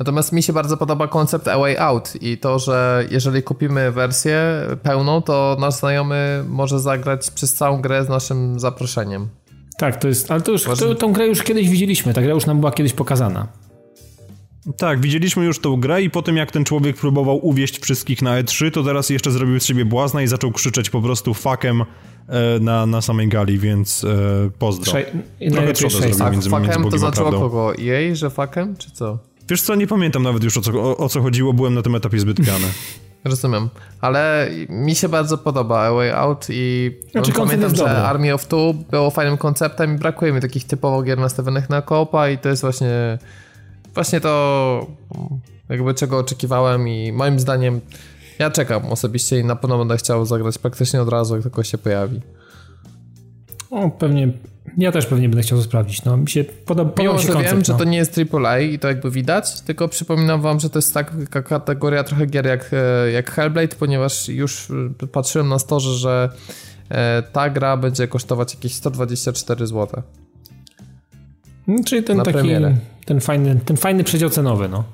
Natomiast 0.00 0.32
mi 0.32 0.42
się 0.42 0.52
bardzo 0.52 0.76
podoba 0.76 1.08
koncept 1.08 1.48
A 1.48 1.58
Way 1.58 1.76
Out 1.78 2.12
i 2.22 2.38
to, 2.38 2.58
że 2.58 3.04
jeżeli 3.10 3.42
kupimy 3.42 3.92
wersję 3.92 4.42
pełną, 4.82 5.22
to 5.22 5.56
nasz 5.60 5.74
znajomy 5.74 6.44
może 6.48 6.80
zagrać 6.80 7.30
przez 7.30 7.54
całą 7.54 7.80
grę 7.80 8.04
z 8.04 8.08
naszym 8.08 8.60
zaproszeniem. 8.60 9.28
Tak, 9.78 9.96
to 9.96 10.08
jest, 10.08 10.30
ale 10.30 10.40
to 10.40 10.52
już, 10.52 10.66
Może- 10.66 10.86
to, 10.86 10.94
tą 10.94 11.12
grę 11.12 11.26
już 11.26 11.42
kiedyś 11.42 11.68
widzieliśmy, 11.68 12.14
ta 12.14 12.22
gra 12.22 12.30
już 12.34 12.46
nam 12.46 12.60
była 12.60 12.72
kiedyś 12.72 12.92
pokazana. 12.92 13.46
Tak, 14.76 15.00
widzieliśmy 15.00 15.44
już 15.44 15.58
tą 15.58 15.80
grę 15.80 16.02
i 16.02 16.10
po 16.10 16.22
tym 16.22 16.36
jak 16.36 16.52
ten 16.52 16.64
człowiek 16.64 16.96
próbował 16.96 17.46
uwieść 17.46 17.78
wszystkich 17.80 18.22
na 18.22 18.42
E3, 18.42 18.70
to 18.70 18.82
teraz 18.82 19.10
jeszcze 19.10 19.30
zrobił 19.30 19.60
z 19.60 19.64
siebie 19.64 19.84
błazna 19.84 20.22
i 20.22 20.26
zaczął 20.26 20.52
krzyczeć 20.52 20.90
po 20.90 21.02
prostu 21.02 21.34
fakem 21.34 21.82
e, 22.28 22.58
na, 22.60 22.86
na 22.86 23.00
samej 23.02 23.28
gali, 23.28 23.58
więc 23.58 24.04
e, 24.04 24.50
pozdro. 24.58 24.92
Sze- 24.92 25.04
Trochę 25.52 25.72
trzoda 25.72 25.90
sześć. 25.90 26.14
zrobił 26.16 26.26
A 26.26 26.30
między, 26.30 26.50
między 26.50 26.50
fakem 26.50 26.72
to 26.74 26.80
Bogiem 26.82 26.98
znaczyło 26.98 27.28
prawdą. 27.30 27.48
kogo? 27.50 27.72
Jej, 27.78 28.16
że 28.16 28.30
fakem, 28.30 28.76
czy 28.76 28.90
co? 28.90 29.29
Wiesz 29.50 29.62
co, 29.62 29.74
nie 29.74 29.86
pamiętam 29.86 30.22
nawet 30.22 30.44
już 30.44 30.56
o 30.56 30.60
co, 30.60 30.72
o, 30.72 30.96
o 30.96 31.08
co 31.08 31.22
chodziło, 31.22 31.52
byłem 31.52 31.74
na 31.74 31.82
tym 31.82 31.94
etapie 31.94 32.20
zbyt 32.20 32.36
piany. 32.36 32.66
Rozumiem, 33.24 33.68
ale 34.00 34.50
mi 34.68 34.94
się 34.94 35.08
bardzo 35.08 35.38
podoba 35.38 35.80
A 35.80 35.92
Way 35.92 36.10
Out 36.10 36.46
i 36.48 36.90
Znaczy, 37.10 37.32
pamiętam, 37.32 37.76
że. 37.76 38.02
Army 38.02 38.34
of 38.34 38.46
Two 38.46 38.74
było 38.90 39.10
fajnym 39.10 39.36
konceptem 39.36 39.94
i 39.94 39.98
brakuje 39.98 40.32
mi 40.32 40.40
takich 40.40 40.64
typowo 40.64 41.02
gier 41.02 41.18
nastawionych 41.18 41.70
na 41.70 41.82
koopa 41.82 42.28
i 42.28 42.38
to 42.38 42.48
jest 42.48 42.62
właśnie 42.62 43.18
właśnie 43.94 44.20
to 44.20 44.86
jakby 45.68 45.94
czego 45.94 46.18
oczekiwałem 46.18 46.88
i 46.88 47.12
moim 47.12 47.40
zdaniem 47.40 47.80
ja 48.38 48.50
czekam 48.50 48.86
osobiście 48.86 49.38
i 49.38 49.44
na 49.44 49.56
pewno 49.56 49.78
będę 49.78 49.96
chciał 49.96 50.26
zagrać 50.26 50.58
praktycznie 50.58 51.02
od 51.02 51.08
razu, 51.08 51.34
jak 51.34 51.42
tylko 51.42 51.62
się 51.62 51.78
pojawi. 51.78 52.20
O, 53.70 53.90
pewnie, 53.90 54.32
ja 54.78 54.92
też 54.92 55.06
pewnie 55.06 55.28
będę 55.28 55.42
chciał 55.42 55.58
to 55.58 55.64
sprawdzić, 55.64 56.04
no 56.04 56.16
mi 56.16 56.28
się 56.28 56.44
podoba, 56.44 56.90
podoba 56.90 57.02
Mimo, 57.02 57.14
mi 57.14 57.20
się 57.20 57.26
że 57.26 57.32
koncept, 57.32 57.54
wiem, 57.54 57.64
że 57.64 57.72
no. 57.72 57.78
to 57.78 57.84
nie 57.84 57.96
jest 57.98 58.20
AAA 58.34 58.58
i 58.58 58.78
to 58.78 58.88
jakby 58.88 59.10
widać, 59.10 59.60
tylko 59.60 59.88
przypominam 59.88 60.40
wam, 60.40 60.60
że 60.60 60.70
to 60.70 60.78
jest 60.78 60.94
taka 60.94 61.42
kategoria 61.42 62.04
trochę 62.04 62.26
gier 62.26 62.46
jak, 62.46 62.70
e, 62.72 63.10
jak 63.10 63.30
Hellblade, 63.30 63.76
ponieważ 63.76 64.28
już 64.28 64.68
e, 65.02 65.06
patrzyłem 65.06 65.48
na 65.48 65.58
storze, 65.58 65.94
że 65.94 66.28
e, 66.88 67.22
ta 67.32 67.50
gra 67.50 67.76
będzie 67.76 68.08
kosztować 68.08 68.54
jakieś 68.54 68.74
124 68.74 69.66
zł. 69.66 70.02
No, 71.66 71.84
Czyli 71.86 72.02
ten 72.02 72.16
na 72.16 72.22
taki, 72.22 72.38
premierę. 72.38 72.76
ten 73.04 73.20
fajny, 73.20 73.60
ten 73.64 73.76
fajny 73.76 74.04
przedział 74.04 74.30
cenowy, 74.30 74.68
no. 74.68 74.84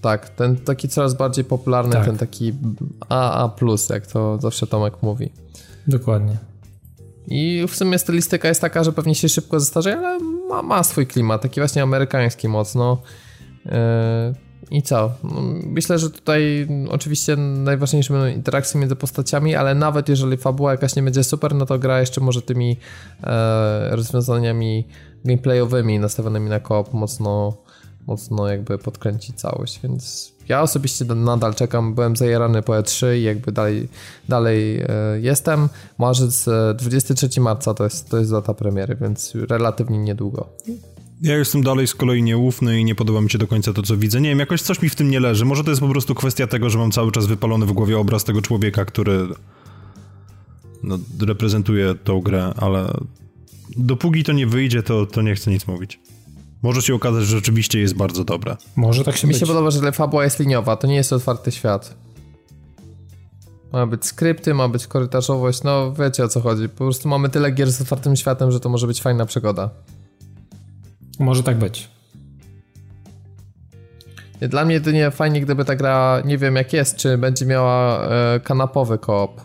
Tak, 0.00 0.28
ten 0.28 0.56
taki 0.56 0.88
coraz 0.88 1.14
bardziej 1.14 1.44
popularny, 1.44 1.92
Tak. 1.92 2.04
ten 2.04 2.16
taki 2.16 2.52
AA+, 3.08 3.50
jak 3.90 4.06
to 4.06 4.38
zawsze 4.38 4.66
Tomek 4.66 5.02
mówi. 5.02 5.32
Dokładnie. 5.86 6.36
I 7.28 7.64
w 7.68 7.76
sumie 7.76 7.98
stylistyka 7.98 8.48
jest 8.48 8.60
taka, 8.60 8.84
że 8.84 8.92
pewnie 8.92 9.14
się 9.14 9.28
szybko 9.28 9.60
zestarzeje, 9.60 9.98
ale 9.98 10.18
ma, 10.48 10.62
ma 10.62 10.82
swój 10.82 11.06
klimat, 11.06 11.42
taki 11.42 11.60
właśnie 11.60 11.82
amerykański 11.82 12.48
mocno. 12.48 13.02
Yy, 13.64 13.72
I 14.70 14.82
co? 14.82 15.12
Myślę, 15.62 15.98
że 15.98 16.10
tutaj 16.10 16.68
oczywiście 16.88 17.36
najważniejsze 17.36 18.14
będą 18.14 18.28
interakcje 18.28 18.80
między 18.80 18.96
postaciami, 18.96 19.54
ale 19.54 19.74
nawet 19.74 20.08
jeżeli 20.08 20.36
fabuła 20.36 20.70
jakaś 20.70 20.96
nie 20.96 21.02
będzie 21.02 21.24
super, 21.24 21.54
no 21.54 21.66
to 21.66 21.78
gra 21.78 22.00
jeszcze 22.00 22.20
może 22.20 22.42
tymi 22.42 22.76
e, 23.22 23.96
rozwiązaniami 23.96 24.88
gameplayowymi 25.24 25.98
nastawionymi 25.98 26.50
na 26.50 26.60
koop 26.60 26.92
mocno, 26.92 27.56
mocno 28.06 28.48
jakby 28.48 28.78
podkręcić 28.78 29.36
całość, 29.36 29.80
więc 29.82 30.32
ja 30.48 30.62
osobiście 30.62 31.04
nadal 31.04 31.54
czekam, 31.54 31.94
byłem 31.94 32.16
zajarany 32.16 32.62
po 32.62 32.72
E3 32.72 33.16
i 33.16 33.22
jakby 33.22 33.52
dalej, 33.52 33.88
dalej 34.28 34.80
e, 34.80 34.88
jestem. 35.20 35.68
Marzec, 35.98 36.48
e, 36.48 36.74
23 36.78 37.40
marca 37.40 37.74
to 37.74 37.84
jest, 37.84 38.10
to 38.10 38.18
jest 38.18 38.30
data 38.30 38.54
premiery, 38.54 38.96
więc 39.00 39.32
relatywnie 39.48 39.98
niedługo. 39.98 40.48
Ja 41.22 41.36
jestem 41.36 41.62
dalej 41.62 41.86
z 41.86 41.94
kolei 41.94 42.22
nieufny 42.22 42.80
i 42.80 42.84
nie 42.84 42.94
podoba 42.94 43.20
mi 43.20 43.30
się 43.30 43.38
do 43.38 43.46
końca 43.46 43.72
to, 43.72 43.82
co 43.82 43.96
widzę. 43.96 44.20
Nie 44.20 44.28
wiem, 44.28 44.38
jakoś 44.38 44.62
coś 44.62 44.82
mi 44.82 44.88
w 44.88 44.94
tym 44.94 45.10
nie 45.10 45.20
leży. 45.20 45.44
Może 45.44 45.64
to 45.64 45.70
jest 45.70 45.82
po 45.82 45.88
prostu 45.88 46.14
kwestia 46.14 46.46
tego, 46.46 46.70
że 46.70 46.78
mam 46.78 46.90
cały 46.90 47.12
czas 47.12 47.26
wypalony 47.26 47.66
w 47.66 47.72
głowie 47.72 47.98
obraz 47.98 48.24
tego 48.24 48.42
człowieka, 48.42 48.84
który 48.84 49.26
no, 50.82 50.98
reprezentuje 51.20 51.94
tą 51.94 52.20
grę, 52.20 52.54
ale 52.56 52.92
dopóki 53.76 54.24
to 54.24 54.32
nie 54.32 54.46
wyjdzie, 54.46 54.82
to, 54.82 55.06
to 55.06 55.22
nie 55.22 55.34
chcę 55.34 55.50
nic 55.50 55.66
mówić. 55.66 56.00
Może 56.62 56.82
się 56.82 56.94
okazać, 56.94 57.24
że 57.24 57.36
rzeczywiście 57.36 57.80
jest 57.80 57.94
bardzo 57.94 58.24
dobre. 58.24 58.56
Może 58.76 59.04
tak 59.04 59.16
się 59.16 59.26
Mi 59.26 59.32
być. 59.32 59.40
się 59.40 59.46
podoba, 59.46 59.70
że 59.70 59.92
fabuła 59.92 60.24
jest 60.24 60.38
liniowa, 60.38 60.76
to 60.76 60.86
nie 60.86 60.94
jest 60.94 61.12
otwarty 61.12 61.52
świat. 61.52 61.94
Ma 63.72 63.86
być 63.86 64.06
skrypty, 64.06 64.54
ma 64.54 64.68
być 64.68 64.86
korytarzowość, 64.86 65.62
no 65.62 65.92
wiecie 65.92 66.24
o 66.24 66.28
co 66.28 66.40
chodzi. 66.40 66.68
Po 66.68 66.76
prostu 66.76 67.08
mamy 67.08 67.28
tyle 67.28 67.52
gier 67.52 67.72
z 67.72 67.80
otwartym 67.80 68.16
światem, 68.16 68.50
że 68.50 68.60
to 68.60 68.68
może 68.68 68.86
być 68.86 69.02
fajna 69.02 69.26
przygoda. 69.26 69.70
Może 71.18 71.42
tak 71.42 71.58
być. 71.58 71.90
Dla 74.40 74.64
mnie 74.64 74.74
jedynie 74.74 75.10
fajnie, 75.10 75.40
gdyby 75.40 75.64
ta 75.64 75.76
gra, 75.76 76.22
nie 76.24 76.38
wiem 76.38 76.56
jak 76.56 76.72
jest, 76.72 76.96
czy 76.96 77.18
będzie 77.18 77.46
miała 77.46 78.06
e, 78.08 78.40
kanapowy 78.40 78.98
koop. 78.98 79.40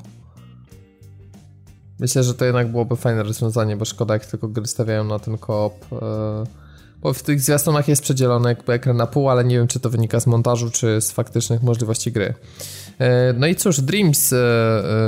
Myślę, 2.00 2.24
że 2.24 2.34
to 2.34 2.46
jednak 2.46 2.72
byłoby 2.72 2.96
fajne 2.96 3.24
rozwiązanie, 3.24 3.78
bo 3.78 3.86
szkoda 3.86 4.14
jak 4.14 4.26
tylko 4.26 4.48
gry 4.48 4.68
stawiają 4.68 5.04
na 5.04 5.20
ten 5.20 5.38
koop. 5.38 5.74
E, 5.94 6.61
bo 7.02 7.14
w 7.14 7.24
tych 7.24 7.42
zwiastunach 7.42 7.88
jest 7.88 8.02
przedzielony 8.02 8.50
jakby 8.50 8.74
ekran 8.74 8.98
na 8.98 9.08
pół, 9.08 9.30
ale 9.30 9.44
nie 9.44 9.58
wiem 9.58 9.68
czy 9.68 9.80
to 9.80 9.90
wynika 9.90 10.20
z 10.20 10.28
montażu, 10.28 10.70
czy 10.70 11.02
z 11.02 11.12
faktycznych 11.12 11.64
możliwości 11.64 12.12
gry. 12.12 12.34
E, 13.00 13.34
no 13.34 13.48
i 13.48 13.56
cóż, 13.56 13.82
Dreams 13.82 14.34
e, 14.34 14.38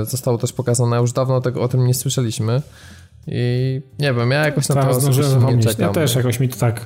e, 0.02 0.06
zostało 0.06 0.38
też 0.38 0.54
pokazane, 0.54 0.98
już 0.98 1.12
dawno 1.12 1.42
tego, 1.42 1.62
o 1.62 1.68
tym 1.68 1.88
nie 1.88 1.94
słyszeliśmy. 1.94 2.62
I 3.28 3.82
nie 4.00 4.14
wiem, 4.14 4.32
ja 4.32 4.46
jakoś 4.46 4.70
na 4.70 4.76
to 4.76 4.82
Teraz 4.82 5.02
zdążyłem 5.02 5.58
nie 5.58 5.64
czekam. 5.64 5.88
Ja 5.88 5.94
też 5.94 6.16
jakoś 6.16 6.40
mi 6.40 6.50
to 6.50 6.58
tak... 6.58 6.86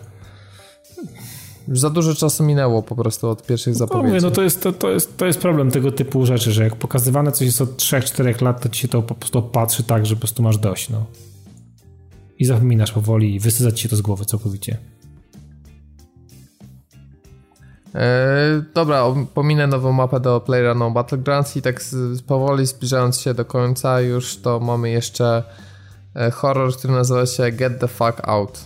Już 1.68 1.80
za 1.80 1.89
dużo 1.89 2.16
czasu 2.16 2.43
minęło 2.43 2.84
po 2.84 2.95
prostu 2.95 3.30
od 3.30 3.45
pierwszych 3.45 3.74
No, 3.74 3.78
zapowiedzi. 3.78 4.08
mówię, 4.08 4.22
no 4.22 4.32
to 4.32 4.43
jest, 4.43 4.64
to, 4.64 4.74
to, 4.74 4.91
jest, 4.91 5.18
to 5.18 5.26
jest 5.26 5.39
problem 5.39 5.72
tego 5.72 5.91
typu 5.91 6.26
rzeczy, 6.26 6.51
że 6.51 6.64
jak 6.64 6.76
pokazywane 6.76 7.32
coś 7.32 7.45
jest 7.45 7.62
od 7.62 7.78
3-4 7.78 8.41
lat, 8.41 8.62
to 8.62 8.70
ci 8.70 8.82
się 8.82 8.88
to 8.88 9.01
po 9.01 9.16
prostu 9.16 9.41
patrzy 9.41 9.84
tak, 9.84 10.05
że 10.05 10.16
po 10.16 10.20
prostu 10.20 10.43
masz 10.43 10.58
dość, 10.58 10.89
no. 10.89 11.05
I 12.39 12.45
zapominasz 12.45 12.91
powoli 12.91 13.36
i 13.36 13.39
wysysa 13.39 13.72
ci 13.72 13.84
się 13.84 13.89
to 13.89 13.95
z 13.95 14.01
głowy 14.01 14.26
całkowicie. 14.26 14.78
Dobra, 18.73 19.03
o- 19.03 19.25
pominę 19.33 19.67
nową 19.67 19.91
mapę 19.91 20.19
do 20.19 20.39
PlayerUnknown 20.39 20.93
Battlegrounds 20.93 21.57
i 21.57 21.61
tak 21.61 21.81
z, 21.83 22.21
powoli 22.21 22.65
zbliżając 22.65 23.19
się 23.19 23.33
do 23.33 23.45
końca 23.45 24.01
już 24.01 24.37
to 24.41 24.59
mamy 24.59 24.89
jeszcze 24.89 25.43
e, 26.15 26.31
horror, 26.31 26.77
który 26.77 26.93
nazywa 26.93 27.25
się 27.25 27.51
Get 27.51 27.79
the 27.79 27.87
Fuck 27.87 28.21
Out. 28.23 28.59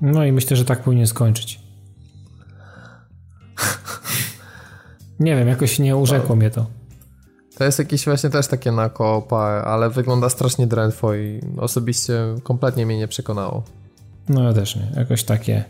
No 0.00 0.24
i 0.24 0.32
myślę, 0.32 0.56
że 0.56 0.64
tak 0.64 0.82
powinien 0.82 1.06
skończyć. 1.06 1.60
Nie 5.20 5.36
wiem, 5.36 5.48
jakoś 5.48 5.78
nie 5.78 5.96
urzekło 5.96 6.36
mnie 6.36 6.50
to. 6.50 6.66
To 7.58 7.64
jest 7.64 7.78
jakieś 7.78 8.04
właśnie 8.04 8.30
też 8.30 8.46
takie 8.46 8.72
na 8.72 8.88
koopa, 8.88 9.62
ale 9.66 9.90
wygląda 9.90 10.28
strasznie 10.28 10.66
drętwo 10.66 11.14
i 11.14 11.40
osobiście 11.58 12.20
kompletnie 12.42 12.86
mnie 12.86 12.98
nie 12.98 13.08
przekonało. 13.08 13.62
No 14.28 14.42
ja 14.42 14.52
też 14.52 14.76
nie. 14.76 14.92
Jakoś 14.96 15.24
takie... 15.24 15.64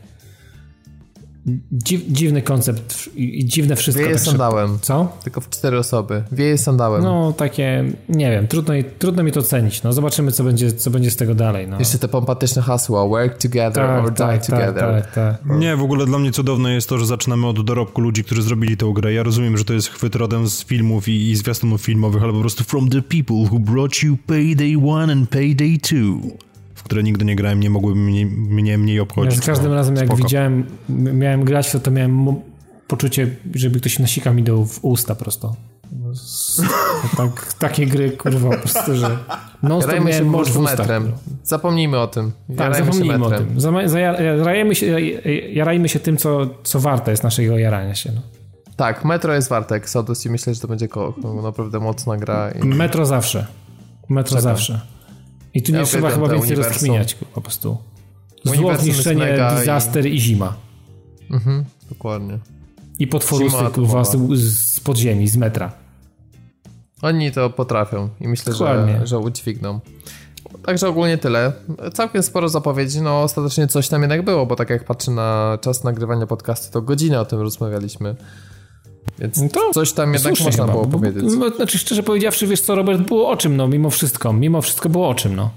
Dziw, 1.73 2.03
dziwny 2.09 2.43
koncept 2.43 3.11
i, 3.17 3.45
dziwne 3.45 3.77
wszystko. 3.77 4.05
Wieje 4.05 4.15
tak 4.15 4.25
sandałem, 4.25 4.79
Co? 4.83 5.19
tylko 5.25 5.41
w 5.41 5.51
cztery 5.51 5.79
osoby. 5.79 6.23
Wieje 6.33 6.59
sandałem. 6.59 7.03
No 7.03 7.33
takie, 7.33 7.85
nie 8.09 8.31
wiem, 8.31 8.49
trudno, 8.49 8.75
trudno 8.99 9.23
mi 9.23 9.33
to 9.33 9.41
ocenić. 9.41 9.83
No 9.83 9.93
zobaczymy, 9.93 10.33
co 10.33 10.45
będzie, 10.45 10.73
co 10.73 10.91
będzie 10.91 11.11
z 11.11 11.17
tego 11.17 11.35
dalej. 11.35 11.69
No. 11.69 11.79
Jeszcze 11.79 11.99
te 11.99 12.09
pompatyczne 12.09 12.63
hasła, 12.63 13.09
work 13.09 13.39
together 13.39 13.85
or 13.85 14.05
Tak, 14.05 14.15
die 14.15 14.17
tak, 14.17 14.47
tak, 14.47 14.47
together. 14.47 15.03
tak, 15.03 15.15
tak. 15.15 15.59
Nie, 15.59 15.77
w 15.77 15.83
ogóle 15.83 16.07
dla 16.07 16.19
mnie 16.19 16.33
cudowne 16.33 16.75
jest 16.75 16.89
to, 16.89 16.99
że 16.99 17.07
zaczynamy 17.07 17.47
od 17.47 17.65
dorobku 17.65 18.01
ludzi, 18.01 18.25
którzy 18.25 18.43
zrobili 18.43 18.77
tę 18.77 18.93
grę. 18.95 19.13
Ja 19.13 19.23
rozumiem, 19.23 19.57
że 19.59 19.65
to 19.65 19.73
jest 19.75 19.89
chwyt 19.89 20.15
rodem 20.17 20.49
z 20.49 20.65
filmów 20.65 21.09
i, 21.09 21.31
i 21.31 21.37
zwiastunów 21.37 21.83
filmowych, 21.83 22.23
ale 22.23 22.33
po 22.33 22.41
prostu 22.41 22.65
from 22.65 22.89
the 22.89 23.03
people 23.03 23.37
who 23.37 23.59
brought 23.59 24.03
you 24.03 24.17
Payday 24.27 24.69
1 24.69 25.11
and 25.11 25.31
Payday 25.31 25.79
2, 25.79 25.99
w 26.50 26.50
które 26.91 27.03
nigdy 27.03 27.25
nie 27.25 27.37
grałem, 27.37 27.61
nie 27.61 27.71
mogłyby 27.71 28.01
mnie, 28.01 28.27
mnie 28.27 28.79
mniej 28.79 28.97
Ja 28.97 29.03
obchodzić. 29.03 29.35
za 29.41 29.47
każdym 29.47 29.69
No, 29.69 29.75
razem, 29.75 29.97
jak 29.97 30.07
spoko. 30.07 30.23
widziałem, 30.23 30.67
miałem 30.89 31.45
grać, 31.45 31.73
to, 31.73 31.81
to 31.81 31.91
miałem 31.91 32.35
poczucie, 32.89 33.37
żeby 33.55 33.81
ktoś 33.81 33.99
nasika 33.99 34.33
mi 34.33 34.43
do 34.43 34.65
w 34.65 34.79
usta 34.85 35.15
prosto. 35.15 35.57
S- 36.13 36.63
Tak, 37.17 37.53
takie 37.55 37.87
gry, 37.87 38.11
kurwa, 38.11 38.51
po 38.51 38.57
prostu, 38.57 38.95
że 38.97 39.19
non 39.63 39.83
stop 39.83 40.05
miałem 40.05 40.31
metrem. 40.63 41.13
Zapomnijmy 41.45 41.99
o 41.99 42.07
tym. 42.07 42.33
Tak, 42.49 42.59
Jarajmy 42.59 42.77
się 42.77 42.85
zapomnijmy 42.93 43.25
o 43.27 43.31
tym. 43.31 43.57
Jarajmy 44.39 44.75
się, 44.75 45.01
jarajmy 45.53 45.89
się 45.89 46.01
tym, 46.01 46.17
co, 46.17 46.47
co 46.63 46.81
warte 46.81 47.11
jest 47.11 47.23
naszego 47.23 47.59
jarania 47.59 47.95
się. 47.95 48.13
No. 48.15 48.21
Tak, 48.77 49.05
Metro 49.05 49.35
jest 49.35 49.49
warte 49.49 49.75
Exodus 49.75 50.27
i 50.27 50.31
myślę, 50.31 50.55
że 50.55 50.61
to 50.61 50.69
będzie 50.69 50.89
ko- 50.89 51.15
naprawdę 51.43 51.81
mocna 51.81 52.17
gra. 52.17 52.51
I... 52.51 52.67
Metro 52.67 53.07
zawsze. 53.07 53.47
Metro 54.09 54.29
Czekam. 54.39 54.43
zawsze. 54.43 54.81
I 55.55 55.63
tu 55.63 55.73
nie 55.73 55.79
Ja 55.79 55.85
trzeba 55.85 56.11
chyba 56.11 56.29
więcej 56.29 56.41
uniwersum. 56.49 56.73
rozkminiać 56.73 57.15
po 57.15 57.41
prostu. 57.41 57.79
Zło, 58.45 58.77
zniszczenie, 58.79 59.25
mega 59.25 59.55
disaster 59.57 60.07
i... 60.07 60.21
zima. 60.21 60.57
Mhm, 61.31 61.65
dokładnie. 61.89 62.39
I 62.99 63.07
potworusy 63.07 63.57
kurwa, 63.75 64.05
z, 64.05 64.17
z 64.55 64.81
podziemi, 64.81 65.29
z 65.29 65.37
metra. 65.37 65.73
Oni 67.03 67.33
to 67.33 67.51
potrafią 67.51 68.09
i 68.21 68.29
myślę, 68.29 68.53
że, 68.55 69.01
że 69.05 69.19
udźwigną. 69.19 69.81
Także 70.67 70.89
ogólnie 70.89 71.19
tyle. 71.19 71.53
Całkiem 71.95 72.23
sporo 72.23 72.49
zapowiedzi, 72.49 73.03
no 73.03 73.23
ostatecznie 73.23 73.67
coś 73.69 73.89
tam 73.89 74.01
jednak 74.01 74.25
było, 74.25 74.47
bo 74.47 74.57
tak 74.57 74.71
jak 74.71 74.85
patrzę 74.85 75.11
na 75.11 75.59
czas 75.61 75.85
nagrywania 75.85 76.27
podcastu, 76.27 76.73
to 76.73 76.83
godzinę 76.83 77.21
o 77.21 77.25
tym 77.25 77.41
rozmawialiśmy. 77.41 78.17
Więc 79.21 79.37
No 79.37 79.49
to 79.49 79.71
coś 79.73 79.93
tam 79.93 80.13
jednak 80.13 80.37
Słusznie 80.37 80.47
można 80.47 80.63
chyba, 80.63 80.73
było 80.73 80.87
powiedzieć. 80.87 81.25
No, 81.39 81.49
znaczy, 81.49 81.79
szczerze 81.79 82.03
powiedziawszy, 82.03 82.47
wiesz 82.47 82.61
co, 82.61 82.75
Robert, 82.75 83.01
było 83.01 83.31
o 83.31 83.37
czym, 83.37 83.57
no, 83.57 83.69
mimo 83.69 83.91
wszystko. 83.91 84.33
Mimo 84.33 84.63
wszystko 84.63 84.89
było 84.89 85.09
o 85.09 85.15
czym, 85.15 85.37
no. 85.37 85.51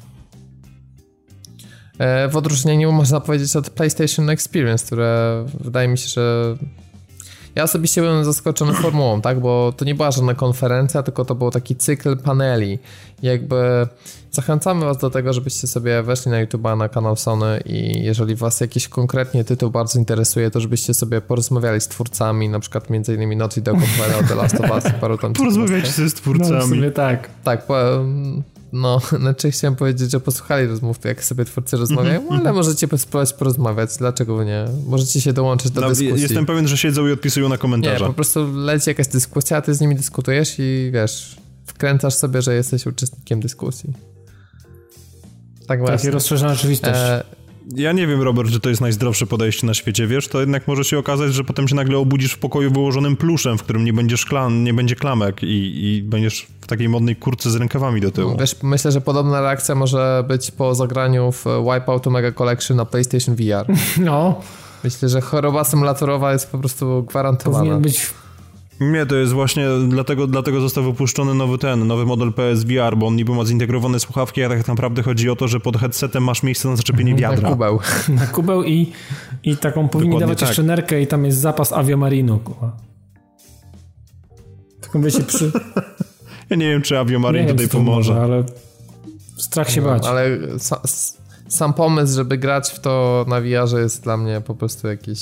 E, 1.99 2.27
w 2.27 2.37
odróżnieniu 2.37 2.91
można 2.91 3.19
powiedzieć 3.19 3.55
od 3.55 3.69
PlayStation 3.69 4.29
Experience, 4.29 4.85
które 4.85 5.45
wydaje 5.59 5.87
mi 5.87 5.97
się, 5.97 6.07
że 6.07 6.55
ja 7.55 7.63
osobiście 7.63 8.01
byłem 8.01 8.25
zaskoczony 8.25 8.73
formułą, 8.73 9.21
tak, 9.21 9.39
bo 9.39 9.73
to 9.77 9.85
nie 9.85 9.95
była 9.95 10.11
żadna 10.11 10.33
konferencja, 10.33 11.03
tylko 11.03 11.25
to 11.25 11.35
był 11.35 11.51
taki 11.51 11.75
cykl 11.75 12.17
paneli. 12.17 12.79
Jakby 13.21 13.87
zachęcamy 14.31 14.85
was 14.85 14.97
do 14.97 15.09
tego, 15.09 15.33
żebyście 15.33 15.67
sobie 15.67 16.03
weszli 16.03 16.31
na 16.31 16.45
YouTube'a, 16.45 16.77
na 16.77 16.89
kanał 16.89 17.15
Sony 17.15 17.61
i 17.65 18.03
jeżeli 18.03 18.35
was 18.35 18.61
jakiś 18.61 18.87
konkretnie 18.87 19.43
tytuł 19.43 19.69
bardzo 19.71 19.99
interesuje, 19.99 20.51
to 20.51 20.59
żebyście 20.59 20.93
sobie 20.93 21.21
porozmawiali 21.21 21.81
z 21.81 21.87
twórcami, 21.87 22.49
na 22.49 22.59
przykład 22.59 22.89
między 22.89 23.15
innymi 23.15 23.35
Naughty 23.35 23.61
Dog 23.61 23.77
The 24.27 24.35
Last 24.35 24.59
of 24.59 24.71
Us 24.71 24.83
paru 25.01 25.17
tam 25.17 25.33
Porozmawiajcie 25.33 25.91
sobie 25.91 26.09
z 26.09 26.13
No, 26.13 26.17
w 26.19 26.21
twórcami. 26.21 26.69
sumie 26.69 26.91
tak. 26.91 27.29
tak, 27.43 27.65
po, 27.65 27.75
no, 28.73 29.01
znaczy 29.19 29.51
chciałem 29.51 29.75
powiedzieć, 29.75 30.11
że 30.11 30.19
posłuchali 30.19 30.67
rozmów, 30.67 30.97
jak 31.05 31.23
sobie 31.23 31.45
twórcy 31.45 31.77
rozmawiają, 31.77 32.29
ale 32.29 32.53
możecie 32.53 32.87
spróbować 32.97 33.33
porozmawiać, 33.33 33.89
dlaczego 33.97 34.43
nie? 34.43 34.65
Możecie 34.87 35.21
się 35.21 35.33
dołączyć 35.33 35.71
do 35.71 35.81
No, 35.81 35.89
dyskusji. 35.89 36.21
jestem 36.21 36.45
pewien, 36.45 36.67
że 36.67 36.77
siedzą 36.77 37.07
i 37.07 37.11
odpisują 37.11 37.49
na 37.49 37.55
Nie, 37.55 37.59
komentarze. 37.59 38.05
po 38.05 38.13
prostu 38.13 38.53
leci 38.53 38.89
jakaś 38.89 39.07
dyskusja, 39.07 39.57
a 39.57 39.61
ty 39.61 39.73
z 39.73 39.81
nimi 39.81 39.95
dyskutujesz 39.95 40.55
i 40.59 40.89
wiesz, 40.93 41.35
wkręcasz 41.65 42.13
sobie, 42.13 42.41
że 42.41 42.55
jesteś 42.55 42.85
uczestnikiem 42.85 43.39
dyskusji. 43.39 43.93
Tak 45.59 45.67
Takie 45.67 45.81
właśnie. 45.81 46.11
rozszerzona 46.11 46.55
rzeczywistość. 46.55 46.99
E, 46.99 47.23
Ja 47.75 47.91
nie 47.91 48.07
wiem, 48.07 48.21
Robert, 48.21 48.49
że 48.49 48.59
to 48.59 48.69
jest 48.69 48.81
najzdrowsze 48.81 49.25
podejście 49.25 49.67
na 49.67 49.73
świecie, 49.73 50.07
wiesz, 50.07 50.27
to 50.27 50.39
jednak 50.39 50.67
może 50.67 50.83
się 50.83 50.97
okazać, 50.97 51.33
że 51.33 51.43
potem 51.43 51.67
się 51.67 51.75
nagle 51.75 51.97
obudzisz 51.97 52.33
w 52.33 52.37
pokoju 52.39 52.71
wyłożonym 52.71 53.17
pluszem, 53.17 53.57
w 53.57 53.63
którym 53.63 53.85
nie 53.85 53.93
będzie 53.93 54.17
szklan, 54.17 54.63
nie 54.63 54.73
będzie 54.73 54.95
klamek 54.95 55.43
i, 55.43 55.85
i 55.85 56.03
będziesz 56.03 56.47
w 56.61 56.67
takiej 56.67 56.89
modnej 56.89 57.15
kurce 57.15 57.51
z 57.51 57.55
rękawami 57.55 58.01
do 58.01 58.11
tyłu. 58.11 58.37
wiesz, 58.39 58.55
myślę, 58.63 58.91
że 58.91 59.01
podobna 59.01 59.41
reakcja 59.41 59.75
może 59.75 60.23
być 60.27 60.51
po 60.51 60.75
zagraniu 60.75 61.31
w 61.31 61.45
Wipeout 61.45 62.05
Mega 62.05 62.31
Collection 62.31 62.77
na 62.77 62.85
PlayStation 62.85 63.35
VR. 63.35 63.65
no, 64.05 64.41
Myślę, 64.83 65.09
że 65.09 65.21
choroba 65.21 65.63
symulaturowa 65.63 66.33
jest 66.33 66.51
po 66.51 66.57
prostu 66.57 67.03
gwarantowana. 67.03 67.59
powinien 67.59 67.81
być... 67.81 68.13
Nie, 68.79 69.05
to 69.05 69.15
jest 69.15 69.33
właśnie 69.33 69.67
dlatego, 69.87 70.27
dlatego 70.27 70.61
został 70.61 70.83
wypuszczony 70.83 71.33
nowy 71.33 71.57
ten, 71.57 71.87
nowy 71.87 72.05
model 72.05 72.33
PSVR, 72.33 72.97
bo 72.97 73.07
on 73.07 73.15
niby 73.15 73.31
ma 73.35 73.45
zintegrowane 73.45 73.99
słuchawki, 73.99 74.43
a 74.43 74.49
tak 74.49 74.67
naprawdę 74.67 75.03
chodzi 75.03 75.29
o 75.29 75.35
to, 75.35 75.47
że 75.47 75.59
pod 75.59 75.77
headsetem 75.77 76.23
masz 76.23 76.43
miejsce 76.43 76.69
na 76.69 76.75
zaczepienie 76.75 77.11
Na 77.13 77.17
wiadra. 77.19 77.49
kubeł. 77.49 77.79
na 78.19 78.27
kubeł 78.27 78.63
i, 78.63 78.91
i 79.43 79.57
taką 79.57 79.89
powinni 79.89 80.09
Dokładnie 80.11 80.19
dawać 80.27 80.39
tak. 80.39 80.49
jeszcze 80.49 80.63
nerkę 80.63 81.01
i 81.01 81.07
tam 81.07 81.25
jest 81.25 81.37
zapas 81.39 81.73
aviomarinu. 81.73 82.39
kurwa. 82.39 82.77
Taką 84.81 85.01
wiecie, 85.01 85.23
przy... 85.23 85.51
Ja 86.49 86.55
nie 86.57 86.69
wiem, 86.69 86.81
czy 86.81 86.99
Aviomarin 86.99 87.47
tutaj 87.47 87.67
pomoże. 87.67 88.21
ale 88.21 88.43
strach 89.37 89.69
się 89.69 89.81
bać. 89.81 90.03
No, 90.03 90.09
Ale 90.09 90.37
sa, 90.59 90.79
s- 90.83 91.17
sam 91.47 91.73
pomysł, 91.73 92.15
żeby 92.15 92.37
grać 92.37 92.69
w 92.69 92.79
to 92.79 93.25
na 93.27 93.41
VR 93.41 93.79
jest 93.79 94.03
dla 94.03 94.17
mnie 94.17 94.41
po 94.41 94.55
prostu 94.55 94.87
jakiś... 94.87 95.19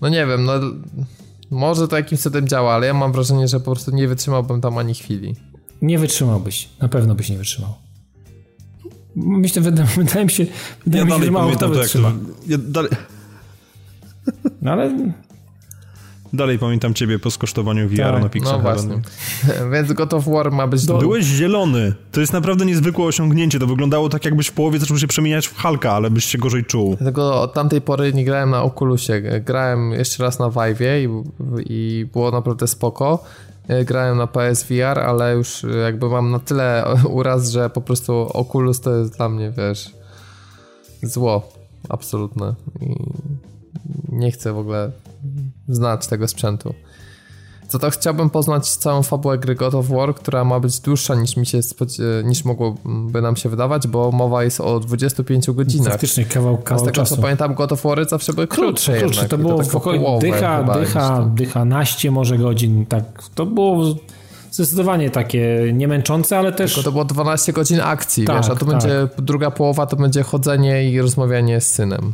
No 0.00 0.08
nie 0.08 0.26
wiem, 0.26 0.44
no... 0.44 0.52
Może 1.50 1.88
to 1.88 1.96
jakimś 1.96 2.20
cudem 2.20 2.48
działa, 2.48 2.74
ale 2.74 2.86
ja 2.86 2.94
mam 2.94 3.12
wrażenie, 3.12 3.48
że 3.48 3.60
po 3.60 3.64
prostu 3.64 3.90
nie 3.90 4.08
wytrzymałbym 4.08 4.60
tam 4.60 4.78
ani 4.78 4.94
chwili. 4.94 5.36
Nie 5.82 5.98
wytrzymałbyś. 5.98 6.68
Na 6.80 6.88
pewno 6.88 7.14
byś 7.14 7.28
nie 7.30 7.38
wytrzymał. 7.38 7.74
Myślę, 9.16 9.62
wydaje, 9.62 9.88
wydaje 9.96 10.24
mi 10.24 10.30
się, 10.30 10.46
wydaje 10.86 11.04
Ja 11.04 11.04
mi 11.04 11.20
się 11.20 11.24
że 11.26 11.30
mało 11.32 11.50
kto 11.50 11.58
pamiętam 11.58 11.70
to, 11.70 11.74
jak 11.76 11.82
wytrzyma. 11.84 12.10
to... 12.10 12.16
Ja 12.46 12.58
dalej, 12.58 12.90
No 14.62 14.72
ale 14.72 15.12
dalej 16.36 16.58
pamiętam 16.58 16.94
ciebie 16.94 17.18
po 17.18 17.30
skosztowaniu 17.30 17.88
VR 17.88 17.96
Tak, 17.96 18.22
na 18.22 18.28
Pixel 18.28 18.52
No 18.52 18.58
właśnie. 18.58 19.00
Więc 19.72 19.92
God 19.92 20.14
of 20.14 20.28
War 20.28 20.52
ma 20.52 20.66
być... 20.66 20.86
Do- 20.86 20.98
Byłeś 20.98 21.24
zielony. 21.24 21.94
To 22.12 22.20
jest 22.20 22.32
naprawdę 22.32 22.66
niezwykłe 22.66 23.04
osiągnięcie. 23.04 23.58
To 23.58 23.66
wyglądało 23.66 24.08
tak, 24.08 24.24
jakbyś 24.24 24.46
w 24.46 24.52
połowie 24.52 24.78
zaczął 24.78 24.98
się 24.98 25.06
przemieniać 25.06 25.46
w 25.46 25.56
Halka, 25.56 25.92
ale 25.92 26.10
byś 26.10 26.24
się 26.24 26.38
gorzej 26.38 26.64
czuł. 26.64 26.96
Dlatego 26.96 27.40
od 27.42 27.54
tamtej 27.54 27.80
pory 27.80 28.12
nie 28.12 28.24
grałem 28.24 28.50
na 28.50 28.62
Oculusie. 28.62 29.22
Grałem 29.44 29.92
jeszcze 29.92 30.22
raz 30.22 30.38
na 30.38 30.46
Vive'ie 30.46 31.08
i, 31.08 31.08
i 31.66 32.06
było 32.12 32.30
naprawdę 32.30 32.66
spoko. 32.66 33.24
Grałem 33.84 34.18
na 34.18 34.26
PSVR, 34.26 34.98
ale 34.98 35.34
już 35.34 35.66
jakby 35.84 36.08
mam 36.08 36.30
na 36.30 36.38
tyle 36.38 36.84
uraz, 37.08 37.50
że 37.50 37.70
po 37.70 37.80
prostu 37.80 38.12
Oculus 38.32 38.80
to 38.80 38.96
jest 38.96 39.16
dla 39.16 39.28
mnie, 39.28 39.52
wiesz, 39.58 39.90
zło 41.02 41.52
absolutne. 41.88 42.54
I 42.80 42.94
nie 44.12 44.30
chcę 44.30 44.52
w 44.52 44.58
ogóle 44.58 44.90
znać 45.68 46.06
tego 46.06 46.28
sprzętu. 46.28 46.74
Co 47.68 47.78
to 47.78 47.90
chciałbym 47.90 48.30
poznać 48.30 48.70
całą 48.70 49.02
fabułę 49.02 49.38
gry 49.38 49.54
God 49.54 49.74
of 49.74 49.88
War, 49.88 50.14
która 50.14 50.44
ma 50.44 50.60
być 50.60 50.80
dłuższa 50.80 51.14
niż 51.14 51.36
mi 51.36 51.46
się 51.46 51.62
spodzie- 51.62 52.22
niż 52.24 52.44
mogłoby 52.44 53.22
nam 53.22 53.36
się 53.36 53.48
wydawać, 53.48 53.86
bo 53.86 54.12
mowa 54.12 54.44
jest 54.44 54.60
o 54.60 54.80
25 54.80 55.46
godzinach. 55.54 55.88
faktycznie 55.92 56.24
kawał, 56.24 56.54
A 56.54 56.60
z 56.60 56.64
kawał 56.64 56.84
tego 56.84 56.94
czasu. 56.96 57.16
co 57.16 57.22
pamiętam, 57.22 57.54
God 57.54 57.72
of 57.72 57.82
War 57.82 58.08
zawsze 58.08 58.32
były 58.32 58.46
krótsze, 58.46 58.98
Krótsze, 58.98 59.28
to 59.28 59.38
było 59.38 59.58
tak 59.58 59.66
w 59.66 59.76
okolicach 59.76 60.04
połowę 60.06 60.26
dycha, 60.30 60.58
chyba 60.60 60.74
dycha, 60.80 61.18
to. 61.18 61.24
dycha, 61.24 61.64
naście 61.64 62.10
może 62.10 62.38
godzin, 62.38 62.86
tak. 62.86 63.04
To 63.34 63.46
było 63.46 63.94
zdecydowanie 64.50 65.10
takie 65.10 65.70
niemęczące, 65.72 66.38
ale 66.38 66.52
też... 66.52 66.74
Tylko 66.74 66.84
to 66.84 66.92
było 66.92 67.04
12 67.04 67.52
godzin 67.52 67.80
akcji, 67.80 68.24
Tak, 68.24 68.36
wiesz, 68.36 68.46
a 68.50 68.56
tu 68.56 68.58
tak. 68.66 68.68
będzie 68.68 69.08
druga 69.18 69.50
połowa, 69.50 69.86
to 69.86 69.96
będzie 69.96 70.22
chodzenie 70.22 70.90
i 70.90 71.00
rozmawianie 71.00 71.60
z 71.60 71.66
synem. 71.70 72.12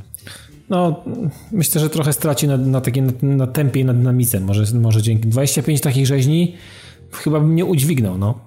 No, 0.71 1.05
myślę, 1.53 1.81
że 1.81 1.91
trochę 1.91 2.13
straci 2.13 2.49
na, 2.49 2.57
na, 2.57 2.81
takie, 2.81 3.03
na, 3.03 3.13
na 3.23 3.47
tempie 3.47 3.81
i 3.81 3.85
na 3.85 3.95
dynamice. 3.95 4.41
Może, 4.41 4.79
może 4.79 5.03
dzięki 5.03 5.29
25 5.29 5.81
takich 5.81 6.07
rzeźni 6.07 6.55
chyba 7.13 7.41
bym 7.41 7.55
nie 7.55 7.65
udźwignął, 7.65 8.19
no. 8.19 8.39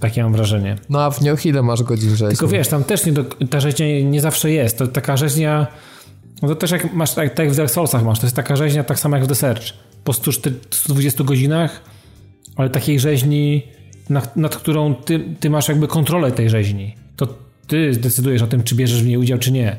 Takie 0.00 0.22
mam 0.22 0.32
wrażenie. 0.32 0.76
No 0.88 1.02
a 1.02 1.10
w 1.10 1.20
Nioh 1.20 1.46
ile 1.46 1.62
masz 1.62 1.82
godzin 1.82 2.10
rzeźni? 2.10 2.28
Tylko 2.28 2.48
wiesz, 2.48 2.68
tam 2.68 2.84
też 2.84 3.06
nie 3.06 3.12
do, 3.12 3.24
ta 3.24 3.60
rzeźnia 3.60 3.86
nie, 3.86 4.04
nie 4.04 4.20
zawsze 4.20 4.50
jest. 4.50 4.78
To 4.78 4.86
taka 4.86 5.16
rzeźnia, 5.16 5.66
no 6.42 6.48
to 6.48 6.54
też 6.54 6.70
jak 6.70 6.94
masz, 6.94 7.14
tak, 7.14 7.34
tak 7.34 7.46
jak 7.46 7.54
w 7.54 7.56
Dark 7.56 7.70
Soulsach 7.70 8.04
masz, 8.04 8.18
to 8.18 8.26
jest 8.26 8.36
taka 8.36 8.56
rzeźnia 8.56 8.84
tak 8.84 8.98
samo 8.98 9.16
jak 9.16 9.24
w 9.24 9.28
The 9.28 9.34
Search. 9.34 9.62
Po 10.04 10.12
100, 10.12 10.32
120 10.70 11.24
godzinach, 11.24 11.82
ale 12.56 12.70
takiej 12.70 13.00
rzeźni, 13.00 13.62
nad, 14.10 14.36
nad 14.36 14.56
którą 14.56 14.94
ty, 14.94 15.20
ty 15.40 15.50
masz 15.50 15.68
jakby 15.68 15.88
kontrolę 15.88 16.32
tej 16.32 16.50
rzeźni. 16.50 16.94
To 17.16 17.28
ty 17.66 17.94
zdecydujesz 17.94 18.42
o 18.42 18.46
tym, 18.46 18.62
czy 18.62 18.74
bierzesz 18.74 19.02
w 19.02 19.06
niej 19.06 19.16
udział, 19.16 19.38
czy 19.38 19.52
nie. 19.52 19.76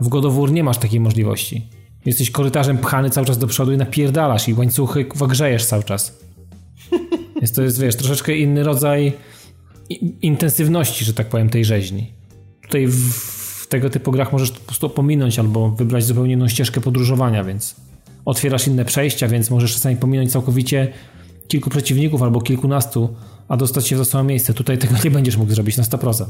W 0.00 0.08
God 0.08 0.50
nie 0.50 0.64
masz 0.64 0.78
takiej 0.78 1.00
możliwości. 1.00 1.66
Jesteś 2.06 2.30
korytarzem 2.30 2.78
pchany 2.78 3.10
cały 3.10 3.26
czas 3.26 3.38
do 3.38 3.46
przodu 3.46 3.72
i 3.72 3.76
napierdalasz 3.76 4.48
i 4.48 4.54
łańcuchy 4.54 5.06
wagrzejesz 5.14 5.64
cały 5.64 5.84
czas. 5.84 6.18
Jest 7.40 7.56
to 7.56 7.62
jest, 7.62 7.80
wiesz, 7.80 7.96
troszeczkę 7.96 8.36
inny 8.36 8.64
rodzaj 8.64 9.12
intensywności, 10.22 11.04
że 11.04 11.14
tak 11.14 11.28
powiem, 11.28 11.50
tej 11.50 11.64
rzeźni. 11.64 12.12
Tutaj 12.62 12.86
w, 12.86 13.12
w 13.62 13.66
tego 13.66 13.90
typu 13.90 14.12
grach 14.12 14.32
możesz 14.32 14.50
po 14.50 14.60
prostu 14.60 14.90
pominąć 14.90 15.38
albo 15.38 15.70
wybrać 15.70 16.04
zupełnie 16.04 16.34
inną 16.34 16.48
ścieżkę 16.48 16.80
podróżowania, 16.80 17.44
więc 17.44 17.76
otwierasz 18.24 18.66
inne 18.66 18.84
przejścia, 18.84 19.28
więc 19.28 19.50
możesz 19.50 19.74
czasami 19.74 19.96
pominąć 19.96 20.32
całkowicie 20.32 20.92
kilku 21.48 21.70
przeciwników 21.70 22.22
albo 22.22 22.40
kilkunastu, 22.40 23.14
a 23.48 23.56
dostać 23.56 23.88
się 23.88 23.96
w 23.96 23.98
to 23.98 24.04
samo 24.04 24.24
miejsce. 24.24 24.54
Tutaj 24.54 24.78
tego 24.78 24.94
nie 25.04 25.10
będziesz 25.10 25.36
mógł 25.36 25.52
zrobić 25.52 25.76
na 25.76 25.82
100%. 25.82 26.24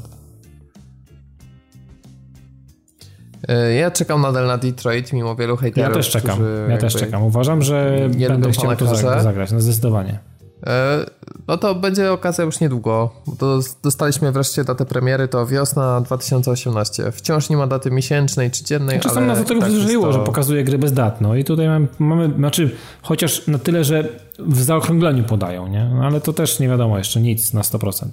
Ja 3.79 3.91
czekam 3.91 4.21
nadal 4.21 4.47
na 4.47 4.59
Detroit, 4.59 5.13
mimo 5.13 5.37
wielu 5.37 5.57
hejterów. 5.57 5.89
Ja 5.89 5.95
też 5.95 6.11
czekam. 6.11 6.39
Ja 6.69 6.79
też 6.79 6.95
czekam. 6.95 7.23
Uważam, 7.23 7.63
że 7.63 8.09
będę 8.29 8.51
chciał 8.51 8.77
to 8.77 8.97
zagrać, 8.97 9.53
no 9.53 9.61
zdecydowanie. 9.61 10.19
E, 10.67 11.07
no 11.49 11.57
to 11.57 11.75
będzie 11.75 12.13
okazja 12.13 12.45
już 12.45 12.61
niedługo. 12.61 13.11
Dostaliśmy 13.83 14.33
wreszcie 14.33 14.65
datę 14.65 14.87
premiery, 14.87 15.29
to 15.29 15.47
wiosna 15.47 16.01
2018. 16.01 17.13
Wciąż 17.13 17.51
nie 17.51 17.57
ma 17.57 17.67
daty 17.67 17.91
miesięcznej 17.91 18.51
czy 18.51 18.65
dziennej. 18.65 19.01
Czasem 19.01 19.27
nas 19.27 19.39
do 19.39 19.45
tego 19.45 19.61
tak 19.61 19.71
to... 20.03 20.13
że 20.13 20.19
pokazuje 20.19 20.65
gry 20.65 20.79
bez 20.79 20.93
dat. 20.93 21.21
No 21.21 21.37
i 21.37 21.45
tutaj 21.45 21.67
mamy, 21.67 21.87
mamy, 21.99 22.35
znaczy, 22.37 22.71
chociaż 23.03 23.47
na 23.47 23.59
tyle, 23.59 23.85
że 23.85 24.09
w 24.39 24.63
zaokrągleniu 24.63 25.25
podają, 25.25 25.67
nie? 25.67 25.85
No, 25.85 26.05
ale 26.05 26.21
to 26.21 26.33
też 26.33 26.61
nie 26.61 26.69
wiadomo 26.69 26.99
jeszcze 26.99 27.21
nic 27.21 27.53
na 27.53 27.61
100%. 27.61 28.07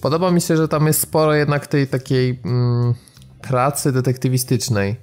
Podoba 0.00 0.30
mi 0.30 0.40
się, 0.40 0.56
że 0.56 0.68
tam 0.68 0.86
jest 0.86 1.00
sporo 1.00 1.34
jednak 1.34 1.66
tej 1.66 1.86
takiej 1.86 2.40
mm, 2.44 2.94
pracy 3.42 3.92
detektywistycznej 3.92 4.96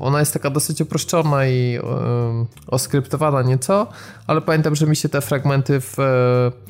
ona 0.00 0.20
jest 0.20 0.32
taka 0.32 0.50
dosyć 0.50 0.80
uproszczona 0.80 1.46
i 1.46 1.70
yy, 1.72 1.80
oskryptowana 2.66 3.42
nieco, 3.42 3.86
ale 4.26 4.40
pamiętam, 4.40 4.74
że 4.74 4.86
mi 4.86 4.96
się 4.96 5.08
te 5.08 5.20
fragmenty 5.20 5.80
w, 5.80 5.94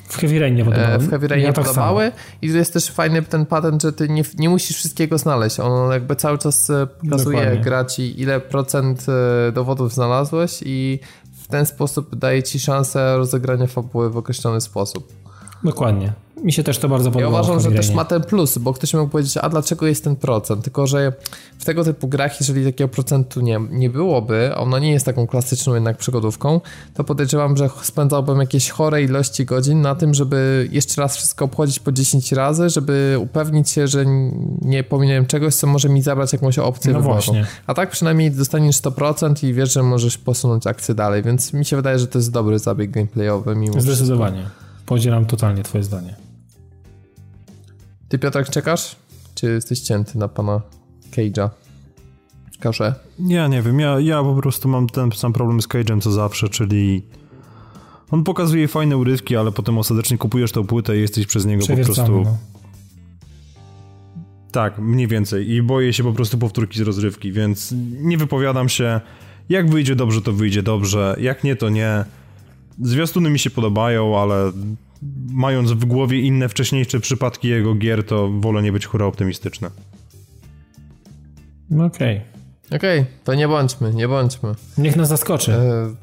w 0.08 0.16
Heavy 0.16 0.38
Rain 0.38 0.54
nie 0.54 0.64
podobały. 0.64 0.98
W 0.98 1.10
Heavy 1.10 1.28
Rain 1.28 1.42
ja 1.42 1.52
tak 1.52 1.64
podobały 1.64 2.12
i 2.42 2.50
tu 2.50 2.56
jest 2.56 2.72
też 2.72 2.90
fajny 2.90 3.22
ten 3.22 3.46
patent, 3.46 3.82
że 3.82 3.92
ty 3.92 4.08
nie, 4.08 4.22
nie 4.38 4.48
musisz 4.48 4.76
wszystkiego 4.76 5.18
znaleźć. 5.18 5.60
On 5.60 5.92
jakby 5.92 6.16
cały 6.16 6.38
czas 6.38 6.70
e, 6.70 6.86
pokazuje, 6.86 7.38
Dokładnie. 7.38 7.64
gra 7.64 7.84
ci 7.84 8.20
ile 8.20 8.40
procent 8.40 9.06
e, 9.48 9.52
dowodów 9.52 9.94
znalazłeś 9.94 10.62
i 10.66 11.00
w 11.42 11.48
ten 11.48 11.66
sposób 11.66 12.16
daje 12.16 12.42
ci 12.42 12.60
szansę 12.60 13.16
rozegrania 13.16 13.66
fabuły 13.66 14.10
w 14.10 14.16
określony 14.16 14.60
sposób. 14.60 15.25
Dokładnie. 15.66 16.12
Mi 16.42 16.52
się 16.52 16.62
też 16.62 16.78
to 16.78 16.88
bardzo 16.88 17.10
podoba. 17.10 17.36
Ja 17.36 17.42
uważam, 17.42 17.60
że 17.60 17.76
też 17.76 17.90
ma 17.90 18.04
ten 18.04 18.22
plus, 18.22 18.58
bo 18.58 18.72
ktoś 18.72 18.94
mógł 18.94 19.08
powiedzieć, 19.08 19.36
a 19.36 19.48
dlaczego 19.48 19.86
jest 19.86 20.04
ten 20.04 20.16
procent? 20.16 20.64
Tylko, 20.64 20.86
że 20.86 21.12
w 21.58 21.64
tego 21.64 21.84
typu 21.84 22.08
grach, 22.08 22.40
jeżeli 22.40 22.64
takiego 22.64 22.88
procentu 22.88 23.40
nie, 23.40 23.60
nie 23.70 23.90
byłoby, 23.90 24.50
a 24.54 24.56
ona 24.56 24.78
nie 24.78 24.92
jest 24.92 25.06
taką 25.06 25.26
klasyczną 25.26 25.74
jednak 25.74 25.96
przygodówką, 25.96 26.60
to 26.94 27.04
podejrzewam, 27.04 27.56
że 27.56 27.70
spędzałbym 27.82 28.40
jakieś 28.40 28.70
chore 28.70 29.02
ilości 29.02 29.44
godzin 29.44 29.80
na 29.80 29.94
tym, 29.94 30.14
żeby 30.14 30.68
jeszcze 30.72 31.00
raz 31.00 31.16
wszystko 31.16 31.44
obchodzić 31.44 31.78
po 31.78 31.92
10 31.92 32.32
razy, 32.32 32.70
żeby 32.70 33.16
upewnić 33.20 33.70
się, 33.70 33.88
że 33.88 34.04
nie 34.62 34.84
pominąłem 34.84 35.26
czegoś, 35.26 35.54
co 35.54 35.66
może 35.66 35.88
mi 35.88 36.02
zabrać 36.02 36.32
jakąś 36.32 36.58
opcję 36.58 36.92
no 36.92 36.98
wyborową. 36.98 37.22
Właśnie. 37.22 37.46
A 37.66 37.74
tak 37.74 37.90
przynajmniej 37.90 38.30
dostaniesz 38.30 38.76
100% 38.76 39.46
i 39.46 39.54
wiesz, 39.54 39.72
że 39.72 39.82
możesz 39.82 40.18
posunąć 40.18 40.66
akcję 40.66 40.94
dalej, 40.94 41.22
więc 41.22 41.52
mi 41.52 41.64
się 41.64 41.76
wydaje, 41.76 41.98
że 41.98 42.06
to 42.06 42.18
jest 42.18 42.32
dobry 42.32 42.58
zabieg 42.58 42.90
gameplayowy 42.90 43.56
mimo 43.56 43.80
Zdecydowanie. 43.80 44.38
Wszystko. 44.38 44.65
Podzielam 44.86 45.26
totalnie 45.26 45.62
twoje 45.62 45.84
zdanie. 45.84 46.16
Ty 48.08 48.18
Piotrek 48.18 48.50
czekasz? 48.50 48.96
Czy 49.34 49.46
jesteś 49.46 49.80
cięty 49.80 50.18
na 50.18 50.28
pana 50.28 50.60
Cage'a? 51.10 51.50
Karze? 52.60 52.94
Ja 53.18 53.48
nie 53.48 53.62
wiem, 53.62 53.80
ja, 53.80 54.00
ja 54.00 54.22
po 54.22 54.34
prostu 54.34 54.68
mam 54.68 54.88
ten 54.88 55.12
sam 55.12 55.32
problem 55.32 55.62
z 55.62 55.68
Cage'em 55.68 56.00
co 56.00 56.12
zawsze, 56.12 56.48
czyli 56.48 57.02
on 58.10 58.24
pokazuje 58.24 58.68
fajne 58.68 58.96
urywki, 58.96 59.36
ale 59.36 59.52
potem 59.52 59.78
ostatecznie 59.78 60.18
kupujesz 60.18 60.52
tą 60.52 60.66
płytę 60.66 60.96
i 60.96 61.00
jesteś 61.00 61.26
przez 61.26 61.46
niego 61.46 61.66
po 61.66 61.76
prostu... 61.76 62.24
No. 62.24 62.36
Tak, 64.52 64.78
mniej 64.78 65.08
więcej. 65.08 65.50
I 65.50 65.62
boję 65.62 65.92
się 65.92 66.02
po 66.02 66.12
prostu 66.12 66.38
powtórki 66.38 66.78
z 66.78 66.82
rozrywki, 66.82 67.32
więc 67.32 67.74
nie 68.00 68.18
wypowiadam 68.18 68.68
się. 68.68 69.00
Jak 69.48 69.70
wyjdzie 69.70 69.96
dobrze, 69.96 70.22
to 70.22 70.32
wyjdzie 70.32 70.62
dobrze. 70.62 71.16
Jak 71.20 71.44
nie, 71.44 71.56
to 71.56 71.68
nie. 71.68 72.04
Zwiastuny 72.82 73.30
mi 73.30 73.38
się 73.38 73.50
podobają, 73.50 74.18
ale 74.18 74.52
mając 75.30 75.72
w 75.72 75.84
głowie 75.84 76.20
inne 76.20 76.48
wcześniejsze 76.48 77.00
przypadki 77.00 77.48
jego 77.48 77.74
gier, 77.74 78.06
to 78.06 78.30
wolę 78.40 78.62
nie 78.62 78.72
być 78.72 78.86
hura 78.86 79.06
optymistyczny. 79.06 79.70
Okej. 81.70 81.86
Okay. 81.86 82.36
Okej, 82.66 83.00
okay, 83.00 83.12
to 83.24 83.34
nie 83.34 83.48
bądźmy, 83.48 83.94
nie 83.94 84.08
bądźmy. 84.08 84.54
Niech 84.78 84.96
nas 84.96 85.08
zaskoczy. 85.08 85.52
E, 85.52 85.94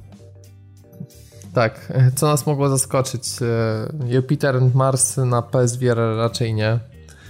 tak, 1.53 1.93
co 2.15 2.27
nas 2.27 2.45
mogło 2.45 2.69
zaskoczyć? 2.69 3.23
E, 3.41 4.13
Jupiter, 4.13 4.61
Mars 4.73 5.17
na 5.17 5.41
PSVR 5.41 5.97
raczej 6.17 6.53
nie. 6.53 6.79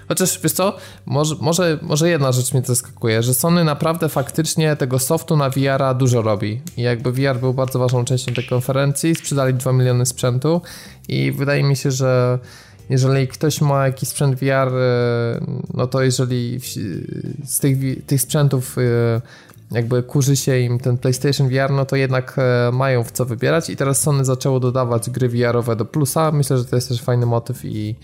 Chociaż 0.07 0.39
wiesz 0.39 0.51
co, 0.51 0.77
może, 1.05 1.35
może, 1.41 1.79
może 1.81 2.09
jedna 2.09 2.31
rzecz 2.31 2.53
mnie 2.53 2.61
zaskakuje, 2.65 3.23
że 3.23 3.33
Sony 3.33 3.63
naprawdę 3.63 4.09
faktycznie 4.09 4.75
tego 4.75 4.99
softu 4.99 5.37
na 5.37 5.49
VR-a 5.49 5.93
dużo 5.93 6.21
robi. 6.21 6.61
I 6.77 6.81
jakby 6.81 7.11
VR 7.11 7.39
był 7.39 7.53
bardzo 7.53 7.79
ważną 7.79 8.05
częścią 8.05 8.33
tej 8.33 8.47
konferencji, 8.47 9.15
sprzedali 9.15 9.53
2 9.53 9.73
miliony 9.73 10.05
sprzętu 10.05 10.61
i 11.07 11.31
wydaje 11.31 11.63
mi 11.63 11.75
się, 11.75 11.91
że 11.91 12.39
jeżeli 12.89 13.27
ktoś 13.27 13.61
ma 13.61 13.85
jakiś 13.85 14.09
sprzęt 14.09 14.35
VR, 14.35 14.47
e, 14.47 15.39
no 15.73 15.87
to 15.87 16.03
jeżeli 16.03 16.59
z 17.45 17.59
tych, 17.59 18.05
tych 18.05 18.21
sprzętów 18.21 18.77
e, 18.77 19.21
jakby 19.71 20.03
kurzy 20.03 20.35
się 20.35 20.59
im 20.59 20.79
ten 20.79 20.97
PlayStation 20.97 21.49
VR, 21.49 21.71
no 21.71 21.85
to 21.85 21.95
jednak 21.95 22.35
e, 22.37 22.71
mają 22.71 23.03
w 23.03 23.11
co 23.11 23.25
wybierać 23.25 23.69
i 23.69 23.75
teraz 23.75 24.01
Sony 24.01 24.25
zaczęło 24.25 24.59
dodawać 24.59 25.09
gry 25.09 25.29
VR-owe 25.29 25.75
do 25.75 25.85
plusa. 25.85 26.31
Myślę, 26.31 26.57
że 26.57 26.65
to 26.65 26.75
jest 26.75 26.89
też 26.89 27.01
fajny 27.01 27.25
motyw 27.25 27.65
i 27.65 27.95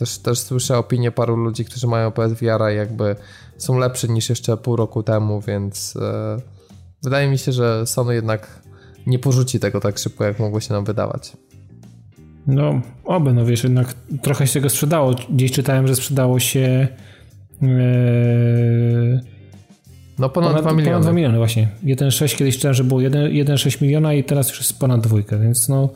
też, 0.00 0.18
też 0.18 0.38
słyszę 0.38 0.78
opinie 0.78 1.10
paru 1.10 1.36
ludzi, 1.36 1.64
którzy 1.64 1.86
mają 1.86 2.10
PSVR 2.10 2.72
i 2.72 2.76
jakby 2.76 3.16
są 3.58 3.78
lepsi 3.78 4.10
niż 4.10 4.28
jeszcze 4.28 4.56
pół 4.56 4.76
roku 4.76 5.02
temu, 5.02 5.40
więc 5.40 5.96
e, 5.96 6.36
wydaje 7.02 7.30
mi 7.30 7.38
się, 7.38 7.52
że 7.52 7.86
Sony 7.86 8.14
jednak 8.14 8.60
nie 9.06 9.18
porzuci 9.18 9.60
tego 9.60 9.80
tak 9.80 9.98
szybko, 9.98 10.24
jak 10.24 10.38
mogło 10.38 10.60
się 10.60 10.74
nam 10.74 10.84
wydawać. 10.84 11.32
No, 12.46 12.80
oby, 13.04 13.32
no 13.32 13.46
wiesz, 13.46 13.64
jednak 13.64 13.94
trochę 14.22 14.46
się 14.46 14.52
tego 14.52 14.68
sprzedało. 14.68 15.14
Dziś 15.30 15.52
czytałem, 15.52 15.86
że 15.86 15.96
sprzedało 15.96 16.38
się 16.40 16.88
ee, 17.62 17.68
no 20.18 20.28
ponad, 20.28 20.50
ponad 20.50 20.62
2 20.62 20.72
miliony. 20.72 20.90
Ponad 20.90 21.02
2 21.02 21.12
miliony 21.12 21.38
właśnie. 21.38 21.68
1,6 21.84 22.36
kiedyś 22.36 22.56
czytałem, 22.56 22.74
że 22.74 22.84
było 22.84 23.00
1,6 23.00 23.82
miliona 23.82 24.14
i 24.14 24.24
teraz 24.24 24.48
już 24.48 24.58
jest 24.58 24.78
ponad 24.78 25.00
dwójkę, 25.00 25.38
więc 25.38 25.68
no 25.68 25.88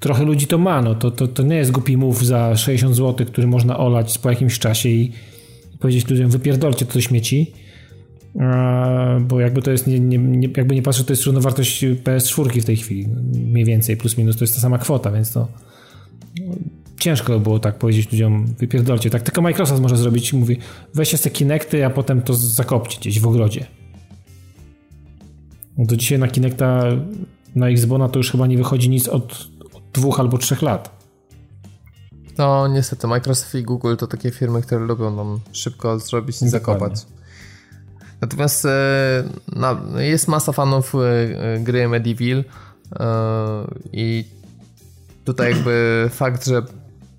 trochę 0.00 0.24
ludzi 0.24 0.46
to 0.46 0.58
ma, 0.58 0.82
no 0.82 0.94
to, 0.94 1.10
to, 1.10 1.28
to 1.28 1.42
nie 1.42 1.56
jest 1.56 1.70
głupi 1.70 1.96
move 1.96 2.22
za 2.22 2.56
60 2.56 2.96
zł, 2.96 3.26
który 3.26 3.46
można 3.46 3.78
olać 3.78 4.18
po 4.18 4.30
jakimś 4.30 4.58
czasie 4.58 4.88
i, 4.88 5.12
powiedzieć 5.78 6.10
ludziom 6.10 6.30
wypierdolcie 6.30 6.86
to 6.86 6.94
do 6.94 7.00
śmieci, 7.00 7.52
bo 9.20 9.40
jakby 9.40 9.62
to 9.62 9.70
jest, 9.70 9.86
nie, 9.86 10.00
nie, 10.00 10.18
nie, 10.18 10.48
jakby 10.56 10.74
nie 10.74 10.82
patrzę, 10.82 11.04
to 11.04 11.12
jest 11.12 11.24
równowartość 11.24 11.84
PS4 11.84 12.60
w 12.60 12.64
tej 12.64 12.76
chwili, 12.76 13.08
mniej 13.32 13.64
więcej, 13.64 13.96
plus 13.96 14.18
minus, 14.18 14.36
to 14.36 14.44
jest 14.44 14.54
ta 14.54 14.60
sama 14.60 14.78
kwota, 14.78 15.10
więc 15.10 15.32
to 15.32 15.48
ciężko 17.00 17.32
by 17.32 17.40
było 17.40 17.58
tak 17.58 17.78
powiedzieć 17.78 18.12
ludziom, 18.12 18.46
wypierdolcie. 18.58 19.10
Tak 19.10 19.22
tylko 19.22 19.42
Microsoft 19.42 19.82
może 19.82 19.96
zrobić, 19.96 20.32
mówi 20.32 20.56
weźcie 20.94 21.18
te 21.18 21.30
Kinecty, 21.30 21.86
a 21.86 21.90
potem 21.90 22.22
to 22.22 22.34
zakopcie 22.34 22.98
gdzieś 23.00 23.20
w 23.20 23.26
ogrodzie. 23.26 23.66
No 25.78 25.86
to 25.86 25.96
dzisiaj 25.96 26.18
na 26.18 26.28
Kinecta, 26.28 26.82
na 27.54 27.68
Xbona 27.68 28.08
to 28.08 28.18
już 28.18 28.30
chyba 28.30 28.46
nie 28.46 28.56
wychodzi 28.56 28.90
nic 28.90 29.08
od 29.08 29.55
dwóch 29.92 30.20
albo 30.20 30.38
trzech 30.38 30.62
lat. 30.62 30.96
No 32.38 32.68
niestety, 32.68 33.06
Microsoft 33.06 33.54
i 33.54 33.62
Google 33.62 33.96
to 33.96 34.06
takie 34.06 34.30
firmy, 34.30 34.62
które 34.62 34.80
lubią 34.80 35.16
nam 35.16 35.40
szybko 35.52 35.98
zrobić 35.98 36.42
i 36.42 36.48
zakopać. 36.48 37.06
Natomiast 38.20 38.64
e, 38.64 39.24
no, 39.56 40.00
jest 40.00 40.28
masa 40.28 40.52
fanów 40.52 40.94
e, 40.94 41.58
gry 41.60 41.88
Medieval 41.88 42.44
e, 43.00 43.04
i 43.92 44.24
tutaj 45.24 45.52
jakby 45.52 46.06
fakt, 46.12 46.46
że 46.46 46.62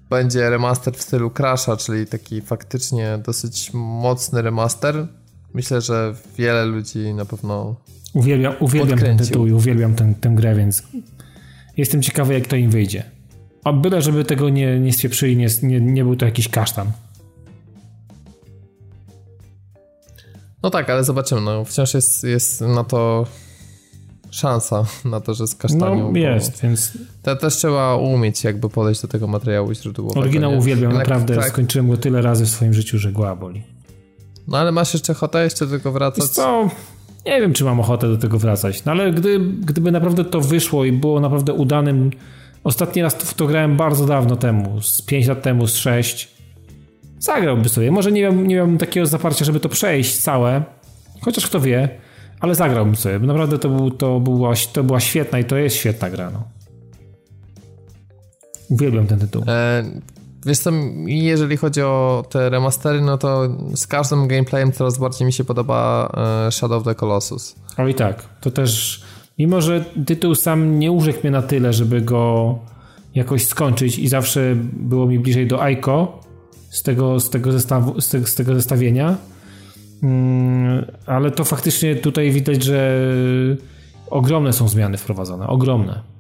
będzie 0.10 0.50
remaster 0.50 0.94
w 0.94 1.02
stylu 1.02 1.32
Crasha, 1.32 1.78
czyli 1.78 2.08
taki 2.08 2.42
faktycznie 2.42 3.20
dosyć 3.26 3.72
mocny 3.74 4.42
remaster, 4.42 5.08
myślę, 5.54 5.82
że 5.82 6.16
wiele 6.38 6.66
ludzi 6.66 7.14
na 7.14 7.26
pewno 7.26 7.76
Uwielbiam, 8.14 8.54
uwielbiam 8.60 9.00
ten 9.00 9.18
tytuł 9.18 9.48
i 9.48 9.52
uwielbiam 9.52 9.96
tę, 9.96 10.14
tę 10.22 10.30
grę, 10.30 10.56
więc 10.56 10.84
jestem 11.78 12.02
ciekawy, 12.02 12.34
jak 12.34 12.48
to 12.48 12.56
im 12.56 12.70
wyjdzie. 12.70 13.04
A 13.64 13.74
byle, 13.74 14.02
żeby 14.02 14.26
tego 14.26 14.50
nie, 14.50 14.80
nie 14.80 14.94
spieprzyli, 14.94 15.38
nie, 15.38 15.48
nie, 15.64 15.82
nie 15.82 16.04
był 16.04 16.16
to 16.16 16.26
jakiś 16.26 16.50
kasztan. 16.50 16.92
No 20.64 20.70
tak, 20.70 20.90
ale 20.90 21.04
zobaczymy. 21.04 21.42
No, 21.42 21.66
wciąż 21.66 21.94
jest, 21.94 22.24
jest 22.24 22.62
na 22.62 22.84
to 22.84 23.26
szansa, 24.32 24.86
na 25.06 25.20
to, 25.20 25.34
że 25.34 25.48
z 25.48 25.56
kasztanią. 25.56 26.12
No 26.12 26.20
jest, 26.20 26.62
więc... 26.62 26.98
To 27.24 27.36
też 27.36 27.56
trzeba 27.56 27.96
umieć 27.96 28.44
jakby 28.44 28.70
podejść 28.70 29.02
do 29.02 29.08
tego 29.08 29.28
materiału 29.28 29.74
źródłowego. 29.74 30.20
Oryginał 30.20 30.52
nie? 30.52 30.58
uwielbiam, 30.58 30.92
Jednak 30.92 31.08
naprawdę. 31.08 31.36
Tak... 31.36 31.50
Skończyłem 31.50 31.90
go 31.90 31.98
tyle 31.98 32.22
razy 32.22 32.46
w 32.46 32.50
swoim 32.50 32.74
życiu, 32.74 32.98
że 32.98 33.12
głowa 33.12 33.36
boli. 33.36 33.64
No 34.48 34.58
ale 34.58 34.72
masz 34.72 34.94
jeszcze 34.94 35.14
ochotę 35.14 35.44
jeszcze 35.44 35.68
tego 35.68 35.92
wracać? 35.92 36.30
co? 36.30 36.70
Nie 37.28 37.42
wiem, 37.42 37.54
czy 37.54 37.64
mam 37.64 37.80
ochotę 37.80 38.08
do 38.08 38.18
tego 38.18 38.40
wracać. 38.40 38.86
No 38.86 38.92
ale 38.92 39.12
gdy, 39.12 39.40
gdyby 39.40 39.92
naprawdę 39.92 40.26
to 40.26 40.42
wyszło 40.42 40.86
i 40.86 40.92
było 40.92 41.20
naprawdę 41.20 41.54
udanym... 41.54 42.12
Ostatni 42.64 43.02
raz 43.02 43.16
w 43.16 43.34
to 43.34 43.48
grałem 43.48 43.78
bardzo 43.78 44.06
dawno 44.06 44.36
temu, 44.36 44.82
z 44.82 45.02
5 45.02 45.28
lat 45.28 45.42
temu, 45.42 45.68
z 45.68 45.76
6 45.76 46.38
Zagrałbym 47.20 47.70
sobie. 47.70 47.92
Może 47.92 48.12
nie 48.12 48.22
miałbym, 48.22 48.48
nie 48.48 48.56
miałbym 48.56 48.78
takiego 48.78 49.06
zaparcia, 49.06 49.46
żeby 49.46 49.60
to 49.60 49.70
przejść 49.70 50.18
całe, 50.18 50.64
chociaż 51.22 51.48
kto 51.48 51.60
wie, 51.60 51.90
ale 52.40 52.56
zagrałbym 52.56 52.96
sobie. 52.96 53.20
Naprawdę 53.20 53.60
to, 53.60 53.70
był, 53.70 53.92
to, 53.92 54.20
była, 54.20 54.54
to 54.74 54.84
była 54.84 55.00
świetna 55.00 55.40
i 55.40 55.46
to 55.46 55.58
jest 55.58 55.76
świetna 55.76 56.10
gra. 56.10 56.32
No. 56.32 56.44
Uwielbiam 58.70 59.08
ten 59.08 59.20
tytuł. 59.20 59.44
E, 59.48 59.84
wiesz 60.46 60.60
co, 60.60 60.72
jeżeli 61.06 61.58
chodzi 61.58 61.82
o 61.82 62.26
te 62.30 62.50
remastery, 62.50 63.02
no 63.02 63.18
to 63.18 63.50
z 63.76 63.88
każdym 63.88 64.28
gameplayem 64.28 64.72
coraz 64.72 64.98
bardziej 64.98 65.26
mi 65.26 65.34
się 65.34 65.44
podoba 65.44 66.12
e, 66.48 66.52
Shadow 66.52 66.78
of 66.78 66.84
the 66.84 66.96
Colossus. 66.96 67.56
O 67.78 67.88
i 67.88 67.94
tak, 67.94 68.30
to 68.42 68.52
też, 68.52 69.02
mimo 69.40 69.62
że 69.62 69.86
tytuł 70.06 70.36
sam 70.36 70.80
nie 70.80 70.92
urzekł 70.92 71.20
mnie 71.24 71.32
na 71.32 71.42
tyle, 71.42 71.74
żeby 71.74 72.02
go 72.02 72.56
jakoś 73.16 73.46
skończyć 73.46 74.00
i 74.00 74.08
zawsze 74.08 74.56
było 74.74 75.06
mi 75.06 75.20
bliżej 75.20 75.48
do 75.48 75.64
Aiko, 75.64 76.20
z 76.70 76.84
tego, 76.84 77.20
z 77.20 77.30
tego, 77.30 77.52
zestawu, 77.52 78.02
z 78.02 78.10
tego, 78.10 78.28
z 78.28 78.36
tego 78.36 78.56
zestawienia. 78.56 79.16
Mm, 80.04 80.86
ale 81.06 81.32
to 81.32 81.44
faktycznie 81.44 81.96
tutaj 81.96 82.32
widać, 82.32 82.64
że 82.64 83.02
ogromne 84.10 84.54
są 84.54 84.68
zmiany 84.68 84.98
wprowadzone. 84.98 85.48
Ogromne. 85.48 86.17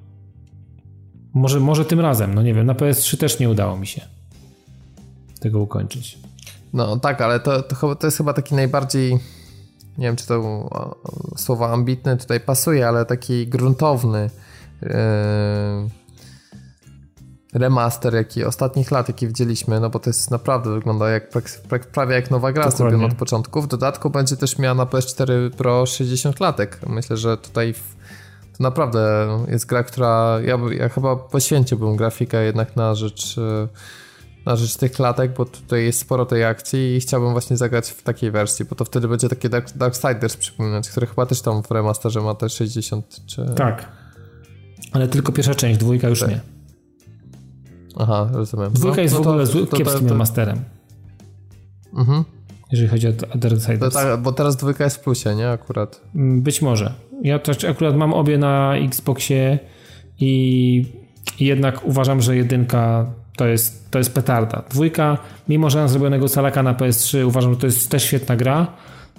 Może, 1.33 1.59
może 1.59 1.85
tym 1.85 1.99
razem, 1.99 2.33
no 2.33 2.41
nie 2.41 2.53
wiem, 2.53 2.65
na 2.65 2.73
PS3 2.73 3.17
też 3.17 3.39
nie 3.39 3.49
udało 3.49 3.77
mi 3.77 3.87
się 3.87 4.01
tego 5.39 5.59
ukończyć. 5.59 6.19
No 6.73 6.99
tak, 6.99 7.21
ale 7.21 7.39
to, 7.39 7.63
to, 7.63 7.95
to 7.95 8.07
jest 8.07 8.17
chyba 8.17 8.33
taki 8.33 8.55
najbardziej, 8.55 9.13
nie 9.97 10.07
wiem 10.07 10.15
czy 10.15 10.27
to 10.27 10.69
słowo 11.37 11.69
ambitne 11.73 12.17
tutaj 12.17 12.39
pasuje, 12.39 12.87
ale 12.87 13.05
taki 13.05 13.47
gruntowny 13.47 14.29
yy, 14.81 14.89
remaster 17.53 18.13
jaki 18.13 18.43
ostatnich 18.43 18.91
lat, 18.91 19.07
jaki 19.07 19.27
widzieliśmy, 19.27 19.79
no 19.79 19.89
bo 19.89 19.99
to 19.99 20.09
jest 20.09 20.31
naprawdę 20.31 20.73
wygląda 20.73 21.09
jak 21.09 21.29
prawie 21.91 22.15
jak 22.15 22.31
nowa 22.31 22.51
gra 22.51 22.71
zrobiona 22.71 23.05
od 23.05 23.13
początku. 23.13 23.61
W 23.61 23.67
dodatku 23.67 24.09
będzie 24.09 24.37
też 24.37 24.57
miała 24.57 24.75
na 24.75 24.85
PS4 24.85 25.49
Pro 25.49 25.85
60 25.85 26.39
latek. 26.39 26.79
Myślę, 26.87 27.17
że 27.17 27.37
tutaj 27.37 27.73
to 28.57 28.63
naprawdę 28.63 29.27
jest 29.47 29.65
gra, 29.65 29.83
która 29.83 30.39
ja, 30.45 30.59
ja 30.79 30.89
chyba 30.89 31.15
poświęciłbym 31.15 31.95
grafikę 31.95 32.45
jednak 32.45 32.75
na 32.75 32.95
rzecz 32.95 33.35
na 34.47 34.55
rzecz 34.55 34.77
tych 34.77 34.91
klatek, 34.91 35.33
bo 35.33 35.45
tutaj 35.45 35.83
jest 35.83 35.99
sporo 35.99 36.25
tej 36.25 36.45
akcji 36.45 36.95
i 36.95 36.99
chciałbym 36.99 37.31
właśnie 37.31 37.57
zagrać 37.57 37.89
w 37.89 38.03
takiej 38.03 38.31
wersji, 38.31 38.65
bo 38.65 38.75
to 38.75 38.85
wtedy 38.85 39.07
będzie 39.07 39.29
takie 39.29 39.49
Dark, 39.49 39.77
Darksiders 39.77 40.37
przypominać, 40.37 40.89
który 40.89 41.07
chyba 41.07 41.25
też 41.25 41.41
tam 41.41 41.63
w 41.63 41.71
remasterze 41.71 42.21
ma 42.21 42.35
te 42.35 42.49
60 42.49 43.25
czy... 43.25 43.45
Tak. 43.55 43.91
Ale 44.91 45.07
tylko 45.07 45.31
pierwsza 45.31 45.55
część, 45.55 45.79
dwójka 45.79 46.09
już 46.09 46.19
tak. 46.19 46.29
nie. 46.29 46.41
Aha, 47.97 48.29
rozumiem. 48.33 48.73
Dwójka 48.73 48.95
no, 48.95 49.01
jest 49.01 49.15
no 49.15 49.23
w 49.23 49.27
ogóle 49.27 49.47
to, 49.47 49.65
to, 49.65 49.77
kiepskim 49.77 50.09
to, 50.09 50.15
masterem. 50.15 50.63
Mhm. 51.93 52.23
Jeżeli 52.71 52.89
chodzi 52.89 53.07
o 53.07 53.11
Other 53.35 53.61
Siders. 53.61 53.93
Tak, 53.93 54.21
bo 54.21 54.31
teraz 54.31 54.55
dwójka 54.55 54.83
jest 54.83 54.97
w 54.97 54.99
plusie, 54.99 55.35
nie? 55.35 55.49
Akurat. 55.49 56.01
Mm, 56.15 56.41
być 56.41 56.61
może. 56.61 56.93
Ja 57.23 57.39
też 57.39 57.63
akurat 57.63 57.95
mam 57.95 58.13
obie 58.13 58.37
na 58.37 58.75
Xboxie 58.75 59.59
i 60.19 60.85
jednak 61.39 61.85
uważam, 61.85 62.21
że 62.21 62.35
jedynka 62.35 63.05
to 63.37 63.47
jest, 63.47 63.91
to 63.91 63.97
jest 63.97 64.13
petarda. 64.13 64.63
Dwójka, 64.69 65.17
mimo 65.49 65.69
że 65.69 65.79
mam 65.79 65.89
zrobionego 65.89 66.27
salaka 66.27 66.63
na 66.63 66.73
PS3, 66.73 67.25
uważam, 67.25 67.53
że 67.53 67.59
to 67.59 67.65
jest 67.65 67.91
też 67.91 68.03
świetna 68.03 68.35
gra. 68.35 68.67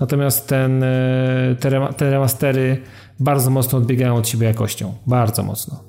Natomiast 0.01 0.49
ten, 0.49 0.83
e, 0.83 1.57
te 1.97 2.11
remastery 2.11 2.83
bardzo 3.20 3.51
mocno 3.51 3.79
odbiegają 3.79 4.15
od 4.16 4.29
siebie 4.29 4.47
jakością. 4.47 4.95
Bardzo 5.07 5.43
mocno. 5.43 5.88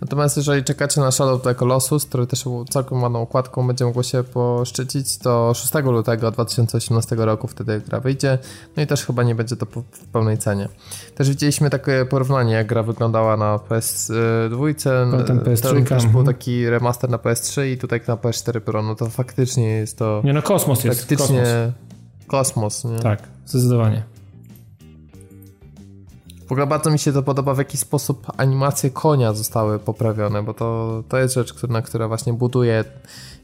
Natomiast 0.00 0.36
jeżeli 0.36 0.64
czekacie 0.64 1.00
na 1.00 1.10
Shadow 1.10 1.34
of 1.34 1.42
the 1.42 1.54
Colossus, 1.54 2.06
który 2.06 2.26
też 2.26 2.44
całkiem 2.70 3.02
ładną 3.02 3.22
układką 3.22 3.66
będzie 3.66 3.84
mogło 3.84 4.02
się 4.02 4.24
poszczycić, 4.24 5.18
to 5.18 5.54
6 5.54 5.74
lutego 5.84 6.30
2018 6.30 7.16
roku 7.16 7.48
wtedy 7.48 7.82
gra 7.86 8.00
wyjdzie, 8.00 8.38
no 8.76 8.82
i 8.82 8.86
też 8.86 9.04
chyba 9.04 9.22
nie 9.22 9.34
będzie 9.34 9.56
to 9.56 9.66
w 9.66 10.06
pełnej 10.12 10.38
cenie. 10.38 10.68
Też 11.14 11.28
widzieliśmy 11.28 11.70
takie 11.70 12.06
porównanie, 12.10 12.52
jak 12.52 12.66
gra 12.66 12.82
wyglądała 12.82 13.36
na 13.36 13.56
PS2, 13.56 15.10
Potem 15.10 15.40
PS3 15.40 15.84
też 15.88 16.06
był 16.06 16.24
taki 16.24 16.70
remaster 16.70 17.10
na 17.10 17.16
PS3 17.16 17.66
i 17.66 17.78
tutaj 17.78 18.00
na 18.08 18.16
PS4 18.16 18.60
Pro, 18.60 18.82
no 18.82 18.94
to 18.94 19.06
faktycznie 19.06 19.68
jest 19.68 19.98
to... 19.98 20.20
Nie 20.24 20.32
no, 20.32 20.42
kosmos 20.42 20.84
jest. 20.84 21.00
Faktycznie 21.00 21.44
kosmos, 22.26 22.72
kosmos 22.72 22.84
nie? 22.84 22.98
Tak, 22.98 23.22
zdecydowanie. 23.46 24.17
W 26.48 26.52
ogóle 26.52 26.66
bardzo 26.66 26.90
mi 26.90 26.98
się 26.98 27.12
to 27.12 27.22
podoba, 27.22 27.54
w 27.54 27.58
jaki 27.58 27.76
sposób 27.76 28.26
animacje 28.36 28.90
konia 28.90 29.32
zostały 29.32 29.78
poprawione, 29.78 30.42
bo 30.42 30.54
to, 30.54 31.02
to 31.08 31.18
jest 31.18 31.34
rzecz, 31.34 31.62
na 31.68 31.82
która 31.82 32.08
właśnie 32.08 32.32
buduje 32.32 32.84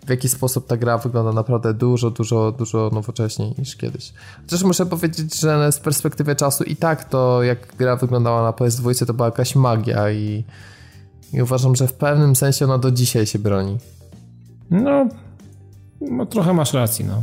w 0.07 0.11
jaki 0.11 0.29
sposób 0.29 0.67
ta 0.67 0.77
gra 0.77 0.99
wygląda 0.99 1.33
naprawdę 1.33 1.75
dużo, 1.75 2.11
dużo, 2.11 2.53
dużo 2.53 2.91
nowocześniej 2.93 3.55
niż 3.59 3.77
kiedyś. 3.77 4.13
Chociaż 4.43 4.63
muszę 4.63 4.87
powiedzieć, 4.87 5.41
że 5.41 5.73
z 5.73 5.79
perspektywy 5.79 6.37
czasu 6.37 6.65
i 6.65 6.77
tak 6.77 7.05
to, 7.05 7.43
jak 7.43 7.77
gra 7.77 7.97
wyglądała 7.97 8.43
na 8.43 8.51
PS2, 8.51 9.07
to 9.07 9.15
była 9.15 9.29
jakaś 9.29 9.57
magia 9.57 10.11
i, 10.11 10.45
i 11.33 11.43
uważam, 11.43 11.77
że 11.77 11.87
w 11.87 11.93
pewnym 11.93 12.37
sensie 12.37 12.65
ona 12.65 12.79
do 12.79 12.91
dzisiaj 12.91 13.27
się 13.27 13.39
broni. 13.39 13.79
No, 14.71 15.09
no 16.01 16.27
trochę 16.27 16.53
masz 16.53 16.73
racji, 16.73 17.05
no 17.05 17.23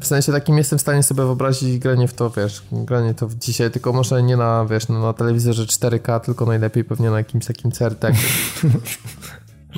w 0.00 0.06
sensie 0.06 0.32
takim 0.32 0.58
jestem 0.58 0.78
w 0.78 0.82
stanie 0.82 1.02
sobie 1.02 1.22
wyobrazić 1.22 1.78
granie 1.78 2.08
w 2.08 2.14
to, 2.14 2.30
wiesz, 2.30 2.62
granie 2.72 3.14
to 3.14 3.28
dzisiaj, 3.40 3.70
tylko 3.70 3.92
może 3.92 4.22
nie 4.22 4.36
na, 4.36 4.66
wiesz, 4.70 4.88
no, 4.88 5.02
na 5.02 5.12
telewizorze 5.12 5.64
4K, 5.64 6.20
tylko 6.20 6.46
najlepiej 6.46 6.84
pewnie 6.84 7.10
na 7.10 7.18
jakimś 7.18 7.46
takim 7.46 7.70
CRT. 7.72 8.06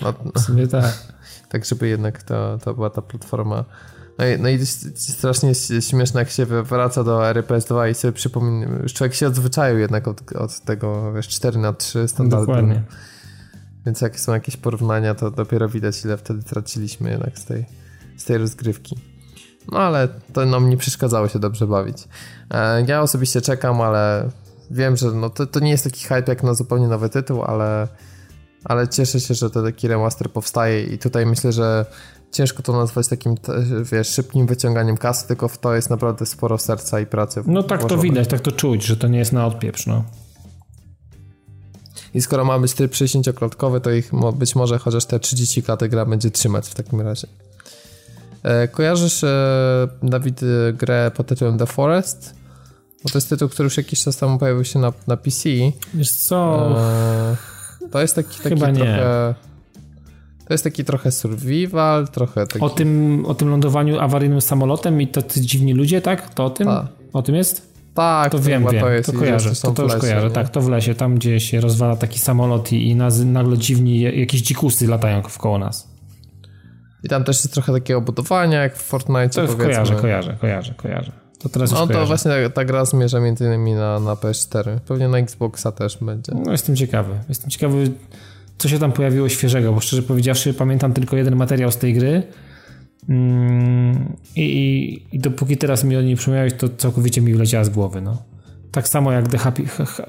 No, 0.02 0.14
w 0.34 0.40
sumie 0.40 0.66
tak. 0.68 1.12
Tak, 1.48 1.64
żeby 1.64 1.88
jednak 1.88 2.22
to, 2.22 2.58
to 2.64 2.74
była 2.74 2.90
ta 2.90 3.02
platforma. 3.02 3.64
No 4.18 4.26
i, 4.26 4.38
no 4.38 4.48
i 4.48 4.66
strasznie 4.94 5.54
śmieszne, 5.80 6.20
jak 6.20 6.30
się 6.30 6.46
wraca 6.46 7.04
do 7.04 7.28
ery 7.28 7.42
PS2 7.42 7.90
i 7.90 7.94
sobie 7.94 8.12
przypomina, 8.12 8.66
człowiek 8.94 9.14
się 9.14 9.26
odzwyczaił 9.26 9.78
jednak 9.78 10.08
od, 10.08 10.32
od 10.32 10.60
tego, 10.60 11.12
wiesz, 11.12 11.28
4 11.28 11.58
na 11.58 11.72
3 11.72 12.08
standardu. 12.08 12.46
Dokładnie. 12.46 12.82
Więc 13.86 14.00
jak 14.00 14.20
są 14.20 14.32
jakieś 14.32 14.56
porównania, 14.56 15.14
to 15.14 15.30
dopiero 15.30 15.68
widać, 15.68 16.04
ile 16.04 16.16
wtedy 16.16 16.42
traciliśmy 16.42 17.10
jednak 17.10 17.38
z 17.38 17.44
tej, 17.44 17.64
z 18.16 18.24
tej 18.24 18.38
rozgrywki. 18.38 19.09
No 19.72 19.78
ale 19.78 20.08
to 20.32 20.46
nam 20.46 20.70
nie 20.70 20.76
przeszkadzało 20.76 21.28
się 21.28 21.38
dobrze 21.38 21.66
bawić. 21.66 21.96
E, 22.50 22.84
ja 22.86 23.02
osobiście 23.02 23.40
czekam, 23.40 23.80
ale 23.80 24.30
wiem, 24.70 24.96
że 24.96 25.12
no 25.12 25.30
to, 25.30 25.46
to 25.46 25.60
nie 25.60 25.70
jest 25.70 25.84
taki 25.84 26.04
hype 26.04 26.24
jak 26.26 26.42
na 26.42 26.54
zupełnie 26.54 26.88
nowy 26.88 27.08
tytuł, 27.08 27.42
ale, 27.42 27.88
ale 28.64 28.88
cieszę 28.88 29.20
się, 29.20 29.34
że 29.34 29.50
to 29.50 29.62
taki 29.62 29.88
remaster 29.88 30.30
powstaje 30.30 30.82
i 30.82 30.98
tutaj 30.98 31.26
myślę, 31.26 31.52
że 31.52 31.86
ciężko 32.32 32.62
to 32.62 32.72
nazwać 32.72 33.08
takim, 33.08 33.34
wiesz, 33.92 34.08
szybkim 34.08 34.46
wyciąganiem 34.46 34.96
kasy, 34.96 35.28
tylko 35.28 35.48
w 35.48 35.58
to 35.58 35.74
jest 35.74 35.90
naprawdę 35.90 36.26
sporo 36.26 36.58
serca 36.58 37.00
i 37.00 37.06
pracy. 37.06 37.42
No 37.46 37.62
tak 37.62 37.80
włożone. 37.80 38.02
to 38.02 38.02
widać, 38.02 38.28
tak 38.28 38.40
to 38.40 38.52
czuć, 38.52 38.84
że 38.84 38.96
to 38.96 39.08
nie 39.08 39.18
jest 39.18 39.32
na 39.32 39.46
odpieprz, 39.46 39.86
no. 39.86 40.04
I 42.14 42.20
skoro 42.20 42.44
ma 42.44 42.58
być 42.58 42.74
tryb 42.74 42.92
60-klatkowy, 42.92 43.80
to 43.80 43.90
ich 43.90 44.10
być 44.34 44.54
może 44.56 44.78
chociaż 44.78 45.04
te 45.04 45.20
30 45.20 45.62
klatek 45.62 45.90
gra 45.90 46.06
będzie 46.06 46.30
trzymać 46.30 46.68
w 46.68 46.74
takim 46.74 47.00
razie. 47.00 47.26
E, 48.42 48.68
kojarzysz, 48.68 49.24
e, 49.24 49.88
Dawid, 50.02 50.40
grę 50.72 51.10
pod 51.14 51.26
tytułem 51.26 51.58
The 51.58 51.66
Forest? 51.66 52.34
Bo 53.04 53.10
to 53.10 53.18
jest 53.18 53.28
tytuł, 53.28 53.48
który 53.48 53.64
już 53.64 53.76
jakiś 53.76 54.02
czas 54.02 54.16
temu 54.16 54.38
pojawił 54.38 54.64
się 54.64 54.78
na, 54.78 54.92
na 55.06 55.16
PC. 55.16 55.48
Wiesz 55.94 56.12
co? 56.12 56.68
E, 56.80 57.36
to 57.90 58.00
jest 58.00 58.14
taki, 58.14 58.36
taki 58.36 58.48
Chyba 58.48 58.72
trochę... 58.72 58.84
Nie. 58.84 59.50
To 60.50 60.54
jest 60.54 60.64
taki 60.64 60.84
trochę 60.84 61.12
survival, 61.12 62.08
trochę 62.08 62.46
taki... 62.46 62.64
O 62.64 62.70
tym, 62.70 63.24
o 63.26 63.34
tym 63.34 63.48
lądowaniu 63.48 63.98
awaryjnym 63.98 64.40
samolotem 64.40 65.00
i 65.00 65.06
tacy 65.06 65.40
dziwni 65.40 65.74
ludzie, 65.74 66.00
tak? 66.00 66.34
To 66.34 66.44
o 66.44 66.50
tym? 66.50 66.66
Ta. 66.66 66.88
O 67.12 67.22
tym 67.22 67.34
jest? 67.34 67.70
Tak, 67.94 68.32
to 68.32 68.38
wiem, 68.38 68.66
wiem. 68.72 68.80
To, 68.80 68.90
jest, 68.90 69.12
to 69.12 69.18
kojarzę, 69.18 69.50
to, 69.62 69.72
to 69.72 69.82
już 69.82 69.92
lesie, 69.92 70.00
kojarzę. 70.00 70.28
Nie? 70.28 70.34
Tak, 70.34 70.48
to 70.48 70.60
w 70.60 70.68
lesie, 70.68 70.94
tam 70.94 71.14
gdzie 71.14 71.40
się 71.40 71.60
rozwala 71.60 71.96
taki 71.96 72.18
samolot 72.18 72.72
i, 72.72 72.88
i 72.88 72.96
nagle 73.26 73.58
dziwni 73.58 74.00
jakieś 74.00 74.40
dzikusy 74.40 74.86
latają 74.86 75.22
w 75.22 75.38
koło 75.38 75.58
nas. 75.58 75.89
I 77.02 77.08
tam 77.08 77.24
też 77.24 77.36
jest 77.36 77.54
trochę 77.54 77.72
takiego 77.72 78.00
budowania, 78.00 78.62
jak 78.62 78.76
w 78.76 78.82
Fortnite. 78.82 79.28
To 79.28 79.40
powiedzmy. 79.40 79.64
kojarzę, 79.64 79.94
kojarzę, 79.94 80.36
kojarzę, 80.40 80.74
kojarzę. 80.74 81.12
To 81.38 81.48
teraz 81.48 81.72
no 81.72 81.76
to 81.76 81.86
kojarzę. 81.86 82.06
właśnie 82.06 82.30
ta, 82.30 82.50
ta, 82.50 82.64
gra 82.64 82.84
zmierza 82.84 83.20
między 83.20 83.44
innymi 83.44 83.74
na, 83.74 84.00
na 84.00 84.14
PS4. 84.14 84.80
Pewnie 84.80 85.08
na 85.08 85.18
Xboxa 85.18 85.72
też 85.72 85.98
będzie. 85.98 86.32
No 86.44 86.52
jestem 86.52 86.76
ciekawy. 86.76 87.14
Jestem 87.28 87.50
ciekawy, 87.50 87.90
co 88.58 88.68
się 88.68 88.78
tam 88.78 88.92
pojawiło 88.92 89.28
świeżego, 89.28 89.72
bo 89.72 89.80
szczerze 89.80 90.02
powiedziawszy 90.02 90.54
pamiętam 90.54 90.92
tylko 90.92 91.16
jeden 91.16 91.36
materiał 91.36 91.70
z 91.70 91.76
tej 91.76 91.94
gry 91.94 92.22
mm, 93.08 94.16
i, 94.36 94.40
i, 94.40 95.16
i 95.16 95.18
dopóki 95.18 95.56
teraz 95.56 95.84
mi 95.84 95.96
o 95.96 96.02
niej 96.02 96.16
przypomniałeś, 96.16 96.52
to 96.54 96.68
całkowicie 96.68 97.20
mi 97.20 97.34
wleciała 97.34 97.64
z 97.64 97.68
głowy. 97.68 98.00
No. 98.00 98.22
Tak 98.72 98.88
samo 98.88 99.12
jak 99.12 99.28
The 99.28 99.38
Happy, 99.38 99.64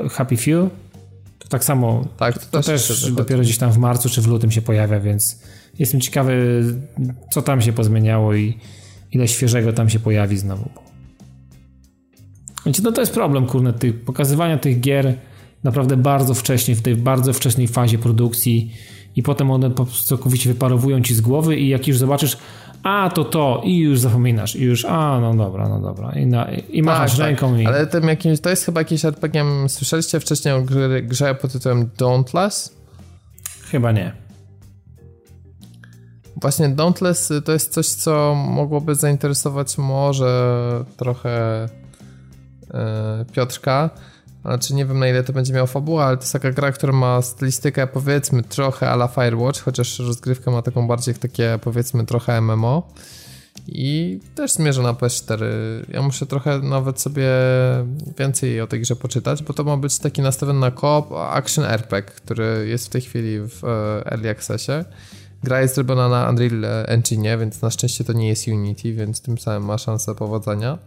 Happy 0.09 0.37
Few, 0.37 0.69
to 1.39 1.47
tak 1.49 1.63
samo 1.63 2.05
tak, 2.17 2.33
to, 2.33 2.45
to 2.51 2.61
też, 2.63 2.87
też 2.87 3.11
dopiero 3.11 3.41
gdzieś 3.41 3.57
tam 3.57 3.71
w 3.71 3.77
marcu 3.77 4.09
czy 4.09 4.21
w 4.21 4.27
lutym 4.27 4.51
się 4.51 4.61
pojawia, 4.61 4.99
więc 4.99 5.39
jestem 5.79 6.01
ciekawy, 6.01 6.63
co 7.31 7.41
tam 7.41 7.61
się 7.61 7.73
pozmieniało 7.73 8.35
i 8.35 8.57
ile 9.11 9.27
świeżego 9.27 9.73
tam 9.73 9.89
się 9.89 9.99
pojawi 9.99 10.37
znowu. 10.37 10.69
Wiecie, 12.65 12.81
no 12.83 12.91
to 12.91 13.01
jest 13.01 13.13
problem, 13.13 13.45
kurde, 13.45 13.73
tych, 13.73 14.03
pokazywania 14.03 14.57
tych 14.57 14.79
gier 14.79 15.13
naprawdę 15.63 15.97
bardzo 15.97 16.33
wcześnie, 16.33 16.75
w 16.75 16.81
tej 16.81 16.95
bardzo 16.95 17.33
wczesnej 17.33 17.67
fazie 17.67 17.97
produkcji 17.97 18.73
i 19.15 19.23
potem 19.23 19.51
one 19.51 19.69
po 19.71 19.85
prostu 19.85 20.07
całkowicie 20.07 20.49
wyparowują 20.49 21.01
ci 21.01 21.15
z 21.15 21.21
głowy 21.21 21.57
i 21.57 21.67
jak 21.67 21.87
już 21.87 21.97
zobaczysz, 21.97 22.37
a 22.83 23.09
to 23.13 23.23
to 23.23 23.61
i 23.65 23.77
już 23.77 23.99
zapominasz 23.99 24.55
i 24.55 24.63
już, 24.63 24.85
a 24.85 25.19
no 25.19 25.35
dobra, 25.35 25.69
no 25.69 25.81
dobra 25.81 26.11
i, 26.11 26.25
na, 26.25 26.51
i 26.51 26.83
machasz 26.83 27.11
tak, 27.11 27.19
tak. 27.19 27.27
ręką 27.27 27.51
tak. 27.51 27.61
i... 27.61 27.65
Ale 27.65 27.87
tym 27.87 28.07
jakimś, 28.07 28.39
to 28.39 28.49
jest 28.49 28.65
chyba 28.65 28.81
jakiś 28.81 29.05
RPG, 29.05 29.45
słyszeliście 29.67 30.19
wcześniej 30.19 30.53
o 30.53 30.61
grze, 30.61 31.01
grze 31.01 31.35
pod 31.35 31.51
tytułem 31.51 31.89
Dauntless? 31.97 32.75
Chyba 33.71 33.91
nie. 33.91 34.30
Właśnie 36.41 36.69
Dauntless 36.69 37.33
to 37.45 37.51
jest 37.51 37.73
coś, 37.73 37.87
co 37.87 38.35
mogłoby 38.35 38.95
zainteresować 38.95 39.77
może 39.77 40.85
trochę 40.97 41.65
e, 42.73 43.25
Piotrka. 43.33 43.89
Znaczy 44.41 44.73
nie 44.73 44.85
wiem 44.85 44.99
na 44.99 45.07
ile 45.07 45.23
to 45.23 45.33
będzie 45.33 45.53
miało 45.53 45.67
fabułę, 45.67 46.03
ale 46.03 46.17
to 46.17 46.23
jest 46.23 46.33
taka 46.33 46.51
gra, 46.51 46.71
która 46.71 46.93
ma 46.93 47.21
stylistykę 47.21 47.87
powiedzmy 47.87 48.43
trochę 48.43 48.89
ala 48.89 49.07
Firewatch, 49.07 49.61
chociaż 49.61 49.99
rozgrywkę 49.99 50.51
ma 50.51 50.61
taką 50.61 50.87
bardziej 50.87 51.15
takie 51.15 51.59
powiedzmy 51.61 52.05
trochę 52.05 52.41
MMO. 52.41 52.87
I 53.67 54.19
też 54.35 54.51
zmierza 54.51 54.81
na 54.81 54.93
PS4. 54.93 55.45
Ja 55.89 56.01
muszę 56.01 56.25
trochę 56.25 56.59
nawet 56.59 57.01
sobie 57.01 57.29
więcej 58.17 58.61
o 58.61 58.67
tej 58.67 58.81
grze 58.81 58.95
poczytać, 58.95 59.43
bo 59.43 59.53
to 59.53 59.63
ma 59.63 59.77
być 59.77 59.99
taki 59.99 60.21
nastawiony 60.21 60.59
na 60.59 60.71
co 60.71 61.31
action 61.31 61.65
RPG, 61.65 62.01
który 62.01 62.67
jest 62.67 62.85
w 62.85 62.89
tej 62.89 63.01
chwili 63.01 63.39
w 63.39 63.63
e, 63.63 64.11
Early 64.11 64.29
Accessie. 64.29 64.71
Gra 65.43 65.61
jest 65.61 65.75
zrobiona 65.75 66.09
na 66.09 66.29
Unreal 66.29 66.65
Engine, 66.87 67.39
więc 67.39 67.61
na 67.61 67.71
szczęście 67.71 68.03
to 68.03 68.13
nie 68.13 68.27
jest 68.27 68.47
Unity, 68.47 68.93
więc 68.93 69.21
tym 69.21 69.37
samym 69.37 69.65
ma 69.65 69.77
szansę 69.77 70.15
powodzenia. 70.15 70.77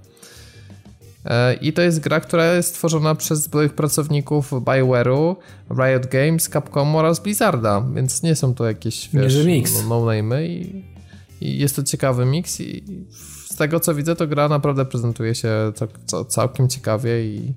E, 1.25 1.55
I 1.55 1.73
to 1.73 1.83
jest 1.83 2.01
gra, 2.01 2.21
która 2.21 2.55
jest 2.55 2.69
stworzona 2.69 3.15
przez 3.15 3.49
byłych 3.49 3.75
pracowników 3.75 4.53
BioWare'u, 4.53 5.37
Riot 5.71 6.07
Games, 6.07 6.49
Capcom 6.49 6.97
oraz 6.97 7.21
Blizzarda, 7.21 7.85
więc 7.95 8.23
nie 8.23 8.37
są 8.37 8.55
to 8.55 8.65
jakieś 8.65 9.09
wiesz, 9.13 9.47
mix. 9.47 9.73
no 9.89 10.41
i, 10.41 10.85
i, 11.41 11.59
jest 11.59 11.77
to 11.77 11.83
ciekawy 11.83 12.25
mix 12.27 12.61
i 12.61 12.85
z 13.51 13.57
tego 13.57 13.81
co 13.81 13.95
widzę 13.95 14.17
to 14.17 14.27
gra 14.27 14.49
naprawdę 14.49 14.85
prezentuje 14.85 15.35
się 15.35 15.73
całkiem 16.29 16.69
ciekawie 16.69 17.25
i 17.25 17.55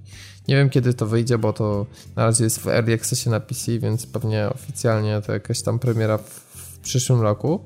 nie 0.48 0.56
wiem 0.56 0.70
kiedy 0.70 0.94
to 0.94 1.06
wyjdzie, 1.06 1.38
bo 1.38 1.54
to 1.54 1.86
na 2.16 2.26
razie 2.26 2.44
jest 2.44 2.60
w 2.60 2.68
Early 2.68 2.94
Accessie 2.94 3.30
na 3.30 3.40
PC, 3.40 3.80
więc 3.80 4.06
pewnie 4.06 4.50
oficjalnie 4.50 5.22
to 5.26 5.34
jakaś 5.34 5.62
tam 5.62 5.80
premiera 5.80 6.18
w, 6.18 6.47
przyszłym 6.82 7.22
roku. 7.22 7.60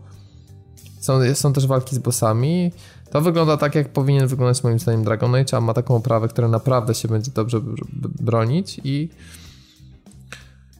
Są, 1.00 1.20
są 1.34 1.54
też 1.54 1.68
walki 1.68 1.96
z 1.96 2.00
bossami. 2.00 2.72
To 3.12 3.22
wygląda 3.22 3.58
tak, 3.58 3.76
jak 3.76 3.90
powinien 3.90 4.28
wyglądać 4.28 4.64
moim 4.64 4.80
zdaniem 4.80 5.04
Dragon 5.04 5.36
Age, 5.36 5.58
a 5.58 5.62
ma 5.62 5.74
taką 5.74 5.96
oprawę, 5.96 6.28
która 6.28 6.48
naprawdę 6.48 6.96
się 6.96 7.08
będzie 7.08 7.32
dobrze 7.32 7.62
bronić 8.20 8.82
i 8.84 9.10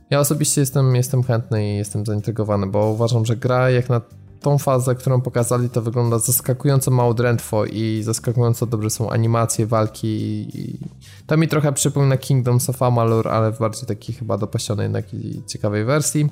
ja 0.10 0.20
osobiście 0.20 0.62
jestem, 0.62 0.96
jestem 0.96 1.24
chętny 1.24 1.74
i 1.74 1.78
jestem 1.78 2.06
zaintrygowany, 2.06 2.68
bo 2.68 2.88
uważam, 2.88 3.26
że 3.26 3.36
gra 3.36 3.70
jak 3.70 3.90
na 3.90 4.02
tą 4.42 4.58
fazę, 4.58 4.96
którą 4.96 5.22
pokazali, 5.22 5.70
to 5.70 5.82
wygląda 5.82 6.20
zaskakująco 6.20 6.92
mało 6.92 7.14
drętwo 7.14 7.66
i 7.66 8.02
zaskakująco 8.04 8.66
dobrze 8.66 8.90
są 8.90 9.10
animacje, 9.10 9.66
walki 9.66 10.08
i 10.60 10.80
to 11.28 11.38
mi 11.38 11.48
trochę 11.48 11.74
przypomina 11.74 12.18
Kingdoms 12.18 12.70
of 12.70 12.82
Amalur, 12.82 13.28
ale 13.28 13.52
w 13.52 13.60
bardziej 13.60 13.86
takiej 13.86 14.16
chyba 14.16 14.38
dopasionej 14.38 14.90
i 15.14 15.42
ciekawej 15.48 15.86
wersji. 15.86 16.30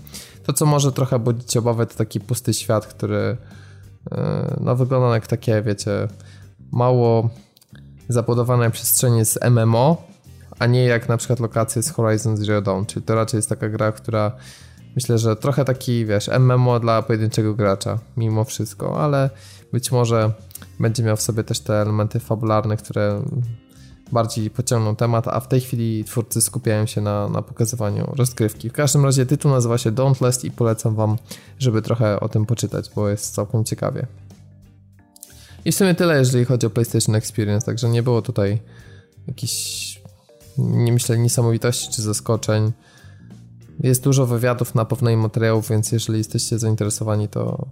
To, 0.49 0.53
co 0.53 0.65
może 0.65 0.91
trochę 0.91 1.19
budzić 1.19 1.57
obawę, 1.57 1.85
to 1.85 1.95
taki 1.95 2.19
pusty 2.19 2.53
świat, 2.53 2.87
który 2.87 3.37
E, 4.11 4.57
no 4.61 4.75
wygląda 4.75 5.13
jak 5.13 5.27
takie, 5.27 5.61
wiecie, 5.61 6.07
mało 6.71 7.29
zabudowane 8.09 8.71
przestrzenie 8.71 9.25
z 9.25 9.39
MMO, 9.49 10.03
a 10.59 10.65
nie 10.65 10.85
jak 10.85 11.09
na 11.09 11.17
przykład 11.17 11.39
lokacje 11.39 11.83
z 11.83 11.89
Horizon 11.89 12.37
Zero 12.37 12.61
Dawn, 12.61 12.85
czyli 12.85 13.05
to 13.05 13.15
raczej 13.15 13.37
jest 13.37 13.49
taka 13.49 13.69
gra, 13.69 13.91
która 13.91 14.31
myślę, 14.95 15.17
że 15.17 15.35
trochę 15.35 15.65
taki, 15.65 16.05
wiesz, 16.05 16.29
MMO 16.39 16.79
dla 16.79 17.01
pojedynczego 17.01 17.53
gracza, 17.53 17.99
mimo 18.17 18.43
wszystko, 18.43 19.03
ale 19.03 19.29
być 19.73 19.91
może 19.91 20.31
będzie 20.79 21.03
miał 21.03 21.17
w 21.17 21.21
sobie 21.21 21.43
też 21.43 21.59
te 21.59 21.81
elementy 21.81 22.19
fabularne, 22.19 22.77
które 22.77 23.21
bardziej 24.11 24.49
pociągną 24.49 24.95
temat, 24.95 25.27
a 25.27 25.39
w 25.39 25.47
tej 25.47 25.61
chwili 25.61 26.03
twórcy 26.03 26.41
skupiają 26.41 26.85
się 26.85 27.01
na, 27.01 27.29
na 27.29 27.41
pokazywaniu 27.41 28.13
rozgrywki. 28.15 28.69
W 28.69 28.73
każdym 28.73 29.05
razie 29.05 29.25
tytuł 29.25 29.51
nazywa 29.51 29.77
się 29.77 29.91
Dauntless 29.91 30.45
i 30.45 30.51
polecam 30.51 30.95
wam, 30.95 31.17
żeby 31.59 31.81
trochę 31.81 32.19
o 32.19 32.29
tym 32.29 32.45
poczytać, 32.45 32.89
bo 32.95 33.09
jest 33.09 33.33
całkiem 33.35 33.63
ciekawie. 33.63 34.07
I 35.65 35.71
w 35.71 35.75
sumie 35.75 35.95
tyle, 35.95 36.17
jeżeli 36.17 36.45
chodzi 36.45 36.67
o 36.67 36.69
PlayStation 36.69 37.15
Experience, 37.15 37.65
także 37.65 37.89
nie 37.89 38.03
było 38.03 38.21
tutaj 38.21 38.59
jakichś, 39.27 40.01
nie 40.57 40.93
myślę, 40.93 41.17
niesamowitości 41.17 41.91
czy 41.91 42.01
zaskoczeń. 42.01 42.71
Jest 43.79 44.03
dużo 44.03 44.25
wywiadów 44.25 44.75
na 44.75 44.85
pewno 44.85 45.09
i 45.09 45.17
materiałów, 45.17 45.69
więc 45.69 45.91
jeżeli 45.91 46.17
jesteście 46.17 46.59
zainteresowani, 46.59 47.27
to 47.27 47.67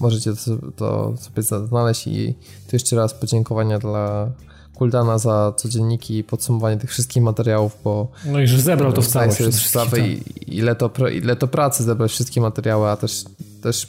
możecie 0.00 0.32
to, 0.34 0.72
to 0.76 1.16
sobie 1.16 1.42
znaleźć 1.42 2.06
i 2.06 2.34
tu 2.66 2.76
jeszcze 2.76 2.96
raz 2.96 3.14
podziękowania 3.14 3.78
dla 3.78 4.30
Kuldana 4.78 5.18
za 5.18 5.52
codzienniki 5.56 6.18
i 6.18 6.24
podsumowanie 6.24 6.76
tych 6.76 6.90
wszystkich 6.90 7.22
materiałów, 7.22 7.78
bo... 7.84 8.08
No 8.24 8.40
i 8.40 8.46
że 8.46 8.60
zebrał 8.60 8.92
to 8.92 9.02
w 9.02 9.06
całość. 9.06 9.40
I, 9.98 10.22
ile, 10.58 10.74
to, 10.74 10.90
ile 11.12 11.36
to 11.36 11.48
pracy 11.48 11.84
zebrać 11.84 12.10
wszystkie 12.10 12.40
materiały, 12.40 12.88
a 12.88 12.96
też, 12.96 13.24
też 13.62 13.88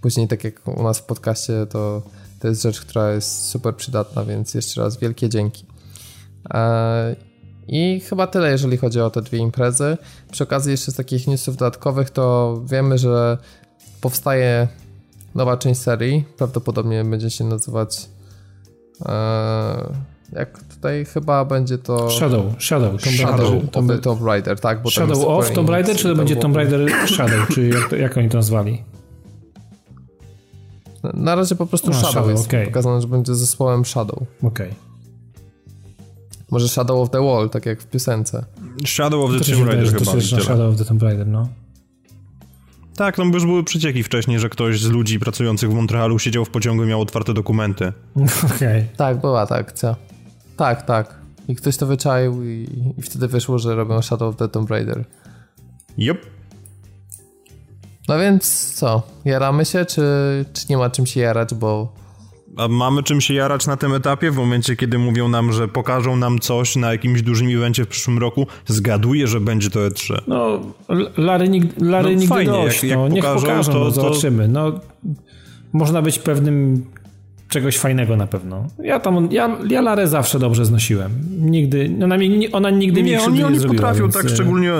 później 0.00 0.28
tak 0.28 0.44
jak 0.44 0.68
u 0.68 0.82
nas 0.82 0.98
w 0.98 1.02
podcaście, 1.02 1.66
to, 1.66 2.02
to 2.40 2.48
jest 2.48 2.62
rzecz, 2.62 2.80
która 2.80 3.12
jest 3.12 3.48
super 3.48 3.76
przydatna, 3.76 4.24
więc 4.24 4.54
jeszcze 4.54 4.80
raz 4.80 4.96
wielkie 4.96 5.28
dzięki. 5.28 5.64
E, 6.50 7.16
I 7.68 8.00
chyba 8.00 8.26
tyle, 8.26 8.50
jeżeli 8.50 8.76
chodzi 8.76 9.00
o 9.00 9.10
te 9.10 9.22
dwie 9.22 9.38
imprezy. 9.38 9.96
Przy 10.32 10.44
okazji 10.44 10.70
jeszcze 10.70 10.92
z 10.92 10.94
takich 10.94 11.26
newsów 11.26 11.56
dodatkowych, 11.56 12.10
to 12.10 12.56
wiemy, 12.66 12.98
że 12.98 13.38
powstaje 14.00 14.68
nowa 15.34 15.56
część 15.56 15.80
serii, 15.80 16.24
prawdopodobnie 16.36 17.04
będzie 17.04 17.30
się 17.30 17.44
nazywać 17.44 18.08
e, 19.06 20.15
jak 20.32 20.64
tutaj 20.64 21.04
chyba 21.04 21.44
będzie 21.44 21.78
to... 21.78 22.10
Shadow, 22.10 22.44
Shadow, 22.58 23.02
Tomb 23.02 23.16
Shadow 23.16 23.50
Raider. 23.50 23.70
Tomb, 23.70 24.00
Tomb 24.00 24.22
Raider, 24.22 24.60
tak. 24.60 24.82
Bo 24.82 24.90
Shadow 24.90 25.24
of 25.24 25.50
Tomb 25.50 25.68
Raider, 25.68 25.96
czy 25.96 26.02
to 26.02 26.14
będzie 26.14 26.36
Tomb 26.36 26.56
Raider 26.56 26.90
Shadow, 27.06 27.48
czy 27.54 27.68
jak, 27.68 27.90
to, 27.90 27.96
jak 27.96 28.16
oni 28.16 28.28
to 28.28 28.36
nazwali? 28.36 28.82
Na 31.14 31.34
razie 31.34 31.54
po 31.54 31.66
prostu 31.66 31.92
Shadow, 31.92 32.10
Shadow 32.10 32.30
jest 32.30 32.46
okay. 32.46 32.66
pokazane, 32.66 33.00
że 33.00 33.08
będzie 33.08 33.34
zespołem 33.34 33.84
Shadow. 33.84 34.22
Okej. 34.42 34.66
Okay. 34.66 34.74
Może 36.50 36.68
Shadow 36.68 37.00
of 37.00 37.10
the 37.10 37.20
Wall, 37.20 37.50
tak 37.50 37.66
jak 37.66 37.82
w 37.82 37.86
piosence. 37.86 38.44
Shadow 38.86 39.24
of 39.24 39.38
the 39.38 39.52
Tomb 39.52 39.66
Raider 39.66 39.92
chyba. 39.92 40.20
Shadow 40.20 40.72
of 40.72 40.78
the 40.78 40.84
Tomb 40.84 41.02
Raider, 41.02 41.26
no. 41.26 41.48
Tak, 42.96 43.18
no 43.18 43.26
bo 43.26 43.34
już 43.34 43.44
były 43.44 43.64
przecieki 43.64 44.02
wcześniej, 44.02 44.38
że 44.38 44.48
ktoś 44.48 44.80
z 44.80 44.88
ludzi 44.88 45.20
pracujących 45.20 45.70
w 45.70 45.74
Montrealu 45.74 46.18
siedział 46.18 46.44
w 46.44 46.50
pociągu 46.50 46.84
i 46.84 46.86
miał 46.86 47.00
otwarte 47.00 47.34
dokumenty. 47.34 47.84
Okej. 48.16 48.56
Okay. 48.56 48.86
Tak, 48.96 49.20
była 49.20 49.46
ta 49.46 49.54
akcja. 49.54 49.96
Tak, 50.56 50.82
tak. 50.82 51.14
I 51.48 51.56
ktoś 51.56 51.76
to 51.76 51.86
wyczaił 51.86 52.44
i, 52.44 52.68
i 52.98 53.02
wtedy 53.02 53.28
wyszło, 53.28 53.58
że 53.58 53.74
robią 53.74 54.02
Shadow 54.02 54.28
of 54.28 54.36
the 54.36 54.48
Tomb 54.48 54.70
Raider. 54.70 55.04
Yup. 55.98 56.18
No 58.08 58.18
więc 58.18 58.74
co? 58.74 59.02
Jaramy 59.24 59.64
się, 59.64 59.84
czy, 59.84 60.02
czy 60.52 60.66
nie 60.70 60.76
ma 60.76 60.90
czym 60.90 61.06
się 61.06 61.20
jarać, 61.20 61.54
bo... 61.54 61.92
A 62.56 62.68
mamy 62.68 63.02
czym 63.02 63.20
się 63.20 63.34
jarać 63.34 63.66
na 63.66 63.76
tym 63.76 63.94
etapie? 63.94 64.30
W 64.30 64.36
momencie, 64.36 64.76
kiedy 64.76 64.98
mówią 64.98 65.28
nam, 65.28 65.52
że 65.52 65.68
pokażą 65.68 66.16
nam 66.16 66.38
coś 66.38 66.76
na 66.76 66.92
jakimś 66.92 67.22
dużym 67.22 67.48
evencie 67.56 67.84
w 67.84 67.88
przyszłym 67.88 68.18
roku, 68.18 68.46
zgaduję, 68.66 69.26
że 69.26 69.40
będzie 69.40 69.70
to 69.70 69.80
E3. 69.80 70.14
No, 70.26 70.60
Lary, 71.16 71.48
nig 71.48 71.80
Lary 71.80 72.08
no, 72.08 72.10
nigdy 72.10 72.26
fajnie, 72.26 72.52
dość. 72.52 72.84
Jak, 72.84 72.90
jak 72.90 72.98
no, 72.98 73.04
pokażą, 73.04 73.14
niech 73.14 73.24
pokażą, 73.24 73.72
to, 73.72 73.78
no, 73.78 73.90
zobaczymy. 73.90 74.48
No, 74.48 74.72
można 75.72 76.02
być 76.02 76.18
pewnym 76.18 76.86
czegoś 77.48 77.78
fajnego 77.78 78.16
na 78.16 78.26
pewno. 78.26 78.66
Ja 78.82 79.00
tam, 79.00 79.28
ja, 79.32 79.58
ja 79.68 79.80
Larę 79.80 80.08
zawsze 80.08 80.38
dobrze 80.38 80.64
znosiłem. 80.64 81.12
Nigdy, 81.38 81.96
ona, 82.04 82.16
mi, 82.18 82.52
ona 82.52 82.70
nigdy 82.70 83.02
nie, 83.02 83.12
mi 83.12 83.18
oni, 83.18 83.38
nie 83.38 83.46
oni 83.46 83.58
zrobiła, 83.58 83.82
potrafią 83.82 84.02
więc... 84.02 84.14
tak 84.14 84.26
e, 84.26 84.28
szczególnie 84.28 84.72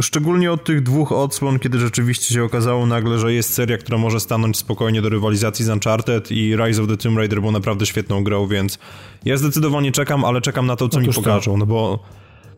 szczególnie 0.00 0.52
od 0.52 0.64
tych 0.64 0.82
dwóch 0.82 1.12
odsłon, 1.12 1.58
kiedy 1.58 1.78
rzeczywiście 1.78 2.34
się 2.34 2.44
okazało 2.44 2.86
nagle, 2.86 3.18
że 3.18 3.32
jest 3.32 3.54
seria, 3.54 3.78
która 3.78 3.98
może 3.98 4.20
stanąć 4.20 4.56
spokojnie 4.56 5.02
do 5.02 5.08
rywalizacji 5.08 5.64
z 5.64 5.68
Uncharted 5.68 6.32
i 6.32 6.56
Rise 6.56 6.82
of 6.82 6.88
the 6.88 6.96
Tomb 6.96 7.18
Raider 7.18 7.40
był 7.40 7.52
naprawdę 7.52 7.86
świetną 7.86 8.24
grą, 8.24 8.46
więc 8.46 8.78
ja 9.24 9.36
zdecydowanie 9.36 9.92
czekam, 9.92 10.24
ale 10.24 10.40
czekam 10.40 10.66
na 10.66 10.76
to, 10.76 10.88
co 10.88 10.98
Otóż 10.98 11.16
mi 11.16 11.24
pokażą, 11.24 11.52
to. 11.52 11.58
no 11.58 11.66
bo 11.66 12.04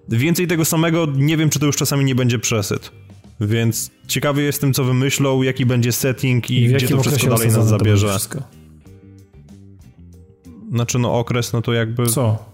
więcej 0.09 0.47
tego 0.47 0.65
samego, 0.65 1.07
nie 1.17 1.37
wiem, 1.37 1.51
czy 1.51 1.59
to 1.59 1.67
już 1.67 1.77
czasami 1.77 2.05
nie 2.05 2.15
będzie 2.15 2.39
przesyt. 2.39 2.93
Więc 3.41 3.91
ciekawy 4.07 4.43
jestem, 4.43 4.73
co 4.73 4.85
wymyślą, 4.85 5.43
jaki 5.43 5.67
będzie 5.67 5.93
setting 5.93 6.51
i, 6.51 6.63
I 6.63 6.69
gdzie 6.69 6.89
to 6.89 7.01
wszystko 7.01 7.27
dalej 7.27 7.49
nas 7.49 7.69
zabierze. 7.69 8.19
Znaczy, 10.73 10.99
no 10.99 11.19
okres, 11.19 11.53
no 11.53 11.63
to 11.63 11.73
jakby... 11.73 12.07
Co? 12.07 12.45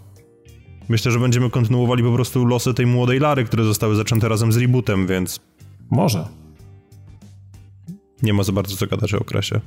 Myślę, 0.88 1.12
że 1.12 1.18
będziemy 1.18 1.50
kontynuowali 1.50 2.02
po 2.02 2.12
prostu 2.12 2.44
losy 2.44 2.74
tej 2.74 2.86
młodej 2.86 3.20
Lary, 3.20 3.44
które 3.44 3.64
zostały 3.64 3.96
zaczęte 3.96 4.28
razem 4.28 4.52
z 4.52 4.56
rebootem, 4.56 5.06
więc... 5.06 5.40
Może. 5.90 6.28
Nie 8.22 8.32
ma 8.32 8.42
za 8.42 8.52
bardzo 8.52 8.76
co 8.76 8.86
gadać 8.86 9.14
o 9.14 9.18
okresie. 9.18 9.60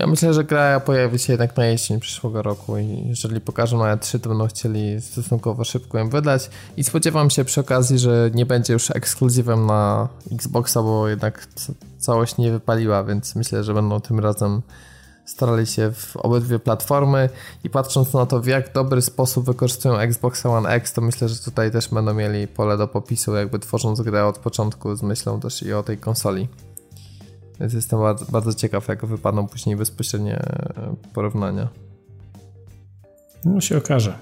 Ja 0.00 0.06
myślę, 0.06 0.34
że 0.34 0.44
gra 0.44 0.80
pojawi 0.80 1.18
się 1.18 1.32
jednak 1.32 1.56
na 1.56 1.66
jesień 1.66 2.00
przyszłego 2.00 2.42
roku 2.42 2.78
i 2.78 3.08
jeżeli 3.08 3.40
pokażą 3.40 3.78
na 3.78 3.96
E3, 3.96 4.20
to 4.20 4.28
będą 4.28 4.46
chcieli 4.46 5.00
stosunkowo 5.00 5.64
szybko 5.64 5.98
ją 5.98 6.08
wydać 6.08 6.50
i 6.76 6.84
spodziewam 6.84 7.30
się 7.30 7.44
przy 7.44 7.60
okazji, 7.60 7.98
że 7.98 8.30
nie 8.34 8.46
będzie 8.46 8.72
już 8.72 8.90
ekskluzywem 8.90 9.66
na 9.66 10.08
Xboxa, 10.32 10.82
bo 10.82 11.08
jednak 11.08 11.48
całość 11.98 12.36
nie 12.36 12.50
wypaliła, 12.50 13.04
więc 13.04 13.36
myślę, 13.36 13.64
że 13.64 13.74
będą 13.74 14.00
tym 14.00 14.20
razem 14.20 14.62
starali 15.24 15.66
się 15.66 15.92
w 15.92 16.16
obydwie 16.16 16.58
platformy 16.58 17.28
i 17.64 17.70
patrząc 17.70 18.12
na 18.12 18.26
to, 18.26 18.40
w 18.40 18.46
jak 18.46 18.72
dobry 18.72 19.02
sposób 19.02 19.46
wykorzystują 19.46 19.98
Xbox 19.98 20.46
One 20.46 20.68
X, 20.68 20.92
to 20.92 21.00
myślę, 21.00 21.28
że 21.28 21.38
tutaj 21.38 21.70
też 21.70 21.88
będą 21.88 22.14
mieli 22.14 22.48
pole 22.48 22.76
do 22.76 22.88
popisu, 22.88 23.34
jakby 23.34 23.58
tworząc 23.58 24.00
grę 24.00 24.26
od 24.26 24.38
początku 24.38 24.96
z 24.96 25.02
myślą 25.02 25.40
też 25.40 25.62
i 25.62 25.72
o 25.72 25.82
tej 25.82 25.98
konsoli. 25.98 26.48
Więc 27.60 27.72
jestem 27.72 27.98
bardzo, 27.98 28.24
bardzo 28.24 28.54
ciekaw, 28.54 28.88
jak 28.88 29.06
wypadną 29.06 29.46
później 29.46 29.76
bezpośrednie 29.76 30.42
porównania. 31.14 31.68
No 33.44 33.60
się 33.60 33.78
okaże. 33.78 34.18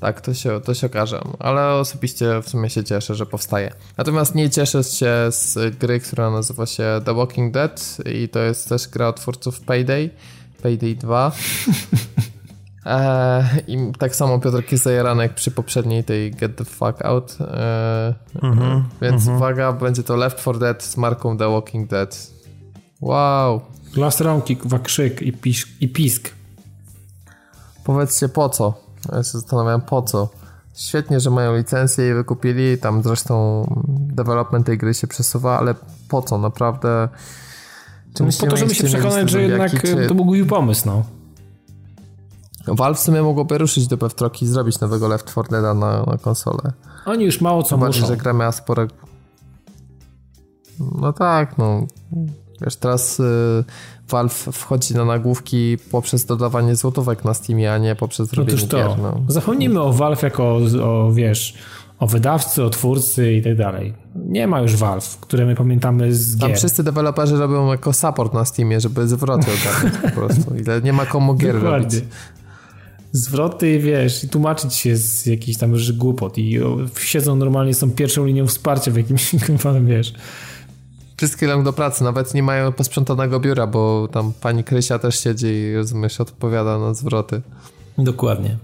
Tak, 0.00 0.20
to 0.20 0.34
się, 0.34 0.60
to 0.60 0.74
się 0.74 0.86
okaże, 0.86 1.20
ale 1.38 1.74
osobiście 1.74 2.42
w 2.42 2.48
sumie 2.48 2.70
się 2.70 2.84
cieszę, 2.84 3.14
że 3.14 3.26
powstaje. 3.26 3.72
Natomiast 3.96 4.34
nie 4.34 4.50
cieszę 4.50 4.84
się 4.84 5.12
z 5.30 5.76
gry, 5.78 6.00
która 6.00 6.30
nazywa 6.30 6.66
się 6.66 7.00
The 7.04 7.14
Walking 7.14 7.54
Dead 7.54 7.98
i 8.14 8.28
to 8.28 8.38
jest 8.38 8.68
też 8.68 8.88
gra 8.88 9.12
twórców 9.12 9.60
Payday, 9.60 10.10
Payday 10.62 10.94
2. 10.94 11.32
Eee, 12.86 13.44
I 13.66 13.92
tak 13.98 14.16
samo 14.16 14.38
Piotr 14.38 14.72
jest 14.72 14.84
zajarany 14.84 15.22
jak 15.22 15.34
przy 15.34 15.50
poprzedniej 15.50 16.04
tej 16.04 16.30
Get 16.30 16.56
the 16.56 16.64
Fuck 16.64 17.04
Out. 17.04 17.36
Eee, 17.40 18.14
mm-hmm, 18.34 18.82
więc 19.02 19.24
mm-hmm. 19.24 19.36
uwaga, 19.36 19.72
będzie 19.72 20.02
to 20.02 20.16
Left 20.16 20.38
4 20.38 20.58
Dead 20.58 20.82
z 20.82 20.96
marką 20.96 21.36
The 21.36 21.50
Walking 21.50 21.90
Dead. 21.90 22.30
Wow. 23.00 23.60
Glas 23.94 24.20
rąki, 24.20 24.56
krzyk 24.82 25.22
i, 25.22 25.32
pisk, 25.32 25.68
i 25.80 25.88
pisk. 25.88 26.30
Powiedzcie 27.84 28.28
po 28.28 28.48
co? 28.48 28.85
Ja 29.12 29.22
się 29.22 29.30
zastanawiam 29.30 29.80
po 29.80 30.02
co. 30.02 30.28
Świetnie, 30.74 31.20
że 31.20 31.30
mają 31.30 31.56
licencję 31.56 32.10
i 32.10 32.14
wykupili, 32.14 32.78
tam 32.78 33.02
zresztą 33.02 33.64
development 33.88 34.66
tej 34.66 34.78
gry 34.78 34.94
się 34.94 35.06
przesuwa, 35.06 35.58
ale 35.58 35.74
po 36.08 36.22
co 36.22 36.38
naprawdę? 36.38 37.08
Czy 38.14 38.22
no, 38.22 38.28
po 38.40 38.46
to, 38.46 38.56
żeby 38.56 38.74
się 38.74 38.84
przekonać, 38.84 39.30
że 39.30 39.42
jednak 39.42 39.80
czy... 39.80 40.06
to 40.06 40.14
był 40.14 40.24
głupi 40.24 40.44
pomysł, 40.44 40.82
no. 40.86 41.04
Valve 42.66 42.98
w 42.98 43.00
sumie 43.00 43.22
mogłoby 43.22 43.58
ruszyć 43.58 43.86
do 43.86 43.98
pewtroki 43.98 44.44
i 44.44 44.48
zrobić 44.48 44.80
nowego 44.80 45.08
Left 45.08 45.30
4 45.30 45.48
Dead 45.50 45.62
na, 45.62 46.02
na 46.02 46.18
konsolę. 46.18 46.72
Oni 47.06 47.24
już 47.24 47.40
mało 47.40 47.62
co 47.62 47.78
Bardziej, 47.78 48.02
muszą. 48.02 48.14
że 48.14 48.16
gra 48.16 48.32
miała 48.32 48.52
spore... 48.52 48.86
No 51.00 51.12
tak, 51.12 51.58
no. 51.58 51.86
Wiesz, 52.60 52.76
teraz 52.76 53.20
y, 53.20 53.64
Valve 54.08 54.48
wchodzi 54.52 54.94
na 54.94 55.04
nagłówki 55.04 55.76
poprzez 55.90 56.24
dodawanie 56.24 56.76
złotówek 56.76 57.24
na 57.24 57.34
Steamie, 57.34 57.72
a 57.72 57.78
nie 57.78 57.94
poprzez 57.94 58.32
no 58.32 58.36
robienie 58.36 58.68
to. 58.68 58.76
gier. 58.76 58.98
No. 58.98 59.20
Zapomnijmy 59.28 59.80
o 59.80 59.92
Valve 59.92 60.22
jako 60.22 60.58
o, 60.82 61.12
wiesz, 61.12 61.54
o 61.98 62.06
wydawcy, 62.06 62.64
o 62.64 62.70
twórcy 62.70 63.32
i 63.32 63.42
tak 63.42 63.56
dalej. 63.56 63.94
Nie 64.14 64.46
ma 64.46 64.60
już 64.60 64.76
Valve, 64.76 65.16
które 65.20 65.46
my 65.46 65.54
pamiętamy 65.54 66.14
z 66.14 66.36
gier. 66.36 66.48
Tam 66.48 66.56
wszyscy 66.56 66.82
deweloperzy 66.84 67.36
robią 67.36 67.70
jako 67.70 67.92
support 67.92 68.34
na 68.34 68.44
Steamie, 68.44 68.80
żeby 68.80 69.08
zwroty 69.08 69.46
ogarnąć 69.60 69.94
po 70.02 70.20
prostu. 70.20 70.56
Ile 70.56 70.82
nie 70.82 70.92
ma 70.92 71.06
komu 71.06 71.34
gier 71.34 71.54
Dokładnie. 71.54 71.78
robić 71.78 72.04
zwroty, 73.12 73.78
wiesz, 73.78 74.24
i 74.24 74.28
tłumaczyć 74.28 74.74
się 74.74 74.96
z 74.96 75.26
jakichś 75.26 75.58
tam 75.58 75.74
głupot 75.94 76.38
i 76.38 76.60
siedzą 76.98 77.36
normalnie, 77.36 77.74
są 77.74 77.90
pierwszą 77.90 78.26
linią 78.26 78.46
wsparcia 78.46 78.90
w 78.90 78.96
jakimś, 78.96 79.34
wiesz. 79.86 80.14
Wszystkie 81.16 81.46
idą 81.46 81.64
do 81.64 81.72
pracy, 81.72 82.04
nawet 82.04 82.34
nie 82.34 82.42
mają 82.42 82.72
posprzątanego 82.72 83.40
biura, 83.40 83.66
bo 83.66 84.08
tam 84.08 84.32
pani 84.40 84.64
Krysia 84.64 84.98
też 84.98 85.20
siedzi 85.20 85.46
i 85.46 85.76
rozumiesz, 85.76 86.20
odpowiada 86.20 86.78
na 86.78 86.94
zwroty. 86.94 87.42
Dokładnie. 87.98 88.56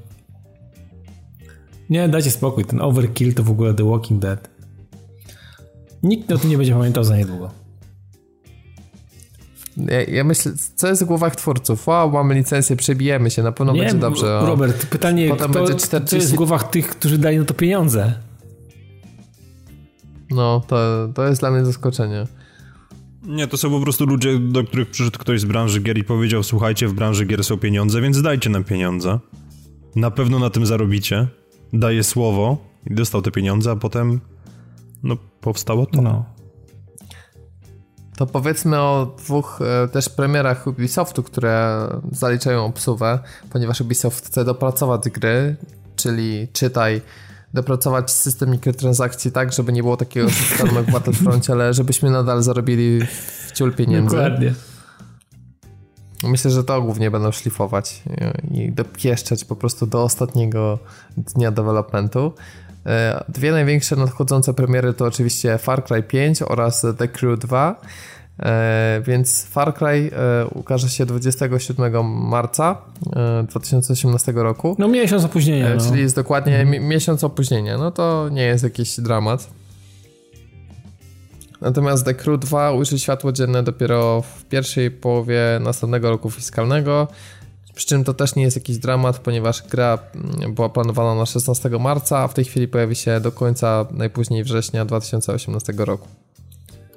Nie, 1.90 2.08
dajcie 2.08 2.30
spokój, 2.30 2.64
ten 2.64 2.80
overkill 2.80 3.34
to 3.34 3.42
w 3.42 3.50
ogóle 3.50 3.74
The 3.74 3.84
Walking 3.84 4.20
Dead. 4.22 4.50
Nikt 6.02 6.32
o 6.32 6.38
tym 6.38 6.50
nie 6.50 6.56
będzie 6.56 6.74
pamiętał 6.74 7.04
za 7.04 7.16
niedługo. 7.16 7.50
Ja, 9.76 10.02
ja, 10.02 10.24
myślę, 10.24 10.52
co 10.76 10.88
jest 10.88 11.02
w 11.02 11.06
głowach 11.06 11.36
twórców? 11.36 11.86
Wow, 11.86 12.10
mamy 12.10 12.34
licencję, 12.34 12.76
przebijemy 12.76 13.30
się, 13.30 13.42
na 13.42 13.52
pewno 13.52 13.72
nie, 13.72 13.80
będzie 13.80 13.98
dobrze. 13.98 14.38
O, 14.38 14.46
Robert, 14.46 14.86
pytanie, 14.86 15.28
Potem 15.28 15.50
kto, 15.50 15.58
będzie 15.58 15.74
40... 15.74 16.10
co 16.10 16.16
jest 16.16 16.32
w 16.32 16.34
głowach 16.34 16.70
tych, 16.70 16.88
którzy 16.88 17.18
dali 17.18 17.38
na 17.38 17.44
to 17.44 17.54
pieniądze? 17.54 18.14
No, 20.30 20.62
to, 20.66 21.08
to 21.14 21.28
jest 21.28 21.40
dla 21.40 21.50
mnie 21.50 21.64
zaskoczenie. 21.64 22.26
Nie, 23.26 23.46
to 23.46 23.56
są 23.56 23.70
po 23.70 23.80
prostu 23.80 24.06
ludzie, 24.06 24.38
do 24.38 24.64
których 24.64 24.90
przyszedł 24.90 25.18
ktoś 25.18 25.40
z 25.40 25.44
branży 25.44 25.80
gier 25.80 25.98
i 25.98 26.04
powiedział, 26.04 26.42
słuchajcie, 26.42 26.88
w 26.88 26.92
branży 26.92 27.26
gier 27.26 27.44
są 27.44 27.58
pieniądze, 27.58 28.00
więc 28.00 28.22
dajcie 28.22 28.50
nam 28.50 28.64
pieniądze. 28.64 29.18
Na 29.96 30.10
pewno 30.10 30.38
na 30.38 30.50
tym 30.50 30.66
zarobicie. 30.66 31.28
Daje 31.72 32.02
słowo 32.02 32.56
i 32.90 32.94
dostał 32.94 33.22
te 33.22 33.30
pieniądze, 33.30 33.70
a 33.70 33.76
potem 33.76 34.20
no, 35.02 35.16
powstało 35.40 35.86
to. 35.86 36.02
No. 36.02 36.24
To 38.16 38.26
powiedzmy 38.26 38.80
o 38.80 39.14
dwóch 39.18 39.60
e, 39.62 39.88
też 39.88 40.08
premierach 40.08 40.66
Ubisoftu, 40.66 41.22
które 41.22 41.88
zaliczają 42.12 42.64
obsuwę, 42.64 43.18
ponieważ 43.50 43.80
Ubisoft 43.80 44.26
chce 44.26 44.44
dopracować 44.44 45.02
gry, 45.02 45.56
czyli 45.96 46.48
czytaj 46.52 47.00
dopracować 47.54 48.10
system 48.10 48.50
mikrotransakcji 48.50 49.32
tak, 49.32 49.52
żeby 49.52 49.72
nie 49.72 49.82
było 49.82 49.96
takiego 49.96 50.30
systemu 50.30 50.74
jak 50.74 50.86
w 50.86 50.92
Battlefroncie, 50.92 51.52
ale 51.52 51.74
żebyśmy 51.74 52.10
nadal 52.10 52.42
zarobili 52.42 53.00
w 53.46 53.52
ciul 53.52 53.74
pieniędzy. 53.74 54.16
Dokładnie. 54.16 54.54
Myślę, 56.22 56.50
że 56.50 56.64
to 56.64 56.82
głównie 56.82 57.10
będą 57.10 57.32
szlifować 57.32 58.02
i 58.50 58.72
dopieszczać 58.72 59.44
po 59.44 59.56
prostu 59.56 59.86
do 59.86 60.02
ostatniego 60.02 60.78
dnia 61.16 61.50
developmentu. 61.50 62.32
E, 62.86 63.24
dwie 63.28 63.52
największe 63.52 63.96
nadchodzące 63.96 64.54
premiery 64.54 64.94
to 64.94 65.04
oczywiście 65.04 65.58
Far 65.58 65.84
Cry 65.84 66.02
5 66.02 66.42
oraz 66.42 66.86
The 66.98 67.08
Crew 67.08 67.38
2. 67.38 67.80
E, 68.38 69.02
więc 69.06 69.44
Far 69.44 69.74
Cry 69.74 70.10
e, 70.12 70.46
ukaże 70.46 70.88
się 70.88 71.06
27 71.06 72.04
marca 72.04 72.76
2018 73.48 74.32
roku. 74.32 74.76
No 74.78 74.88
miesiąc 74.88 75.24
opóźnienia. 75.24 75.74
No. 75.74 75.80
Czyli 75.80 76.00
jest 76.00 76.16
dokładnie 76.16 76.60
mhm. 76.60 76.88
miesiąc 76.88 77.24
opóźnienia. 77.24 77.78
No 77.78 77.90
to 77.90 78.28
nie 78.32 78.42
jest 78.42 78.64
jakiś 78.64 79.00
dramat. 79.00 79.50
Natomiast 81.60 82.04
The 82.04 82.14
Crew 82.14 82.40
2 82.40 82.72
ujrzy 82.72 82.98
światło 82.98 83.32
dzienne 83.32 83.62
dopiero 83.62 84.22
w 84.22 84.44
pierwszej 84.44 84.90
połowie 84.90 85.40
następnego 85.60 86.10
roku 86.10 86.30
fiskalnego. 86.30 87.08
Przy 87.74 87.86
czym 87.86 88.04
to 88.04 88.14
też 88.14 88.34
nie 88.34 88.42
jest 88.42 88.56
jakiś 88.56 88.78
dramat, 88.78 89.18
ponieważ 89.18 89.62
gra 89.62 89.98
mm, 90.14 90.54
była 90.54 90.68
planowana 90.68 91.14
na 91.14 91.26
16 91.26 91.68
marca, 91.68 92.18
a 92.18 92.28
w 92.28 92.34
tej 92.34 92.44
chwili 92.44 92.68
pojawi 92.68 92.96
się 92.96 93.20
do 93.20 93.32
końca 93.32 93.86
najpóźniej 93.90 94.44
września 94.44 94.84
2018 94.84 95.72
roku. 95.76 96.08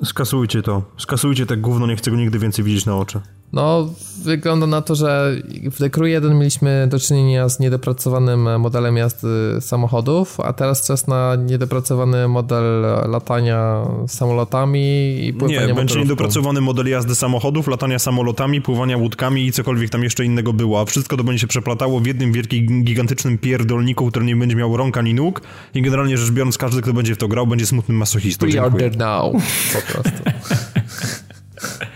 Skasujcie 0.03 0.61
to. 0.61 0.84
Skasujcie 0.97 1.45
te 1.45 1.57
gówno, 1.57 1.88
nie 1.88 1.95
chcę 1.95 2.11
go 2.11 2.17
nigdy 2.17 2.39
więcej 2.39 2.65
widzieć 2.65 2.85
na 2.85 2.97
oczy. 2.97 3.22
No, 3.56 3.90
wygląda 4.23 4.68
na 4.68 4.82
to, 4.82 4.95
że 4.95 5.36
w 5.72 5.77
The 5.77 5.90
Crew 5.90 6.07
1 6.07 6.38
mieliśmy 6.38 6.88
do 6.91 6.99
czynienia 6.99 7.49
z 7.49 7.60
niedopracowanym 7.60 8.60
modelem 8.60 8.98
jazdy 8.98 9.27
samochodów, 9.60 10.40
a 10.40 10.53
teraz 10.53 10.88
czas 10.88 11.07
na 11.07 11.36
niedopracowany 11.36 12.27
model 12.27 12.82
latania 13.10 13.86
samolotami 14.07 15.18
i 15.27 15.34
pływania 15.34 15.65
Nie, 15.65 15.73
będzie 15.73 15.99
niedopracowany 15.99 16.61
model 16.61 16.88
jazdy 16.88 17.15
samochodów, 17.15 17.68
latania 17.68 17.99
samolotami, 17.99 18.61
pływania 18.61 18.98
łódkami 18.98 19.45
i 19.45 19.52
cokolwiek 19.52 19.90
tam 19.90 20.03
jeszcze 20.03 20.26
innego 20.26 20.53
było, 20.53 20.82
a 20.82 20.86
wszystko 20.86 21.18
to 21.18 21.23
będzie 21.23 21.40
się 21.40 21.48
przeplatało 21.48 21.99
w 21.99 22.06
jednym 22.06 22.32
wielkim, 22.32 22.84
gigantycznym 22.84 23.38
pierdolniku, 23.38 24.07
który 24.07 24.26
nie 24.26 24.36
będzie 24.36 24.56
miał 24.56 24.77
rąk 24.77 24.98
ani 24.98 25.14
nóg 25.14 25.41
i 25.73 25.82
generalnie 25.82 26.18
rzecz 26.18 26.32
biorąc 26.32 26.57
każdy, 26.57 26.82
kto 26.82 26.94
będzie 26.94 27.15
w 27.15 27.18
to 27.18 27.27
grał, 27.27 27.48
będzie 27.48 27.65
smutnym 27.65 27.98
masochistą. 27.98 28.48
We 28.48 28.61
are 28.61 28.72
there 28.72 28.98
now. 28.98 29.34
Po 29.73 29.94
prostu. 29.94 30.23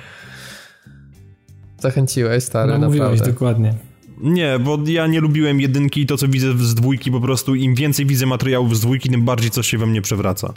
Zachęciłeś, 1.82 2.44
stary, 2.44 2.80
no, 2.80 2.88
mówiłeś, 2.88 3.22
dokładnie. 3.22 3.74
Nie, 4.22 4.60
bo 4.60 4.80
ja 4.86 5.08
nie 5.08 5.22
lubiłem 5.22 5.62
jedynki 5.62 6.02
i 6.02 6.06
to, 6.06 6.18
co 6.18 6.28
widzę 6.28 6.58
z 6.58 6.76
dwójki, 6.76 7.12
po 7.12 7.22
prostu 7.22 7.56
im 7.56 7.76
więcej 7.76 8.06
widzę 8.06 8.26
materiałów 8.26 8.78
z 8.78 8.82
dwójki, 8.82 9.10
tym 9.10 9.26
bardziej 9.26 9.52
coś 9.52 9.68
się 9.68 9.78
we 9.78 9.86
mnie 9.86 10.02
przewraca. 10.02 10.54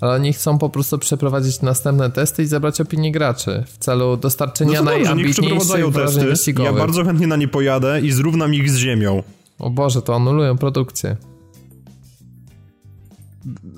Ale 0.00 0.12
oni 0.12 0.32
chcą 0.32 0.58
po 0.58 0.68
prostu 0.68 0.98
przeprowadzić 0.98 1.60
następne 1.60 2.10
testy 2.10 2.42
i 2.42 2.46
zebrać 2.46 2.80
opinie 2.80 3.12
graczy 3.12 3.64
w 3.66 3.78
celu 3.78 4.16
dostarczenia 4.16 4.82
no 4.82 5.14
niech 5.14 5.30
przeprowadzają 5.30 5.92
testy, 5.92 6.54
ja 6.62 6.72
bardzo 6.72 7.04
chętnie 7.04 7.26
na 7.26 7.36
nie 7.36 7.48
pojadę 7.48 8.00
i 8.00 8.12
zrównam 8.12 8.54
ich 8.54 8.70
z 8.70 8.76
ziemią. 8.76 9.22
O 9.58 9.70
Boże, 9.70 10.02
to 10.02 10.14
anulują 10.16 10.58
produkcję. 10.58 11.16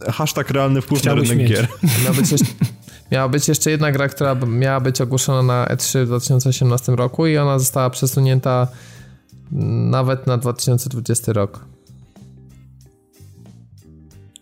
Hashtag 0.09 0.51
realny 0.51 0.81
wpływ 0.81 1.01
Chciałbyś 1.01 1.29
na 1.29 1.35
rynek 1.35 1.51
mieć. 1.51 1.59
gier. 1.59 1.69
Miała 2.05 2.17
być, 2.17 2.33
jeszcze, 2.33 2.47
miała 3.15 3.29
być 3.29 3.49
jeszcze 3.49 3.71
jedna 3.71 3.93
gra, 3.93 4.09
która 4.09 4.35
miała 4.35 4.81
być 4.81 5.01
ogłoszona 5.01 5.43
na 5.43 5.67
E3 5.67 6.05
w 6.05 6.07
2018 6.07 6.93
roku 6.93 7.27
i 7.27 7.37
ona 7.37 7.59
została 7.59 7.91
przesunięta 7.91 8.69
nawet 9.91 10.27
na 10.27 10.39
2020 10.39 11.33
rok. 11.33 11.65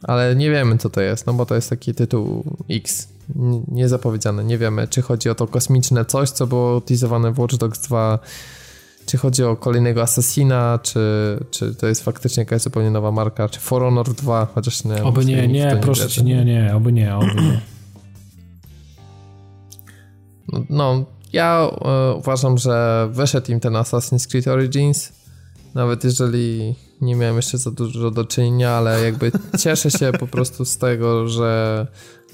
Ale 0.02 0.36
nie 0.36 0.50
wiemy, 0.50 0.78
co 0.78 0.90
to 0.90 1.00
jest, 1.00 1.26
no 1.26 1.34
bo 1.34 1.46
to 1.46 1.54
jest 1.54 1.70
taki 1.70 1.94
tytuł 1.94 2.44
X, 2.70 3.08
niezapowiedziany. 3.68 4.44
Nie 4.44 4.58
wiemy, 4.58 4.88
czy 4.88 5.02
chodzi 5.02 5.30
o 5.30 5.34
to 5.34 5.46
kosmiczne 5.46 6.04
coś, 6.04 6.30
co 6.30 6.46
było 6.46 6.80
teasowane 6.80 7.32
w 7.32 7.38
Watch 7.38 7.56
Dogs 7.56 7.80
2, 7.80 8.18
czy 9.06 9.18
chodzi 9.18 9.44
o 9.44 9.56
kolejnego 9.56 10.02
Assassina, 10.02 10.78
czy, 10.82 11.00
czy 11.50 11.74
to 11.74 11.86
jest 11.86 12.04
faktycznie 12.04 12.40
jakaś 12.40 12.62
zupełnie 12.62 12.90
nowa 12.90 13.12
marka, 13.12 13.48
czy 13.48 13.60
For 13.60 13.82
Honor 13.82 14.14
2, 14.14 14.46
chociaż 14.54 14.84
nie. 14.84 15.04
Oby 15.04 15.24
nie, 15.24 15.48
nie, 15.48 15.48
nie 15.48 15.78
proszę 15.82 16.08
cię, 16.08 16.22
nie, 16.22 16.44
nie, 16.44 16.76
oby 16.76 16.92
nie, 16.92 17.16
oby 17.16 17.34
nie. 17.34 17.71
No, 20.70 21.04
ja 21.32 21.70
e, 21.84 22.14
uważam, 22.14 22.58
że 22.58 23.08
wyszedł 23.12 23.52
im 23.52 23.60
ten 23.60 23.72
Assassin's 23.72 24.30
Creed 24.30 24.48
Origins, 24.48 25.12
nawet 25.74 26.04
jeżeli 26.04 26.74
nie 27.00 27.16
miałem 27.16 27.36
jeszcze 27.36 27.58
za 27.58 27.70
dużo 27.70 28.10
do 28.10 28.24
czynienia, 28.24 28.70
ale 28.70 29.04
jakby 29.04 29.32
cieszę 29.62 29.90
się 29.90 30.12
po 30.12 30.26
prostu 30.26 30.64
z 30.64 30.78
tego, 30.78 31.28
że, 31.28 31.86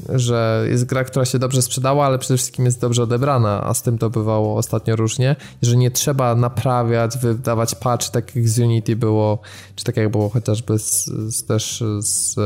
że 0.08 0.66
jest 0.70 0.84
gra, 0.84 1.04
która 1.04 1.24
się 1.24 1.38
dobrze 1.38 1.62
sprzedała, 1.62 2.06
ale 2.06 2.18
przede 2.18 2.36
wszystkim 2.36 2.64
jest 2.64 2.80
dobrze 2.80 3.02
odebrana, 3.02 3.64
a 3.64 3.74
z 3.74 3.82
tym 3.82 3.98
to 3.98 4.10
bywało 4.10 4.56
ostatnio 4.56 4.96
różnie, 4.96 5.36
że 5.62 5.76
nie 5.76 5.90
trzeba 5.90 6.34
naprawiać, 6.34 7.18
wydawać 7.18 7.74
patch, 7.74 8.08
tak 8.08 8.36
jak 8.36 8.48
z 8.48 8.58
Unity 8.58 8.96
było, 8.96 9.38
czy 9.76 9.84
tak 9.84 9.96
jak 9.96 10.10
było 10.10 10.28
chociażby 10.28 10.78
z, 10.78 11.04
z 11.36 11.44
też 11.44 11.84
z 11.98 12.36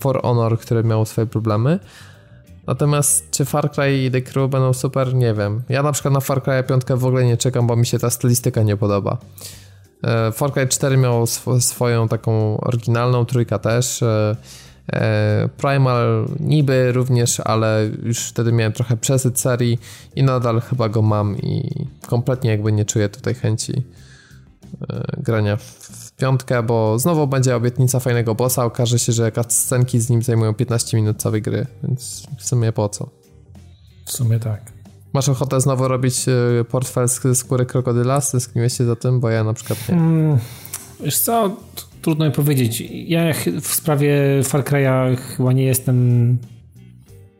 For 0.00 0.22
Honor, 0.22 0.58
które 0.58 0.84
miało 0.84 1.04
swoje 1.04 1.26
problemy. 1.26 1.78
Natomiast 2.66 3.30
czy 3.30 3.44
Far 3.44 3.70
Cry 3.70 4.04
i 4.04 4.10
The 4.10 4.22
Crew 4.22 4.50
będą 4.50 4.72
super, 4.72 5.14
nie 5.14 5.34
wiem. 5.34 5.62
Ja 5.68 5.82
na 5.82 5.92
przykład 5.92 6.14
na 6.14 6.20
Far 6.20 6.42
Cry 6.42 6.62
5 6.62 6.82
w 6.88 7.04
ogóle 7.04 7.24
nie 7.24 7.36
czekam, 7.36 7.66
bo 7.66 7.76
mi 7.76 7.86
się 7.86 7.98
ta 7.98 8.10
stylistyka 8.10 8.62
nie 8.62 8.76
podoba. 8.76 9.18
E, 10.04 10.32
Far 10.32 10.52
Cry 10.52 10.68
4 10.68 10.96
miał 10.96 11.22
sw 11.22 11.60
swoją 11.60 12.08
taką 12.08 12.60
oryginalną, 12.60 13.24
trójka 13.24 13.58
też. 13.58 14.02
E, 14.02 14.36
e, 14.92 15.48
Primal 15.56 16.26
niby 16.40 16.92
również, 16.92 17.40
ale 17.40 17.90
już 18.02 18.18
wtedy 18.18 18.52
miałem 18.52 18.72
trochę 18.72 18.96
przesyt 18.96 19.40
serii 19.40 19.78
i 20.16 20.22
nadal 20.22 20.60
chyba 20.60 20.88
go 20.88 21.02
mam 21.02 21.38
i 21.38 21.86
kompletnie 22.06 22.50
jakby 22.50 22.72
nie 22.72 22.84
czuję 22.84 23.08
tutaj 23.08 23.34
chęci 23.34 23.82
grania 25.18 25.56
w 25.56 26.12
piątkę, 26.16 26.62
bo 26.62 26.98
znowu 26.98 27.26
będzie 27.26 27.56
obietnica 27.56 28.00
fajnego 28.00 28.34
bossa, 28.34 28.64
okaże 28.64 28.98
się, 28.98 29.12
że 29.12 29.32
scenki 29.48 30.00
z 30.00 30.10
nim 30.10 30.22
zajmują 30.22 30.54
15 30.54 30.96
minut 30.96 31.16
całej 31.22 31.42
gry, 31.42 31.66
więc 31.82 32.26
w 32.38 32.44
sumie 32.44 32.72
po 32.72 32.88
co? 32.88 33.08
W 34.04 34.12
sumie 34.12 34.38
tak. 34.38 34.76
Masz 35.12 35.28
ochotę 35.28 35.60
znowu 35.60 35.88
robić 35.88 36.26
e, 36.28 36.64
portfel 36.64 37.08
z 37.08 37.38
skóry 37.38 37.66
krokodyla? 37.66 38.20
Stęskniłeś 38.20 38.76
się 38.76 38.84
za 38.84 38.96
tym? 38.96 39.20
Bo 39.20 39.30
ja 39.30 39.44
na 39.44 39.52
przykład 39.52 39.88
nie. 39.88 39.94
Hmm, 39.94 40.38
wiesz 41.04 41.18
co, 41.18 41.56
trudno 42.02 42.24
mi 42.24 42.32
powiedzieć. 42.32 42.80
Ja 42.90 43.32
w 43.60 43.66
sprawie 43.66 44.14
Far 44.44 44.64
Cry'a 44.64 45.16
chyba 45.16 45.52
nie 45.52 45.64
jestem 45.64 46.38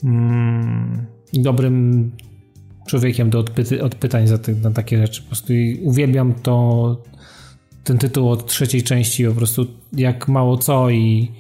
mm, 0.05 1.07
dobrym 1.33 2.11
człowiekiem 2.87 3.31
do 3.31 3.39
odpy 3.39 3.83
odpytań 3.83 4.27
za 4.27 4.39
ty 4.39 4.55
na 4.55 4.71
takie 4.71 4.99
rzeczy. 4.99 5.23
Po 5.23 5.29
prostu 5.29 5.53
uwielbiam 5.83 6.35
to 6.35 6.97
ten 7.87 7.99
tytuł 7.99 8.31
od 8.31 8.47
trzeciej 8.47 8.83
części 8.83 9.27
po 9.27 9.35
prostu 9.35 9.67
jak 9.93 10.29
mało 10.29 10.59
co 10.59 10.91
i, 10.91 11.33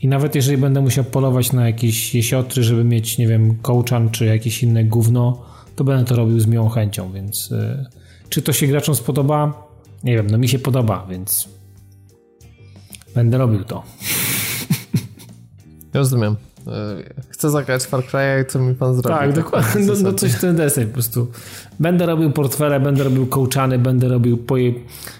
i 0.00 0.08
nawet 0.08 0.34
jeżeli 0.34 0.58
będę 0.58 0.80
musiał 0.80 1.04
polować 1.04 1.52
na 1.52 1.66
jakieś 1.66 2.14
jesiotry, 2.14 2.62
żeby 2.62 2.84
mieć, 2.84 3.18
nie 3.18 3.26
wiem, 3.26 3.58
kołczan 3.62 4.10
czy 4.10 4.24
jakieś 4.24 4.62
inne 4.62 4.84
gówno, 4.84 5.42
to 5.76 5.84
będę 5.84 6.04
to 6.04 6.16
robił 6.16 6.40
z 6.40 6.46
miłą 6.46 6.68
chęcią, 6.68 7.12
więc 7.12 7.52
y, 7.52 7.86
czy 8.28 8.42
to 8.42 8.52
się 8.52 8.66
graczom 8.66 8.94
spodoba? 8.94 9.68
Nie 10.04 10.16
wiem, 10.16 10.26
no 10.30 10.38
mi 10.38 10.48
się 10.48 10.58
podoba, 10.58 11.06
więc 11.10 11.48
będę 13.14 13.38
robił 13.38 13.64
to. 13.64 13.82
Rozumiem. 15.94 16.36
Y, 16.68 17.14
chcę 17.28 17.50
zagrać 17.50 17.82
Far 17.82 18.04
Cry, 18.04 18.44
co 18.48 18.58
mi 18.58 18.74
pan 18.74 18.94
zrobi. 18.94 19.18
Tak, 19.18 19.32
dokładnie. 19.32 19.86
No, 19.86 19.92
no 20.02 20.12
coś 20.12 20.32
w 20.32 20.40
ten 20.40 20.56
deseń 20.56 20.86
po 20.86 20.92
prostu. 20.92 21.30
Będę 21.80 22.06
robił 22.06 22.32
portfele, 22.32 22.80
będę 22.80 23.04
robił 23.04 23.26
kołczany, 23.26 23.78
będę 23.78 24.08
robił 24.08 24.38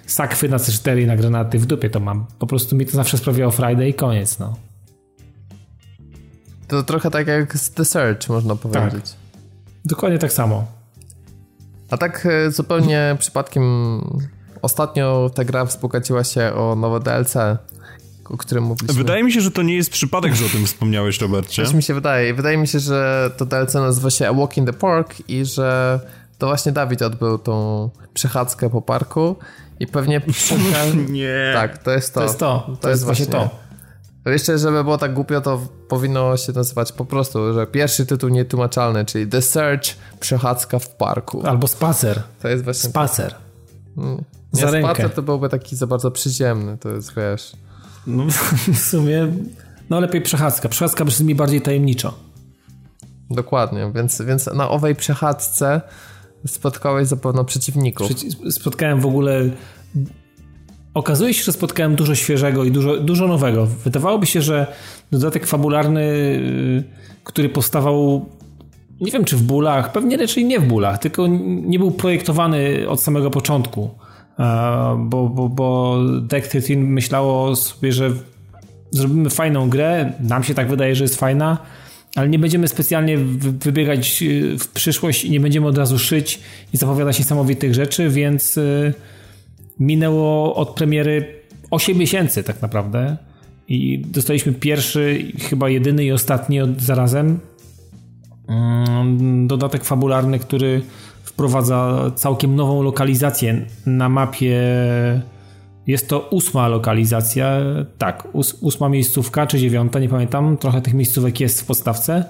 sakwy 0.07 0.49
na 0.49 0.57
C4 0.57 1.07
na 1.07 1.16
granaty. 1.16 1.59
W 1.59 1.66
dupie 1.66 1.91
to 1.91 2.01
mam. 2.01 2.27
Po 2.39 2.47
prostu 2.47 2.77
mi 2.77 2.87
to 2.87 2.93
zawsze 2.93 3.19
sprawiało 3.19 3.53
Friday 3.53 3.89
i 3.89 3.95
koniec, 3.95 4.39
no. 4.39 4.57
To 6.69 6.83
trochę 6.83 7.11
tak 7.11 7.27
jak 7.27 7.57
z 7.57 7.70
The 7.70 7.85
Search, 7.85 8.29
można 8.29 8.57
powiedzieć. 8.57 9.11
Tak. 9.11 9.41
Dokładnie 9.85 10.19
tak 10.19 10.33
samo. 10.33 10.66
A 11.91 11.97
tak 11.97 12.27
e, 12.27 12.51
zupełnie 12.51 13.16
przypadkiem 13.19 13.62
ostatnio 14.62 15.31
ta 15.35 15.45
gra 15.45 15.65
wzbogaciła 15.65 16.25
się 16.25 16.53
o 16.55 16.75
nowe 16.75 17.01
DLC, 17.01 17.35
o 18.31 18.37
którym 18.37 18.65
mówiliśmy. 18.65 19.03
Wydaje 19.03 19.25
mi 19.25 19.33
się, 19.33 19.41
że 19.41 19.51
to 19.51 19.63
nie 19.63 19.75
jest 19.75 19.91
przypadek, 19.91 20.35
że 20.35 20.47
o 20.47 20.49
tym 20.49 20.67
wspomniałeś, 20.67 21.21
Robercie. 21.21 21.65
Coś 21.65 21.75
mi 21.75 21.83
się 21.83 21.95
wydaje. 21.95 22.35
Wydaje 22.35 22.57
mi 22.57 22.69
się, 22.69 22.81
że 22.81 23.31
to 23.37 23.47
DLC 23.47 23.75
nazywa 23.75 24.11
się 24.11 24.29
A 24.29 24.33
Walk 24.33 24.57
in 24.57 24.67
the 24.67 24.73
Park 24.73 25.15
i 25.29 25.45
że 25.45 26.01
to 26.39 26.47
właśnie 26.47 26.73
Dawid 26.73 27.03
odbył 27.03 27.39
tą 27.39 27.91
przechadzkę 28.15 28.71
po 28.71 28.83
parku 28.83 29.37
i 29.81 29.87
pewnie... 29.87 30.21
nie. 31.09 31.51
Tak, 31.55 31.79
to 31.79 31.91
jest 31.91 32.15
to. 32.15 32.21
To 32.21 32.27
jest 32.27 32.39
to. 32.39 32.65
To, 32.67 32.67
to 32.67 32.73
jest, 32.73 32.85
jest 32.87 33.05
właśnie 33.05 33.27
to. 33.27 33.51
Jeszcze, 34.27 34.59
żeby 34.59 34.85
było 34.85 34.99
tak 34.99 35.15
głupio, 35.15 35.41
to 35.41 35.61
powinno 35.89 36.37
się 36.37 36.53
nazywać 36.53 36.93
po 36.93 37.05
prostu, 37.05 37.55
że 37.55 37.67
pierwszy 37.67 38.07
tytuł 38.07 38.29
nietłumaczalny, 38.29 39.05
czyli 39.05 39.27
The 39.27 39.43
Search 39.43 39.85
Przechadzka 40.21 40.79
w 40.79 40.89
parku. 40.89 41.47
Albo 41.47 41.69
Spacer. 41.69 42.23
To 42.43 42.49
jest 42.49 42.65
właśnie... 42.65 42.91
Spacer. 42.91 43.35
Hmm. 43.97 44.25
Nie, 44.53 44.61
Za 44.61 44.81
spacer 44.81 45.11
to 45.11 45.23
byłby 45.23 45.49
taki 45.49 45.77
za 45.77 45.87
bardzo 45.87 46.11
przyziemny, 46.11 46.79
to 46.79 46.89
jest, 46.89 47.15
wiesz... 47.17 47.53
No 48.09 48.25
w 48.75 48.79
sumie, 48.79 49.27
no 49.91 50.01
lepiej 50.01 50.23
przechadzka. 50.23 50.69
Przechadzka 50.69 51.05
brzmi 51.05 51.35
bardziej 51.35 51.61
tajemniczo. 51.61 52.15
Dokładnie, 53.31 53.93
więc, 53.95 54.23
więc 54.23 54.47
na 54.47 54.69
owej 54.69 54.95
przechadzce 54.95 55.81
spotkałeś 56.47 57.09
zapewne 57.09 57.45
przeciwników. 57.45 58.09
Spotkałem 58.51 59.01
w 59.01 59.07
ogóle 59.07 59.51
okazuje 60.95 61.35
się, 61.35 61.45
że 61.45 61.53
spotkałem 61.53 61.95
dużo 61.95 62.15
świeżego 62.15 62.65
i 62.65 62.71
dużo, 62.71 62.97
dużo 62.97 63.29
nowego. 63.29 63.67
Wydawałoby 63.67 64.27
się, 64.27 64.43
że 64.43 64.67
dodatek 65.11 65.47
fabularny, 65.47 66.01
y, 66.01 66.85
który 67.25 67.49
powstawał 67.49 68.27
nie 69.01 69.11
wiem 69.11 69.25
czy 69.25 69.37
w 69.37 69.43
bólach, 69.43 69.93
pewnie 69.93 70.17
raczej 70.17 70.45
nie 70.45 70.61
w 70.61 70.67
bólach, 70.67 70.99
tylko 70.99 71.27
nie 71.47 71.79
był 71.79 71.91
projektowany 71.91 72.89
od 72.89 73.03
samego 73.03 73.31
początku. 73.31 73.91
Bo, 74.98 75.28
bo, 75.28 75.48
bo 75.48 75.98
Deck 76.23 76.48
13 76.48 76.77
myślało 76.77 77.56
sobie, 77.56 77.93
że 77.93 78.10
zrobimy 78.90 79.31
fajną 79.31 79.70
grę, 79.70 80.12
nam 80.20 80.44
się 80.44 80.55
tak 80.55 80.69
wydaje, 80.69 80.94
że 80.94 81.05
jest 81.05 81.16
fajna, 81.16 81.59
ale 82.15 82.28
nie 82.28 82.39
będziemy 82.39 82.69
specjalnie 82.69 83.19
wybiegać 83.19 84.23
y, 84.23 84.59
w 84.59 84.69
przyszłość 84.69 85.24
i 85.24 85.31
nie 85.31 85.40
będziemy 85.40 85.66
od 85.66 85.78
razu 85.78 85.98
szyć 85.98 86.40
i 86.73 86.77
zapowiadać 86.77 87.19
niesamowitych 87.19 87.74
rzeczy, 87.74 88.10
więc 88.10 88.56
y, 88.56 88.94
minęło 89.81 90.55
od 90.55 90.70
premiery 90.70 91.35
8 91.70 91.98
miesięcy 91.98 92.43
tak 92.43 92.62
naprawdę 92.62 93.16
i 93.69 93.98
dostaliśmy 93.98 94.52
pierwszy, 94.52 95.32
chyba 95.40 95.69
jedyny 95.69 96.05
i 96.05 96.12
ostatni 96.12 96.60
od, 96.60 96.81
zarazem 96.81 97.39
dodatek 99.47 99.85
fabularny, 99.85 100.39
który 100.39 100.83
wprowadza 101.23 102.11
całkiem 102.15 102.57
nową 102.57 102.83
lokalizację 102.83 103.66
na 103.87 104.09
mapie. 104.09 104.61
Jest 105.87 106.09
to 106.09 106.20
ósma 106.20 106.69
lokalizacja, 106.69 107.61
tak, 107.99 108.29
ósma 108.61 108.89
miejscówka 108.89 109.47
czy 109.47 109.59
dziewiąta, 109.59 109.99
nie 109.99 110.09
pamiętam, 110.09 110.57
trochę 110.57 110.83
tych 110.83 110.95
miejscówek 110.95 111.41
jest 111.41 111.61
w 111.61 111.66
podstawce. 111.66 112.25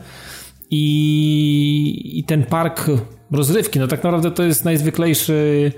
I, 0.71 2.19
i 2.19 2.25
ten 2.25 2.45
park 2.45 2.91
rozrywki, 3.31 3.79
no 3.79 3.87
tak 3.87 4.05
naprawdę 4.05 4.31
to 4.31 4.43
jest 4.43 4.65
najzwyklejszy 4.65 5.73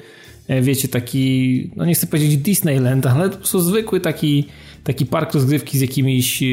E, 0.51 0.63
wiecie, 0.63 0.89
taki, 0.89 1.71
no 1.77 1.85
nie 1.85 1.95
chcę 1.95 2.07
powiedzieć 2.07 2.37
Disneyland, 2.37 3.07
ale 3.07 3.31
po 3.31 3.37
prostu 3.37 3.61
zwykły 3.61 4.01
taki, 4.01 4.47
taki 4.85 5.07
park 5.07 5.35
rozgrywki 5.35 5.79
z 5.79 5.81
jakimiś 5.81 6.43
e, 6.43 6.47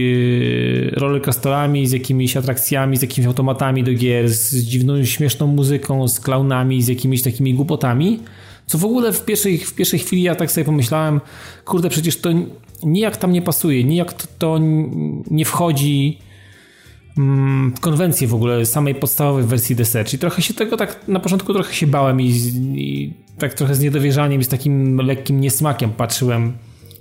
rollercoasterami, 0.91 1.87
z 1.87 1.91
jakimiś 1.91 2.37
atrakcjami, 2.37 2.97
z 2.97 3.01
jakimiś 3.01 3.27
automatami 3.27 3.83
do 3.83 3.93
gier, 3.93 4.29
z 4.29 4.55
dziwną, 4.55 5.05
śmieszną 5.05 5.47
muzyką, 5.47 6.07
z 6.07 6.19
klaunami, 6.19 6.81
z 6.81 6.87
jakimiś 6.87 7.21
takimi 7.21 7.53
głupotami. 7.53 8.19
Co 8.65 8.77
w 8.77 8.85
ogóle 8.85 9.13
w 9.13 9.25
pierwszej, 9.25 9.57
w 9.57 9.75
pierwszej 9.75 9.99
chwili 9.99 10.23
ja 10.23 10.35
tak 10.35 10.51
sobie 10.51 10.65
pomyślałem, 10.65 11.21
kurde, 11.65 11.89
przecież 11.89 12.17
to 12.17 12.29
nijak 12.83 13.17
tam 13.17 13.31
nie 13.31 13.41
pasuje, 13.41 13.83
nijak 13.83 14.13
to, 14.13 14.27
to 14.39 14.59
nie 15.31 15.45
wchodzi 15.45 16.19
mm, 17.17 17.73
w 17.75 17.79
konwencję 17.79 18.27
w 18.27 18.33
ogóle 18.33 18.65
samej 18.65 18.95
podstawowej 18.95 19.43
wersji 19.43 19.85
Search. 19.85 20.13
I 20.13 20.19
trochę 20.19 20.41
się 20.41 20.53
tego 20.53 20.77
tak, 20.77 21.07
na 21.07 21.19
początku 21.19 21.53
trochę 21.53 21.73
się 21.73 21.87
bałem 21.87 22.21
i, 22.21 22.27
i 22.75 23.13
tak 23.37 23.53
trochę 23.53 23.75
z 23.75 23.79
niedowierzaniem 23.79 24.41
i 24.41 24.43
z 24.43 24.47
takim 24.47 24.97
lekkim 24.97 25.41
niesmakiem 25.41 25.91
patrzyłem 25.91 26.53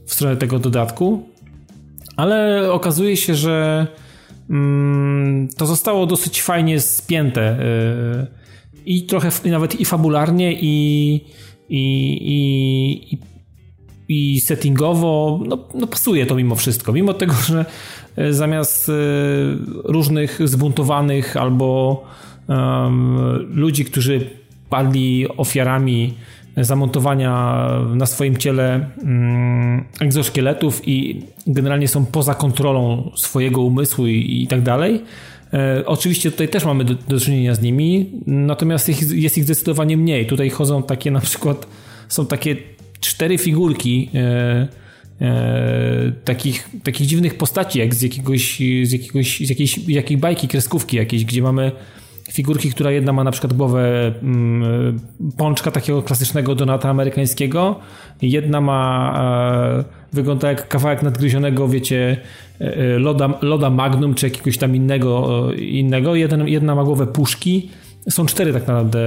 w 0.07 0.15
stronę 0.15 0.37
tego 0.37 0.59
dodatku. 0.59 1.29
Ale 2.17 2.73
okazuje 2.73 3.17
się, 3.17 3.35
że 3.35 3.87
mm, 4.51 5.49
to 5.57 5.67
zostało 5.67 6.07
dosyć 6.07 6.43
fajnie 6.43 6.81
spięte 6.81 7.59
yy, 7.59 8.27
i 8.87 9.07
trochę 9.07 9.31
nawet 9.45 9.81
i 9.81 9.85
fabularnie 9.85 10.53
i, 10.53 11.15
i, 11.69 11.83
i, 12.23 13.19
i 14.09 14.41
settingowo 14.41 15.41
no, 15.47 15.69
no 15.75 15.87
pasuje 15.87 16.27
to 16.27 16.35
mimo 16.35 16.55
wszystko. 16.55 16.93
Mimo 16.93 17.15
tego, 17.15 17.35
że 17.35 17.65
e, 18.17 18.33
zamiast 18.33 18.89
e, 18.89 18.93
różnych 19.85 20.49
zbuntowanych 20.49 21.37
albo 21.37 22.05
ludzi, 23.49 23.85
którzy 23.85 24.31
padli 24.71 25.27
ofiarami 25.37 26.15
zamontowania 26.57 27.67
na 27.95 28.07
swoim 28.07 28.37
ciele 28.37 28.91
um, 28.99 29.85
egzoszkieletów 30.01 30.89
i 30.89 31.23
generalnie 31.47 31.89
są 31.89 32.07
poza 32.07 32.35
kontrolą 32.35 33.11
swojego 33.17 33.63
umysłu 33.63 34.07
i, 34.07 34.43
i 34.43 34.47
tak 34.47 34.63
dalej. 34.63 35.03
E, 35.53 35.83
oczywiście 35.87 36.31
tutaj 36.31 36.49
też 36.49 36.65
mamy 36.65 36.85
do, 36.85 36.95
do 36.95 37.21
czynienia 37.21 37.55
z 37.55 37.63
nimi, 37.63 38.11
natomiast 38.27 38.89
jest, 38.89 39.13
jest 39.13 39.39
ich 39.39 39.45
zdecydowanie 39.45 39.97
mniej. 39.97 40.27
Tutaj 40.27 40.51
chodzą 40.51 40.83
takie 40.83 41.11
na 41.11 41.21
przykład, 41.21 41.67
są 42.09 42.27
takie 42.27 42.57
cztery 43.01 43.39
figurki 43.39 44.11
e, 44.15 44.69
e, 45.21 46.13
takich, 46.25 46.71
takich 46.83 47.07
dziwnych 47.07 47.35
postaci, 47.35 47.79
jak 47.79 47.95
z 47.95 48.03
jakiegoś, 48.03 48.59
z 48.83 48.93
jakiegoś, 48.93 49.39
z 49.39 49.49
jakiejś, 49.49 49.79
jakiej 49.89 50.17
bajki, 50.17 50.49
kreskówki 50.49 50.97
jakiejś, 50.97 51.25
gdzie 51.25 51.43
mamy 51.43 51.73
figurki, 52.33 52.71
która 52.71 52.91
jedna 52.91 53.13
ma 53.13 53.25
na 53.25 53.31
przykład 53.31 53.53
głowę 53.53 54.13
mm, 54.23 55.01
pączka 55.37 55.71
takiego 55.71 56.03
klasycznego 56.03 56.55
donata 56.55 56.91
amerykańskiego, 56.91 57.81
jedna 58.23 58.61
ma 58.61 59.13
e, 59.81 59.85
wygląda 60.13 60.49
jak 60.49 60.69
kawałek 60.69 61.03
nadgryzionego, 61.03 61.69
wiecie, 61.69 62.17
e, 62.61 62.77
e 62.77 62.99
loda, 62.99 63.39
loda 63.43 63.71
magnum, 63.71 64.15
czy 64.15 64.27
jakiegoś 64.27 64.59
tam 64.59 64.77
innego, 64.77 65.49
innego. 65.59 66.15
Jedna 66.47 66.75
ma 66.75 66.85
głowę 66.85 67.07
puszki, 67.07 67.71
są 68.11 68.27
cztery 68.27 68.53
tak 68.53 68.67
naprawdę 68.67 68.99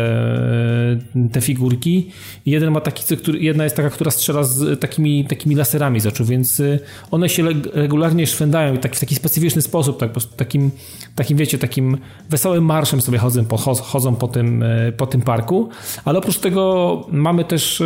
e, 1.15 1.30
te 1.31 1.41
figurki. 1.41 2.11
Jeden 2.45 2.71
ma 2.71 2.81
taki, 2.81 3.03
jedna 3.39 3.63
jest 3.63 3.76
taka, 3.76 3.89
która 3.89 4.11
strzela 4.11 4.43
z 4.43 4.80
takimi, 4.80 5.26
takimi 5.26 5.55
laserami 5.55 5.99
z 5.99 6.07
oczu, 6.07 6.26
więc 6.26 6.59
e, 6.59 6.80
one 7.11 7.30
się 7.30 7.43
regularnie 7.73 8.27
szwędają 8.27 8.76
i 8.76 8.80
tak, 8.80 8.95
w 8.95 8.99
taki 8.99 9.15
specyficzny 9.15 9.61
sposób, 9.61 9.99
tak, 9.99 10.11
po 10.11 10.21
takim, 10.21 10.71
takim, 11.15 11.38
wiecie, 11.38 11.57
takim 11.57 11.97
wesołym 12.30 12.65
marszem 12.65 13.01
sobie 13.01 13.17
chodzą 13.17 13.45
po, 13.45 13.57
chodzą 13.57 14.15
po, 14.15 14.27
tym, 14.27 14.63
e, 14.63 14.91
po 14.91 15.07
tym 15.07 15.21
parku. 15.21 15.69
Ale 16.05 16.19
oprócz 16.19 16.38
tego 16.38 17.05
mamy 17.11 17.45
też 17.45 17.84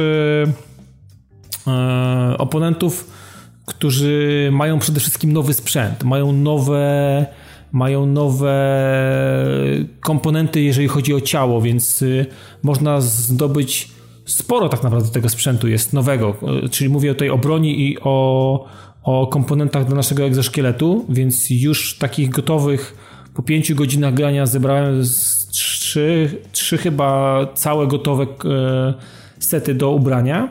oponentów, 2.38 3.12
którzy 3.66 4.50
mają 4.52 4.80
przede 4.80 5.00
wszystkim 5.00 5.34
nowy 5.34 5.54
sprzęt, 5.54 6.04
mają 6.04 6.32
nowe 6.32 7.26
mają 7.74 8.06
nowe 8.06 8.56
komponenty, 10.00 10.62
jeżeli 10.62 10.88
chodzi 10.88 11.14
o 11.14 11.22
ciało, 11.22 11.62
więc 11.62 12.02
y, 12.02 12.26
można 12.64 13.02
zdobyć 13.02 13.92
sporo 14.26 14.70
tak 14.70 14.84
naprawdę 14.84 15.10
tego 15.10 15.30
sprzętu 15.30 15.68
jest 15.68 15.94
nowego, 15.94 16.36
y, 16.66 16.70
czyli 16.70 16.90
mówię 16.90 17.14
tutaj 17.14 17.30
o 17.30 17.38
broni 17.38 17.90
i 17.90 17.98
o, 18.02 18.66
o 19.04 19.28
komponentach 19.28 19.90
do 19.90 19.96
naszego 19.96 20.24
egzoszkieletu, 20.24 21.06
więc 21.10 21.50
już 21.50 21.98
takich 21.98 22.30
gotowych 22.30 22.96
po 23.34 23.44
pięciu 23.44 23.76
godzinach 23.76 24.14
grania 24.14 24.46
zebrałem 24.46 25.04
trzy, 25.52 26.42
trzy 26.52 26.78
chyba 26.78 27.40
całe 27.54 27.88
gotowe 27.88 28.24
y, 28.24 28.28
sety 29.40 29.76
do 29.76 29.92
ubrania 29.92 30.50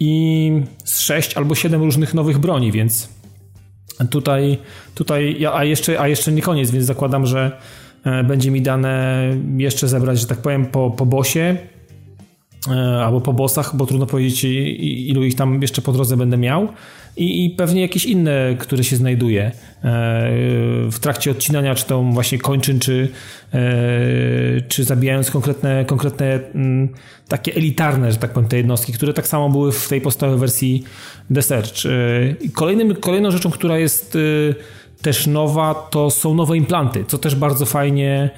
i 0.00 0.52
z 0.84 1.00
sześć 1.00 1.34
albo 1.34 1.54
siedem 1.54 1.82
różnych 1.82 2.14
nowych 2.14 2.38
broni, 2.38 2.72
więc 2.72 3.19
Tutaj, 4.10 4.58
tutaj 4.94 5.46
a, 5.52 5.64
jeszcze, 5.64 6.00
a 6.00 6.08
jeszcze 6.08 6.32
nie 6.32 6.42
koniec, 6.42 6.70
więc 6.70 6.84
zakładam, 6.84 7.26
że 7.26 7.60
e, 8.04 8.24
będzie 8.24 8.50
mi 8.50 8.62
dane 8.62 9.24
jeszcze 9.56 9.88
zebrać, 9.88 10.20
że 10.20 10.26
tak 10.26 10.38
powiem, 10.38 10.66
po, 10.66 10.90
po 10.90 11.06
bosie 11.06 11.56
e, 12.70 13.04
albo 13.04 13.20
po 13.20 13.32
bossach, 13.32 13.76
bo 13.76 13.86
trudno 13.86 14.06
powiedzieć 14.06 14.44
ilu 15.08 15.24
ich 15.24 15.34
tam 15.34 15.62
jeszcze 15.62 15.82
po 15.82 15.92
drodze 15.92 16.16
będę 16.16 16.36
miał 16.36 16.68
i, 17.16 17.44
i 17.44 17.50
pewnie 17.50 17.80
jakieś 17.82 18.04
inne, 18.04 18.56
które 18.58 18.84
się 18.84 18.96
znajduje 18.96 19.42
e, 19.44 19.52
w 20.90 20.98
trakcie 21.00 21.30
odcinania, 21.30 21.74
czy 21.74 21.84
to 21.84 22.02
właśnie 22.02 22.38
kończyn, 22.38 22.80
czy, 22.80 23.08
czy 24.68 24.84
zabijając 24.84 25.30
konkretne, 25.30 25.84
konkretne 25.84 26.40
mm, 26.54 26.88
takie 27.28 27.54
elitarne, 27.54 28.12
że 28.12 28.18
tak 28.18 28.32
powiem, 28.32 28.48
te 28.48 28.56
jednostki, 28.56 28.92
które 28.92 29.12
tak 29.12 29.28
samo 29.28 29.50
były 29.50 29.72
w 29.72 29.88
tej 29.88 30.00
podstawowej 30.00 30.40
wersji 30.40 30.84
The 31.34 31.42
Search. 31.42 31.74
Kolejnym, 32.54 32.96
kolejną 32.96 33.30
rzeczą, 33.30 33.50
która 33.50 33.78
jest 33.78 34.18
też 35.02 35.26
nowa, 35.26 35.74
to 35.90 36.10
są 36.10 36.34
nowe 36.34 36.56
implanty, 36.56 37.04
co 37.08 37.18
też 37.18 37.34
bardzo 37.34 37.66
fajnie 37.66 38.30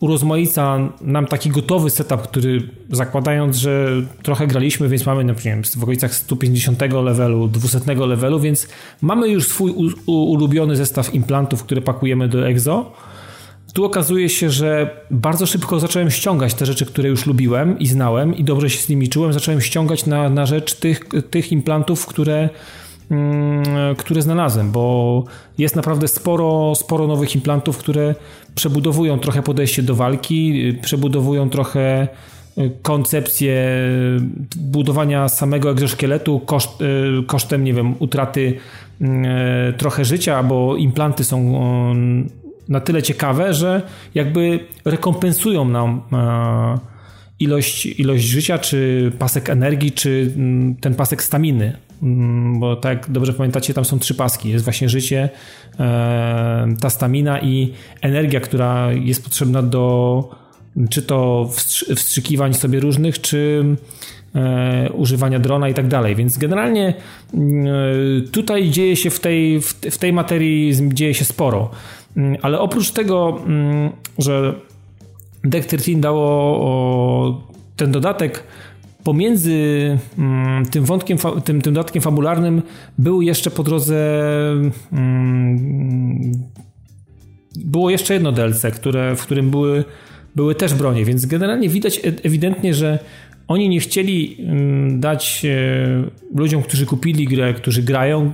urozmaica 0.00 0.78
nam 1.00 1.26
taki 1.26 1.50
gotowy 1.50 1.90
setup, 1.90 2.22
który 2.22 2.68
zakładając, 2.90 3.56
że 3.56 3.88
trochę 4.22 4.46
graliśmy, 4.46 4.88
więc 4.88 5.06
mamy, 5.06 5.24
no, 5.24 5.32
nie 5.32 5.38
wiem, 5.38 5.62
w 5.64 5.82
okolicach 5.82 6.14
150 6.14 6.80
levelu, 6.92 7.48
200 7.48 7.94
levelu, 7.94 8.40
więc 8.40 8.68
mamy 9.02 9.28
już 9.28 9.48
swój 9.48 9.74
ulubiony 10.06 10.76
zestaw 10.76 11.14
implantów, 11.14 11.62
które 11.62 11.80
pakujemy 11.80 12.28
do 12.28 12.48
EXO. 12.48 12.92
Tu 13.72 13.84
okazuje 13.84 14.28
się, 14.28 14.50
że 14.50 14.90
bardzo 15.10 15.46
szybko 15.46 15.80
zacząłem 15.80 16.10
ściągać 16.10 16.54
te 16.54 16.66
rzeczy, 16.66 16.86
które 16.86 17.08
już 17.08 17.26
lubiłem 17.26 17.78
i 17.78 17.86
znałem 17.86 18.36
i 18.36 18.44
dobrze 18.44 18.70
się 18.70 18.78
z 18.78 18.88
nimi 18.88 19.08
czułem. 19.08 19.32
Zacząłem 19.32 19.60
ściągać 19.60 20.06
na, 20.06 20.30
na 20.30 20.46
rzecz 20.46 20.74
tych, 20.74 21.00
tych 21.30 21.52
implantów, 21.52 22.06
które 22.06 22.48
które 23.98 24.22
znalazłem, 24.22 24.70
bo 24.72 25.24
jest 25.58 25.76
naprawdę 25.76 26.08
sporo, 26.08 26.74
sporo 26.74 27.06
nowych 27.06 27.34
implantów, 27.34 27.78
które 27.78 28.14
przebudowują 28.54 29.18
trochę 29.18 29.42
podejście 29.42 29.82
do 29.82 29.94
walki, 29.94 30.72
przebudowują 30.82 31.50
trochę 31.50 32.08
y, 32.58 32.70
koncepcję 32.82 33.68
budowania 34.56 35.28
samego 35.28 35.70
egzoszkieletu 35.70 36.40
koszt, 36.40 36.80
y, 36.80 37.22
kosztem, 37.26 37.64
nie 37.64 37.74
wiem, 37.74 37.94
utraty 37.98 38.54
y, 39.00 39.06
trochę 39.76 40.04
życia, 40.04 40.42
bo 40.42 40.76
implanty 40.76 41.24
są 41.24 41.38
na 42.68 42.80
tyle 42.80 43.02
ciekawe, 43.02 43.54
że 43.54 43.82
jakby 44.14 44.60
rekompensują 44.84 45.64
nam 45.64 46.02
ilość, 47.40 47.86
ilość 47.86 48.24
życia, 48.24 48.58
czy 48.58 49.12
pasek 49.18 49.50
energii, 49.50 49.92
czy 49.92 50.32
mm, 50.36 50.74
ten 50.74 50.94
pasek 50.94 51.22
staminy. 51.22 51.87
Mm, 52.02 52.60
bo 52.60 52.76
tak 52.76 53.10
dobrze 53.10 53.32
pamiętacie, 53.32 53.74
tam 53.74 53.84
są 53.84 53.98
trzy 53.98 54.14
paski. 54.14 54.48
Jest 54.48 54.64
właśnie 54.64 54.88
życie, 54.88 55.28
e, 55.80 56.68
ta 56.80 56.90
stamina 56.90 57.40
i 57.40 57.72
energia, 58.02 58.40
która 58.40 58.92
jest 58.92 59.24
potrzebna 59.24 59.62
do 59.62 60.28
czy 60.90 61.02
to 61.02 61.48
wstrzykiwań 61.96 62.54
sobie 62.54 62.80
różnych, 62.80 63.20
czy 63.20 63.64
e, 64.34 64.92
używania 64.92 65.38
drona 65.38 65.68
i 65.68 65.74
tak 65.74 65.88
dalej. 65.88 66.16
Więc 66.16 66.38
generalnie 66.38 66.94
mm, 67.34 67.66
tutaj 68.32 68.70
dzieje 68.70 68.96
się 68.96 69.10
w 69.10 69.20
tej, 69.20 69.60
w 69.90 69.98
tej 69.98 70.12
materii 70.12 70.72
dzieje 70.92 71.14
się 71.14 71.24
sporo. 71.24 71.70
Ale 72.42 72.60
oprócz 72.60 72.90
tego, 72.90 73.40
że 74.18 74.54
Deck 75.44 75.66
13 75.66 75.96
dało 75.96 77.42
ten 77.76 77.92
dodatek, 77.92 78.44
pomiędzy 79.04 79.98
mm, 80.18 80.66
tym 80.66 80.84
wątkiem, 80.84 81.18
tym, 81.18 81.62
tym 81.62 81.74
dodatkiem 81.74 82.02
fabularnym 82.02 82.62
był 82.98 83.22
jeszcze 83.22 83.50
po 83.50 83.62
drodze 83.62 84.22
mm, 84.92 86.32
było 87.56 87.90
jeszcze 87.90 88.14
jedno 88.14 88.32
DLC, 88.32 88.62
które, 88.74 89.16
w 89.16 89.22
którym 89.22 89.50
były, 89.50 89.84
były 90.36 90.54
też 90.54 90.74
bronie, 90.74 91.04
więc 91.04 91.26
generalnie 91.26 91.68
widać 91.68 91.98
e, 91.98 92.02
ewidentnie, 92.24 92.74
że 92.74 92.98
oni 93.48 93.68
nie 93.68 93.80
chcieli 93.80 94.36
mm, 94.38 95.00
dać 95.00 95.44
e, 95.44 96.38
ludziom, 96.38 96.62
którzy 96.62 96.86
kupili 96.86 97.26
grę, 97.26 97.54
którzy 97.54 97.82
grają, 97.82 98.32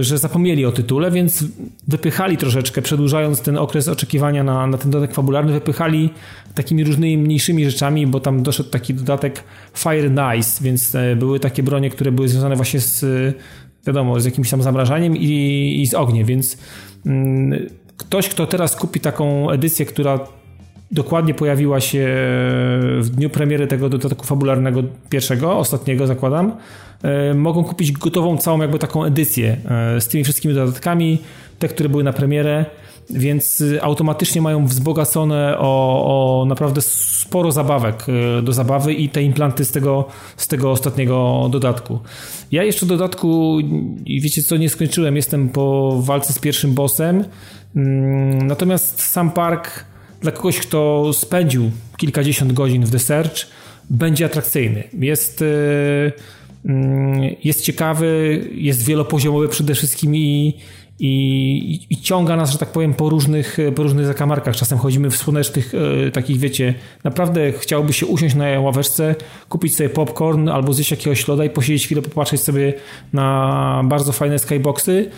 że 0.00 0.18
zapomnieli 0.18 0.66
o 0.66 0.72
tytule, 0.72 1.10
więc 1.10 1.44
wypychali 1.88 2.36
troszeczkę, 2.36 2.82
przedłużając 2.82 3.40
ten 3.40 3.58
okres 3.58 3.88
oczekiwania 3.88 4.44
na, 4.44 4.66
na 4.66 4.78
ten 4.78 4.90
dodatek 4.90 5.14
fabularny, 5.14 5.52
wypychali 5.52 6.10
takimi 6.54 6.84
różnymi 6.84 7.18
mniejszymi 7.18 7.64
rzeczami, 7.64 8.06
bo 8.06 8.20
tam 8.20 8.42
doszedł 8.42 8.70
taki 8.70 8.94
dodatek 8.94 9.44
Fire 9.74 10.10
Nice, 10.10 10.64
więc 10.64 10.94
e, 10.94 11.16
były 11.16 11.40
takie 11.40 11.62
bronie, 11.62 11.90
które 11.90 12.12
były 12.12 12.28
związane 12.28 12.56
właśnie 12.56 12.80
z 12.80 13.04
wiadomo, 13.86 14.20
z 14.20 14.24
jakimś 14.24 14.50
tam 14.50 14.62
zamrażaniem 14.62 15.16
i, 15.16 15.80
i 15.82 15.86
z 15.86 15.94
ogniem, 15.94 16.26
więc 16.26 16.58
mm, 17.06 17.66
ktoś, 17.96 18.28
kto 18.28 18.46
teraz 18.46 18.76
kupi 18.76 19.00
taką 19.00 19.50
edycję, 19.50 19.86
która 19.86 20.20
dokładnie 20.92 21.34
pojawiła 21.34 21.80
się 21.80 22.06
w 22.98 23.10
dniu 23.14 23.30
premiery 23.30 23.66
tego 23.66 23.88
dodatku 23.88 24.26
fabularnego 24.26 24.82
pierwszego, 25.10 25.58
ostatniego 25.58 26.06
zakładam, 26.06 26.56
e, 27.02 27.34
mogą 27.34 27.64
kupić 27.64 27.92
gotową 27.92 28.36
całą 28.38 28.60
jakby 28.60 28.78
taką 28.78 29.04
edycję 29.04 29.56
e, 29.96 30.00
z 30.00 30.08
tymi 30.08 30.24
wszystkimi 30.24 30.54
dodatkami, 30.54 31.18
te, 31.58 31.68
które 31.68 31.88
były 31.88 32.04
na 32.04 32.12
premierę, 32.12 32.64
więc 33.10 33.64
automatycznie 33.80 34.42
mają 34.42 34.66
wzbogacone 34.66 35.58
o, 35.58 36.42
o 36.42 36.44
naprawdę 36.44 36.80
sporo 36.82 37.52
zabawek 37.52 38.06
do 38.42 38.52
zabawy 38.52 38.94
i 38.94 39.08
te 39.08 39.22
implanty 39.22 39.64
z 39.64 39.72
tego, 39.72 40.04
z 40.36 40.48
tego 40.48 40.70
ostatniego 40.70 41.48
dodatku. 41.50 41.98
Ja 42.52 42.62
jeszcze 42.62 42.86
dodatku, 42.86 43.58
wiecie 44.06 44.42
co, 44.42 44.56
nie 44.56 44.68
skończyłem, 44.68 45.16
jestem 45.16 45.48
po 45.48 45.96
walce 46.02 46.32
z 46.32 46.38
pierwszym 46.38 46.74
bossem, 46.74 47.24
mm, 47.76 48.46
natomiast 48.46 49.02
sam 49.02 49.30
park 49.30 49.91
dla 50.22 50.32
kogoś, 50.32 50.58
kto 50.58 51.10
spędził 51.12 51.70
kilkadziesiąt 51.96 52.52
godzin 52.52 52.84
w 52.84 52.90
The 52.90 52.98
Search, 52.98 53.46
będzie 53.90 54.24
atrakcyjny. 54.24 54.84
Jest, 54.92 55.42
e, 55.42 55.46
mm, 56.64 57.20
jest 57.44 57.60
ciekawy, 57.60 58.40
jest 58.54 58.84
wielopoziomowy 58.84 59.48
przede 59.48 59.74
wszystkim 59.74 60.16
i, 60.16 60.58
i, 61.00 61.80
i, 61.90 61.96
ciąga 61.96 62.36
nas, 62.36 62.50
że 62.50 62.58
tak 62.58 62.72
powiem, 62.72 62.94
po 62.94 63.08
różnych, 63.08 63.58
po 63.74 63.82
różnych 63.82 64.06
zakamarkach. 64.06 64.56
Czasem 64.56 64.78
chodzimy 64.78 65.10
w 65.10 65.16
słonecznych 65.16 65.72
e, 66.06 66.10
takich, 66.10 66.38
wiecie, 66.38 66.74
naprawdę 67.04 67.52
chciałoby 67.52 67.92
się 67.92 68.06
usiąść 68.06 68.34
na 68.34 68.60
ławeczce, 68.60 69.14
kupić 69.48 69.76
sobie 69.76 69.88
popcorn 69.88 70.48
albo 70.48 70.72
zjeść 70.72 70.90
jakiegoś 70.90 71.28
loda 71.28 71.44
i 71.44 71.50
posiedzieć 71.50 71.84
chwilę, 71.84 72.02
popatrzeć 72.02 72.40
sobie 72.40 72.74
na 73.12 73.82
bardzo 73.84 74.12
fajne 74.12 74.38
skyboxy, 74.38 75.10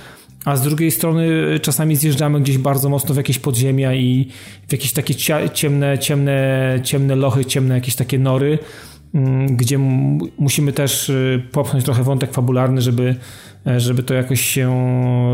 a 0.44 0.56
z 0.56 0.62
drugiej 0.62 0.90
strony 0.90 1.30
czasami 1.62 1.96
zjeżdżamy 1.96 2.40
gdzieś 2.40 2.58
bardzo 2.58 2.88
mocno 2.88 3.14
w 3.14 3.16
jakieś 3.16 3.38
podziemia 3.38 3.94
i 3.94 4.28
w 4.68 4.72
jakieś 4.72 4.92
takie 4.92 5.14
ciemne, 5.54 5.98
ciemne, 5.98 6.78
ciemne 6.82 7.16
lochy, 7.16 7.44
ciemne 7.44 7.74
jakieś 7.74 7.94
takie 7.96 8.18
nory, 8.18 8.58
mm, 9.14 9.56
gdzie 9.56 9.78
musimy 10.38 10.72
też 10.72 11.08
y, 11.08 11.42
popchnąć 11.52 11.84
trochę 11.84 12.02
wątek 12.02 12.32
fabularny, 12.32 12.82
żeby, 12.82 13.16
e, 13.66 13.80
żeby 13.80 14.02
to 14.02 14.14
jakoś 14.14 14.40
się 14.40 14.74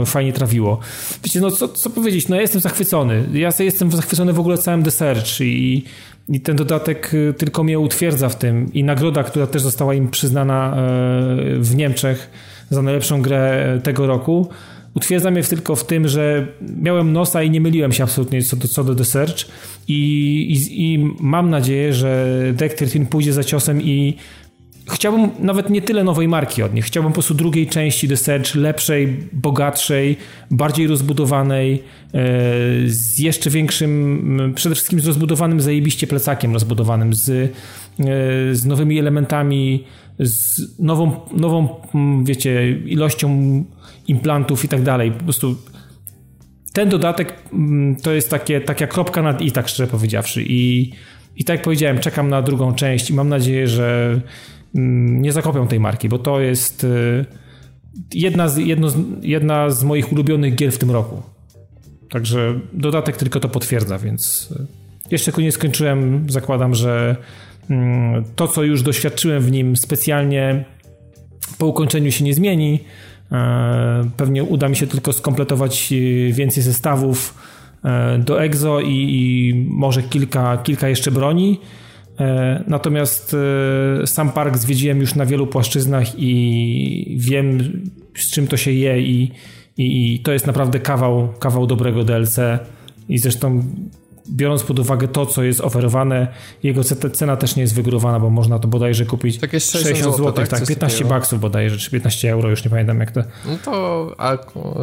fajnie 0.07 0.33
trawiło. 0.33 0.79
Wiecie, 1.25 1.41
no 1.41 1.51
co, 1.51 1.69
co 1.69 1.91
powiedzieć, 1.91 2.29
no 2.29 2.37
ja 2.37 2.43
jestem 2.43 2.61
zachwycony. 2.61 3.25
Ja 3.33 3.51
jestem 3.59 3.91
zachwycony 3.91 4.33
w 4.33 4.41
ogóle 4.41 4.59
całym 4.59 4.83
The 4.83 4.91
Search 4.91 5.41
i, 5.41 5.85
i 6.29 6.41
ten 6.41 6.57
dodatek 6.57 7.15
y, 7.15 7.35
tylko 7.39 7.65
mnie 7.65 7.79
utwierdza 7.79 8.29
w 8.29 8.39
tym 8.39 8.73
i 8.73 8.85
nagroda, 8.85 9.23
która 9.23 9.47
też 9.47 9.63
została 9.63 9.95
im 9.95 10.09
przyznana 10.09 10.73
e, 10.73 10.77
w 11.59 11.75
Niemczech 11.77 12.31
za 12.71 12.83
najlepszą 12.83 13.23
grę 13.23 13.79
tego 13.83 14.07
roku, 14.07 14.49
Utwierdza 14.95 15.31
mnie 15.31 15.43
tylko 15.43 15.77
w 15.77 15.87
tym, 15.87 16.09
że 16.09 16.47
miałem 16.77 17.13
nosa 17.13 17.43
i 17.43 17.51
nie 17.51 17.61
myliłem 17.61 17.93
się 17.93 18.05
absolutnie 18.05 18.43
co 18.43 18.57
do, 18.57 18.69
co 18.69 18.85
do 18.85 18.95
The 18.95 19.05
Search 19.05 19.47
i, 19.89 19.95
i, 20.53 20.85
i 20.85 20.99
mam 21.21 21.51
nadzieję, 21.51 21.93
że 21.93 22.37
Deck 22.53 22.75
13 22.75 23.07
pójdzie 23.07 23.33
za 23.33 23.45
ciosem 23.45 23.83
i 23.83 24.17
chciałbym 24.91 25.31
nawet 25.39 25.71
nie 25.71 25.83
tyle 25.83 26.05
nowej 26.05 26.29
marki 26.29 26.63
od 26.63 26.75
nich, 26.75 26.85
chciałbym 26.85 27.13
po 27.13 27.15
prostu 27.15 27.35
drugiej 27.35 27.67
części 27.67 28.09
The 28.09 28.17
Search, 28.17 28.55
lepszej, 28.55 29.17
bogatszej, 29.33 30.17
bardziej 30.51 30.87
rozbudowanej, 30.87 31.75
e, 31.75 32.19
z 32.87 33.19
jeszcze 33.19 33.51
większym, 33.51 34.53
przede 34.55 34.75
wszystkim 34.75 35.01
z 35.01 35.07
rozbudowanym 35.07 35.61
zajebiście 35.61 36.07
plecakiem 36.07 36.53
rozbudowanym, 36.53 37.15
z, 37.15 37.29
e, 37.31 37.49
z 38.55 38.67
nowymi 38.67 38.99
elementami, 38.99 39.85
z 40.19 40.61
nową, 40.79 41.21
nową, 41.33 41.81
wiecie, 42.25 42.79
ilością 42.87 43.65
implantów 44.11 44.65
i 44.65 44.69
tak 44.69 44.83
dalej. 44.83 45.13
Po 45.13 45.25
prostu 45.25 45.57
ten 46.73 46.89
dodatek 46.89 47.35
mm, 47.53 47.97
to 47.97 48.13
jest 48.13 48.31
takie, 48.31 48.61
taka 48.61 48.87
kropka 48.87 49.23
nad 49.23 49.43
i, 49.43 49.53
tak 49.53 49.69
szczerze 49.69 49.87
powiedziawszy. 49.91 50.43
I, 50.43 50.93
I 51.37 51.45
tak 51.45 51.57
jak 51.57 51.65
powiedziałem, 51.65 51.99
czekam 51.99 52.29
na 52.29 52.43
drugą 52.43 52.75
część 52.75 53.11
i 53.11 53.15
mam 53.15 53.29
nadzieję, 53.29 53.69
że 53.69 54.21
mm, 54.75 55.23
nie 55.23 55.33
zakopią 55.33 55.67
tej 55.67 55.81
marki, 55.81 56.09
bo 56.09 56.19
to 56.19 56.41
jest 56.41 56.85
y, 56.85 57.25
jedna 58.15 58.49
z, 58.49 58.57
jedno 58.57 58.91
z, 58.91 58.97
jedna 59.23 59.71
z 59.71 59.85
moich 59.85 60.13
ulubionych 60.13 60.55
gier 60.55 60.73
w 60.73 60.79
tym 60.79 60.91
roku. 60.91 61.23
Także 62.11 62.61
dodatek 62.73 63.17
tylko 63.17 63.41
to 63.41 63.49
potwierdza, 63.49 63.99
więc 63.99 64.53
y, 64.53 64.67
jeszcze 65.11 65.33
go 65.33 65.43
nie 65.43 65.53
skończyłem. 65.53 66.27
Zakładam, 66.31 66.75
że 66.75 67.17
mm, 67.71 68.25
to, 68.37 68.49
co 68.49 68.63
już 68.63 68.83
doświadczyłem 68.83 69.43
w 69.43 69.51
nim 69.51 69.77
specjalnie 69.77 70.65
po 71.59 71.67
ukończeniu 71.67 72.13
się 72.13 72.25
nie 72.25 72.35
zmieni. 72.35 72.81
E, 73.33 74.11
pewnie 74.17 74.45
uda 74.45 74.69
mi 74.69 74.77
się 74.77 74.87
tylko 74.87 75.13
skompletować 75.13 75.93
e, 75.93 76.33
więcej 76.33 76.63
zestawów 76.63 77.35
e, 77.85 78.19
do 78.19 78.43
EXO 78.43 78.81
i, 78.81 78.89
i 78.89 79.55
może 79.69 80.03
kilka, 80.03 80.57
kilka 80.57 80.89
jeszcze 80.89 81.11
broni. 81.11 81.61
Natomiast 82.67 83.37
sam 84.07 84.33
park 84.33 84.57
zwiedziłem 84.57 85.01
już 85.01 85.15
na 85.15 85.27
wielu 85.27 85.47
płaszczyznach 85.47 86.07
i 86.19 87.17
wiem 87.19 87.59
z 88.15 88.31
czym 88.31 88.47
to 88.47 88.57
się 88.57 88.73
je 88.73 89.01
i, 89.03 89.33
i, 89.79 90.15
i 90.15 90.21
to 90.21 90.33
jest 90.33 90.47
naprawdę 90.47 90.81
kawał, 90.81 91.29
kawał 91.39 91.67
dobrego 91.67 92.05
DLC 92.05 92.39
i 93.09 93.19
zresztą 93.19 93.63
biorąc 94.31 94.63
pod 94.63 94.79
uwagę 94.79 95.09
to, 95.09 95.27
co 95.27 95.43
jest 95.43 95.61
oferowane, 95.61 96.29
jego 96.63 96.85
cena 97.13 97.37
też 97.37 97.57
nie 97.57 97.63
jest 97.63 97.75
wygórowana, 97.75 98.21
bo 98.21 98.31
można 98.31 98.59
to 98.59 98.69
bodajże 98.69 99.07
kupić 99.07 99.39
tak 99.39 99.51
60 99.51 100.17
zł, 100.17 100.33
tak, 100.33 100.49
tak 100.49 100.67
15 100.67 101.05
baksów 101.05 101.41
bodajże, 101.41 101.77
czy 101.77 101.91
15 101.91 102.33
euro, 102.33 102.51
już 102.51 102.65
nie 102.65 102.71
pamiętam 102.71 103.01
jak 103.01 103.11
to. 103.11 103.23
No 103.47 103.59
to 103.65 104.15
a, 104.19 104.39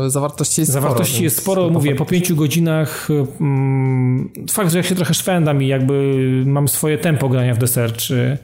zawartości 0.10 0.62
jest 0.62 0.72
zawartości 0.72 1.14
sporo. 1.14 1.24
jest 1.24 1.38
sporo, 1.38 1.70
mówię, 1.70 1.96
po 1.96 2.06
5 2.06 2.34
godzinach 2.34 3.08
mm, 3.42 4.30
fakt, 4.50 4.72
że 4.72 4.78
jak 4.78 4.88
się 4.88 4.96
trochę 4.96 5.14
szwendam 5.14 5.64
i 5.64 5.68
jakby 5.68 6.44
mam 6.46 6.68
swoje 6.68 6.98
tempo 6.98 7.30
grania 7.30 7.56
w 7.56 7.58
deser, 7.58 7.94
czy 7.94 8.38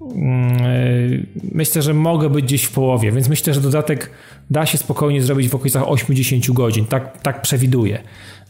mm, 0.00 1.26
myślę, 1.52 1.82
że 1.82 1.94
mogę 1.94 2.30
być 2.30 2.44
gdzieś 2.44 2.64
w 2.64 2.72
połowie, 2.72 3.12
więc 3.12 3.28
myślę, 3.28 3.54
że 3.54 3.60
dodatek 3.60 4.10
da 4.50 4.66
się 4.66 4.78
spokojnie 4.78 5.22
zrobić 5.22 5.48
w 5.48 5.54
okolicach 5.54 5.88
80 5.88 6.50
godzin, 6.50 6.84
tak, 6.84 7.22
tak 7.22 7.42
przewiduję. 7.42 7.98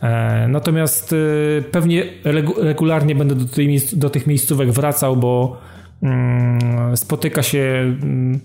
E, 0.02 0.48
natomiast 0.48 1.12
e, 1.12 1.16
pewnie 1.62 2.05
regularnie 2.56 3.14
będę 3.14 3.35
do, 3.35 3.44
do 3.93 4.10
tych 4.10 4.27
miejscówek 4.27 4.70
wracał, 4.70 5.16
bo 5.16 5.60
mm, 6.02 6.97
spotyka 6.97 7.43
się 7.43 7.59
mm, 7.59 8.40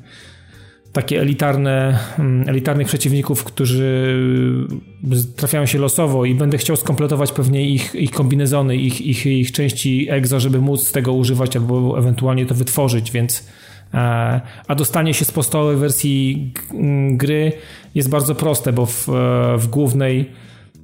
takie 0.93 1.21
elitarne, 1.21 1.99
mm, 2.19 2.49
elitarnych 2.49 2.87
przeciwników, 2.87 3.43
którzy 3.43 4.17
trafiają 5.35 5.65
się 5.65 5.79
losowo 5.79 6.25
i 6.25 6.35
będę 6.35 6.57
chciał 6.57 6.75
skompletować 6.75 7.31
pewnie 7.31 7.69
ich, 7.69 7.95
ich 7.95 8.11
kombinezony, 8.11 8.75
ich, 8.75 9.01
ich, 9.01 9.25
ich 9.25 9.51
części 9.51 10.07
EXO, 10.09 10.39
żeby 10.39 10.61
móc 10.61 10.91
tego 10.91 11.13
używać 11.13 11.55
albo 11.55 11.99
ewentualnie 11.99 12.45
to 12.45 12.55
wytworzyć, 12.55 13.11
więc 13.11 13.47
e, 13.93 13.97
a 14.67 14.75
dostanie 14.75 15.13
się 15.13 15.25
z 15.25 15.31
podstawowej 15.31 15.77
wersji 15.77 16.53
gry 17.11 17.51
jest 17.95 18.09
bardzo 18.09 18.35
proste, 18.35 18.73
bo 18.73 18.85
w, 18.85 19.07
w 19.57 19.67
głównej 19.67 20.31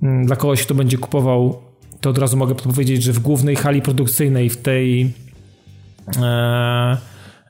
dla 0.01 0.35
kogoś, 0.35 0.63
kto 0.63 0.75
będzie 0.75 0.97
kupował, 0.97 1.61
to 2.01 2.09
od 2.09 2.17
razu 2.17 2.37
mogę 2.37 2.55
powiedzieć, 2.55 3.03
że 3.03 3.13
w 3.13 3.19
głównej 3.19 3.55
hali 3.55 3.81
produkcyjnej, 3.81 4.49
w 4.49 4.57
tej 4.57 5.13
e, 6.21 6.97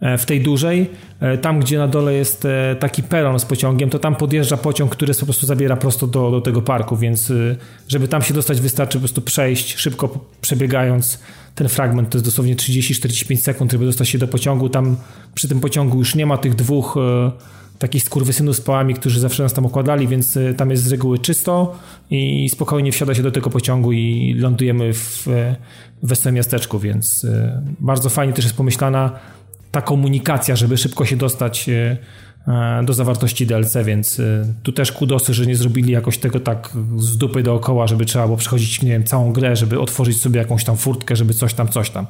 e, 0.02 0.18
w 0.18 0.26
tej 0.26 0.42
dużej, 0.42 0.90
e, 1.20 1.38
tam 1.38 1.60
gdzie 1.60 1.78
na 1.78 1.88
dole 1.88 2.14
jest 2.14 2.48
taki 2.80 3.04
peron 3.04 3.40
z 3.40 3.46
pociągiem, 3.46 3.90
to 3.90 4.00
tam 4.00 4.16
podjeżdża 4.16 4.58
pociąg, 4.58 4.92
który 4.92 5.14
po 5.14 5.26
prostu 5.26 5.46
zabiera 5.46 5.78
prosto 5.78 6.08
do, 6.08 6.32
do 6.32 6.42
tego 6.42 6.62
parku, 6.62 6.98
więc 6.98 7.34
żeby 7.88 8.08
tam 8.08 8.22
się 8.22 8.34
dostać 8.34 8.62
wystarczy 8.62 8.98
po 8.98 9.00
prostu 9.00 9.22
przejść, 9.22 9.78
szybko 9.78 10.26
przebiegając 10.42 11.20
ten 11.56 11.70
fragment, 11.70 12.10
to 12.10 12.18
jest 12.18 12.26
dosłownie 12.26 12.56
30-45 12.56 13.38
sekund, 13.38 13.72
żeby 13.72 13.86
dostać 13.86 14.10
się 14.10 14.18
do 14.18 14.28
pociągu, 14.28 14.70
tam 14.70 14.98
przy 15.34 15.48
tym 15.48 15.60
pociągu 15.60 15.98
już 15.98 16.16
nie 16.16 16.26
ma 16.26 16.38
tych 16.38 16.56
dwóch 16.56 16.96
takich 17.82 18.04
skurwysynów 18.04 18.56
z 18.56 18.62
pałami, 18.62 18.94
którzy 18.94 19.20
zawsze 19.20 19.44
nas 19.44 19.54
tam 19.54 19.66
okładali, 19.66 20.08
więc 20.08 20.38
y, 20.38 20.54
tam 20.58 20.72
jest 20.72 20.84
z 20.84 20.92
reguły 20.92 21.20
czysto 21.20 21.76
i 22.10 22.50
spokojnie 22.50 22.92
wsiada 22.92 23.16
się 23.16 23.24
do 23.24 23.32
tego 23.32 23.50
pociągu 23.50 23.92
i 23.92 24.36
lądujemy 24.40 24.94
w 24.94 25.28
wesołym 26.04 26.36
miasteczku, 26.36 26.80
więc 26.80 27.24
y, 27.24 27.52
bardzo 27.80 28.10
fajnie 28.10 28.34
też 28.34 28.46
jest 28.46 28.58
pomyślana 28.58 29.12
ta 29.72 29.82
komunikacja, 29.82 30.56
żeby 30.56 30.78
szybko 30.78 31.06
się 31.06 31.16
dostać 31.16 31.70
e, 31.70 31.98
do 32.84 32.94
zawartości 32.94 33.48
DLC, 33.48 33.78
więc 33.86 34.22
tu 34.64 34.72
też 34.72 34.92
kudosy, 34.92 35.34
że 35.34 35.46
nie 35.46 35.56
zrobili 35.56 35.94
jakoś 35.94 36.18
tego 36.18 36.40
tak 36.40 36.70
z 36.98 37.18
dupy 37.18 37.44
dookoła, 37.44 37.88
żeby 37.88 38.06
trzeba 38.06 38.26
było 38.26 38.38
przechodzić, 38.38 38.82
nie 38.82 38.90
wiem, 38.90 39.04
całą 39.04 39.34
grę, 39.34 39.56
żeby 39.56 39.80
otworzyć 39.80 40.22
sobie 40.22 40.40
jakąś 40.40 40.64
tam 40.64 40.78
furtkę, 40.78 41.16
żeby 41.16 41.34
coś 41.34 41.54
tam, 41.54 41.68
coś 41.68 41.90
tam. 41.90 42.08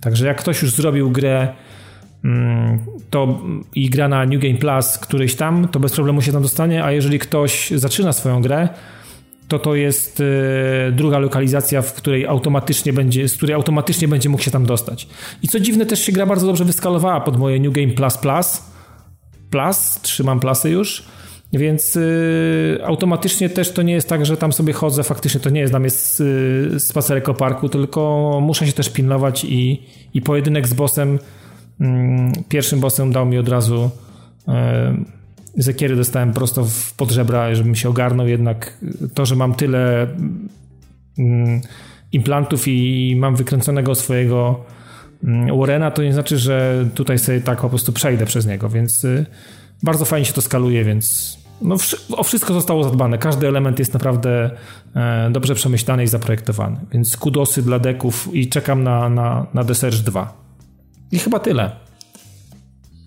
Także 0.00 0.26
jak 0.26 0.40
ktoś 0.40 0.62
już 0.62 0.70
zrobił 0.70 1.10
grę 1.10 1.48
Mm, 2.24 2.78
to 3.12 3.40
i 3.74 3.90
gra 3.90 4.08
na 4.08 4.24
New 4.24 4.40
Game 4.40 4.54
Plus 4.54 4.98
któryś 4.98 5.34
tam, 5.34 5.68
to 5.68 5.80
bez 5.80 5.92
problemu 5.92 6.22
się 6.22 6.32
tam 6.32 6.42
dostanie, 6.42 6.84
a 6.84 6.92
jeżeli 6.92 7.18
ktoś 7.18 7.70
zaczyna 7.70 8.12
swoją 8.12 8.42
grę, 8.42 8.68
to 9.48 9.58
to 9.58 9.74
jest 9.74 10.20
y, 10.20 10.24
druga 10.92 11.18
lokalizacja, 11.18 11.82
w 11.82 11.92
której 11.94 12.26
automatycznie 12.26 12.92
będzie, 12.92 13.28
z 13.28 13.36
której 13.36 13.54
automatycznie 13.54 14.08
będzie 14.08 14.28
mógł 14.28 14.42
się 14.42 14.50
tam 14.50 14.66
dostać. 14.66 15.08
I 15.42 15.48
co 15.48 15.60
dziwne, 15.60 15.86
też 15.86 16.00
się 16.00 16.12
gra 16.12 16.26
bardzo 16.26 16.46
dobrze 16.46 16.64
wyskalowała 16.64 17.20
pod 17.20 17.38
moje 17.38 17.60
New 17.60 17.72
Game 17.72 17.88
Plus 17.88 18.18
Plus. 18.18 18.62
Plus, 19.50 20.00
trzymam 20.02 20.40
plusy 20.40 20.70
już. 20.70 21.04
Więc 21.52 21.96
y, 21.96 22.78
automatycznie 22.84 23.50
też 23.50 23.70
to 23.72 23.82
nie 23.82 23.92
jest 23.92 24.08
tak, 24.08 24.26
że 24.26 24.36
tam 24.36 24.52
sobie 24.52 24.72
chodzę, 24.72 25.02
faktycznie 25.02 25.40
to 25.40 25.50
nie 25.50 25.60
jest 25.60 25.72
dla 25.72 25.78
mnie 25.80 25.90
y, 26.76 26.80
spacerek 26.80 27.28
o 27.28 27.34
parku, 27.34 27.68
tylko 27.68 28.38
muszę 28.42 28.66
się 28.66 28.72
też 28.72 28.90
pilnować 28.90 29.44
i, 29.44 29.82
i 30.14 30.22
pojedynek 30.22 30.68
z 30.68 30.74
bossem, 30.74 31.18
pierwszym 32.48 32.80
bossem 32.80 33.12
dał 33.12 33.26
mi 33.26 33.38
od 33.38 33.48
razu 33.48 33.90
y, 34.48 34.52
zekiery 35.62 35.96
dostałem 35.96 36.32
prosto 36.32 36.64
w 36.64 36.94
podżebra, 36.94 37.54
żebym 37.54 37.74
się 37.74 37.88
ogarnął, 37.88 38.28
jednak 38.28 38.78
to, 39.14 39.26
że 39.26 39.36
mam 39.36 39.54
tyle 39.54 40.06
mm, 41.18 41.60
implantów 42.12 42.68
i 42.68 43.16
mam 43.18 43.36
wykręconego 43.36 43.94
swojego 43.94 44.64
mm, 45.24 45.58
Warrena, 45.58 45.90
to 45.90 46.02
nie 46.02 46.12
znaczy, 46.12 46.38
że 46.38 46.88
tutaj 46.94 47.18
sobie 47.18 47.40
tak 47.40 47.60
po 47.60 47.68
prostu 47.68 47.92
przejdę 47.92 48.26
przez 48.26 48.46
niego, 48.46 48.68
więc 48.68 49.04
y, 49.04 49.26
bardzo 49.82 50.04
fajnie 50.04 50.24
się 50.24 50.32
to 50.32 50.42
skaluje, 50.42 50.84
więc 50.84 51.38
no, 51.62 51.76
o 52.16 52.22
wszystko 52.22 52.54
zostało 52.54 52.84
zadbane. 52.84 53.18
Każdy 53.18 53.48
element 53.48 53.78
jest 53.78 53.92
naprawdę 53.92 54.50
e, 54.96 55.30
dobrze 55.30 55.54
przemyślany 55.54 56.04
i 56.04 56.06
zaprojektowany. 56.06 56.76
Więc 56.92 57.16
kudosy 57.16 57.62
dla 57.62 57.78
deków 57.78 58.28
i 58.32 58.48
czekam 58.48 58.82
na, 58.82 59.08
na, 59.08 59.46
na 59.54 59.64
The 59.64 59.74
Surge 59.74 59.98
2. 59.98 60.42
I 61.12 61.18
chyba 61.18 61.38
tyle. 61.38 61.70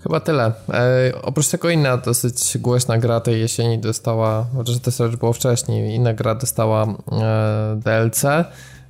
Chyba 0.03 0.19
tyle. 0.19 0.51
E, 0.73 1.11
oprócz 1.21 1.47
tego 1.47 1.69
inna 1.69 1.97
dosyć 1.97 2.57
głośna 2.57 2.97
gra 2.97 3.19
tej 3.19 3.39
jesieni 3.39 3.79
dostała, 3.79 4.45
chociaż 4.55 4.79
The 4.79 4.91
Surge 4.91 5.17
było 5.17 5.33
wcześniej, 5.33 5.95
inna 5.95 6.13
gra 6.13 6.35
dostała 6.35 6.83
e, 6.83 7.79
DLC. 7.83 8.23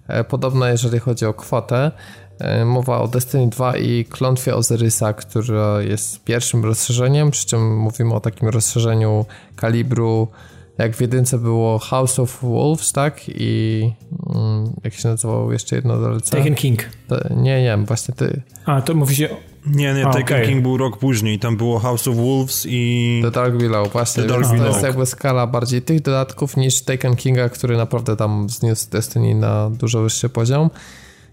E, 0.07 0.23
podobna 0.23 0.69
jeżeli 0.69 0.99
chodzi 0.99 1.25
o 1.25 1.33
kwotę. 1.33 1.91
E, 2.39 2.65
mowa 2.65 3.01
o 3.01 3.07
Destiny 3.07 3.49
2 3.49 3.77
i 3.77 4.05
klątwie 4.05 4.55
Ozyrysa, 4.55 5.13
która 5.13 5.81
jest 5.81 6.23
pierwszym 6.23 6.65
rozszerzeniem, 6.65 7.31
przy 7.31 7.45
czym 7.45 7.77
mówimy 7.77 8.13
o 8.13 8.19
takim 8.19 8.49
rozszerzeniu 8.49 9.25
kalibru, 9.55 10.27
jak 10.77 10.95
w 10.95 11.01
jedynce 11.01 11.37
było 11.37 11.79
House 11.79 12.19
of 12.19 12.39
Wolves, 12.41 12.91
tak? 12.91 13.21
I 13.27 13.91
mm, 14.35 14.73
jak 14.83 14.93
się 14.93 15.09
nazywało 15.09 15.53
jeszcze 15.53 15.75
jedno 15.75 15.97
DLC? 15.97 16.29
Taken 16.29 16.55
King. 16.55 16.83
To, 17.07 17.17
nie, 17.35 17.63
nie, 17.63 17.77
właśnie 17.77 18.15
ty. 18.15 18.41
A, 18.65 18.81
to 18.81 18.95
mówi 18.95 19.15
się... 19.15 19.29
Nie, 19.65 19.93
nie, 19.93 20.03
Taken 20.03 20.21
okay. 20.21 20.45
King 20.45 20.61
był 20.61 20.77
rok 20.77 20.97
później, 20.97 21.39
tam 21.39 21.57
było 21.57 21.79
House 21.79 22.07
of 22.07 22.15
Wolves 22.15 22.65
i... 22.69 23.19
The 23.23 23.31
Dark 23.31 23.55
Below, 23.55 23.93
właśnie, 23.93 24.23
The 24.23 24.29
Dark 24.29 24.47
to 24.47 24.67
jest 24.67 24.83
jakby 24.83 25.05
skala 25.05 25.47
bardziej 25.47 25.81
tych 25.81 26.01
dodatków 26.01 26.57
niż 26.57 26.81
Taken 26.81 27.15
Kinga, 27.15 27.49
który 27.49 27.77
naprawdę 27.77 28.15
tam 28.15 28.49
zniósł 28.49 28.89
Destiny 28.89 29.35
na 29.35 29.69
dużo 29.69 30.01
wyższy 30.01 30.29
poziom. 30.29 30.69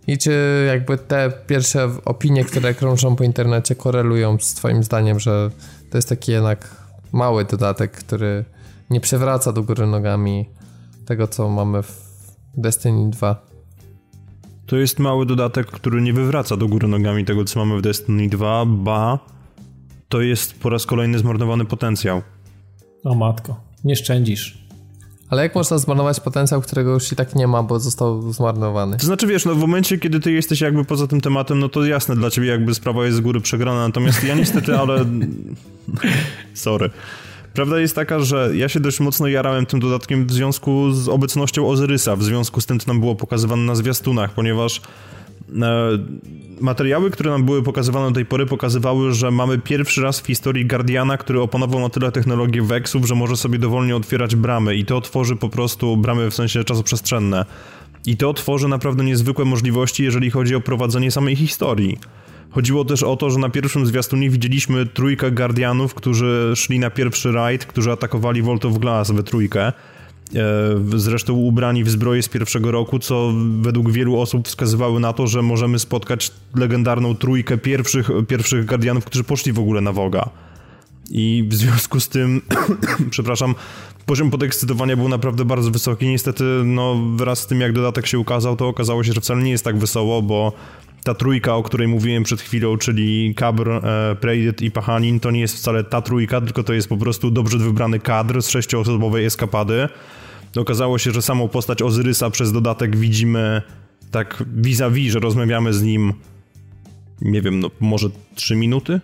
I 0.06 0.19
czy 0.19 0.64
jakby 0.66 0.98
te 0.98 1.32
pierwsze 1.47 1.90
opinie, 2.05 2.44
które 2.44 2.74
krążą 2.74 3.16
po 3.16 3.24
internecie, 3.24 3.74
korelują 3.74 4.39
z 4.40 4.55
Twoim 4.55 4.82
zdaniem, 4.82 5.20
że 5.20 5.51
to 5.90 5.98
jest 5.98 6.09
taki 6.09 6.32
jednak 6.32 6.77
mały 7.12 7.44
dodatek, 7.44 7.93
który 7.93 8.44
nie 8.91 9.01
przewraca 9.01 9.53
do 9.53 9.63
góry 9.63 9.87
nogami 9.87 10.49
tego, 11.07 11.29
co 11.29 11.49
mamy 11.49 11.83
w 11.83 12.03
Destiny 12.57 13.11
2? 13.11 13.47
To 14.67 14.77
jest 14.77 14.99
mały 14.99 15.27
dodatek, 15.27 15.67
który 15.67 16.03
nie 16.03 16.13
wywraca 16.13 16.57
do 16.57 16.69
góry 16.69 16.89
nogami 16.89 17.25
tego, 17.25 17.45
co 17.45 17.65
mamy 17.65 17.79
w 17.79 17.83
Destiny 17.83 18.29
2, 18.29 18.67
ba 18.67 19.19
to 20.09 20.21
jest 20.21 20.61
po 20.61 20.71
raz 20.71 20.87
kolejny 20.87 21.19
zmarnowany 21.19 21.65
potencjał. 21.65 22.23
O 23.05 23.15
matko, 23.15 23.61
nie 23.85 23.97
szczędzisz. 23.97 24.63
Ale 25.29 25.43
jak 25.43 25.55
można 25.55 25.79
zmarnować 25.79 26.21
potencjał, 26.21 26.61
którego 26.61 26.91
już 26.91 27.13
i 27.13 27.17
tak 27.17 27.35
nie 27.35 27.47
ma, 27.47 27.63
bo 27.63 27.81
został 27.81 28.33
zmarnowany? 28.33 28.97
To 28.97 29.07
znaczy, 29.07 29.27
wiesz, 29.27 29.45
no 29.45 29.55
w 29.55 29.59
momencie, 29.59 29.99
kiedy 29.99 30.21
ty 30.21 30.33
jesteś 30.33 30.61
jakby 30.61 30.85
poza 30.85 31.07
tym 31.07 31.21
tematem, 31.21 31.59
no 31.59 31.69
to 31.69 31.85
jasne, 31.85 32.17
dla 32.17 32.31
ciebie 32.31 32.49
jakby 32.49 32.75
sprawa 32.75 33.05
jest 33.05 33.17
z 33.17 33.21
góry 33.21 33.41
przegrana, 33.41 33.87
natomiast 33.87 34.25
ja 34.25 34.35
niestety, 34.35 34.77
ale... 34.79 35.05
Sorry. 36.55 36.91
Prawda 37.55 37.81
jest 37.81 37.95
taka, 37.95 38.20
że 38.20 38.51
ja 38.55 38.69
się 38.69 38.81
dość 38.81 39.01
mocno 39.01 39.29
jarałem 39.29 39.66
tym 39.66 39.81
dodatkiem 39.81 40.27
w 40.27 40.33
związku 40.33 40.93
z 40.93 41.09
obecnością 41.09 41.69
Ozyrysa, 41.69 42.16
w 42.16 42.23
związku 42.23 42.61
z 42.61 42.66
tym, 42.66 42.81
co 42.81 42.89
nam 42.89 43.01
było 43.01 43.15
pokazywane 43.15 43.62
na 43.62 43.74
zwiastunach, 43.74 44.31
ponieważ 44.31 44.81
e, 45.62 45.99
materiały, 46.61 47.11
które 47.11 47.31
nam 47.31 47.45
były 47.45 47.62
pokazywane 47.62 48.09
do 48.09 48.15
tej 48.15 48.27
pory, 48.27 48.47
pokazywały, 48.47 49.12
że 49.12 49.31
mamy 49.31 49.59
pierwszy 49.59 50.03
raz 50.03 50.20
w 50.20 50.27
historii 50.27 50.66
Guardiana, 50.66 51.16
który 51.16 51.41
opanował 51.41 51.81
na 51.81 51.89
tyle 51.89 52.12
technologię 52.12 52.62
Vexów, 52.62 53.07
że 53.07 53.15
może 53.15 53.37
sobie 53.37 53.59
dowolnie 53.59 53.97
otwierać 53.97 54.37
bramy 54.37 54.77
i 54.77 54.85
to 54.85 54.97
otworzy 54.97 55.37
po 55.37 55.49
prostu 55.49 55.97
bramy 55.97 56.31
w 56.31 56.35
sensie 56.35 56.65
czasoprzestrzenne. 56.65 57.45
I 58.07 58.16
to 58.16 58.31
otworzy 58.31 58.69
naprawdę 58.69 59.05
niezwykłe 59.05 59.45
możliwości, 59.45 60.05
jeżeli 60.05 60.31
chodzi 60.31 60.55
o 60.55 60.61
prowadzenie 60.61 61.11
samej 61.11 61.37
historii. 61.37 61.99
Chodziło 62.53 62.85
też 62.85 63.03
o 63.03 63.16
to, 63.16 63.31
że 63.31 63.39
na 63.39 63.49
pierwszym 63.49 63.87
zwiastunie 63.87 64.31
widzieliśmy 64.31 64.87
trójkę 64.87 65.31
Guardianów, 65.31 65.95
którzy 65.95 66.53
szli 66.57 66.79
na 66.79 66.91
pierwszy 66.91 67.33
rajd, 67.33 67.66
którzy 67.66 67.93
atakowali 67.93 68.43
Vault 68.43 68.65
of 68.65 68.79
Glass 68.79 69.11
we 69.11 69.23
trójkę. 69.23 69.62
E, 69.66 69.73
zresztą 70.97 71.33
ubrani 71.33 71.85
w 71.85 71.91
zbroję 71.91 72.23
z 72.23 72.29
pierwszego 72.29 72.70
roku, 72.70 72.99
co 72.99 73.33
według 73.61 73.91
wielu 73.91 74.20
osób 74.20 74.49
wskazywały 74.49 75.01
na 75.01 75.12
to, 75.12 75.27
że 75.27 75.43
możemy 75.43 75.79
spotkać 75.79 76.31
legendarną 76.55 77.15
trójkę 77.15 77.59
pierwszych, 77.59 78.11
pierwszych 78.29 78.66
Guardianów, 78.66 79.05
którzy 79.05 79.24
poszli 79.24 79.53
w 79.53 79.59
ogóle 79.59 79.81
na 79.81 79.93
Woga. 79.93 80.31
I 81.11 81.45
w 81.49 81.55
związku 81.55 82.01
z 82.01 82.09
tym, 82.09 82.41
przepraszam, 83.11 83.55
poziom 84.07 84.31
podekscytowania 84.31 84.97
był 84.97 85.09
naprawdę 85.09 85.45
bardzo 85.45 85.70
wysoki. 85.70 86.07
Niestety, 86.07 86.45
no, 86.65 86.97
wraz 87.16 87.39
z 87.39 87.47
tym, 87.47 87.61
jak 87.61 87.73
dodatek 87.73 88.07
się 88.07 88.19
ukazał, 88.19 88.57
to 88.57 88.69
okazało 88.69 89.05
się, 89.05 89.12
że 89.12 89.20
wcale 89.20 89.43
nie 89.43 89.51
jest 89.51 89.65
tak 89.65 89.79
wesoło, 89.79 90.23
bo 90.23 90.53
ta 91.05 91.15
trójka, 91.15 91.55
o 91.55 91.62
której 91.62 91.89
mówiłem 91.89 92.23
przed 92.23 92.41
chwilą, 92.41 92.77
czyli 92.77 93.35
Kabr, 93.35 93.70
e, 93.70 94.16
Predet 94.20 94.62
i 94.62 94.70
Pachanin, 94.70 95.20
to 95.20 95.31
nie 95.31 95.41
jest 95.41 95.57
wcale 95.57 95.85
ta 95.85 96.03
trójka, 96.03 96.41
tylko 96.41 96.62
to 96.62 96.73
jest 96.73 96.89
po 96.89 96.97
prostu 96.97 97.31
dobrze 97.31 97.59
wybrany 97.59 98.01
kadr 98.01 98.43
z 98.43 98.49
sześcioosobowej 98.49 99.24
eskapady. 99.24 99.89
Okazało 100.57 100.99
się, 100.99 101.11
że 101.11 101.23
samą 101.23 101.49
postać 101.49 101.83
Ozyrysa 101.83 102.31
przez 102.31 102.53
dodatek 102.53 102.97
widzimy 102.97 103.62
tak 104.11 104.45
vis-a-vis, 104.57 105.12
że 105.12 105.19
rozmawiamy 105.19 105.73
z 105.73 105.83
nim, 105.83 106.12
nie 107.20 107.43
wiem, 107.43 107.61
no 107.61 107.70
może 107.81 108.09
3 108.35 108.57
minuty? 108.57 109.01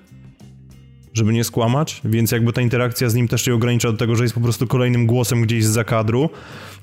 Żeby 1.19 1.33
nie 1.33 1.45
skłamać, 1.45 2.01
więc 2.05 2.31
jakby 2.31 2.53
ta 2.53 2.61
interakcja 2.61 3.09
z 3.09 3.15
nim 3.15 3.29
też 3.29 3.45
się 3.45 3.55
ogranicza 3.55 3.93
do 3.93 3.99
tego, 3.99 4.17
że 4.17 4.23
jest 4.23 4.35
po 4.35 4.41
prostu 4.41 4.67
kolejnym 4.67 5.07
głosem 5.07 5.43
gdzieś 5.43 5.65
z 5.65 5.69
zakadru. 5.69 6.31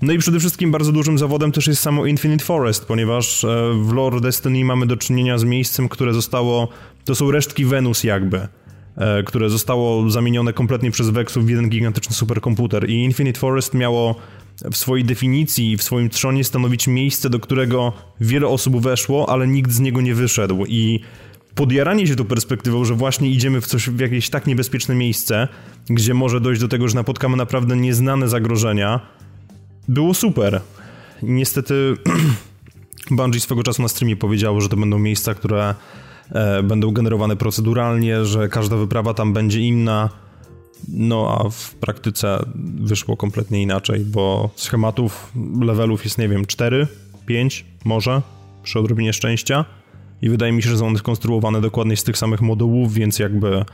No 0.01 0.13
i 0.13 0.17
przede 0.17 0.39
wszystkim 0.39 0.71
bardzo 0.71 0.91
dużym 0.91 1.17
zawodem 1.17 1.51
też 1.51 1.67
jest 1.67 1.81
samo 1.81 2.05
Infinite 2.05 2.45
Forest, 2.45 2.85
ponieważ 2.85 3.43
e, 3.43 3.47
w 3.83 3.93
lore 3.93 4.21
Destiny 4.21 4.65
mamy 4.65 4.85
do 4.85 4.97
czynienia 4.97 5.37
z 5.37 5.43
miejscem, 5.43 5.89
które 5.89 6.13
zostało, 6.13 6.67
to 7.05 7.15
są 7.15 7.31
resztki 7.31 7.65
Wenus 7.65 8.03
jakby 8.03 8.47
e, 8.97 9.23
które 9.23 9.49
zostało 9.49 10.09
zamienione 10.09 10.53
kompletnie 10.53 10.91
przez 10.91 11.09
Vexów 11.09 11.45
w 11.45 11.49
jeden 11.49 11.69
gigantyczny 11.69 12.15
superkomputer. 12.15 12.89
I 12.89 13.03
Infinite 13.03 13.39
Forest 13.39 13.73
miało 13.73 14.15
w 14.71 14.77
swojej 14.77 15.05
definicji, 15.05 15.77
w 15.77 15.83
swoim 15.83 16.09
trzonie 16.09 16.43
stanowić 16.43 16.87
miejsce, 16.87 17.29
do 17.29 17.39
którego 17.39 17.93
wiele 18.21 18.47
osób 18.47 18.81
weszło, 18.81 19.29
ale 19.29 19.47
nikt 19.47 19.71
z 19.71 19.79
niego 19.79 20.01
nie 20.01 20.15
wyszedł. 20.15 20.65
I 20.67 20.99
podjaranie 21.55 22.07
się 22.07 22.15
tą 22.15 22.25
perspektywą, 22.25 22.85
że 22.85 22.93
właśnie 22.93 23.29
idziemy 23.29 23.61
w 23.61 23.67
coś, 23.67 23.89
w 23.89 23.99
jakieś 23.99 24.29
tak 24.29 24.47
niebezpieczne 24.47 24.95
miejsce, 24.95 25.47
gdzie 25.89 26.13
może 26.13 26.41
dojść 26.41 26.61
do 26.61 26.67
tego, 26.67 26.87
że 26.87 26.95
napotkamy 26.95 27.37
naprawdę 27.37 27.77
nieznane 27.77 28.29
zagrożenia, 28.29 28.99
było 29.87 30.13
super. 30.13 30.61
Niestety 31.23 31.97
Bungie 33.11 33.39
swego 33.39 33.63
czasu 33.63 33.81
na 33.81 33.87
streamie 33.87 34.15
powiedziało, 34.15 34.61
że 34.61 34.69
to 34.69 34.77
będą 34.77 34.99
miejsca, 34.99 35.33
które 35.33 35.75
e, 36.31 36.63
będą 36.63 36.91
generowane 36.91 37.35
proceduralnie, 37.35 38.25
że 38.25 38.49
każda 38.49 38.75
wyprawa 38.75 39.13
tam 39.13 39.33
będzie 39.33 39.59
inna. 39.59 40.09
No 40.87 41.37
a 41.39 41.49
w 41.49 41.75
praktyce 41.75 42.45
wyszło 42.79 43.17
kompletnie 43.17 43.61
inaczej, 43.61 44.05
bo 44.05 44.49
schematów, 44.55 45.31
levelów 45.61 46.03
jest, 46.03 46.17
nie 46.17 46.29
wiem, 46.29 46.45
4, 46.45 46.87
5 47.25 47.65
może, 47.85 48.21
przy 48.63 48.79
odrobinie 48.79 49.13
szczęścia. 49.13 49.65
I 50.25 50.29
wydaje 50.29 50.51
mi 50.51 50.63
się, 50.63 50.69
że 50.69 50.77
są 50.77 50.87
one 50.87 50.99
skonstruowane 50.99 51.61
dokładnie 51.61 51.97
z 51.97 52.03
tych 52.03 52.17
samych 52.17 52.41
modułów, 52.41 52.93
więc 52.93 53.19
jakby 53.19 53.65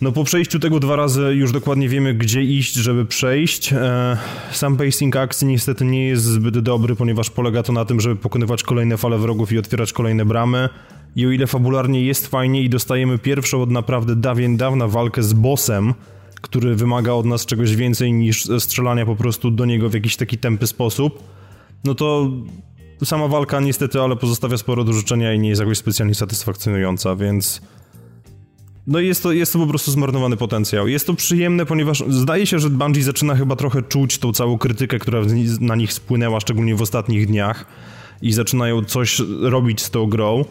no 0.00 0.12
po 0.12 0.24
przejściu 0.24 0.58
tego 0.58 0.80
dwa 0.80 0.96
razy 0.96 1.22
już 1.34 1.52
dokładnie 1.52 1.88
wiemy, 1.88 2.14
gdzie 2.14 2.42
iść, 2.42 2.74
żeby 2.74 3.06
przejść. 3.06 3.72
E, 3.72 4.16
sam 4.52 4.76
pacing 4.76 5.16
akcji 5.16 5.46
niestety 5.46 5.84
nie 5.84 6.06
jest 6.06 6.24
zbyt 6.24 6.58
dobry, 6.58 6.96
ponieważ 6.96 7.30
polega 7.30 7.62
to 7.62 7.72
na 7.72 7.84
tym, 7.84 8.00
żeby 8.00 8.16
pokonywać 8.16 8.62
kolejne 8.62 8.96
fale 8.96 9.18
wrogów 9.18 9.52
i 9.52 9.58
otwierać 9.58 9.92
kolejne 9.92 10.24
bramy. 10.24 10.68
I 11.16 11.26
o 11.26 11.30
ile 11.30 11.46
fabularnie 11.46 12.02
jest 12.04 12.26
fajnie 12.26 12.62
i 12.62 12.68
dostajemy 12.68 13.18
pierwszą 13.18 13.62
od 13.62 13.70
naprawdę 13.70 14.16
dawien 14.16 14.56
dawna 14.56 14.88
walkę 14.88 15.22
z 15.22 15.32
bossem, 15.32 15.94
który 16.40 16.74
wymaga 16.74 17.12
od 17.12 17.26
nas 17.26 17.46
czegoś 17.46 17.76
więcej 17.76 18.12
niż 18.12 18.48
strzelania 18.58 19.06
po 19.06 19.16
prostu 19.16 19.50
do 19.50 19.64
niego 19.64 19.88
w 19.88 19.94
jakiś 19.94 20.16
taki 20.16 20.38
tępy 20.38 20.66
sposób, 20.66 21.22
no 21.84 21.94
to 21.94 22.30
sama 23.04 23.28
walka 23.28 23.60
niestety, 23.60 24.00
ale 24.00 24.16
pozostawia 24.16 24.58
sporo 24.58 24.84
do 24.84 24.92
życzenia 24.92 25.34
i 25.34 25.38
nie 25.38 25.48
jest 25.48 25.60
jakoś 25.60 25.78
specjalnie 25.78 26.14
satysfakcjonująca, 26.14 27.16
więc 27.16 27.60
no 28.86 28.98
jest 28.98 29.22
to, 29.22 29.32
jest 29.32 29.52
to 29.52 29.58
po 29.58 29.66
prostu 29.66 29.90
zmarnowany 29.90 30.36
potencjał. 30.36 30.88
Jest 30.88 31.06
to 31.06 31.14
przyjemne, 31.14 31.66
ponieważ 31.66 32.04
zdaje 32.08 32.46
się, 32.46 32.58
że 32.58 32.70
Bungie 32.70 33.02
zaczyna 33.02 33.34
chyba 33.34 33.56
trochę 33.56 33.82
czuć 33.82 34.18
tą 34.18 34.32
całą 34.32 34.58
krytykę, 34.58 34.98
która 34.98 35.20
na 35.60 35.76
nich 35.76 35.92
spłynęła, 35.92 36.40
szczególnie 36.40 36.74
w 36.74 36.82
ostatnich 36.82 37.26
dniach 37.26 37.66
i 38.22 38.32
zaczynają 38.32 38.84
coś 38.84 39.22
robić 39.40 39.80
z 39.80 39.90
tą 39.90 40.06
grą. 40.06 40.44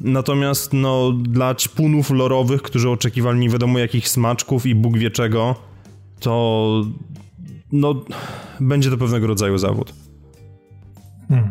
Natomiast 0.00 0.72
no, 0.72 1.12
dla 1.12 1.54
ćpunów 1.54 2.10
lorowych, 2.10 2.62
którzy 2.62 2.90
oczekiwali 2.90 3.38
nie 3.38 3.48
wiadomo 3.48 3.78
jakich 3.78 4.08
smaczków 4.08 4.66
i 4.66 4.74
Bóg 4.74 4.98
wie 4.98 5.10
czego, 5.10 5.54
to 6.20 6.84
no, 7.72 7.94
będzie 8.60 8.90
to 8.90 8.96
pewnego 8.96 9.26
rodzaju 9.26 9.58
zawód. 9.58 9.92
Hmm. 11.28 11.50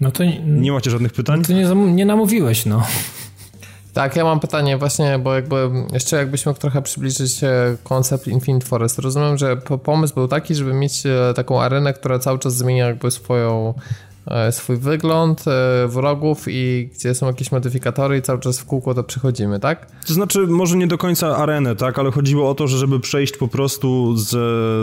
No 0.00 0.10
to 0.10 0.24
nie, 0.24 0.40
nie 0.40 0.72
macie 0.72 0.90
żadnych 0.90 1.12
pytań? 1.12 1.40
No 1.40 1.46
to 1.46 1.52
nie, 1.52 1.92
nie 1.92 2.04
namówiłeś, 2.04 2.66
no. 2.66 2.82
Tak, 3.92 4.16
ja 4.16 4.24
mam 4.24 4.40
pytanie 4.40 4.76
właśnie, 4.76 5.18
bo 5.18 5.34
jakby 5.34 5.70
jeszcze 5.92 6.16
jakbyś 6.16 6.46
mógł 6.46 6.60
trochę 6.60 6.82
przybliżyć 6.82 7.40
koncept 7.84 8.28
Infinite 8.28 8.66
Forest. 8.66 8.98
Rozumiem, 8.98 9.38
że 9.38 9.56
pomysł 9.56 10.14
był 10.14 10.28
taki, 10.28 10.54
żeby 10.54 10.74
mieć 10.74 11.06
e, 11.06 11.34
taką 11.36 11.62
arenę, 11.62 11.92
która 11.92 12.18
cały 12.18 12.38
czas 12.38 12.56
zmienia 12.56 12.86
jakby 12.86 13.10
swoją 13.10 13.74
swój 14.50 14.76
wygląd 14.76 15.44
e, 15.48 15.88
wrogów 15.88 16.44
i 16.48 16.90
gdzie 16.94 17.14
są 17.14 17.26
jakieś 17.26 17.52
modyfikatory 17.52 18.18
i 18.18 18.22
cały 18.22 18.40
czas 18.40 18.60
w 18.60 18.64
kółko 18.64 18.94
to 18.94 19.04
przechodzimy, 19.04 19.60
tak? 19.60 19.86
To 20.06 20.14
znaczy, 20.14 20.46
może 20.46 20.76
nie 20.76 20.86
do 20.86 20.98
końca 20.98 21.36
arenę, 21.36 21.76
tak, 21.76 21.98
ale 21.98 22.10
chodziło 22.10 22.50
o 22.50 22.54
to, 22.54 22.68
że 22.68 22.78
żeby 22.78 23.00
przejść 23.00 23.36
po 23.36 23.48
prostu 23.48 24.16
z, 24.16 24.28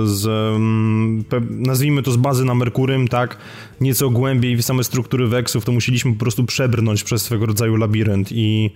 z 0.10 0.28
mm, 0.56 1.24
nazwijmy 1.50 2.04
to 2.04 2.12
z 2.12 2.18
bazy 2.18 2.46
na 2.46 2.56
Merkurym, 2.56 3.08
tak, 3.08 3.38
nieco 3.82 4.10
głębiej 4.10 4.56
w 4.56 4.62
same 4.62 4.84
struktury 4.84 5.28
weksów, 5.28 5.66
to 5.66 5.72
musieliśmy 5.72 6.14
po 6.14 6.20
prostu 6.20 6.44
przebrnąć 6.44 7.04
przez 7.04 7.22
swego 7.22 7.46
rodzaju 7.46 7.76
labirynt 7.76 8.32
i 8.32 8.72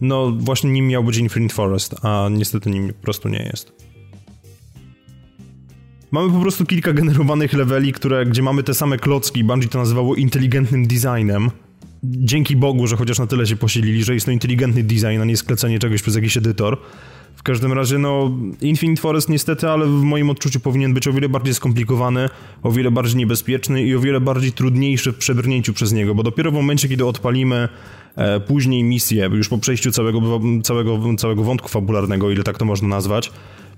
no 0.00 0.32
właśnie 0.38 0.70
nim 0.70 0.88
miał 0.88 1.04
być 1.04 1.16
Infinite 1.16 1.54
Forest, 1.54 1.94
a 2.02 2.28
niestety 2.30 2.70
nim 2.70 2.88
po 2.88 3.02
prostu 3.02 3.28
nie 3.28 3.42
jest. 3.42 3.89
Mamy 6.10 6.32
po 6.32 6.40
prostu 6.40 6.66
kilka 6.66 6.92
generowanych 6.92 7.52
leveli, 7.52 7.92
które, 7.92 8.26
gdzie 8.26 8.42
mamy 8.42 8.62
te 8.62 8.74
same 8.74 8.98
klocki. 8.98 9.44
Bungie 9.44 9.68
to 9.68 9.78
nazywało 9.78 10.14
inteligentnym 10.14 10.86
designem. 10.86 11.50
Dzięki 12.02 12.56
Bogu, 12.56 12.86
że 12.86 12.96
chociaż 12.96 13.18
na 13.18 13.26
tyle 13.26 13.46
się 13.46 13.56
posilili, 13.56 14.04
że 14.04 14.14
jest 14.14 14.26
to 14.26 14.32
inteligentny 14.32 14.82
design, 14.82 15.20
a 15.20 15.24
nie 15.24 15.36
sklecenie 15.36 15.78
czegoś 15.78 16.02
przez 16.02 16.14
jakiś 16.14 16.36
edytor. 16.36 16.78
W 17.36 17.42
każdym 17.42 17.72
razie, 17.72 17.98
no, 17.98 18.30
Infinite 18.60 19.02
Forest 19.02 19.28
niestety, 19.28 19.68
ale 19.68 19.86
w 19.86 20.02
moim 20.02 20.30
odczuciu 20.30 20.60
powinien 20.60 20.94
być 20.94 21.08
o 21.08 21.12
wiele 21.12 21.28
bardziej 21.28 21.54
skomplikowany, 21.54 22.28
o 22.62 22.72
wiele 22.72 22.90
bardziej 22.90 23.16
niebezpieczny 23.16 23.82
i 23.82 23.94
o 23.94 24.00
wiele 24.00 24.20
bardziej 24.20 24.52
trudniejszy 24.52 25.12
w 25.12 25.16
przebrnięciu 25.16 25.72
przez 25.72 25.92
niego, 25.92 26.14
bo 26.14 26.22
dopiero 26.22 26.50
w 26.50 26.54
momencie, 26.54 26.88
kiedy 26.88 27.06
odpalimy 27.06 27.68
e, 28.16 28.40
później 28.40 28.84
misję, 28.84 29.30
już 29.32 29.48
po 29.48 29.58
przejściu 29.58 29.92
całego, 29.92 30.20
całego, 30.62 31.00
całego 31.18 31.42
wątku 31.42 31.68
fabularnego, 31.68 32.30
ile 32.30 32.42
tak 32.42 32.58
to 32.58 32.64
można 32.64 32.88
nazwać, 32.88 33.32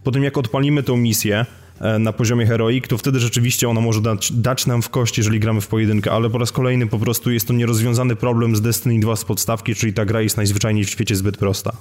po 0.05 0.11
tym 0.11 0.25
jak 0.25 0.39
odpalimy 0.39 0.83
tą 0.83 0.97
misję, 0.97 1.47
E, 1.83 1.99
na 1.99 2.13
poziomie 2.13 2.47
heroik, 2.47 2.89
to 2.89 2.99
wtedy 2.99 3.21
rzeczywiście 3.21 3.69
ona 3.69 3.81
może 3.81 4.01
dać, 4.01 4.33
dać 4.33 4.67
nam 4.67 4.83
w 4.83 4.89
kość, 4.89 5.19
jeżeli 5.19 5.41
gramy 5.41 5.61
w 5.61 5.67
pojedynkę, 5.67 6.13
ale 6.13 6.31
po 6.31 6.39
raz 6.39 6.53
kolejny 6.53 6.87
po 6.87 6.99
prostu 6.99 7.31
jest 7.31 7.47
to 7.47 7.53
nierozwiązany 7.53 8.17
problem 8.17 8.57
z 8.57 8.61
Destiny 8.61 9.01
2 9.01 9.17
z 9.17 9.25
podstawki, 9.25 9.75
czyli 9.75 9.93
ta 9.93 10.05
gra 10.05 10.21
jest 10.21 10.37
najzwyczajniej 10.37 10.85
w 10.85 10.91
świecie 10.91 11.17
zbyt 11.17 11.37
prosta. 11.37 11.73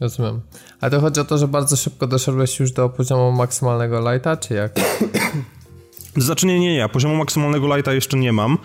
Rozumiem. 0.00 0.40
Ale 0.80 0.90
to 0.90 1.00
chodzi 1.00 1.20
o 1.20 1.24
to, 1.24 1.38
że 1.38 1.48
bardzo 1.48 1.76
szybko 1.76 2.06
doszedłeś 2.06 2.60
już 2.60 2.72
do 2.72 2.88
poziomu 2.88 3.32
maksymalnego 3.32 4.12
lighta, 4.12 4.36
czy 4.36 4.54
jak? 4.54 4.72
Znaczy 6.16 6.46
nie, 6.46 6.60
nie, 6.60 6.74
nie. 6.74 6.88
Poziomu 6.88 7.16
maksymalnego 7.16 7.76
lighta 7.76 7.92
jeszcze 7.92 8.16
nie 8.16 8.32
mam. 8.32 8.58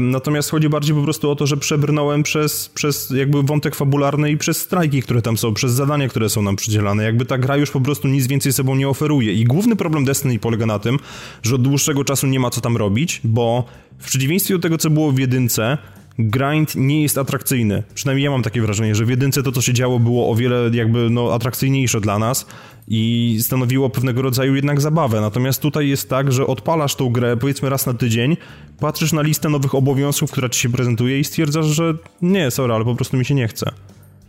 Natomiast 0.00 0.50
chodzi 0.50 0.68
bardziej 0.68 0.96
po 0.96 1.02
prostu 1.02 1.30
o 1.30 1.36
to, 1.36 1.46
że 1.46 1.56
przebrnąłem 1.56 2.22
przez, 2.22 2.68
przez 2.68 3.10
jakby 3.10 3.42
wątek 3.42 3.74
fabularny 3.74 4.30
i 4.30 4.36
przez 4.36 4.56
strajki, 4.56 5.02
które 5.02 5.22
tam 5.22 5.38
są, 5.38 5.54
przez 5.54 5.72
zadania, 5.72 6.08
które 6.08 6.28
są 6.28 6.42
nam 6.42 6.56
przydzielane. 6.56 7.04
Jakby 7.04 7.24
ta 7.24 7.38
gra 7.38 7.56
już 7.56 7.70
po 7.70 7.80
prostu 7.80 8.08
nic 8.08 8.26
więcej 8.26 8.52
sobą 8.52 8.74
nie 8.74 8.88
oferuje. 8.88 9.32
I 9.32 9.44
główny 9.44 9.76
problem 9.76 10.04
Destiny 10.04 10.38
polega 10.38 10.66
na 10.66 10.78
tym, 10.78 10.98
że 11.42 11.54
od 11.54 11.62
dłuższego 11.62 12.04
czasu 12.04 12.26
nie 12.26 12.40
ma 12.40 12.50
co 12.50 12.60
tam 12.60 12.76
robić, 12.76 13.20
bo 13.24 13.64
w 13.98 14.06
przeciwieństwie 14.06 14.54
do 14.54 14.60
tego, 14.60 14.78
co 14.78 14.90
było 14.90 15.12
w 15.12 15.18
jedynce, 15.18 15.78
grind 16.18 16.76
nie 16.76 17.02
jest 17.02 17.18
atrakcyjny. 17.18 17.82
Przynajmniej 17.94 18.24
ja 18.24 18.30
mam 18.30 18.42
takie 18.42 18.62
wrażenie, 18.62 18.94
że 18.94 19.04
w 19.04 19.08
jedynce 19.08 19.42
to, 19.42 19.52
co 19.52 19.62
się 19.62 19.72
działo, 19.72 19.98
było 19.98 20.30
o 20.30 20.34
wiele 20.34 20.70
jakby 20.72 21.10
no, 21.10 21.34
atrakcyjniejsze 21.34 22.00
dla 22.00 22.18
nas 22.18 22.46
i 22.88 23.38
stanowiło 23.40 23.90
pewnego 23.90 24.22
rodzaju 24.22 24.54
jednak 24.54 24.80
zabawę. 24.80 25.20
Natomiast 25.20 25.62
tutaj 25.62 25.88
jest 25.88 26.08
tak, 26.08 26.32
że 26.32 26.46
odpalasz 26.46 26.94
tą 26.94 27.10
grę 27.10 27.36
powiedzmy 27.36 27.70
raz 27.70 27.86
na 27.86 27.94
tydzień, 27.94 28.36
patrzysz 28.80 29.12
na 29.12 29.22
listę 29.22 29.48
nowych 29.48 29.74
obowiązków, 29.74 30.30
która 30.30 30.48
ci 30.48 30.60
się 30.60 30.72
prezentuje 30.72 31.18
i 31.20 31.24
stwierdzasz, 31.24 31.66
że 31.66 31.94
nie, 32.22 32.50
sorry, 32.50 32.74
ale 32.74 32.84
po 32.84 32.94
prostu 32.94 33.16
mi 33.16 33.24
się 33.24 33.34
nie 33.34 33.48
chce. 33.48 33.72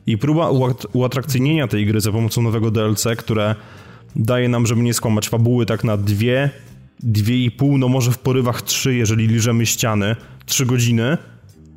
I 0.08 0.18
próba 0.18 0.50
uatrakcyjnienia 0.94 1.68
tej 1.68 1.86
gry 1.86 2.02
za 2.02 2.12
pomocą 2.12 2.42
nowego 2.42 2.72
DLC, 2.72 3.06
które 3.18 3.56
daje 4.16 4.50
nam, 4.50 4.68
żeby 4.68 4.82
nie 4.82 4.94
skłamać 4.94 5.30
fabuły 5.30 5.66
tak 5.66 5.84
na 5.84 5.98
dwie, 5.98 6.50
dwie 7.00 7.38
i 7.38 7.52
pół, 7.52 7.78
no 7.78 7.88
może 7.88 8.12
w 8.12 8.18
porywach 8.18 8.62
trzy, 8.62 8.96
jeżeli 8.96 9.28
liżemy 9.28 9.66
ściany, 9.66 10.16
trzy 10.46 10.66
godziny, 10.66 11.18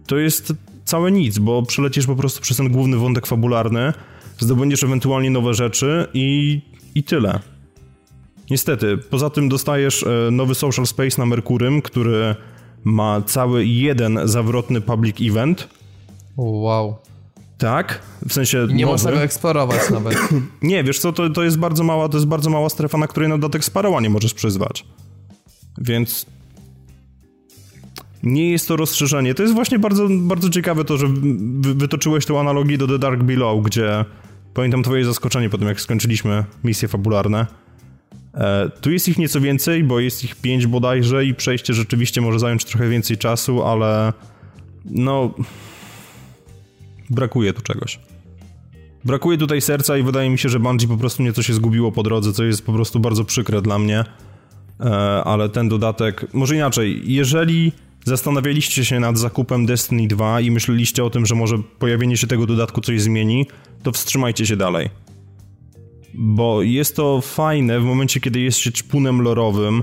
to 0.06 0.18
jest 0.18 0.52
całe 0.84 1.12
nic, 1.12 1.38
bo 1.38 1.62
przelecisz 1.62 2.06
po 2.06 2.16
prostu 2.16 2.40
przez 2.40 2.56
ten 2.56 2.68
główny 2.68 2.96
wątek 2.96 3.26
fabularny, 3.26 3.92
zdobędziesz 4.38 4.84
ewentualnie 4.84 5.30
nowe 5.30 5.54
rzeczy 5.54 6.06
i, 6.14 6.60
i 6.94 7.02
tyle. 7.02 7.40
Niestety, 8.50 8.98
poza 8.98 9.30
tym 9.30 9.48
dostajesz 9.48 10.02
e, 10.02 10.30
nowy 10.30 10.54
social 10.54 10.86
space 10.86 11.18
na 11.18 11.26
Merkurym, 11.26 11.82
który 11.82 12.34
ma 12.84 13.22
cały 13.22 13.66
jeden 13.66 14.20
zawrotny 14.24 14.80
public 14.80 15.16
event. 15.20 15.68
Wow. 16.36 16.96
Tak, 17.58 18.02
w 18.28 18.32
sensie. 18.32 18.66
I 18.70 18.74
nie 18.74 18.84
nowy. 18.84 18.92
można 18.92 19.12
go 19.12 19.22
eksplorować 19.22 19.90
nawet. 19.90 20.18
nie, 20.62 20.84
wiesz 20.84 20.98
co, 20.98 21.12
to, 21.12 21.30
to 21.30 21.42
jest 21.42 21.58
bardzo 21.58 21.84
mała, 21.84 22.08
to 22.08 22.16
jest 22.16 22.26
bardzo 22.26 22.50
mała 22.50 22.68
strefa, 22.68 22.98
na 22.98 23.06
której 23.06 23.28
na 23.28 23.38
dodatek 23.38 23.64
sparoła 23.64 24.00
nie 24.00 24.10
możesz 24.10 24.34
przyzwać. 24.34 24.84
Więc 25.78 26.26
nie 28.22 28.50
jest 28.50 28.68
to 28.68 28.76
rozszerzenie. 28.76 29.34
To 29.34 29.42
jest 29.42 29.54
właśnie 29.54 29.78
bardzo, 29.78 30.08
bardzo 30.10 30.50
ciekawe 30.50 30.84
to, 30.84 30.96
że 30.96 31.06
wytoczyłeś 31.60 32.26
tę 32.26 32.40
analogię 32.40 32.78
do 32.78 32.86
The 32.86 32.98
Dark 32.98 33.22
Below, 33.22 33.64
gdzie 33.64 34.04
pamiętam 34.54 34.82
twoje 34.82 35.04
zaskoczenie 35.04 35.50
po 35.50 35.58
tym, 35.58 35.68
jak 35.68 35.80
skończyliśmy 35.80 36.44
misje 36.64 36.88
fabularne. 36.88 37.46
E, 38.34 38.70
tu 38.80 38.90
jest 38.90 39.08
ich 39.08 39.18
nieco 39.18 39.40
więcej, 39.40 39.84
bo 39.84 40.00
jest 40.00 40.24
ich 40.24 40.36
pięć 40.36 40.66
bodajże 40.66 41.24
i 41.24 41.34
przejście 41.34 41.74
rzeczywiście 41.74 42.20
może 42.20 42.38
zająć 42.38 42.64
trochę 42.64 42.88
więcej 42.88 43.18
czasu, 43.18 43.62
ale 43.62 44.12
no... 44.84 45.34
Brakuje 47.10 47.52
tu 47.52 47.62
czegoś. 47.62 48.00
Brakuje 49.04 49.38
tutaj 49.38 49.60
serca 49.60 49.96
i 49.96 50.02
wydaje 50.02 50.30
mi 50.30 50.38
się, 50.38 50.48
że 50.48 50.60
Bungie 50.60 50.88
po 50.88 50.96
prostu 50.96 51.22
nieco 51.22 51.42
się 51.42 51.54
zgubiło 51.54 51.92
po 51.92 52.02
drodze, 52.02 52.32
co 52.32 52.44
jest 52.44 52.66
po 52.66 52.72
prostu 52.72 53.00
bardzo 53.00 53.24
przykre 53.24 53.62
dla 53.62 53.78
mnie. 53.78 54.04
E, 54.80 54.90
ale 55.24 55.48
ten 55.48 55.68
dodatek... 55.68 56.26
Może 56.32 56.56
inaczej, 56.56 57.02
jeżeli 57.04 57.72
zastanawialiście 58.06 58.84
się 58.84 59.00
nad 59.00 59.18
zakupem 59.18 59.66
Destiny 59.66 60.08
2 60.08 60.40
i 60.40 60.50
myśleliście 60.50 61.04
o 61.04 61.10
tym, 61.10 61.26
że 61.26 61.34
może 61.34 61.58
pojawienie 61.78 62.16
się 62.16 62.26
tego 62.26 62.46
dodatku 62.46 62.80
coś 62.80 63.00
zmieni, 63.00 63.46
to 63.82 63.92
wstrzymajcie 63.92 64.46
się 64.46 64.56
dalej. 64.56 64.88
Bo 66.14 66.62
jest 66.62 66.96
to 66.96 67.20
fajne 67.20 67.80
w 67.80 67.84
momencie, 67.84 68.20
kiedy 68.20 68.40
jest 68.40 68.58
się 68.58 68.72
czpunem 68.72 69.22
lorowym 69.22 69.82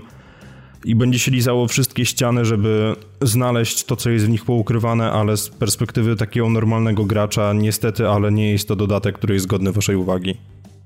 i 0.85 0.95
będzie 0.95 1.19
się 1.19 1.31
lizało 1.31 1.67
wszystkie 1.67 2.05
ściany, 2.05 2.45
żeby 2.45 2.95
znaleźć 3.21 3.83
to, 3.83 3.95
co 3.95 4.09
jest 4.09 4.25
w 4.25 4.29
nich 4.29 4.45
poukrywane, 4.45 5.11
ale 5.11 5.37
z 5.37 5.49
perspektywy 5.49 6.15
takiego 6.15 6.49
normalnego 6.49 7.05
gracza, 7.05 7.53
niestety, 7.53 8.07
ale 8.07 8.31
nie 8.31 8.51
jest 8.51 8.67
to 8.67 8.75
dodatek, 8.75 9.17
który 9.17 9.33
jest 9.33 9.47
godny 9.47 9.71
waszej 9.71 9.95
uwagi. 9.95 10.37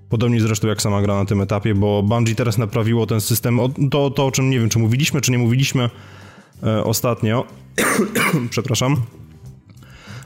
Podobnie 0.10 0.42
zresztą 0.42 0.68
jak 0.68 0.82
sama 0.82 1.02
gra 1.02 1.16
na 1.16 1.26
tym 1.26 1.42
etapie, 1.42 1.76
bo 1.76 2.04
Bungie 2.04 2.36
teraz 2.36 2.58
naprawiło 2.58 3.06
ten 3.06 3.22
system, 3.22 3.60
to, 3.92 4.10
to 4.10 4.26
o 4.26 4.32
czym 4.32 4.50
nie 4.50 4.60
wiem, 4.60 4.70
czy 4.70 4.80
mówiliśmy, 4.80 5.22
czy 5.22 5.32
nie 5.32 5.38
mówiliśmy, 5.38 5.90
ostatnio, 6.84 7.46
przepraszam, 8.50 8.96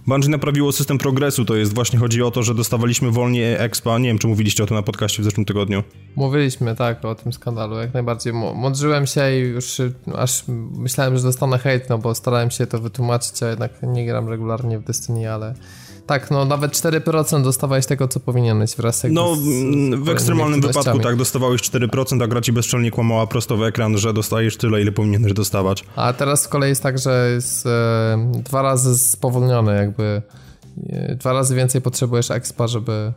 Bungie 0.08 0.30
naprawiło 0.30 0.72
system 0.72 0.98
progresu, 0.98 1.46
to 1.46 1.56
jest 1.56 1.74
właśnie 1.74 2.00
chodzi 2.00 2.24
o 2.24 2.32
to, 2.32 2.44
że 2.44 2.56
dostawaliśmy 2.56 3.12
wolnie 3.12 3.60
expa, 3.60 3.98
nie 3.98 4.08
wiem 4.08 4.18
czy 4.18 4.28
mówiliście 4.28 4.64
o 4.64 4.68
tym 4.68 4.78
na 4.78 4.84
podcaście 4.84 5.22
w 5.22 5.26
zeszłym 5.26 5.46
tygodniu. 5.46 5.84
Mówiliśmy, 6.16 6.76
tak, 6.76 7.06
o 7.06 7.16
tym 7.16 7.34
skandalu, 7.34 7.76
jak 7.76 7.94
najbardziej. 7.94 8.34
Mądrzyłem 8.34 9.08
się 9.08 9.36
i 9.36 9.40
już 9.40 9.82
aż 10.16 10.44
myślałem, 10.78 11.18
że 11.18 11.24
dostanę 11.24 11.58
hejt, 11.58 11.90
no 11.90 11.98
bo 11.98 12.16
starałem 12.16 12.52
się 12.52 12.68
to 12.68 12.80
wytłumaczyć, 12.80 13.44
a 13.44 13.50
jednak 13.50 13.72
nie 13.84 14.06
gram 14.06 14.30
regularnie 14.30 14.80
w 14.80 14.84
Destiny, 14.84 15.34
ale 15.34 15.54
tak, 16.08 16.32
no 16.32 16.46
nawet 16.46 16.72
4% 16.72 17.44
dostawałeś 17.44 17.86
tego, 17.86 18.08
co 18.08 18.20
powinieneś 18.20 18.76
wraz 18.76 19.00
z 19.00 19.04
No, 19.10 19.36
z, 19.36 19.40
w 19.96 20.10
ekstremalnym 20.10 20.62
wypadku 20.62 21.00
tak, 21.00 21.16
dostawałeś 21.16 21.62
4%, 21.62 22.24
a 22.24 22.28
gra 22.28 22.42
ci 22.42 22.54
bezczelnie 22.54 22.92
kłamała 22.92 23.28
prosto 23.28 23.58
w 23.58 23.64
ekran, 23.64 23.98
że 23.98 24.14
dostajesz 24.14 24.58
tyle, 24.58 24.82
ile 24.82 24.92
powinieneś 24.92 25.34
dostawać. 25.34 25.84
A 25.96 26.14
teraz 26.14 26.42
z 26.42 26.48
kolei 26.48 26.70
jest 26.70 26.84
tak, 26.84 27.00
że 27.00 27.32
jest 27.34 27.66
e, 27.66 28.32
dwa 28.34 28.62
razy 28.62 28.98
spowolniony, 28.98 29.76
jakby 29.76 30.22
e, 30.90 31.16
dwa 31.16 31.34
razy 31.34 31.56
więcej 31.56 31.82
potrzebujesz 31.82 32.32
expa, 32.32 32.68
żeby... 32.68 33.14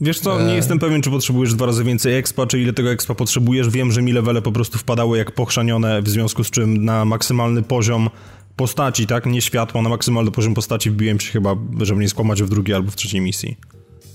Wiesz 0.00 0.20
co, 0.20 0.40
nie 0.40 0.52
e. 0.52 0.56
jestem 0.56 0.78
pewien, 0.78 1.02
czy 1.02 1.10
potrzebujesz 1.10 1.54
dwa 1.54 1.66
razy 1.66 1.84
więcej 1.84 2.14
expa, 2.14 2.46
czy 2.46 2.60
ile 2.60 2.72
tego 2.72 2.90
expa 2.90 3.14
potrzebujesz. 3.14 3.68
Wiem, 3.68 3.92
że 3.92 4.02
mi 4.02 4.12
levele 4.12 4.42
po 4.42 4.52
prostu 4.52 4.78
wpadały 4.78 5.18
jak 5.18 5.32
pochrzanione, 5.32 6.02
w 6.02 6.08
związku 6.08 6.44
z 6.44 6.50
czym 6.50 6.84
na 6.84 7.04
maksymalny 7.04 7.62
poziom 7.62 8.10
postaci, 8.58 9.06
tak? 9.06 9.26
Nie 9.26 9.42
światła, 9.42 9.82
na 9.82 9.88
maksymalny 9.88 10.30
poziom 10.30 10.54
postaci 10.54 10.90
wbiłem 10.90 11.20
się 11.20 11.32
chyba, 11.32 11.56
żeby 11.80 12.00
nie 12.00 12.08
skłamać 12.08 12.42
w 12.42 12.48
drugiej 12.48 12.76
albo 12.76 12.90
w 12.90 12.96
trzeciej 12.96 13.20
misji. 13.20 13.56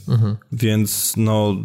Mhm. 0.07 0.37
Więc 0.51 1.13
no 1.17 1.55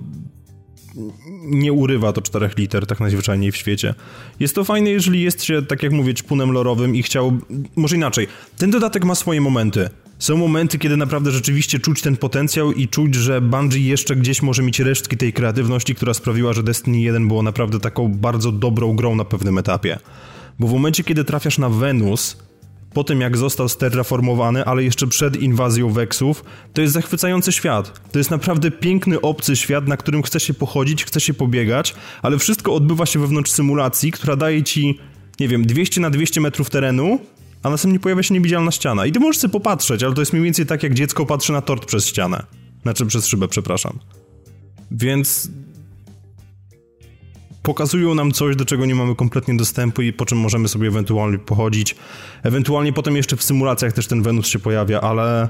nie 1.45 1.73
urywa 1.73 2.13
to 2.13 2.23
czterech 2.23 2.59
liter 2.59 2.87
tak 2.87 3.01
najzwyczajniej 3.01 3.53
w 3.53 3.57
świecie. 3.57 3.95
Jest 4.41 4.55
to 4.55 4.65
fajne, 4.65 4.91
jeżeli 4.91 5.23
jest 5.23 5.45
się, 5.45 5.63
tak 5.63 5.83
jak 5.83 5.93
mówię, 5.93 6.15
czpunem 6.15 6.53
lorowym 6.53 6.97
i 6.97 7.03
chciał... 7.03 7.39
Może 7.77 7.97
inaczej. 7.97 8.27
Ten 8.57 8.71
dodatek 8.71 9.05
ma 9.05 9.15
swoje 9.15 9.41
momenty. 9.41 9.91
Są 10.19 10.37
momenty, 10.37 10.79
kiedy 10.79 10.97
naprawdę 10.97 11.31
rzeczywiście 11.31 11.79
czuć 11.79 12.03
ten 12.03 12.17
potencjał 12.17 12.73
i 12.73 12.89
czuć, 12.89 13.15
że 13.15 13.41
Bungie 13.41 13.81
jeszcze 13.81 14.17
gdzieś 14.17 14.43
może 14.43 14.63
mieć 14.63 14.81
resztki 14.81 15.17
tej 15.17 15.33
kreatywności, 15.33 15.95
która 15.95 16.15
sprawiła, 16.15 16.53
że 16.53 16.63
Destiny 16.63 17.01
1 17.01 17.29
było 17.29 17.43
naprawdę 17.43 17.81
taką 17.81 18.09
bardzo 18.09 18.53
dobrą 18.53 18.97
grą 18.97 19.17
na 19.17 19.25
pewnym 19.25 19.59
etapie. 19.59 19.99
Bo 20.59 20.69
w 20.69 20.73
momencie, 20.73 21.05
kiedy 21.05 21.25
trafiasz 21.25 21.59
na 21.59 21.69
Wenus, 21.69 22.37
po 22.95 23.05
tym 23.05 23.21
jak 23.21 23.37
został 23.37 23.69
sterraformowany, 23.69 24.65
ale 24.65 24.85
jeszcze 24.85 25.07
przed 25.07 25.43
inwazją 25.43 25.91
Vexów, 25.91 26.45
to 26.73 26.83
jest 26.83 26.95
zachwycający 26.95 27.53
świat. 27.53 28.01
To 28.13 28.19
jest 28.19 28.31
naprawdę 28.31 28.71
piękny, 28.71 29.21
obcy 29.21 29.57
świat, 29.57 29.89
na 29.89 29.97
którym 29.97 30.23
chce 30.23 30.41
się 30.41 30.55
pochodzić, 30.55 31.05
chce 31.05 31.21
się 31.21 31.35
pobiegać, 31.35 31.95
ale 32.23 32.39
wszystko 32.39 32.75
odbywa 32.75 33.07
się 33.07 33.19
wewnątrz 33.19 33.51
symulacji, 33.51 34.13
która 34.13 34.37
daje 34.37 34.63
ci, 34.63 34.99
nie 35.41 35.49
wiem, 35.49 35.67
200 35.67 36.01
na 36.01 36.11
200 36.11 36.41
metrów 36.41 36.71
terenu, 36.71 37.19
a 37.63 37.71
następnie 37.71 38.01
pojawia 38.01 38.23
się 38.23 38.35
niewidzialna 38.35 38.71
ściana. 38.71 39.07
I 39.07 39.13
ty 39.13 39.21
możesz 39.21 39.39
sobie 39.39 39.53
popatrzeć, 39.53 40.03
ale 40.03 40.15
to 40.15 40.23
jest 40.23 40.33
mniej 40.33 40.45
więcej 40.45 40.67
tak, 40.67 40.83
jak 40.83 40.95
dziecko 40.95 41.27
patrzy 41.27 41.53
na 41.53 41.63
tort 41.63 41.87
przez 41.87 42.07
ścianę. 42.07 42.47
Znaczy 42.83 43.07
przez 43.07 43.27
szybę, 43.27 43.49
przepraszam. 43.49 43.99
Więc 44.91 45.51
pokazują 47.63 48.15
nam 48.15 48.33
coś, 48.33 48.57
do 48.57 48.65
czego 48.65 48.87
nie 48.87 48.95
mamy 48.95 49.15
kompletnie 49.15 49.57
dostępu 49.57 50.03
i 50.03 50.13
po 50.13 50.27
czym 50.27 50.39
możemy 50.39 50.69
sobie 50.69 50.89
ewentualnie 50.89 51.39
pochodzić. 51.39 51.97
Ewentualnie 52.43 52.93
potem 52.93 53.17
jeszcze 53.17 53.37
w 53.37 53.43
symulacjach 53.43 53.93
też 53.93 54.07
ten 54.07 54.23
Wenus 54.23 54.47
się 54.47 54.59
pojawia, 54.59 55.01
ale 55.01 55.49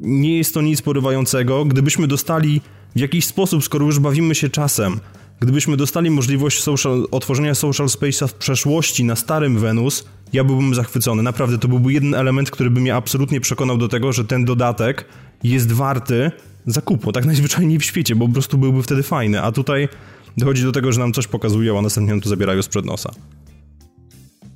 nie 0.00 0.38
jest 0.38 0.54
to 0.54 0.62
nic 0.62 0.82
porywającego. 0.82 1.64
Gdybyśmy 1.64 2.06
dostali 2.06 2.60
w 2.96 3.00
jakiś 3.00 3.26
sposób, 3.26 3.64
skoro 3.64 3.86
już 3.86 3.98
bawimy 3.98 4.34
się 4.34 4.48
czasem, 4.48 5.00
gdybyśmy 5.40 5.76
dostali 5.76 6.10
możliwość 6.10 6.62
social, 6.62 7.06
otworzenia 7.10 7.54
social 7.54 7.86
space'a 7.86 8.28
w 8.28 8.34
przeszłości 8.34 9.04
na 9.04 9.16
starym 9.16 9.58
Wenus, 9.58 10.04
ja 10.32 10.44
byłbym 10.44 10.74
zachwycony. 10.74 11.22
Naprawdę, 11.22 11.58
to 11.58 11.68
byłby 11.68 11.92
jeden 11.92 12.14
element, 12.14 12.50
który 12.50 12.70
by 12.70 12.80
mnie 12.80 12.94
absolutnie 12.94 13.40
przekonał 13.40 13.78
do 13.78 13.88
tego, 13.88 14.12
że 14.12 14.24
ten 14.24 14.44
dodatek 14.44 15.04
jest 15.42 15.72
warty 15.72 16.30
zakupu, 16.66 17.12
tak 17.12 17.24
najzwyczajniej 17.24 17.78
w 17.78 17.84
świecie, 17.84 18.16
bo 18.16 18.26
po 18.26 18.32
prostu 18.32 18.58
byłby 18.58 18.82
wtedy 18.82 19.02
fajny. 19.02 19.42
A 19.42 19.52
tutaj 19.52 19.88
dochodzi 20.36 20.62
do 20.62 20.72
tego, 20.72 20.92
że 20.92 21.00
nam 21.00 21.12
coś 21.12 21.26
pokazują, 21.26 21.78
a 21.78 21.82
następnie 21.82 22.12
nam 22.12 22.20
to 22.20 22.28
zabierają 22.28 22.62
sprzed 22.62 22.84
nosa. 22.84 23.10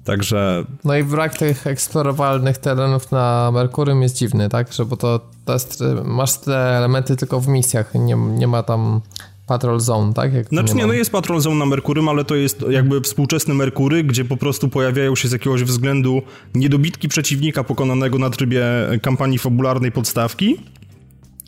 Także... 0.05 0.65
No 0.85 0.97
i 0.97 1.05
brak 1.05 1.39
tych 1.39 1.67
eksplorowalnych 1.67 2.59
terenów 2.59 3.13
na 3.13 3.51
Merkurym 3.55 4.03
jest 4.03 4.17
dziwny, 4.17 4.49
tak? 4.49 4.73
Że 4.73 4.85
bo 4.85 4.97
to, 4.97 5.21
to 5.45 5.57
masz 6.05 6.39
te 6.39 6.57
elementy 6.57 7.17
tylko 7.17 7.41
w 7.41 7.49
misjach, 7.49 7.95
nie, 7.95 8.17
nie 8.17 8.47
ma 8.47 8.63
tam 8.63 9.01
Patrol 9.47 9.81
Zone, 9.81 10.15
tak? 10.15 10.35
Jak 10.35 10.49
znaczy 10.49 10.75
nie, 10.75 10.81
nie 10.81 10.87
no 10.87 10.93
jest 10.93 11.13
Patrol 11.13 11.41
Zone 11.41 11.57
na 11.57 11.67
Merkurym, 11.67 12.09
ale 12.09 12.25
to 12.25 12.35
jest 12.35 12.65
jakby 12.71 13.01
współczesny 13.01 13.55
Merkury, 13.55 14.05
gdzie 14.05 14.25
po 14.25 14.37
prostu 14.37 14.69
pojawiają 14.69 15.17
się 15.17 15.29
z 15.29 15.33
jakiegoś 15.33 15.65
względu 15.65 16.23
niedobitki 16.55 17.09
przeciwnika 17.09 17.65
pokonanego 17.65 18.19
na 18.19 18.31
trybie 18.31 18.65
kampanii 19.03 19.39
fabularnej 19.39 19.93
podstawki 19.93 20.57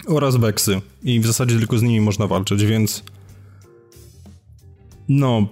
oraz 0.06 0.36
Weksy. 0.36 0.80
I 1.02 1.20
w 1.20 1.26
zasadzie 1.26 1.58
tylko 1.58 1.78
z 1.78 1.82
nimi 1.82 2.00
można 2.00 2.26
walczyć, 2.26 2.64
więc... 2.64 3.02
No, 5.08 5.46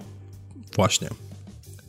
właśnie. 0.75 1.09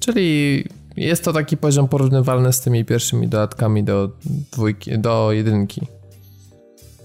Czyli 0.01 0.64
jest 0.97 1.24
to 1.24 1.32
taki 1.32 1.56
poziom 1.56 1.88
porównywalny 1.88 2.52
z 2.52 2.60
tymi 2.60 2.84
pierwszymi 2.84 3.28
dodatkami 3.28 3.84
do 3.84 4.10
dwójki, 4.52 4.98
do 4.98 5.32
jedynki. 5.32 5.80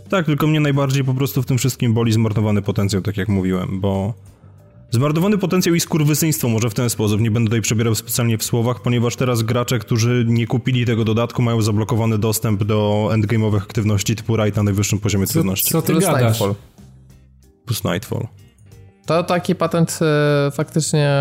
Tak, 0.10 0.26
tylko 0.26 0.48
mnie 0.48 0.60
najbardziej 0.60 1.04
po 1.04 1.14
prostu 1.14 1.42
w 1.42 1.46
tym 1.46 1.58
wszystkim 1.58 1.94
boli 1.94 2.14
zmarnowany 2.14 2.62
potencjał, 2.62 3.02
tak 3.02 3.18
jak 3.18 3.30
mówiłem, 3.30 3.82
bo 3.82 4.14
zmarnowany 4.92 5.38
potencjał 5.38 5.76
i 5.76 5.80
skurwysyństwo 5.80 6.50
może 6.50 6.70
w 6.70 6.74
ten 6.74 6.90
sposób, 6.90 7.22
nie 7.22 7.32
będę 7.32 7.48
tutaj 7.50 7.62
przebierał 7.62 7.96
specjalnie 7.96 8.38
w 8.38 8.44
słowach, 8.44 8.82
ponieważ 8.82 9.16
teraz 9.16 9.44
gracze, 9.44 9.80
którzy 9.80 10.26
nie 10.28 10.48
kupili 10.48 10.86
tego 10.86 11.06
dodatku, 11.06 11.42
mają 11.42 11.62
zablokowany 11.62 12.18
dostęp 12.18 12.64
do 12.64 13.10
endgame'owych 13.12 13.62
aktywności 13.62 14.16
typu 14.16 14.36
raid 14.36 14.56
na 14.56 14.64
najwyższym 14.64 15.00
poziomie 15.00 15.28
co, 15.28 15.34
trudności. 15.34 15.72
Co 15.72 15.82
ty 15.82 15.92
Plus 15.92 16.06
gadasz? 16.06 16.22
Nightfall. 16.22 16.56
Plus 17.66 17.84
Nightfall. 17.84 18.28
To 19.06 19.24
taki 19.24 19.56
patent 19.56 20.00
e, 20.02 20.52
faktycznie 20.52 21.12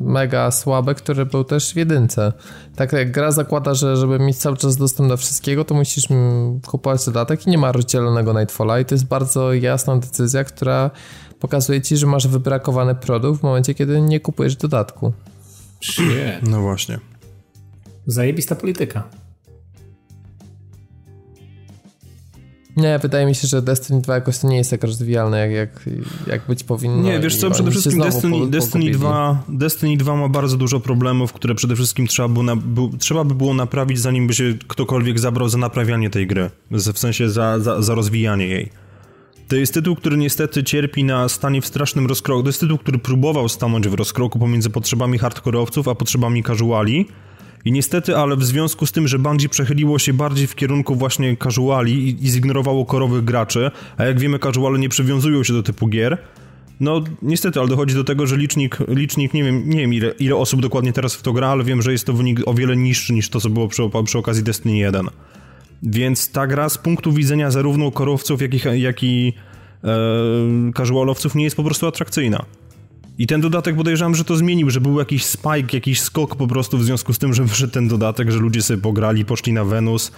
mega 0.00 0.50
słaby, 0.50 0.94
który 0.94 1.26
był 1.26 1.44
też 1.44 1.72
w 1.72 1.76
jedynce. 1.76 2.32
Tak 2.76 2.92
jak 2.92 3.10
gra 3.10 3.32
zakłada, 3.32 3.74
że 3.74 3.96
żeby 3.96 4.18
mieć 4.18 4.36
cały 4.36 4.56
czas 4.56 4.76
dostęp 4.76 5.08
do 5.08 5.16
wszystkiego, 5.16 5.64
to 5.64 5.74
musisz 5.74 6.04
kupować 6.66 7.04
dodatek 7.04 7.46
i 7.46 7.50
nie 7.50 7.58
ma 7.58 7.72
rozdzielonego 7.72 8.32
Nightfalla 8.32 8.80
i 8.80 8.84
to 8.84 8.94
jest 8.94 9.06
bardzo 9.06 9.52
jasna 9.52 9.96
decyzja, 9.96 10.44
która 10.44 10.90
pokazuje 11.40 11.82
ci, 11.82 11.96
że 11.96 12.06
masz 12.06 12.28
wybrakowany 12.28 12.94
produkt 12.94 13.40
w 13.40 13.42
momencie, 13.42 13.74
kiedy 13.74 14.00
nie 14.00 14.20
kupujesz 14.20 14.56
dodatku. 14.56 15.12
Shit. 15.80 16.06
No 16.42 16.60
właśnie. 16.60 16.98
Zajebista 18.06 18.54
polityka. 18.56 19.08
Nie, 22.78 22.98
wydaje 22.98 23.26
mi 23.26 23.34
się, 23.34 23.48
że 23.48 23.62
Destiny 23.62 24.00
2 24.00 24.14
jakoś 24.14 24.38
to 24.38 24.48
nie 24.48 24.56
jest 24.56 24.70
tak 24.70 24.84
rozwijane, 24.84 25.38
jak, 25.38 25.50
jak, 25.50 25.96
jak 26.26 26.46
być 26.46 26.64
powinno. 26.64 27.02
Nie, 27.02 27.20
wiesz 27.20 27.36
co, 27.36 27.50
przede 27.50 27.70
wszystkim 27.70 27.98
Destiny, 27.98 28.46
Destiny, 28.46 28.90
2, 28.90 29.42
Destiny 29.48 29.96
2 29.96 30.16
ma 30.16 30.28
bardzo 30.28 30.56
dużo 30.56 30.80
problemów, 30.80 31.32
które 31.32 31.54
przede 31.54 31.74
wszystkim 31.74 32.06
trzeba, 32.06 32.28
było 32.28 32.42
na, 32.42 32.56
bu, 32.56 32.90
trzeba 32.98 33.24
by 33.24 33.34
było 33.34 33.54
naprawić, 33.54 34.00
zanim 34.00 34.26
by 34.26 34.34
się 34.34 34.54
ktokolwiek 34.68 35.18
zabrał 35.18 35.48
za 35.48 35.58
naprawianie 35.58 36.10
tej 36.10 36.26
gry, 36.26 36.50
w 36.70 36.98
sensie 36.98 37.30
za, 37.30 37.58
za, 37.58 37.82
za 37.82 37.94
rozwijanie 37.94 38.46
jej. 38.46 38.70
To 39.48 39.56
jest 39.56 39.74
tytuł, 39.74 39.96
który 39.96 40.16
niestety 40.16 40.64
cierpi 40.64 41.04
na 41.04 41.28
stanie 41.28 41.60
w 41.60 41.66
strasznym 41.66 42.06
rozkroku. 42.06 42.42
To 42.42 42.48
jest 42.48 42.60
tytuł, 42.60 42.78
który 42.78 42.98
próbował 42.98 43.48
stanąć 43.48 43.88
w 43.88 43.94
rozkroku 43.94 44.38
pomiędzy 44.38 44.70
potrzebami 44.70 45.18
hardkorowców 45.18 45.88
a 45.88 45.94
potrzebami 45.94 46.44
casuali 46.44 47.08
i 47.64 47.72
niestety, 47.72 48.16
ale 48.16 48.36
w 48.36 48.44
związku 48.44 48.86
z 48.86 48.92
tym, 48.92 49.08
że 49.08 49.18
Bungie 49.18 49.48
przechyliło 49.48 49.98
się 49.98 50.12
bardziej 50.12 50.46
w 50.46 50.54
kierunku 50.54 50.94
właśnie 50.94 51.36
casuali 51.36 52.08
i, 52.08 52.24
i 52.24 52.30
zignorowało 52.30 52.86
korowych 52.86 53.24
graczy, 53.24 53.70
a 53.96 54.04
jak 54.04 54.20
wiemy, 54.20 54.38
casuale 54.38 54.78
nie 54.78 54.88
przywiązują 54.88 55.44
się 55.44 55.52
do 55.52 55.62
typu 55.62 55.88
gier, 55.88 56.18
no 56.80 57.04
niestety, 57.22 57.60
ale 57.60 57.68
dochodzi 57.68 57.94
do 57.94 58.04
tego, 58.04 58.26
że 58.26 58.36
licznik, 58.36 58.78
licznik 58.88 59.34
nie 59.34 59.44
wiem, 59.44 59.68
nie 59.68 59.80
wiem 59.80 59.94
ile, 59.94 60.10
ile 60.10 60.36
osób 60.36 60.60
dokładnie 60.60 60.92
teraz 60.92 61.14
w 61.14 61.22
to 61.22 61.32
gra, 61.32 61.48
ale 61.48 61.64
wiem, 61.64 61.82
że 61.82 61.92
jest 61.92 62.06
to 62.06 62.12
wynik 62.12 62.40
o 62.46 62.54
wiele 62.54 62.76
niższy 62.76 63.12
niż 63.12 63.28
to, 63.28 63.40
co 63.40 63.50
było 63.50 63.68
przy, 63.68 63.82
przy 64.04 64.18
okazji 64.18 64.42
Destiny 64.42 64.76
1. 64.76 65.06
Więc 65.82 66.30
ta 66.30 66.46
gra 66.46 66.68
z 66.68 66.78
punktu 66.78 67.12
widzenia 67.12 67.50
zarówno 67.50 67.90
korowców, 67.90 68.42
jak 68.42 68.54
i, 68.54 68.80
jak 68.80 69.02
i 69.02 69.32
e, 69.84 70.72
casualowców 70.76 71.34
nie 71.34 71.44
jest 71.44 71.56
po 71.56 71.64
prostu 71.64 71.86
atrakcyjna. 71.86 72.44
I 73.18 73.26
ten 73.26 73.40
dodatek 73.40 73.76
podejrzewam, 73.76 74.14
że 74.14 74.24
to 74.24 74.36
zmienił, 74.36 74.70
że 74.70 74.80
był 74.80 74.98
jakiś 74.98 75.24
spike, 75.24 75.68
jakiś 75.72 76.00
skok 76.00 76.36
po 76.36 76.46
prostu 76.46 76.78
w 76.78 76.84
związku 76.84 77.12
z 77.12 77.18
tym, 77.18 77.34
że 77.34 77.44
wyszedł 77.52 77.72
ten 77.72 77.88
dodatek, 77.88 78.30
że 78.30 78.38
ludzie 78.38 78.62
sobie 78.62 78.82
pograli, 78.82 79.24
poszli 79.24 79.52
na 79.52 79.64
Wenus, 79.64 80.12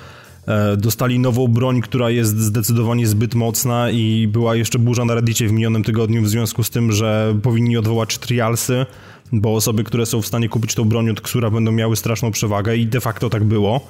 e, 0.47 0.77
dostali 0.77 1.19
nową 1.19 1.49
broń, 1.49 1.81
która 1.81 2.11
jest 2.11 2.39
zdecydowanie 2.39 3.07
zbyt 3.07 3.35
mocna 3.35 3.91
i 3.91 4.29
była 4.33 4.57
jeszcze 4.57 4.79
burza 4.79 5.05
na 5.05 5.15
Reddicie 5.15 5.49
w 5.49 5.53
minionym 5.53 5.85
tygodniu 5.85 6.23
w 6.23 6.29
związku 6.29 6.63
z 6.63 6.71
tym, 6.71 6.93
że 6.93 7.37
powinni 7.43 7.77
odwołać 7.77 8.19
trialsy, 8.19 8.87
bo 9.33 9.55
osoby, 9.55 9.85
które 9.85 10.07
są 10.07 10.23
w 10.23 10.27
stanie 10.27 10.49
kupić 10.49 10.75
tą 10.75 10.85
broń 10.85 11.11
od 11.11 11.21
Ksura 11.21 11.51
będą 11.51 11.73
miały 11.73 11.97
straszną 11.97 12.31
przewagę 12.31 12.77
i 12.77 12.87
de 12.87 13.01
facto 13.01 13.31
tak 13.31 13.45
było. 13.45 13.81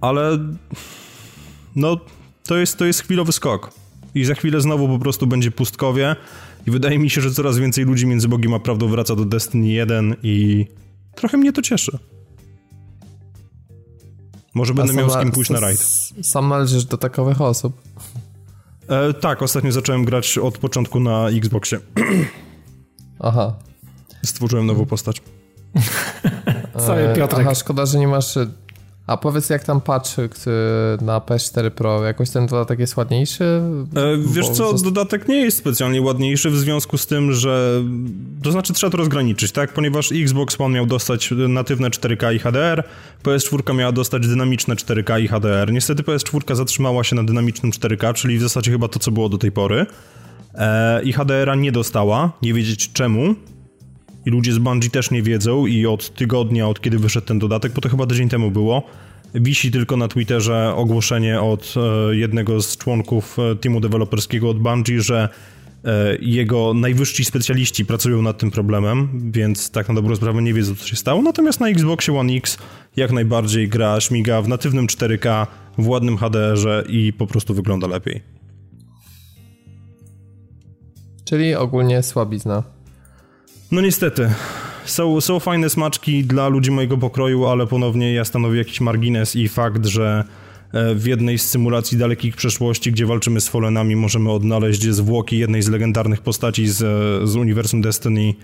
Ale 0.00 0.38
no 1.76 1.96
to 2.46 2.56
jest, 2.56 2.78
to 2.78 2.84
jest 2.84 3.02
chwilowy 3.02 3.32
skok. 3.32 3.70
I 4.14 4.24
za 4.24 4.34
chwilę 4.34 4.60
znowu 4.60 4.88
po 4.88 4.98
prostu 4.98 5.26
będzie 5.26 5.50
pustkowie 5.50 6.16
i 6.66 6.70
wydaje 6.70 6.98
mi 6.98 7.10
się, 7.10 7.20
że 7.20 7.30
coraz 7.30 7.58
więcej 7.58 7.84
ludzi 7.84 8.06
między 8.06 8.28
Bogiem 8.28 8.54
a 8.54 8.58
prawdą 8.58 8.88
wraca 8.88 9.16
do 9.16 9.24
Destiny 9.24 9.68
1 9.68 10.16
i 10.22 10.66
trochę 11.14 11.36
mnie 11.36 11.52
to 11.52 11.62
cieszy. 11.62 11.98
Może 14.54 14.74
będę 14.74 14.92
miał 14.92 15.10
z 15.10 15.16
kim 15.16 15.30
pójść 15.30 15.50
na 15.50 15.60
rajd. 15.60 15.80
Sam 16.22 16.48
należysz 16.48 16.84
do 16.84 16.96
takowych 16.96 17.40
osób. 17.40 17.82
E, 18.88 19.14
tak, 19.14 19.42
ostatnio 19.42 19.72
zacząłem 19.72 20.04
grać 20.04 20.38
od 20.38 20.58
początku 20.58 21.00
na 21.00 21.28
Xboxie. 21.28 21.78
Aha. 23.20 23.54
Stworzyłem 24.24 24.66
nową 24.66 24.86
postać. 24.86 25.22
Cały 26.86 27.14
Piotrek. 27.16 27.46
Aha, 27.46 27.54
szkoda, 27.54 27.86
że 27.86 27.98
nie 27.98 28.08
masz 28.08 28.38
a 29.10 29.16
powiedz, 29.16 29.50
jak 29.50 29.64
tam 29.64 29.80
patrzy 29.80 30.28
na 31.00 31.20
PS4 31.20 31.70
Pro, 31.70 32.04
jakoś 32.04 32.30
ten 32.30 32.46
dodatek 32.46 32.78
jest 32.78 32.96
ładniejszy? 32.96 33.44
E, 33.96 34.18
wiesz 34.32 34.48
Bo 34.48 34.54
co, 34.54 34.74
dodatek 34.74 35.28
nie 35.28 35.36
jest 35.36 35.58
specjalnie 35.58 36.02
ładniejszy 36.02 36.50
w 36.50 36.58
związku 36.58 36.98
z 36.98 37.06
tym, 37.06 37.32
że 37.32 37.82
to 38.42 38.52
znaczy 38.52 38.72
trzeba 38.72 38.90
to 38.90 38.96
rozgraniczyć, 38.96 39.52
tak? 39.52 39.72
Ponieważ 39.72 40.12
Xbox 40.12 40.60
One 40.60 40.74
miał 40.74 40.86
dostać 40.86 41.34
natywne 41.48 41.90
4K 41.90 42.34
i 42.34 42.38
HDR, 42.38 42.84
PS4 43.22 43.74
miała 43.74 43.92
dostać 43.92 44.26
dynamiczne 44.26 44.74
4K 44.74 45.20
i 45.20 45.28
HDR. 45.28 45.72
Niestety 45.72 46.02
PS4 46.02 46.54
zatrzymała 46.54 47.04
się 47.04 47.16
na 47.16 47.24
dynamicznym 47.24 47.72
4K, 47.72 48.14
czyli 48.14 48.38
w 48.38 48.42
zasadzie 48.42 48.70
chyba 48.70 48.88
to, 48.88 48.98
co 48.98 49.10
było 49.10 49.28
do 49.28 49.38
tej 49.38 49.52
pory. 49.52 49.86
E, 50.54 51.02
I 51.02 51.12
HDR-a 51.12 51.54
nie 51.54 51.72
dostała, 51.72 52.32
nie 52.42 52.54
wiedzieć 52.54 52.92
czemu, 52.92 53.34
i 54.26 54.30
ludzie 54.30 54.52
z 54.52 54.58
Bungie 54.58 54.90
też 54.90 55.10
nie 55.10 55.22
wiedzą 55.22 55.66
i 55.66 55.86
od 55.86 56.14
tygodnia, 56.14 56.68
od 56.68 56.80
kiedy 56.80 56.98
wyszedł 56.98 57.26
ten 57.26 57.38
dodatek, 57.38 57.72
bo 57.72 57.80
to 57.80 57.88
chyba 57.88 58.06
tydzień 58.06 58.28
temu 58.28 58.50
było, 58.50 58.82
wisi 59.34 59.70
tylko 59.70 59.96
na 59.96 60.08
Twitterze 60.08 60.74
ogłoszenie 60.74 61.40
od 61.40 61.74
e, 61.76 62.16
jednego 62.16 62.62
z 62.62 62.76
członków 62.76 63.38
e, 63.38 63.56
teamu 63.56 63.80
deweloperskiego 63.80 64.50
od 64.50 64.58
Bungie, 64.58 65.00
że 65.00 65.28
e, 65.84 66.16
jego 66.20 66.74
najwyżsi 66.74 67.24
specjaliści 67.24 67.86
pracują 67.86 68.22
nad 68.22 68.38
tym 68.38 68.50
problemem, 68.50 69.08
więc 69.32 69.70
tak 69.70 69.88
na 69.88 69.94
dobrą 69.94 70.16
sprawę 70.16 70.42
nie 70.42 70.54
wiedzą, 70.54 70.74
co 70.74 70.86
się 70.86 70.96
stało. 70.96 71.22
Natomiast 71.22 71.60
na 71.60 71.68
Xboxie 71.68 72.18
One 72.18 72.32
X 72.32 72.58
jak 72.96 73.12
najbardziej 73.12 73.68
gra 73.68 74.00
śmiga 74.00 74.42
w 74.42 74.48
natywnym 74.48 74.86
4K 74.86 75.46
w 75.78 75.88
ładnym 75.88 76.16
HDR-ze 76.16 76.84
i 76.88 77.12
po 77.12 77.26
prostu 77.26 77.54
wygląda 77.54 77.86
lepiej. 77.86 78.22
Czyli 81.24 81.54
ogólnie 81.54 82.02
słabizna. 82.02 82.79
No 83.70 83.80
niestety. 83.80 84.30
Są, 84.84 85.20
są 85.20 85.40
fajne 85.40 85.70
smaczki 85.70 86.24
dla 86.24 86.48
ludzi 86.48 86.70
mojego 86.70 86.98
pokroju, 86.98 87.46
ale 87.46 87.66
ponownie 87.66 88.12
ja 88.12 88.24
stanowię 88.24 88.58
jakiś 88.58 88.80
margines 88.80 89.36
i 89.36 89.48
fakt, 89.48 89.86
że 89.86 90.24
e, 90.72 90.94
w 90.94 91.06
jednej 91.06 91.38
z 91.38 91.48
symulacji 91.48 91.98
dalekich 91.98 92.36
przeszłości, 92.36 92.92
gdzie 92.92 93.06
walczymy 93.06 93.40
z 93.40 93.48
Fallenami, 93.48 93.96
możemy 93.96 94.30
odnaleźć 94.30 94.82
zwłoki 94.82 95.38
jednej 95.38 95.62
z 95.62 95.68
legendarnych 95.68 96.20
postaci 96.20 96.68
z, 96.68 96.78
z 97.28 97.36
uniwersum 97.36 97.80
Destiny. 97.80 98.34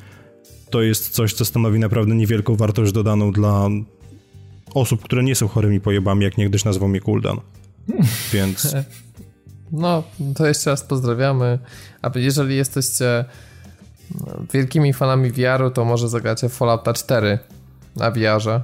To 0.71 0.83
jest 0.83 1.11
coś, 1.11 1.33
co 1.33 1.45
stanowi 1.45 1.79
naprawdę 1.79 2.15
niewielką 2.15 2.57
wartość 2.57 2.93
dodaną 2.93 3.33
dla 3.33 3.69
osób, 4.75 5.03
które 5.03 5.25
nie 5.25 5.35
są 5.35 5.49
chorymi 5.49 5.81
pojebami, 5.81 6.25
jak 6.25 6.39
niegdyś 6.39 6.65
nazwał 6.65 6.89
mnie 6.89 7.01
Kuldan. 7.01 7.41
Więc... 8.33 8.77
No, 9.73 10.03
to 10.37 10.47
jeszcze 10.47 10.71
raz 10.71 10.85
pozdrawiamy. 10.85 11.59
A 12.03 12.11
jeżeli 12.15 12.57
jesteście 12.57 13.25
wielkimi 14.53 14.93
fanami 14.93 15.31
VR-u, 15.31 15.71
to 15.71 15.85
może 15.85 16.09
zagracie 16.09 16.49
Fallouta 16.49 16.93
4 16.93 17.39
na 17.97 18.11
VR-ze. 18.11 18.61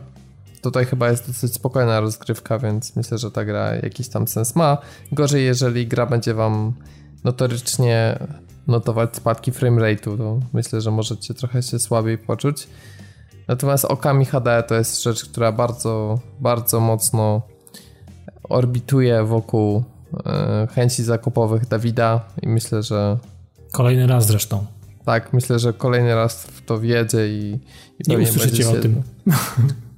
Tutaj 0.62 0.84
chyba 0.84 1.10
jest 1.10 1.26
dosyć 1.26 1.54
spokojna 1.54 2.00
rozgrywka, 2.00 2.58
więc 2.58 2.96
myślę, 2.96 3.18
że 3.18 3.30
ta 3.30 3.44
gra 3.44 3.74
jakiś 3.74 4.08
tam 4.08 4.28
sens 4.28 4.56
ma. 4.56 4.78
Gorzej, 5.12 5.44
jeżeli 5.44 5.86
gra 5.86 6.06
będzie 6.06 6.34
wam 6.34 6.72
notorycznie 7.24 8.18
notować 8.66 9.16
spadki 9.16 9.52
framerate'u, 9.52 10.18
to 10.18 10.40
myślę, 10.52 10.80
że 10.80 10.90
możecie 10.90 11.34
trochę 11.34 11.62
się 11.62 11.78
słabiej 11.78 12.18
poczuć. 12.18 12.68
Natomiast 13.48 13.84
okami 13.84 14.24
HD 14.24 14.62
to 14.62 14.74
jest 14.74 15.02
rzecz, 15.02 15.24
która 15.24 15.52
bardzo, 15.52 16.18
bardzo 16.40 16.80
mocno 16.80 17.42
orbituje 18.48 19.24
wokół 19.24 19.84
e, 20.26 20.68
chęci 20.74 21.02
zakupowych 21.02 21.68
Dawida 21.68 22.20
i 22.42 22.48
myślę, 22.48 22.82
że... 22.82 23.18
Kolejny 23.72 24.06
raz 24.06 24.26
zresztą. 24.26 24.66
Tak, 25.04 25.32
myślę, 25.32 25.58
że 25.58 25.72
kolejny 25.72 26.14
raz 26.14 26.46
w 26.46 26.64
to 26.64 26.78
wjedzie 26.78 27.28
i... 27.28 27.58
i 27.98 28.10
Nie 28.10 28.18
usłyszycie 28.18 28.62
się... 28.62 28.68
o 28.70 28.72
tym. 28.72 29.02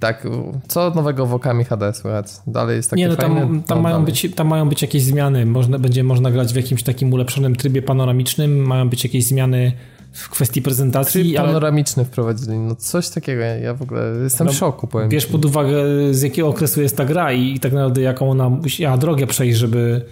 Tak, 0.01 0.27
co 0.69 0.91
nowego 0.91 1.27
w 1.27 1.35
okami 1.35 1.65
HD 1.65 1.95
słychać? 1.95 2.27
Dalej 2.47 2.77
jest 2.77 2.91
takie 2.91 3.03
Nie, 3.03 3.09
no 3.09 3.17
tam, 3.17 3.35
fajne, 3.35 3.63
tam, 3.63 3.79
no, 3.79 3.83
mają 3.83 4.05
być, 4.05 4.27
tam 4.35 4.49
mają 4.49 4.69
być 4.69 4.83
jakieś 4.83 5.03
zmiany. 5.03 5.47
Można, 5.47 5.79
będzie 5.79 6.05
można 6.05 6.31
grać 6.31 6.53
w 6.53 6.57
jakimś 6.57 6.83
takim 6.83 7.13
ulepszonym 7.13 7.57
trybie 7.57 7.83
panoramicznym, 7.83 8.67
mają 8.67 8.89
być 8.89 9.05
jakieś 9.05 9.25
zmiany 9.25 9.73
w 10.13 10.29
kwestii 10.29 10.63
prezentacji. 10.63 11.23
Tryb 11.23 11.39
ale... 11.39 11.49
panoramiczny 11.49 12.05
wprowadzili, 12.05 12.59
no 12.59 12.75
coś 12.75 13.09
takiego, 13.09 13.43
ja 13.43 13.75
w 13.75 13.83
ogóle 13.83 14.01
jestem 14.23 14.47
no, 14.47 14.53
w 14.53 14.57
szoku, 14.57 14.87
powiem 14.87 15.09
Bierz 15.09 15.27
pod 15.27 15.45
uwagę 15.45 15.75
z 16.11 16.23
jakiego 16.23 16.49
okresu 16.49 16.83
jest 16.83 16.97
ta 16.97 17.05
gra 17.05 17.33
i, 17.33 17.55
i 17.55 17.61
tak 17.61 17.73
naprawdę 17.73 18.01
jaką 18.01 18.31
ona 18.31 18.49
musiała 18.49 18.99
drogę 18.99 19.27
przejść, 19.27 19.59
żeby 19.59 20.05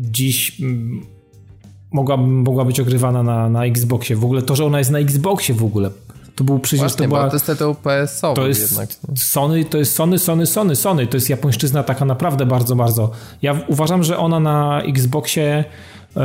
dziś 0.00 0.62
mogła, 1.92 2.16
mogła 2.16 2.64
być 2.64 2.80
ogrywana 2.80 3.22
na, 3.22 3.48
na 3.48 3.64
Xboxie. 3.64 4.16
W 4.16 4.24
ogóle 4.24 4.42
to, 4.42 4.56
że 4.56 4.64
ona 4.64 4.78
jest 4.78 4.90
na 4.90 4.98
Xboxie 4.98 5.54
w 5.54 5.64
ogóle, 5.64 5.90
to 6.38 6.44
był 6.44 6.58
przecież 6.58 6.80
Właśnie, 6.80 7.08
to 7.08 7.08
była... 7.08 7.30
to 7.58 7.74
PS-owy 7.74 8.40
to 8.40 8.48
jest 8.48 8.70
jednak. 8.70 8.88
Sony, 9.16 9.64
to 9.64 9.78
jest 9.78 9.94
Sony, 9.94 10.18
Sony, 10.18 10.46
Sony, 10.46 10.76
Sony. 10.76 11.06
To 11.06 11.16
jest 11.16 11.30
japońszczyzna 11.30 11.82
taka 11.82 12.04
naprawdę 12.04 12.46
bardzo, 12.46 12.76
bardzo... 12.76 13.10
Ja 13.42 13.60
uważam, 13.68 14.04
że 14.04 14.18
ona 14.18 14.40
na 14.40 14.82
Xboxie 14.82 15.64
e, 16.16 16.22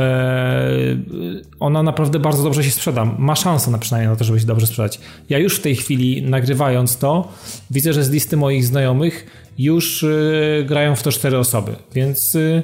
ona 1.60 1.82
naprawdę 1.82 2.18
bardzo 2.18 2.42
dobrze 2.42 2.64
się 2.64 2.70
sprzeda. 2.70 3.04
Ma 3.04 3.36
szansę 3.36 3.70
na 3.70 3.78
przynajmniej 3.78 4.10
na 4.10 4.16
to, 4.16 4.24
żeby 4.24 4.40
się 4.40 4.46
dobrze 4.46 4.66
sprzedać. 4.66 5.00
Ja 5.28 5.38
już 5.38 5.56
w 5.56 5.60
tej 5.60 5.76
chwili 5.76 6.22
nagrywając 6.22 6.96
to, 6.96 7.28
widzę, 7.70 7.92
że 7.92 8.04
z 8.04 8.10
listy 8.10 8.36
moich 8.36 8.64
znajomych 8.64 9.26
już 9.58 10.04
e, 10.04 10.64
grają 10.64 10.96
w 10.96 11.02
to 11.02 11.12
cztery 11.12 11.38
osoby, 11.38 11.76
więc 11.94 12.36
e, 12.36 12.62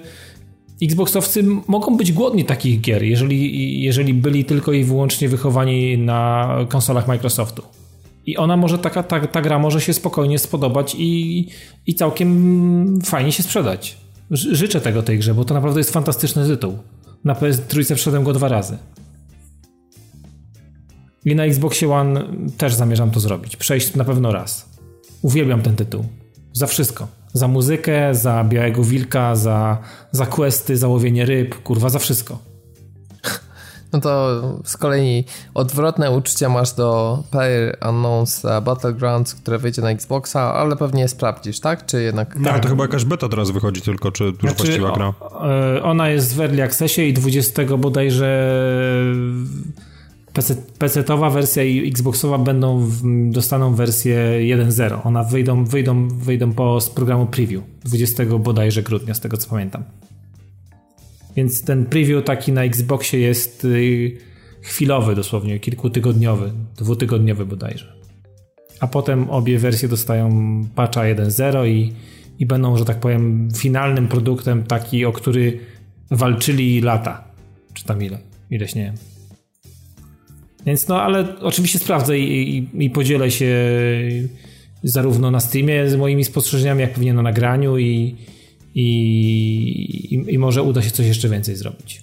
Xboxowcy 0.83 1.43
mogą 1.69 1.97
być 1.97 2.13
głodni 2.13 2.45
takich 2.45 2.81
gier, 2.81 3.03
jeżeli, 3.03 3.83
jeżeli 3.83 4.15
byli 4.15 4.45
tylko 4.45 4.73
i 4.73 4.85
wyłącznie 4.85 5.29
wychowani 5.29 5.99
na 5.99 6.49
konsolach 6.69 7.09
Microsoftu. 7.09 7.63
I 8.27 8.37
ona 8.37 8.57
może, 8.57 8.79
taka, 8.79 9.03
ta, 9.03 9.27
ta 9.27 9.43
gra 9.43 9.59
może 9.59 9.81
się 9.81 9.93
spokojnie 9.93 10.39
spodobać 10.39 10.97
i, 10.99 11.49
i 11.87 11.95
całkiem 11.95 13.01
fajnie 13.05 13.33
się 13.33 13.43
sprzedać. 13.43 13.97
Życzę 14.31 14.81
tego 14.81 15.03
tej 15.03 15.19
grze, 15.19 15.35
bo 15.35 15.45
to 15.45 15.55
naprawdę 15.55 15.81
jest 15.81 15.91
fantastyczny 15.91 16.47
tytuł. 16.47 16.79
Na 17.25 17.35
PS3 17.35 17.95
wszedłem 17.95 18.25
go 18.25 18.33
dwa 18.33 18.49
razy. 18.49 18.79
I 21.25 21.35
na 21.35 21.45
Xboxie 21.45 21.93
One 21.93 22.25
też 22.59 22.75
zamierzam 22.75 23.11
to 23.11 23.21
zrobić. 23.21 23.57
Przejść 23.57 23.95
na 23.95 24.05
pewno 24.05 24.33
raz. 24.33 24.69
Uwielbiam 25.23 25.63
ten 25.63 25.77
tytuł. 25.77 26.05
Za 26.53 26.67
wszystko. 26.67 27.20
Za 27.33 27.49
muzykę, 27.49 28.15
za 28.15 28.45
Białego 28.45 28.85
Wilka, 28.85 29.37
za, 29.37 29.79
za 30.13 30.27
questy, 30.27 30.77
za 30.77 30.89
łowienie 30.89 31.27
ryb, 31.27 31.63
kurwa, 31.63 31.89
za 31.89 31.99
wszystko. 31.99 32.51
No 33.93 34.01
to 34.01 34.41
z 34.65 34.77
kolei 34.77 35.25
odwrotne 35.55 36.11
uczucia 36.11 36.49
masz 36.49 36.73
do 36.73 37.19
Player 37.31 37.79
Unknowns 37.89 38.43
Battlegrounds, 38.63 39.35
które 39.35 39.59
wyjdzie 39.59 39.83
na 39.83 39.91
Xboxa, 39.91 40.55
ale 40.55 40.77
pewnie 40.77 41.09
sprawdzisz, 41.09 41.61
tak? 41.61 41.87
Czy 41.87 42.03
jednak... 42.03 42.37
No, 42.37 42.45
tak, 42.45 42.63
to 42.63 42.69
chyba 42.69 42.85
jakaś 42.85 43.05
beta 43.05 43.29
teraz 43.29 43.51
wychodzi 43.51 43.81
tylko, 43.81 44.13
czy 44.13 44.25
już 44.25 44.35
znaczy, 44.41 44.57
właściwa 44.57 44.93
gra? 44.93 45.15
E, 45.77 45.83
ona 45.83 46.09
jest 46.09 46.37
w 46.37 46.41
Early 46.41 46.63
Accessie 46.63 47.09
i 47.09 47.13
20 47.13 47.63
bodajże 47.79 48.55
PC-towa 50.79 51.31
wersja 51.31 51.63
i 51.63 51.89
Xboxowa 51.89 52.39
będą 52.39 52.79
w, 52.79 53.03
dostaną 53.31 53.75
wersję 53.75 54.17
1.0. 54.41 55.01
Ona 55.05 55.25
wyjdą, 55.25 55.65
wyjdą, 55.65 56.09
wyjdą 56.09 56.53
po 56.53 56.81
z 56.81 56.91
programu 56.91 57.27
preview 57.27 57.63
20 57.85 58.25
bodajże 58.25 58.83
grudnia, 58.83 59.15
z 59.15 59.21
tego 59.21 59.37
co 59.37 59.51
pamiętam. 59.51 59.85
Więc 61.37 61.65
ten 61.65 61.87
preview 61.87 62.25
taki 62.25 62.53
na 62.53 62.65
Xboxie 62.65 63.21
jest 63.21 63.65
y, 63.65 64.17
chwilowy 64.63 65.15
dosłownie, 65.15 65.59
kilkutygodniowy, 65.59 66.53
dwutygodniowy 66.77 67.47
bodajże. 67.47 67.93
A 68.81 68.87
potem 68.87 69.31
obie 69.31 69.59
wersje 69.59 69.89
dostają 69.89 70.31
patcha 70.75 71.01
1.0 71.01 71.69
i, 71.69 71.93
i 72.39 72.47
będą, 72.47 72.77
że 72.77 72.85
tak 72.85 73.01
powiem, 73.01 73.49
finalnym 73.57 74.09
produktem 74.09 74.65
taki, 74.65 75.05
o 75.05 75.13
który 75.13 75.59
walczyli 76.11 76.81
lata. 76.81 77.25
Czy 77.75 77.85
tam 77.85 78.03
ile? 78.03 78.19
Ileś 78.51 78.75
nie 78.75 78.85
wiem. 78.85 79.20
Więc 80.67 80.89
no, 80.89 81.03
ale 81.03 81.41
oczywiście 81.41 81.79
sprawdzę 81.79 82.19
i, 82.19 82.59
i, 82.59 82.85
i, 82.85 82.91
podzielę 82.91 83.31
się 83.31 83.55
zarówno 84.83 85.31
na 85.31 85.41
streamie 85.41 85.91
z 85.91 85.97
moimi 85.97 86.25
spostrzeżeniami, 86.25 86.81
jak 86.81 86.93
pewnie 86.93 87.15
na 87.15 87.23
nagraniu 87.23 87.79
i, 87.79 88.17
i, 88.75 90.25
i 90.29 90.39
może 90.39 90.63
uda 90.63 90.83
się 90.83 90.91
coś 90.91 91.07
jeszcze 91.07 91.29
więcej 91.29 91.57
zrobić. 91.57 92.03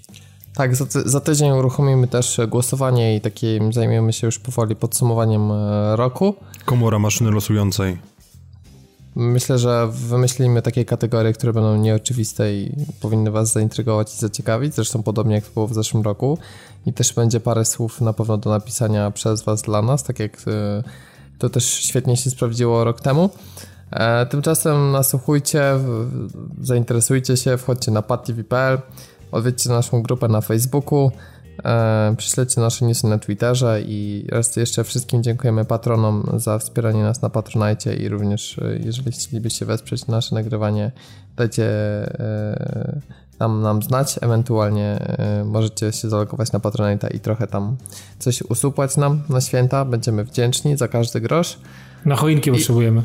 Tak, 0.54 0.76
za, 0.76 0.86
za 1.06 1.20
tydzień 1.20 1.52
uruchomimy 1.52 2.08
też 2.08 2.40
głosowanie 2.48 3.16
i 3.16 3.22
takim 3.22 3.74
zajmiemy 3.74 4.14
się 4.14 4.28
już 4.28 4.40
powoli 4.40 4.76
podsumowaniem 4.76 5.52
e, 5.52 5.96
roku. 5.96 6.36
Komora 6.66 7.00
maszyny 7.00 7.32
losującej. 7.32 7.98
Myślę, 9.20 9.58
że 9.58 9.88
wymyślimy 9.92 10.62
takie 10.62 10.86
kategorie, 10.86 11.34
które 11.34 11.54
będą 11.54 11.78
nieoczywiste 11.78 12.54
i 12.54 12.72
powinny 13.02 13.32
Was 13.32 13.54
zaintrygować 13.54 14.14
i 14.14 14.18
zaciekawić, 14.18 14.76
zresztą 14.76 15.04
podobnie 15.04 15.36
jak 15.36 15.46
to 15.46 15.54
było 15.54 15.68
w 15.68 15.74
zeszłym 15.74 16.04
roku. 16.04 16.38
I 16.86 16.94
też 16.94 17.14
będzie 17.14 17.40
parę 17.40 17.66
słów 17.66 18.02
na 18.02 18.14
pewno 18.14 18.38
do 18.38 18.50
napisania 18.50 19.12
przez 19.12 19.44
Was 19.44 19.62
dla 19.62 19.82
nas, 19.82 20.04
tak 20.04 20.20
jak 20.20 20.38
e, 20.48 20.84
to 21.40 21.50
też 21.50 21.66
świetnie 21.66 22.18
się 22.18 22.30
sprawdziło 22.30 22.84
rok 22.84 23.02
temu. 23.02 23.30
E, 23.92 24.26
tymczasem 24.26 24.92
nasłuchujcie, 24.92 25.64
zainteresujcie 26.62 27.38
się, 27.38 27.58
wchodźcie 27.58 27.92
na 27.92 28.02
patv.pl, 28.02 28.80
odwiedźcie 29.32 29.70
naszą 29.70 30.02
grupę 30.02 30.28
na 30.28 30.42
Facebooku, 30.42 31.12
E, 31.66 32.16
Przyśledźcie 32.18 32.62
nasze 32.62 32.86
newsy 32.86 33.08
na 33.08 33.18
Twitterze 33.18 33.82
i 33.82 34.28
raz 34.30 34.56
jeszcze 34.56 34.84
wszystkim 34.84 35.24
dziękujemy 35.24 35.66
patronom 35.66 36.24
za 36.36 36.60
wspieranie 36.60 37.04
nas 37.04 37.22
na 37.22 37.30
Patronite 37.30 37.96
i 37.96 38.10
również 38.10 38.60
e, 38.60 38.80
jeżeli 38.86 39.12
chcielibyście 39.12 39.66
wesprzeć 39.66 40.08
nasze 40.08 40.36
nagrywanie, 40.36 40.92
dajcie 41.36 41.66
e, 42.20 43.02
nam, 43.40 43.62
nam 43.62 43.84
znać, 43.84 44.20
ewentualnie 44.22 45.00
możecie 45.46 45.92
się 45.92 46.10
zalogować 46.10 46.52
na 46.52 46.60
Patronite 46.60 47.10
i 47.10 47.20
trochę 47.20 47.48
tam 47.48 47.78
coś 48.20 48.42
usupłać 48.42 48.98
nam 48.98 49.24
na 49.30 49.42
święta, 49.42 49.86
będziemy 49.86 50.24
wdzięczni 50.24 50.78
za 50.78 50.88
każdy 50.88 51.22
grosz. 51.22 51.58
Na 52.08 52.16
choinki 52.16 52.50
I... 52.50 52.54
potrzebujemy. 52.54 53.04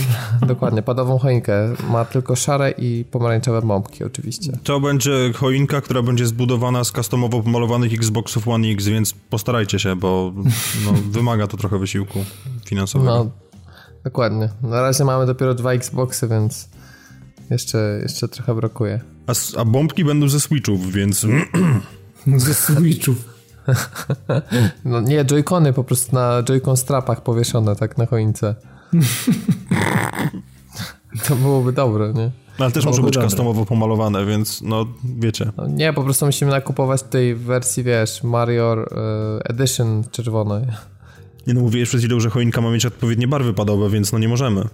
Dokładnie, 0.46 0.82
padową 0.82 1.18
choinkę. 1.18 1.52
Ma 1.90 2.04
tylko 2.04 2.36
szare 2.36 2.70
i 2.70 3.04
pomarańczowe 3.10 3.62
bombki 3.62 4.04
oczywiście. 4.04 4.58
To 4.64 4.80
będzie 4.80 5.32
choinka, 5.36 5.80
która 5.80 6.02
będzie 6.02 6.26
zbudowana 6.26 6.84
z 6.84 6.92
customowo 6.92 7.42
pomalowanych 7.42 7.94
Xboxów 7.94 8.48
One 8.48 8.68
X, 8.68 8.86
więc 8.86 9.14
postarajcie 9.30 9.78
się, 9.78 9.96
bo 9.96 10.32
no, 10.84 10.92
wymaga 11.18 11.46
to 11.46 11.56
trochę 11.56 11.78
wysiłku 11.78 12.24
finansowego. 12.64 13.10
No, 13.10 13.30
dokładnie. 14.04 14.48
Na 14.62 14.82
razie 14.82 15.04
mamy 15.04 15.26
dopiero 15.26 15.54
dwa 15.54 15.72
Xboxy, 15.72 16.28
więc 16.28 16.68
jeszcze, 17.50 18.00
jeszcze 18.02 18.28
trochę 18.28 18.54
brakuje. 18.54 19.00
A, 19.26 19.60
a 19.60 19.64
bombki 19.64 20.04
będą 20.04 20.28
ze 20.28 20.40
Switchów, 20.40 20.92
więc... 20.92 21.26
ze 22.36 22.54
Switchów. 22.54 23.33
No 24.84 25.00
nie, 25.00 25.24
joycony 25.24 25.72
po 25.72 25.84
prostu 25.84 26.14
na 26.16 26.42
joycon 26.42 26.76
strapach 26.76 27.22
powieszone, 27.22 27.76
tak 27.76 27.98
na 27.98 28.06
choince. 28.06 28.54
To 31.28 31.36
byłoby 31.36 31.72
dobre, 31.72 32.12
nie? 32.12 32.30
No, 32.58 32.64
ale 32.64 32.72
też 32.72 32.86
muszą 32.86 33.02
być 33.02 33.14
customowo 33.14 33.66
pomalowane, 33.66 34.26
więc 34.26 34.62
no 34.62 34.86
wiecie. 35.18 35.52
No, 35.56 35.66
nie, 35.66 35.92
po 35.92 36.02
prostu 36.02 36.26
musimy 36.26 36.50
nakupować 36.50 37.02
tej 37.02 37.34
wersji, 37.34 37.82
wiesz, 37.82 38.22
Mario 38.22 38.76
uh, 38.76 39.50
Edition 39.50 40.04
czerwonej. 40.10 40.62
Nie 41.46 41.54
no, 41.54 41.60
mówiłeś 41.60 41.88
przed 41.88 42.00
chwilą, 42.00 42.20
że 42.20 42.30
choinka 42.30 42.60
ma 42.60 42.70
mieć 42.70 42.86
odpowiednie 42.86 43.28
barwy 43.28 43.54
padowe, 43.54 43.90
więc 43.90 44.12
no 44.12 44.18
nie 44.18 44.28
możemy. 44.28 44.68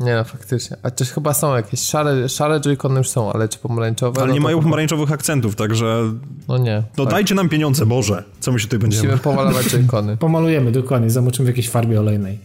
Nie 0.00 0.14
no, 0.14 0.24
faktycznie. 0.24 0.76
A 0.82 0.90
też 0.90 1.10
chyba 1.10 1.34
są 1.34 1.56
jakieś 1.56 1.80
szare, 1.80 2.28
szare 2.28 2.60
joycony 2.60 2.98
już 2.98 3.08
są, 3.08 3.32
ale 3.32 3.48
czy 3.48 3.58
pomarańczowe? 3.58 4.20
Ale 4.20 4.28
no 4.28 4.34
nie 4.34 4.40
mają 4.40 4.56
chyba... 4.56 4.64
pomarańczowych 4.64 5.12
akcentów, 5.12 5.56
także... 5.56 6.12
No 6.48 6.58
nie. 6.58 6.82
No 6.98 7.04
tak. 7.04 7.12
dajcie 7.12 7.34
nam 7.34 7.48
pieniądze, 7.48 7.86
Boże. 7.86 8.24
Co 8.40 8.52
my 8.52 8.58
się 8.58 8.66
tutaj 8.66 8.78
będziemy... 8.78 9.02
Musimy 9.02 9.22
pomalować 9.22 9.66
joycony. 9.72 10.16
Pomalujemy, 10.16 10.72
dokładnie. 10.72 11.10
Zamoczymy 11.10 11.44
w 11.44 11.48
jakiejś 11.48 11.68
farbie 11.68 12.00
olejnej. 12.00 12.38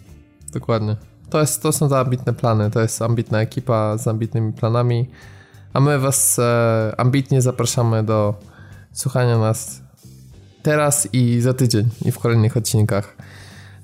Dokładnie. 0.53 0.95
To, 1.29 1.39
jest, 1.39 1.61
to 1.61 1.71
są 1.71 1.89
te 1.89 1.99
ambitne 1.99 2.33
plany. 2.33 2.71
To 2.71 2.81
jest 2.81 3.01
ambitna 3.01 3.41
ekipa 3.41 3.97
z 3.97 4.07
ambitnymi 4.07 4.53
planami. 4.53 5.09
A 5.73 5.79
my 5.79 5.99
was 5.99 6.39
e, 6.39 6.93
ambitnie 6.97 7.41
zapraszamy 7.41 8.03
do 8.03 8.33
słuchania 8.93 9.37
nas 9.37 9.81
teraz 10.63 11.07
i 11.13 11.41
za 11.41 11.53
tydzień 11.53 11.89
i 12.05 12.11
w 12.11 12.19
kolejnych 12.19 12.57
odcinkach. 12.57 13.17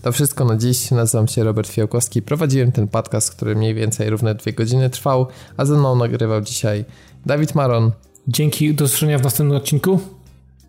To 0.03 0.11
wszystko 0.11 0.45
na 0.45 0.57
dziś. 0.57 0.91
Nazywam 0.91 1.27
się 1.27 1.43
Robert 1.43 1.67
Fiałkowski. 1.67 2.21
Prowadziłem 2.21 2.71
ten 2.71 2.87
podcast, 2.87 3.31
który 3.35 3.55
mniej 3.55 3.73
więcej 3.73 4.09
równe 4.09 4.35
dwie 4.35 4.53
godziny 4.53 4.89
trwał, 4.89 5.27
a 5.57 5.65
ze 5.65 5.77
mną 5.77 5.95
nagrywał 5.95 6.41
dzisiaj 6.41 6.85
Dawid 7.25 7.55
Maron. 7.55 7.91
Dzięki, 8.27 8.73
do 8.73 8.85
usłyszenia 8.85 9.19
w 9.19 9.23
następnym 9.23 9.57
odcinku. 9.57 9.99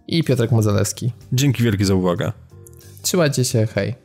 I 0.09 0.24
Piotrek 0.24 0.52
Modzelewski. 0.52 1.12
Dzięki 1.32 1.62
wielkie 1.62 1.85
za 1.85 1.94
uwagę. 1.94 2.32
Trzymajcie 3.02 3.44
się, 3.44 3.66
hej. 3.66 4.03